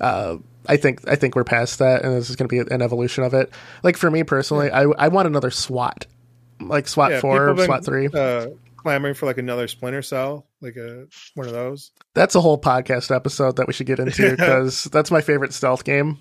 Uh, 0.00 0.38
I 0.66 0.76
think 0.76 1.06
I 1.08 1.16
think 1.16 1.36
we're 1.36 1.44
past 1.44 1.78
that, 1.80 2.04
and 2.04 2.14
this 2.14 2.30
is 2.30 2.36
going 2.36 2.48
to 2.48 2.64
be 2.64 2.74
an 2.74 2.82
evolution 2.82 3.24
of 3.24 3.34
it. 3.34 3.50
Like 3.82 3.96
for 3.96 4.10
me 4.10 4.22
personally, 4.24 4.68
yeah. 4.68 4.80
I 4.80 5.06
I 5.06 5.08
want 5.08 5.26
another 5.26 5.50
SWAT, 5.50 6.06
like 6.60 6.86
SWAT 6.86 7.12
yeah, 7.12 7.20
four, 7.20 7.54
been, 7.54 7.64
SWAT 7.66 7.84
three. 7.84 8.06
Uh, 8.06 8.48
clamoring 8.82 9.14
for 9.14 9.26
like 9.26 9.38
another 9.38 9.68
Splinter 9.68 10.02
Cell, 10.02 10.46
like 10.60 10.76
a 10.76 11.06
one 11.34 11.46
of 11.46 11.52
those. 11.52 11.92
That's 12.14 12.34
a 12.34 12.40
whole 12.40 12.60
podcast 12.60 13.14
episode 13.14 13.56
that 13.56 13.66
we 13.66 13.72
should 13.72 13.86
get 13.86 13.98
into 13.98 14.30
because 14.36 14.84
that's 14.84 15.10
my 15.10 15.20
favorite 15.20 15.52
stealth 15.52 15.84
game, 15.84 16.18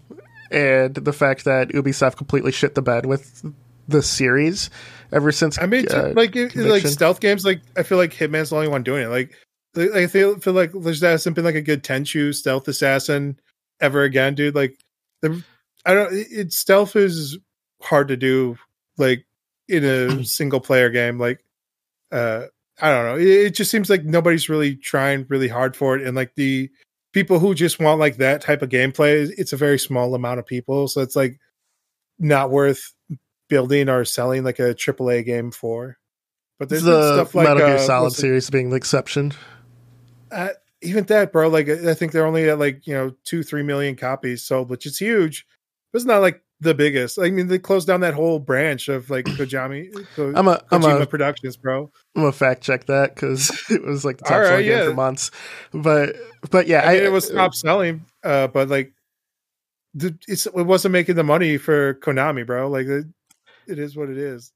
and 0.51 0.93
the 0.93 1.14
fact 1.14 1.45
that 1.45 1.70
Ubisoft 1.70 2.18
completely 2.18 2.51
shit 2.51 2.76
the 2.76 2.82
bed 2.82 3.05
with 3.05 3.43
the 3.88 4.01
series 4.01 4.70
ever 5.12 5.32
since. 5.32 5.57
I 5.60 5.66
mean, 5.66 5.88
uh, 5.89 6.14
like 6.16 6.36
it, 6.36 6.55
like 6.55 6.86
stealth 6.86 7.20
games, 7.20 7.45
like 7.45 7.62
I 7.78 7.84
feel 7.84 7.97
like 7.97 8.14
Hitman's 8.14 8.49
the 8.49 8.55
only 8.55 8.68
one 8.68 8.84
doing 8.84 9.03
it. 9.03 9.10
Like 9.10 9.34
I 9.78 10.07
feel 10.07 10.39
feel 10.39 10.53
like 10.53 10.72
there's 10.74 11.01
hasn't 11.01 11.36
been 11.36 11.45
like 11.45 11.55
a 11.55 11.62
good 11.62 11.84
Tenchu 11.84 12.34
stealth 12.34 12.68
assassin 12.68 13.39
ever 13.80 14.03
again, 14.03 14.36
dude. 14.36 14.55
Like 14.55 14.78
the 15.22 15.43
I 15.86 15.93
don't. 15.93 16.10
It 16.14 16.53
stealth 16.53 16.95
is 16.95 17.38
hard 17.82 18.10
to 18.10 18.18
do, 18.18 18.57
like 18.97 19.26
in 19.68 19.86
a 19.86 20.24
single 20.26 20.60
player 20.60 20.89
game. 20.89 21.18
Like 21.20 21.43
uh 22.12 22.45
I 22.82 22.91
don't 22.91 23.05
know. 23.05 23.18
It, 23.18 23.28
it, 23.28 23.55
just 23.55 23.72
seems 23.72 23.89
like 23.89 24.05
nobody's 24.05 24.47
really 24.47 24.76
trying 24.76 25.26
really 25.28 25.49
hard 25.49 25.76
for 25.76 25.97
it, 25.97 26.05
and 26.05 26.16
like 26.16 26.34
the 26.36 26.70
people 27.14 27.39
who 27.39 27.53
just 27.53 27.80
want 27.80 27.99
like 27.99 28.18
that 28.18 28.41
type 28.41 28.62
of 28.62 28.70
gameplay, 28.70 29.30
it's 29.38 29.53
a 29.53 29.57
very 29.57 29.78
small 29.78 30.16
amount 30.16 30.39
of 30.39 30.45
people, 30.45 30.88
so 30.88 31.01
it's 31.01 31.16
like 31.16 31.39
not 32.20 32.51
worth 32.51 32.93
building 33.49 33.89
or 33.89 34.05
selling 34.05 34.43
like 34.43 34.60
a 34.60 34.74
AAA 34.74 35.26
game 35.26 35.51
for. 35.51 35.97
But 36.57 36.70
there's 36.70 36.84
the 36.84 37.16
stuff 37.16 37.36
like 37.36 37.47
Metal 37.47 37.66
Gear 37.66 37.76
uh, 37.76 37.80
Solid 37.80 38.14
series 38.14 38.49
being 38.49 38.70
the 38.70 38.76
exception. 38.76 39.34
Uh, 40.32 40.49
even 40.82 41.05
that, 41.05 41.32
bro. 41.32 41.47
Like 41.49 41.70
I 41.70 41.93
think 41.93 42.12
they're 42.12 42.26
only 42.26 42.49
at 42.49 42.60
like 42.60 42.86
you 42.86 42.93
know 42.93 43.16
two, 43.26 43.43
three 43.43 43.64
million 43.64 43.95
copies 43.95 44.43
sold, 44.43 44.70
which 44.70 44.86
is 44.86 44.97
huge. 44.97 45.45
But 45.91 45.97
it's 45.97 46.05
not 46.05 46.22
like 46.22 46.43
the 46.62 46.74
biggest. 46.74 47.18
I 47.20 47.30
mean, 47.30 47.47
they 47.47 47.60
closed 47.60 47.88
down 47.88 48.01
that 48.01 48.14
whole 48.14 48.39
branch 48.39 48.89
of 48.89 49.10
like 49.10 49.26
Kojima, 49.26 50.07
Ko- 50.16 50.34
I'm 50.36 50.47
a, 50.47 50.62
I'm 50.72 50.84
a, 50.84 51.05
Productions, 51.05 51.57
bro. 51.57 51.91
I'm 52.16 52.24
gonna 52.24 52.32
fact 52.32 52.62
check 52.62 52.86
that 52.88 53.16
because 53.16 53.51
it 53.70 53.84
was 53.84 54.03
like 54.03 54.18
the 54.18 54.26
top 54.26 54.45
selling 54.45 54.66
yeah. 54.68 54.86
for 54.86 54.93
months. 54.93 55.32
But 55.74 56.16
but 56.51 56.68
yeah, 56.68 56.82
I 56.82 56.93
mean, 56.93 57.03
I, 57.03 57.05
it 57.05 57.12
was 57.12 57.30
top 57.30 57.55
selling. 57.55 58.05
Uh, 58.24 58.47
but 58.47 58.70
like, 58.70 58.93
it's 60.28 60.45
it 60.45 60.53
wasn't 60.53 60.91
making 60.91 61.16
the 61.16 61.24
money 61.24 61.57
for 61.57 61.95
Konami, 61.95 62.45
bro. 62.45 62.70
Like 62.70 62.88
it, 62.88 63.05
it 63.68 63.80
is 63.80 63.95
what 63.95 64.10
it 64.10 64.18
is. 64.18 64.51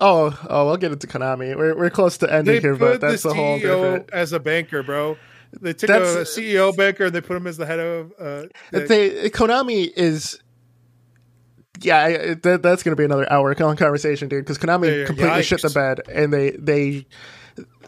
Oh, 0.00 0.38
oh, 0.48 0.66
we'll 0.66 0.76
get 0.76 0.92
into 0.92 1.08
Konami. 1.08 1.56
We're 1.56 1.76
we're 1.76 1.90
close 1.90 2.18
to 2.18 2.32
ending 2.32 2.56
they 2.56 2.60
here, 2.60 2.76
but 2.76 3.00
that's 3.00 3.24
the, 3.24 3.34
whole 3.34 3.58
different... 3.58 4.10
as 4.12 4.32
a 4.32 4.38
banker, 4.38 4.84
bro. 4.84 5.16
They 5.60 5.72
took 5.72 5.88
that's, 5.88 6.38
a 6.38 6.40
CEO 6.40 6.76
banker 6.76 7.06
and 7.06 7.14
they 7.14 7.20
put 7.20 7.36
him 7.36 7.46
as 7.46 7.56
the 7.56 7.66
head 7.66 7.80
of. 7.80 8.12
Uh, 8.12 8.44
the... 8.70 8.80
they 8.80 9.30
Konami 9.30 9.90
is 9.96 10.38
yeah, 11.80 12.34
that, 12.34 12.62
that's 12.62 12.82
going 12.82 12.92
to 12.92 12.96
be 12.96 13.04
another 13.04 13.30
hour 13.32 13.54
long 13.54 13.76
conversation, 13.76 14.28
dude. 14.28 14.44
Because 14.44 14.58
Konami 14.58 15.06
completely 15.06 15.40
Yikes. 15.40 15.44
shit 15.44 15.62
the 15.62 15.70
bed, 15.70 16.00
and 16.12 16.32
they 16.32 16.50
they 16.50 17.06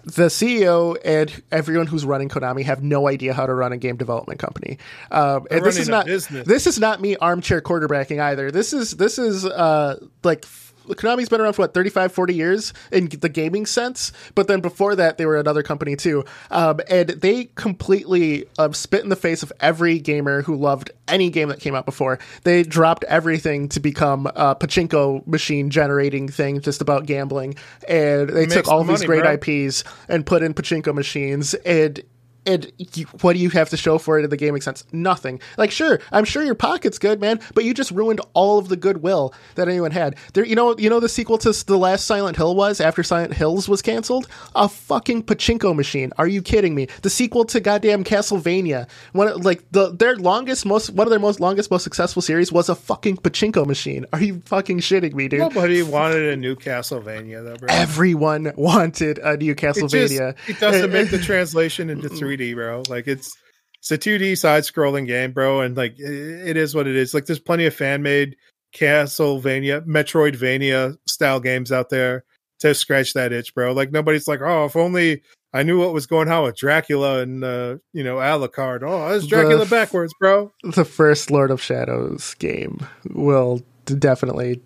the 0.05 0.27
CEO 0.27 0.97
and 1.05 1.43
everyone 1.53 1.87
who's 1.87 2.05
running 2.05 2.29
Konami 2.29 2.65
have 2.65 2.83
no 2.83 3.09
idea 3.09 3.35
how 3.35 3.47
to 3.47 3.55
run 3.55 3.73
a 3.73 3.77
game 3.77 3.97
development 3.97 4.41
company. 4.41 4.79
Um, 5.11 5.47
and 5.51 5.65
this 5.65 5.77
is 5.77 5.89
not 5.89 6.07
business. 6.07 6.47
this 6.47 6.67
is 6.67 6.79
not 6.79 7.01
me 7.01 7.17
armchair 7.17 7.61
quarterbacking 7.61 8.21
either. 8.21 8.51
This 8.51 8.73
is 8.73 8.93
this 8.93 9.19
is 9.19 9.45
uh, 9.45 9.99
like 10.23 10.47
Konami's 10.89 11.29
been 11.29 11.41
around 11.41 11.55
for 11.55 11.63
what 11.63 11.75
35, 11.75 12.13
40 12.13 12.35
years 12.35 12.73
in 12.91 13.09
the 13.09 13.29
gaming 13.29 13.67
sense, 13.67 14.13
but 14.35 14.49
then 14.49 14.61
before 14.61 14.95
that 14.97 15.19
they 15.19 15.27
were 15.27 15.39
another 15.39 15.63
company 15.63 15.97
too, 15.97 16.25
um, 16.51 16.81
and 16.89 17.11
they 17.11 17.47
completely 17.55 18.47
um, 18.59 18.73
spit 18.73 19.03
in 19.03 19.09
the 19.09 19.17
face 19.17 19.43
of 19.43 19.53
every 19.61 19.99
gamer 19.99 20.43
who 20.43 20.57
loved 20.57 20.91
any 21.09 21.31
game 21.31 21.49
that 21.49 21.61
came 21.61 21.75
out 21.75 21.87
before. 21.87 22.19
They 22.45 22.63
dropped 22.63 23.05
everything 23.05 23.69
to 23.71 23.81
become 23.81 24.27
a 24.27 24.55
pachinko 24.55 25.27
machine 25.27 25.71
generating 25.71 26.29
thing 26.29 26.61
just 26.61 26.81
about 26.81 27.07
gambling, 27.07 27.57
and 27.89 28.29
they 28.29 28.47
took 28.47 28.69
all 28.69 28.81
of 28.81 28.87
these 28.87 29.05
great 29.05 29.23
bro. 29.23 29.33
IPs 29.33 29.85
and 30.09 30.25
put 30.25 30.43
in 30.43 30.55
pachinko 30.55 30.95
machines 30.95 31.55
and 31.55 32.01
and 32.47 32.71
you, 32.79 33.07
what 33.21 33.35
do 33.35 33.39
you 33.39 33.51
have 33.51 33.69
to 33.71 33.77
show 33.77 33.99
for 33.99 34.19
it 34.19 34.25
in 34.25 34.31
the 34.31 34.37
gaming 34.37 34.63
sense? 34.63 34.85
Nothing. 34.93 35.41
Like, 35.59 35.71
sure, 35.71 36.01
I'm 36.13 36.25
sure 36.25 36.43
your 36.43 36.55
pocket's 36.55 36.99
good, 36.99 37.21
man, 37.21 37.41
but 37.55 37.65
you 37.65 37.75
just 37.75 37.91
ruined 37.91 38.21
all 38.35 38.59
of 38.59 38.69
the 38.69 38.77
goodwill 38.77 39.35
that 39.55 39.69
anyone 39.69 39.91
had. 39.91 40.17
There, 40.33 40.45
you 40.45 40.55
know, 40.55 40.77
you 40.79 40.89
know, 40.89 41.01
the 41.01 41.09
sequel 41.09 41.39
to 41.39 41.53
the 41.65 41.79
last 41.79 42.07
Silent 42.07 42.37
Hill 42.37 42.55
was 42.55 42.81
after 42.81 43.03
Silent 43.03 43.35
Hills 43.35 43.69
was 43.69 43.83
canceled, 43.83 44.29
a 44.55 44.69
fucking 44.69 45.25
pachinko 45.25 45.75
machine. 45.75 46.13
Are 46.19 46.27
you 46.27 46.43
kidding 46.43 46.75
me? 46.75 46.89
The 47.03 47.11
sequel 47.11 47.45
to 47.47 47.61
goddamn 47.61 48.05
Castlevania, 48.05 48.89
one 49.13 49.41
like 49.43 49.63
the 49.71 49.91
their 49.91 50.17
longest, 50.17 50.65
most 50.65 50.91
one 50.91 51.07
of 51.07 51.11
their 51.11 51.19
most 51.19 51.41
longest, 51.41 51.71
most 51.71 51.85
successful 51.85 52.23
series 52.23 52.53
was 52.53 52.69
a 52.69 52.75
fucking 52.75 53.19
pachinko 53.19 53.67
machine. 53.67 54.07
Are 54.13 54.23
you 54.23 54.43
fucking 54.47 54.79
shitting 54.79 55.15
me, 55.15 55.29
dude? 55.29 55.41
Nobody 55.41 55.83
wanted 55.83 56.33
a 56.33 56.37
new 56.37 56.57
Castlevania, 56.57 57.45
though, 57.45 57.57
bro. 57.57 57.69
Everyone 57.71 58.53
wanted 58.57 59.19
a 59.19 59.37
new 59.37 59.55
Castlevania. 59.55 60.31
It, 60.31 60.37
just, 60.37 60.49
it 60.49 60.61
doesn't 60.61 60.91
eh, 60.91 60.93
make 60.93 61.11
the 61.11 61.19
eh. 61.19 61.23
translation 61.23 61.91
into 61.91 62.09
3D, 62.37 62.55
bro. 62.55 62.83
Like 62.89 63.07
it's 63.09 63.37
it's 63.79 63.91
a 63.91 63.99
2D 63.99 64.37
side 64.39 64.65
scrolling 64.65 65.07
game, 65.07 65.33
bro, 65.33 65.61
and 65.61 65.77
like 65.77 65.99
it 65.99 66.57
is 66.57 66.75
what 66.75 66.87
it 66.87 66.97
is. 66.97 67.15
Like 67.15 67.27
there's 67.27 67.39
plenty 67.39 67.67
of 67.67 67.75
fan 67.75 68.03
made 68.03 68.37
Castlevania, 68.75 69.85
Metroidvania 69.87 70.97
style 71.07 71.41
games 71.41 71.73
out 71.73 71.89
there 71.91 72.25
to 72.61 72.75
scratch 72.75 73.15
that 73.15 73.33
itch, 73.33 73.55
bro. 73.55 73.73
Like 73.73 73.91
nobody's 73.91 74.29
like, 74.29 74.41
oh, 74.43 74.67
if 74.67 74.77
only 74.77 75.23
I 75.53 75.63
knew 75.63 75.81
what 75.81 75.93
was 75.93 76.07
going 76.07 76.31
on 76.31 76.45
with 76.45 76.57
Dracula 76.57 77.21
and 77.21 77.43
uh, 77.43 77.77
you 77.93 78.05
know 78.05 78.17
Alucard. 78.17 78.83
Oh, 78.83 79.09
that's 79.09 79.27
Dracula 79.27 79.67
backwards, 79.67 80.13
bro. 80.21 80.53
The 80.63 80.85
first 80.85 81.31
Lord 81.31 81.51
of 81.51 81.61
Shadows 81.61 82.35
game 82.35 82.87
will 83.11 83.63
definitely 83.87 84.61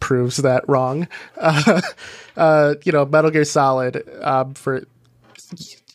proves 0.00 0.38
that 0.38 0.68
wrong. 0.68 1.08
Uh, 1.36 1.80
uh, 2.36 2.74
you 2.84 2.90
know, 2.90 3.04
Metal 3.06 3.30
Gear 3.30 3.44
Solid 3.44 4.02
um, 4.22 4.54
for 4.54 4.84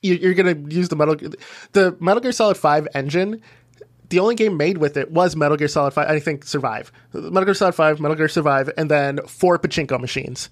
you're 0.01 0.33
going 0.33 0.69
to 0.69 0.75
use 0.75 0.89
the 0.89 0.95
Metal 0.95 1.15
the 1.73 1.95
Metal 1.99 2.21
Gear 2.21 2.31
Solid 2.31 2.57
5 2.57 2.87
engine. 2.93 3.41
The 4.09 4.19
only 4.19 4.35
game 4.35 4.57
made 4.57 4.79
with 4.79 4.97
it 4.97 5.11
was 5.11 5.35
Metal 5.35 5.57
Gear 5.57 5.67
Solid 5.67 5.93
5, 5.93 6.07
I 6.07 6.19
think 6.19 6.43
Survive. 6.43 6.91
Metal 7.13 7.45
Gear 7.45 7.53
Solid 7.53 7.75
5, 7.75 7.99
Metal 7.99 8.15
Gear 8.17 8.27
Survive, 8.27 8.71
and 8.75 8.89
then 8.89 9.19
four 9.27 9.59
pachinko 9.59 9.99
machines 9.99 10.49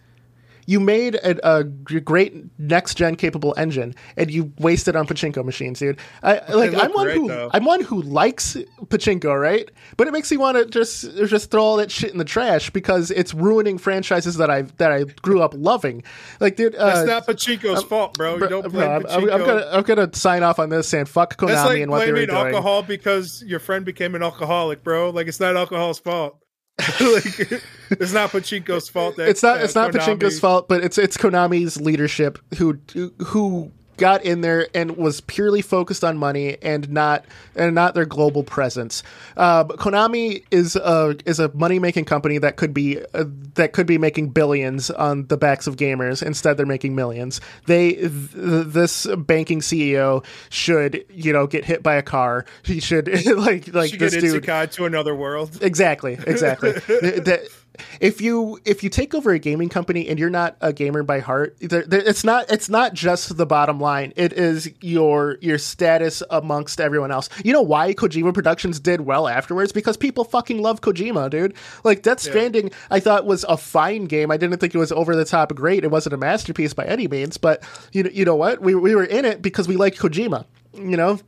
you 0.68 0.82
made 0.82 1.15
a, 1.15 1.57
a 1.59 1.63
great 1.63 2.36
next 2.59 2.95
gen 2.95 3.15
capable 3.15 3.55
engine 3.57 3.95
and 4.18 4.30
you 4.30 4.51
wasted 4.59 4.97
on 4.97 5.07
pachinko 5.07 5.43
machines, 5.43 5.80
dude. 5.80 5.97
I 6.22 6.41
like 6.53 6.76
I'm 6.76 6.91
one 6.91 7.05
great, 7.05 7.15
who 7.15 7.28
though. 7.30 7.49
I'm 7.53 7.63
one 7.63 7.82
who 7.82 8.01
likes 8.01 8.57
pachinko, 8.84 9.39
right? 9.39 9.68
But 9.95 10.07
it 10.07 10.11
makes 10.11 10.30
me 10.30 10.36
want 10.36 10.57
to 10.57 10.65
just 10.65 11.03
just 11.28 11.51
throw 11.51 11.63
all 11.63 11.78
that 11.78 11.89
shit 11.89 12.11
in 12.11 12.18
the 12.18 12.26
trash 12.26 12.70
because 12.70 13.11
it's 13.11 13.34
ruining 13.34 13.78
franchises 13.78 14.36
that 14.36 14.51
I 14.51 14.63
that 14.78 14.91
I 14.91 15.03
grew 15.03 15.41
up 15.41 15.53
loving. 15.55 16.03
Like, 16.41 16.57
dude, 16.57 16.76
uh, 16.76 16.86
that's 16.86 17.07
not 17.07 17.26
pachinko's 17.26 17.84
I'm, 17.84 17.88
fault, 17.88 18.18
bro. 18.18 18.36
You 18.36 18.49
don't 18.49 18.70
blame 18.70 19.03
no, 19.03 19.09
I'm, 19.09 19.30
I'm, 19.30 19.39
gonna 19.39 19.68
I'm 19.72 19.84
gonna 19.84 20.13
sign 20.13 20.43
off 20.43 20.59
on 20.59 20.68
this 20.68 20.89
saying 20.89 21.05
fuck 21.05 21.38
Konami 21.38 21.65
like 21.65 21.82
and 21.82 21.91
what 21.91 22.05
they 22.05 22.11
were 22.11 22.26
doing. 22.26 22.47
alcohol 22.47 22.84
because 22.84 23.41
your 23.43 23.59
friend 23.59 23.86
became 23.86 24.15
an 24.15 24.22
alcoholic, 24.22 24.84
bro. 24.84 25.11
Like 25.11 25.28
it's 25.28 25.39
not 25.39 25.55
alcohol's 25.55 25.99
fault. 25.99 26.43
like 26.99 27.63
it's 27.89 28.13
not 28.13 28.30
Pachinko's 28.30 28.88
fault. 28.88 29.15
That, 29.15 29.30
it's 29.30 29.41
not. 29.41 29.59
Uh, 29.59 29.63
it's 29.63 29.73
not 29.73 29.91
Konami... 29.91 30.19
Pachinko's 30.19 30.39
fault, 30.39 30.67
but 30.67 30.84
it's 30.84 30.97
it's 30.97 31.17
Konami's 31.17 31.82
leadership 31.82 32.38
who 32.57 32.80
who 33.25 33.71
got 33.98 34.24
in 34.24 34.41
there 34.41 34.68
and 34.74 34.95
was 34.98 35.22
purely 35.22 35.62
focused 35.62 36.04
on 36.04 36.18
money 36.18 36.58
and 36.62 36.89
not 36.89 37.26
and 37.56 37.76
not 37.76 37.93
their 37.95 38.06
global 38.06 38.43
presence. 38.43 39.04
Uh, 39.36 39.66
Konami 39.66 40.43
is 40.52 40.76
a 40.76 41.16
is 41.26 41.39
a 41.39 41.52
money 41.54 41.80
making 41.80 42.06
company 42.06 42.38
that 42.38 42.56
could 42.56 42.74
be 42.74 43.00
uh, 43.14 43.26
that 43.56 43.74
could 43.74 43.88
be 43.88 43.98
making 43.98 44.30
billions 44.30 44.89
on 44.91 45.28
the 45.28 45.38
backs 45.38 45.68
of 45.68 45.76
gamers. 45.76 46.24
Instead, 46.24 46.58
they're 46.58 46.66
making 46.66 46.95
millions. 46.95 47.41
They 47.66 47.93
th- 47.93 48.12
this 48.34 49.08
banking 49.18 49.60
CEO 49.60 50.24
should 50.50 51.06
you 51.10 51.34
know 51.34 51.48
get 51.48 51.66
hit 51.66 51.84
by 51.84 51.95
a 51.95 52.04
car. 52.04 52.45
He 52.64 52.80
should 52.80 53.08
like 53.38 53.74
like 53.74 53.91
should 53.91 54.00
this 54.00 54.14
dude 54.14 54.43
to 54.43 54.86
another 54.86 55.16
world. 55.16 55.58
Exactly, 55.62 56.14
exactly. 56.26 56.72
that 56.88 57.50
if 57.99 58.21
you 58.21 58.59
if 58.65 58.84
you 58.84 58.89
take 58.89 59.13
over 59.13 59.32
a 59.32 59.39
gaming 59.39 59.69
company 59.69 60.07
and 60.07 60.19
you're 60.19 60.30
not 60.30 60.57
a 60.61 60.73
gamer 60.73 61.03
by 61.03 61.19
heart, 61.19 61.57
it's 61.59 62.23
not 62.23 62.51
it's 62.51 62.69
not 62.69 62.93
just 62.93 63.38
the 63.38 63.45
bottom 63.45 63.80
line. 63.80 64.13
It 64.15 64.34
is 64.34 64.71
your 64.82 65.38
your 65.41 65.57
status 65.57 66.23
amongst 66.30 66.80
everyone 66.80 67.11
else. 67.11 67.30
You 67.43 67.53
know 67.53 67.61
why 67.61 67.93
Kojima 67.93 68.34
Productions 68.34 68.80
did 68.80 69.01
well 69.01 69.28
afterwards? 69.28 69.71
Because 69.71 69.97
people 69.97 70.23
fucking 70.23 70.61
love 70.61 70.82
Kojima, 70.82 71.30
dude. 71.30 71.53
Like 71.84 72.01
Death 72.01 72.19
Stranding, 72.19 72.67
yeah. 72.67 72.75
I 72.91 72.99
thought 72.99 73.25
was 73.25 73.45
a 73.47 73.57
fine 73.57 74.05
game. 74.05 74.32
I 74.32 74.38
didn't 74.38 74.59
think 74.59 74.73
it 74.73 74.80
was 74.80 74.91
over 74.91 75.15
the 75.15 75.25
top 75.25 75.53
great. 75.55 75.84
It 75.84 75.91
wasn't 75.91 76.13
a 76.13 76.17
masterpiece 76.17 76.73
by 76.73 76.86
any 76.86 77.07
means, 77.07 77.38
but 77.38 77.63
you 77.91 78.03
know 78.03 78.09
you 78.11 78.25
know 78.25 78.36
what? 78.36 78.61
We 78.61 78.75
we 78.75 78.95
were 78.95 79.05
in 79.05 79.25
it 79.25 79.41
because 79.41 79.67
we 79.67 79.75
like 79.75 79.95
Kojima. 79.95 80.45
You 80.73 80.97
know, 80.97 81.19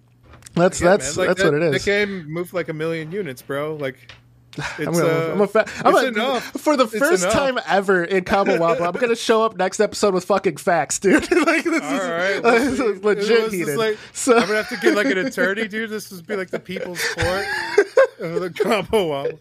that's 0.55 0.81
yeah, 0.81 0.89
that's 0.89 1.17
like 1.17 1.27
that's 1.27 1.41
that, 1.41 1.53
what 1.53 1.61
it 1.61 1.73
is. 1.73 1.83
The 1.83 1.91
game 1.91 2.31
moved 2.31 2.53
like 2.53 2.69
a 2.69 2.73
million 2.73 3.11
units, 3.11 3.41
bro. 3.41 3.75
Like 3.75 4.11
I'm, 4.57 4.85
gonna, 4.85 5.05
uh, 5.05 5.31
I'm, 5.33 5.41
a 5.41 5.47
fa- 5.47 5.67
I'm 5.85 5.95
a, 5.95 6.07
enough. 6.07 6.43
For 6.61 6.75
the 6.75 6.87
first 6.87 7.29
time 7.29 7.59
ever 7.67 8.03
in 8.03 8.23
Cabo 8.23 8.63
I'm 8.63 8.93
gonna 8.93 9.15
show 9.15 9.43
up 9.43 9.55
next 9.57 9.79
episode 9.79 10.13
with 10.13 10.25
fucking 10.25 10.57
facts, 10.57 10.99
dude. 10.99 11.23
like 11.45 11.63
this 11.63 11.83
All 11.83 11.93
is, 11.93 12.09
right, 12.09 12.43
this 12.43 12.79
is 12.79 13.03
legit 13.03 13.51
heated. 13.51 13.77
Like, 13.77 13.97
so 14.13 14.35
I'm 14.35 14.47
gonna 14.47 14.63
have 14.63 14.69
to 14.69 14.77
get 14.77 14.95
like 14.95 15.07
an 15.07 15.19
attorney, 15.19 15.67
dude. 15.67 15.89
This 15.89 16.11
would 16.11 16.25
be 16.25 16.35
like 16.35 16.49
the 16.49 16.59
people's 16.59 17.03
court 17.13 17.45
of 18.19 18.41
the 18.41 18.49
Cabo. 18.49 19.39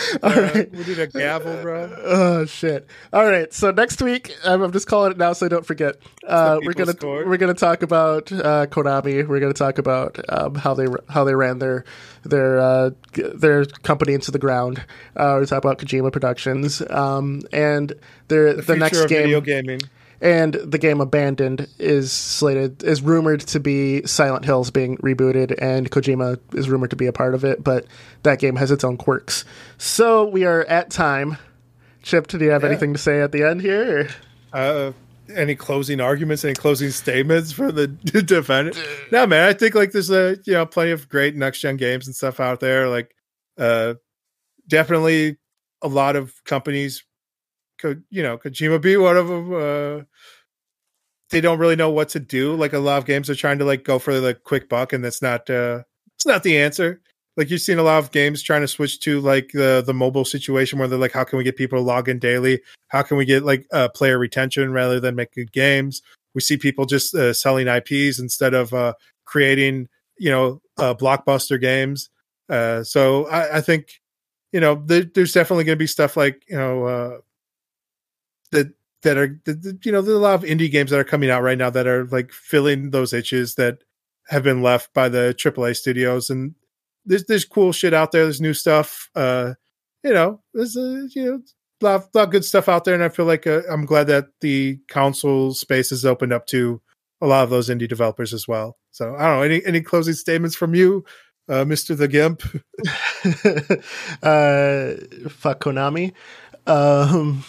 All 0.22 0.30
uh, 0.30 0.40
right. 0.40 0.72
We 0.72 0.84
need 0.84 0.98
a 0.98 1.06
gavel, 1.06 1.60
bro. 1.62 1.94
Oh 2.02 2.44
shit! 2.44 2.86
All 3.12 3.26
right. 3.26 3.52
So 3.52 3.70
next 3.70 4.00
week, 4.00 4.34
I'm, 4.44 4.62
I'm 4.62 4.72
just 4.72 4.86
calling 4.86 5.12
it 5.12 5.18
now, 5.18 5.32
so 5.32 5.46
I 5.46 5.48
don't 5.48 5.66
forget. 5.66 5.96
Uh, 6.26 6.60
we're 6.62 6.72
gonna 6.72 6.92
score. 6.92 7.26
we're 7.26 7.36
gonna 7.36 7.54
talk 7.54 7.82
about 7.82 8.32
uh, 8.32 8.66
Konami. 8.66 9.26
We're 9.26 9.40
gonna 9.40 9.52
talk 9.52 9.78
about 9.78 10.18
um, 10.28 10.54
how 10.54 10.74
they 10.74 10.86
how 11.08 11.24
they 11.24 11.34
ran 11.34 11.58
their 11.58 11.84
their 12.22 12.58
uh, 12.58 12.90
their 13.12 13.64
company 13.64 14.14
into 14.14 14.30
the 14.30 14.38
ground. 14.38 14.78
Uh, 15.16 15.34
we're 15.34 15.34
gonna 15.36 15.46
talk 15.46 15.64
about 15.64 15.78
Kojima 15.78 16.12
Productions 16.12 16.82
um, 16.90 17.42
and 17.52 17.92
their 18.28 18.54
the, 18.54 18.62
the 18.62 18.76
next 18.76 19.06
game. 19.06 19.24
Video 19.24 19.40
gaming 19.40 19.80
and 20.22 20.54
the 20.54 20.78
game 20.78 21.00
Abandoned 21.00 21.66
is 21.80 22.12
slated 22.12 22.84
is 22.84 23.02
rumored 23.02 23.40
to 23.40 23.58
be 23.58 24.06
Silent 24.06 24.44
Hills 24.44 24.70
being 24.70 24.96
rebooted, 24.98 25.54
and 25.60 25.90
Kojima 25.90 26.38
is 26.54 26.70
rumored 26.70 26.90
to 26.90 26.96
be 26.96 27.06
a 27.06 27.12
part 27.12 27.34
of 27.34 27.44
it. 27.44 27.62
But 27.62 27.86
that 28.22 28.38
game 28.38 28.54
has 28.54 28.70
its 28.70 28.84
own 28.84 28.96
quirks. 28.96 29.44
So 29.78 30.24
we 30.24 30.44
are 30.44 30.62
at 30.64 30.90
time. 30.90 31.38
Chip, 32.02 32.28
do 32.28 32.38
you 32.38 32.50
have 32.50 32.62
yeah. 32.62 32.68
anything 32.68 32.92
to 32.92 32.98
say 32.98 33.20
at 33.20 33.32
the 33.32 33.42
end 33.42 33.62
here? 33.62 34.10
Uh, 34.52 34.92
any 35.34 35.56
closing 35.56 36.00
arguments, 36.00 36.44
any 36.44 36.54
closing 36.54 36.90
statements 36.90 37.50
for 37.50 37.72
the 37.72 37.88
defendant? 38.26 38.80
no, 39.10 39.26
man. 39.26 39.48
I 39.48 39.52
think 39.52 39.74
like 39.74 39.90
there's 39.90 40.10
a 40.10 40.38
you 40.46 40.52
know 40.52 40.66
plenty 40.66 40.92
of 40.92 41.08
great 41.08 41.34
next 41.34 41.60
gen 41.60 41.76
games 41.76 42.06
and 42.06 42.14
stuff 42.14 42.38
out 42.38 42.60
there. 42.60 42.88
Like, 42.88 43.12
uh, 43.58 43.94
definitely 44.68 45.38
a 45.82 45.88
lot 45.88 46.14
of 46.14 46.32
companies 46.44 47.02
could 47.82 48.04
you 48.10 48.22
know 48.22 48.38
Kojima 48.38 48.80
be 48.80 48.96
one 48.96 49.16
of 49.16 49.28
them? 49.28 49.52
Uh, 49.52 50.04
they 51.30 51.40
don't 51.40 51.58
really 51.58 51.76
know 51.76 51.90
what 51.90 52.10
to 52.10 52.20
do. 52.20 52.54
Like 52.54 52.72
a 52.72 52.78
lot 52.78 52.98
of 52.98 53.06
games 53.06 53.28
are 53.28 53.34
trying 53.34 53.58
to 53.58 53.64
like 53.64 53.84
go 53.84 53.98
for 53.98 54.20
the 54.20 54.34
quick 54.34 54.68
buck, 54.68 54.92
and 54.92 55.04
that's 55.04 55.20
not 55.20 55.50
uh, 55.50 55.82
it's 56.14 56.26
not 56.26 56.44
the 56.44 56.58
answer. 56.58 57.00
Like 57.36 57.50
you've 57.50 57.60
seen 57.62 57.78
a 57.78 57.82
lot 57.82 57.98
of 57.98 58.12
games 58.12 58.42
trying 58.42 58.60
to 58.60 58.68
switch 58.68 59.00
to 59.00 59.20
like 59.20 59.50
the 59.52 59.82
the 59.84 59.94
mobile 59.94 60.24
situation 60.24 60.78
where 60.78 60.86
they're 60.86 60.98
like, 60.98 61.12
how 61.12 61.24
can 61.24 61.38
we 61.38 61.44
get 61.44 61.56
people 61.56 61.78
to 61.78 61.82
log 61.82 62.08
in 62.08 62.18
daily? 62.18 62.60
How 62.88 63.02
can 63.02 63.16
we 63.16 63.24
get 63.24 63.42
like 63.42 63.66
uh, 63.72 63.88
player 63.88 64.18
retention 64.18 64.72
rather 64.72 65.00
than 65.00 65.16
make 65.16 65.34
good 65.34 65.52
games? 65.52 66.02
We 66.34 66.40
see 66.40 66.56
people 66.56 66.86
just 66.86 67.14
uh, 67.14 67.34
selling 67.34 67.66
IPs 67.66 68.20
instead 68.20 68.54
of 68.54 68.72
uh, 68.72 68.94
creating 69.24 69.88
you 70.18 70.30
know 70.30 70.60
uh, 70.78 70.94
blockbuster 70.94 71.60
games. 71.60 72.10
Uh, 72.48 72.84
so 72.84 73.26
I, 73.26 73.58
I 73.58 73.60
think 73.60 74.00
you 74.52 74.60
know 74.60 74.74
there's 74.86 75.32
definitely 75.32 75.64
going 75.64 75.76
to 75.76 75.82
be 75.82 75.86
stuff 75.86 76.16
like 76.16 76.44
you 76.48 76.56
know 76.56 76.84
uh, 76.84 77.18
that 78.52 78.72
that 79.02 79.18
are 79.18 79.40
you 79.84 79.92
know 79.92 80.00
there's 80.00 80.16
a 80.16 80.20
lot 80.20 80.34
of 80.34 80.48
indie 80.48 80.70
games 80.70 80.90
that 80.90 81.00
are 81.00 81.04
coming 81.04 81.30
out 81.30 81.42
right 81.42 81.58
now 81.58 81.70
that 81.70 81.86
are 81.86 82.04
like 82.06 82.32
filling 82.32 82.90
those 82.90 83.12
itches 83.12 83.56
that 83.56 83.78
have 84.28 84.42
been 84.42 84.62
left 84.62 84.92
by 84.94 85.08
the 85.08 85.34
AAA 85.38 85.76
studios. 85.76 86.30
And 86.30 86.54
there's 87.04 87.24
there's 87.24 87.44
cool 87.44 87.72
shit 87.72 87.94
out 87.94 88.12
there. 88.12 88.24
There's 88.24 88.40
new 88.40 88.54
stuff. 88.54 89.10
Uh 89.14 89.54
you 90.04 90.12
know 90.12 90.40
there's 90.54 90.76
a 90.76 91.08
you 91.14 91.24
know 91.24 91.40
a 91.80 91.84
lot, 91.84 91.94
of, 91.96 92.08
lot 92.14 92.24
of 92.24 92.30
good 92.30 92.44
stuff 92.44 92.68
out 92.68 92.84
there. 92.84 92.94
And 92.94 93.02
I 93.02 93.08
feel 93.08 93.24
like 93.24 93.46
uh, 93.46 93.62
I'm 93.68 93.84
glad 93.84 94.06
that 94.06 94.26
the 94.40 94.78
console 94.88 95.52
space 95.52 95.90
has 95.90 96.04
opened 96.04 96.32
up 96.32 96.46
to 96.48 96.80
a 97.20 97.26
lot 97.26 97.42
of 97.42 97.50
those 97.50 97.68
indie 97.68 97.88
developers 97.88 98.32
as 98.32 98.46
well. 98.46 98.76
So 98.92 99.16
I 99.16 99.26
don't 99.26 99.36
know. 99.36 99.42
Any 99.42 99.64
any 99.64 99.80
closing 99.80 100.14
statements 100.14 100.54
from 100.56 100.74
you 100.74 101.04
uh 101.48 101.64
Mr. 101.64 101.96
the 101.96 102.08
Gimp? 102.08 102.42
Uh 104.22 104.94
fuck 105.28 105.60
Konami. 105.60 106.12
Um 106.66 107.44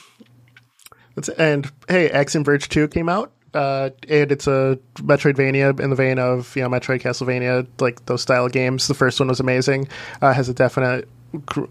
and 1.38 1.72
hey, 1.88 2.10
Axiom 2.10 2.44
Verge 2.44 2.70
2 2.70 2.88
came 2.90 3.10
out. 3.10 3.32
Uh, 3.54 3.92
and 4.10 4.32
it's 4.32 4.48
a 4.48 4.80
Metroidvania 4.96 5.80
in 5.80 5.92
the 5.92 5.96
vein 5.96 6.18
of 6.18 6.56
you 6.56 6.64
know 6.64 6.70
Metroid, 6.70 7.02
Castlevania, 7.02 7.68
like 7.80 8.04
those 8.08 8.24
style 8.24 8.50
games. 8.50 8.88
The 8.88 8.96
first 8.96 9.20
one 9.20 9.30
was 9.30 9.40
amazing. 9.40 9.88
Uh, 10.24 10.34
has 10.34 10.50
a 10.50 10.56
definite 10.56 11.08
gr- 11.46 11.66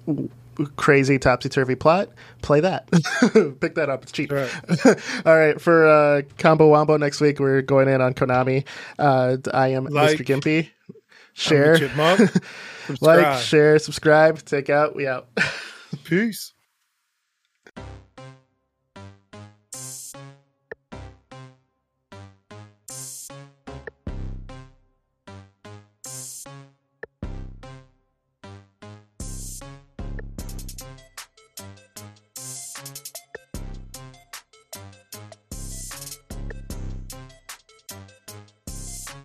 crazy 0.76 1.18
topsy 1.18 1.49
turvy 1.49 1.74
plot, 1.74 2.11
play 2.43 2.61
that. 2.61 2.90
Pick 3.61 3.74
that 3.74 3.88
up. 3.88 4.03
It's 4.03 4.12
cheap. 4.12 4.32
Right. 4.32 4.51
All 5.26 5.36
right. 5.36 5.61
For 5.61 5.86
uh, 5.86 6.22
Combo 6.38 6.68
Wombo 6.68 6.97
next 6.97 7.20
week, 7.20 7.40
we're 7.40 7.62
going 7.62 7.88
in 7.88 8.01
on 8.01 8.14
Konami. 8.14 8.64
Uh, 8.99 9.38
I 9.53 9.68
am 9.68 9.86
like, 9.86 10.18
Mr. 10.18 10.26
Gimpy. 10.26 10.70
Share. 11.34 11.78
like, 13.01 13.40
share, 13.40 13.78
subscribe. 13.78 14.45
Take 14.45 14.70
out. 14.70 14.95
We 14.95 15.07
out. 15.07 15.28
Peace. 16.05 16.51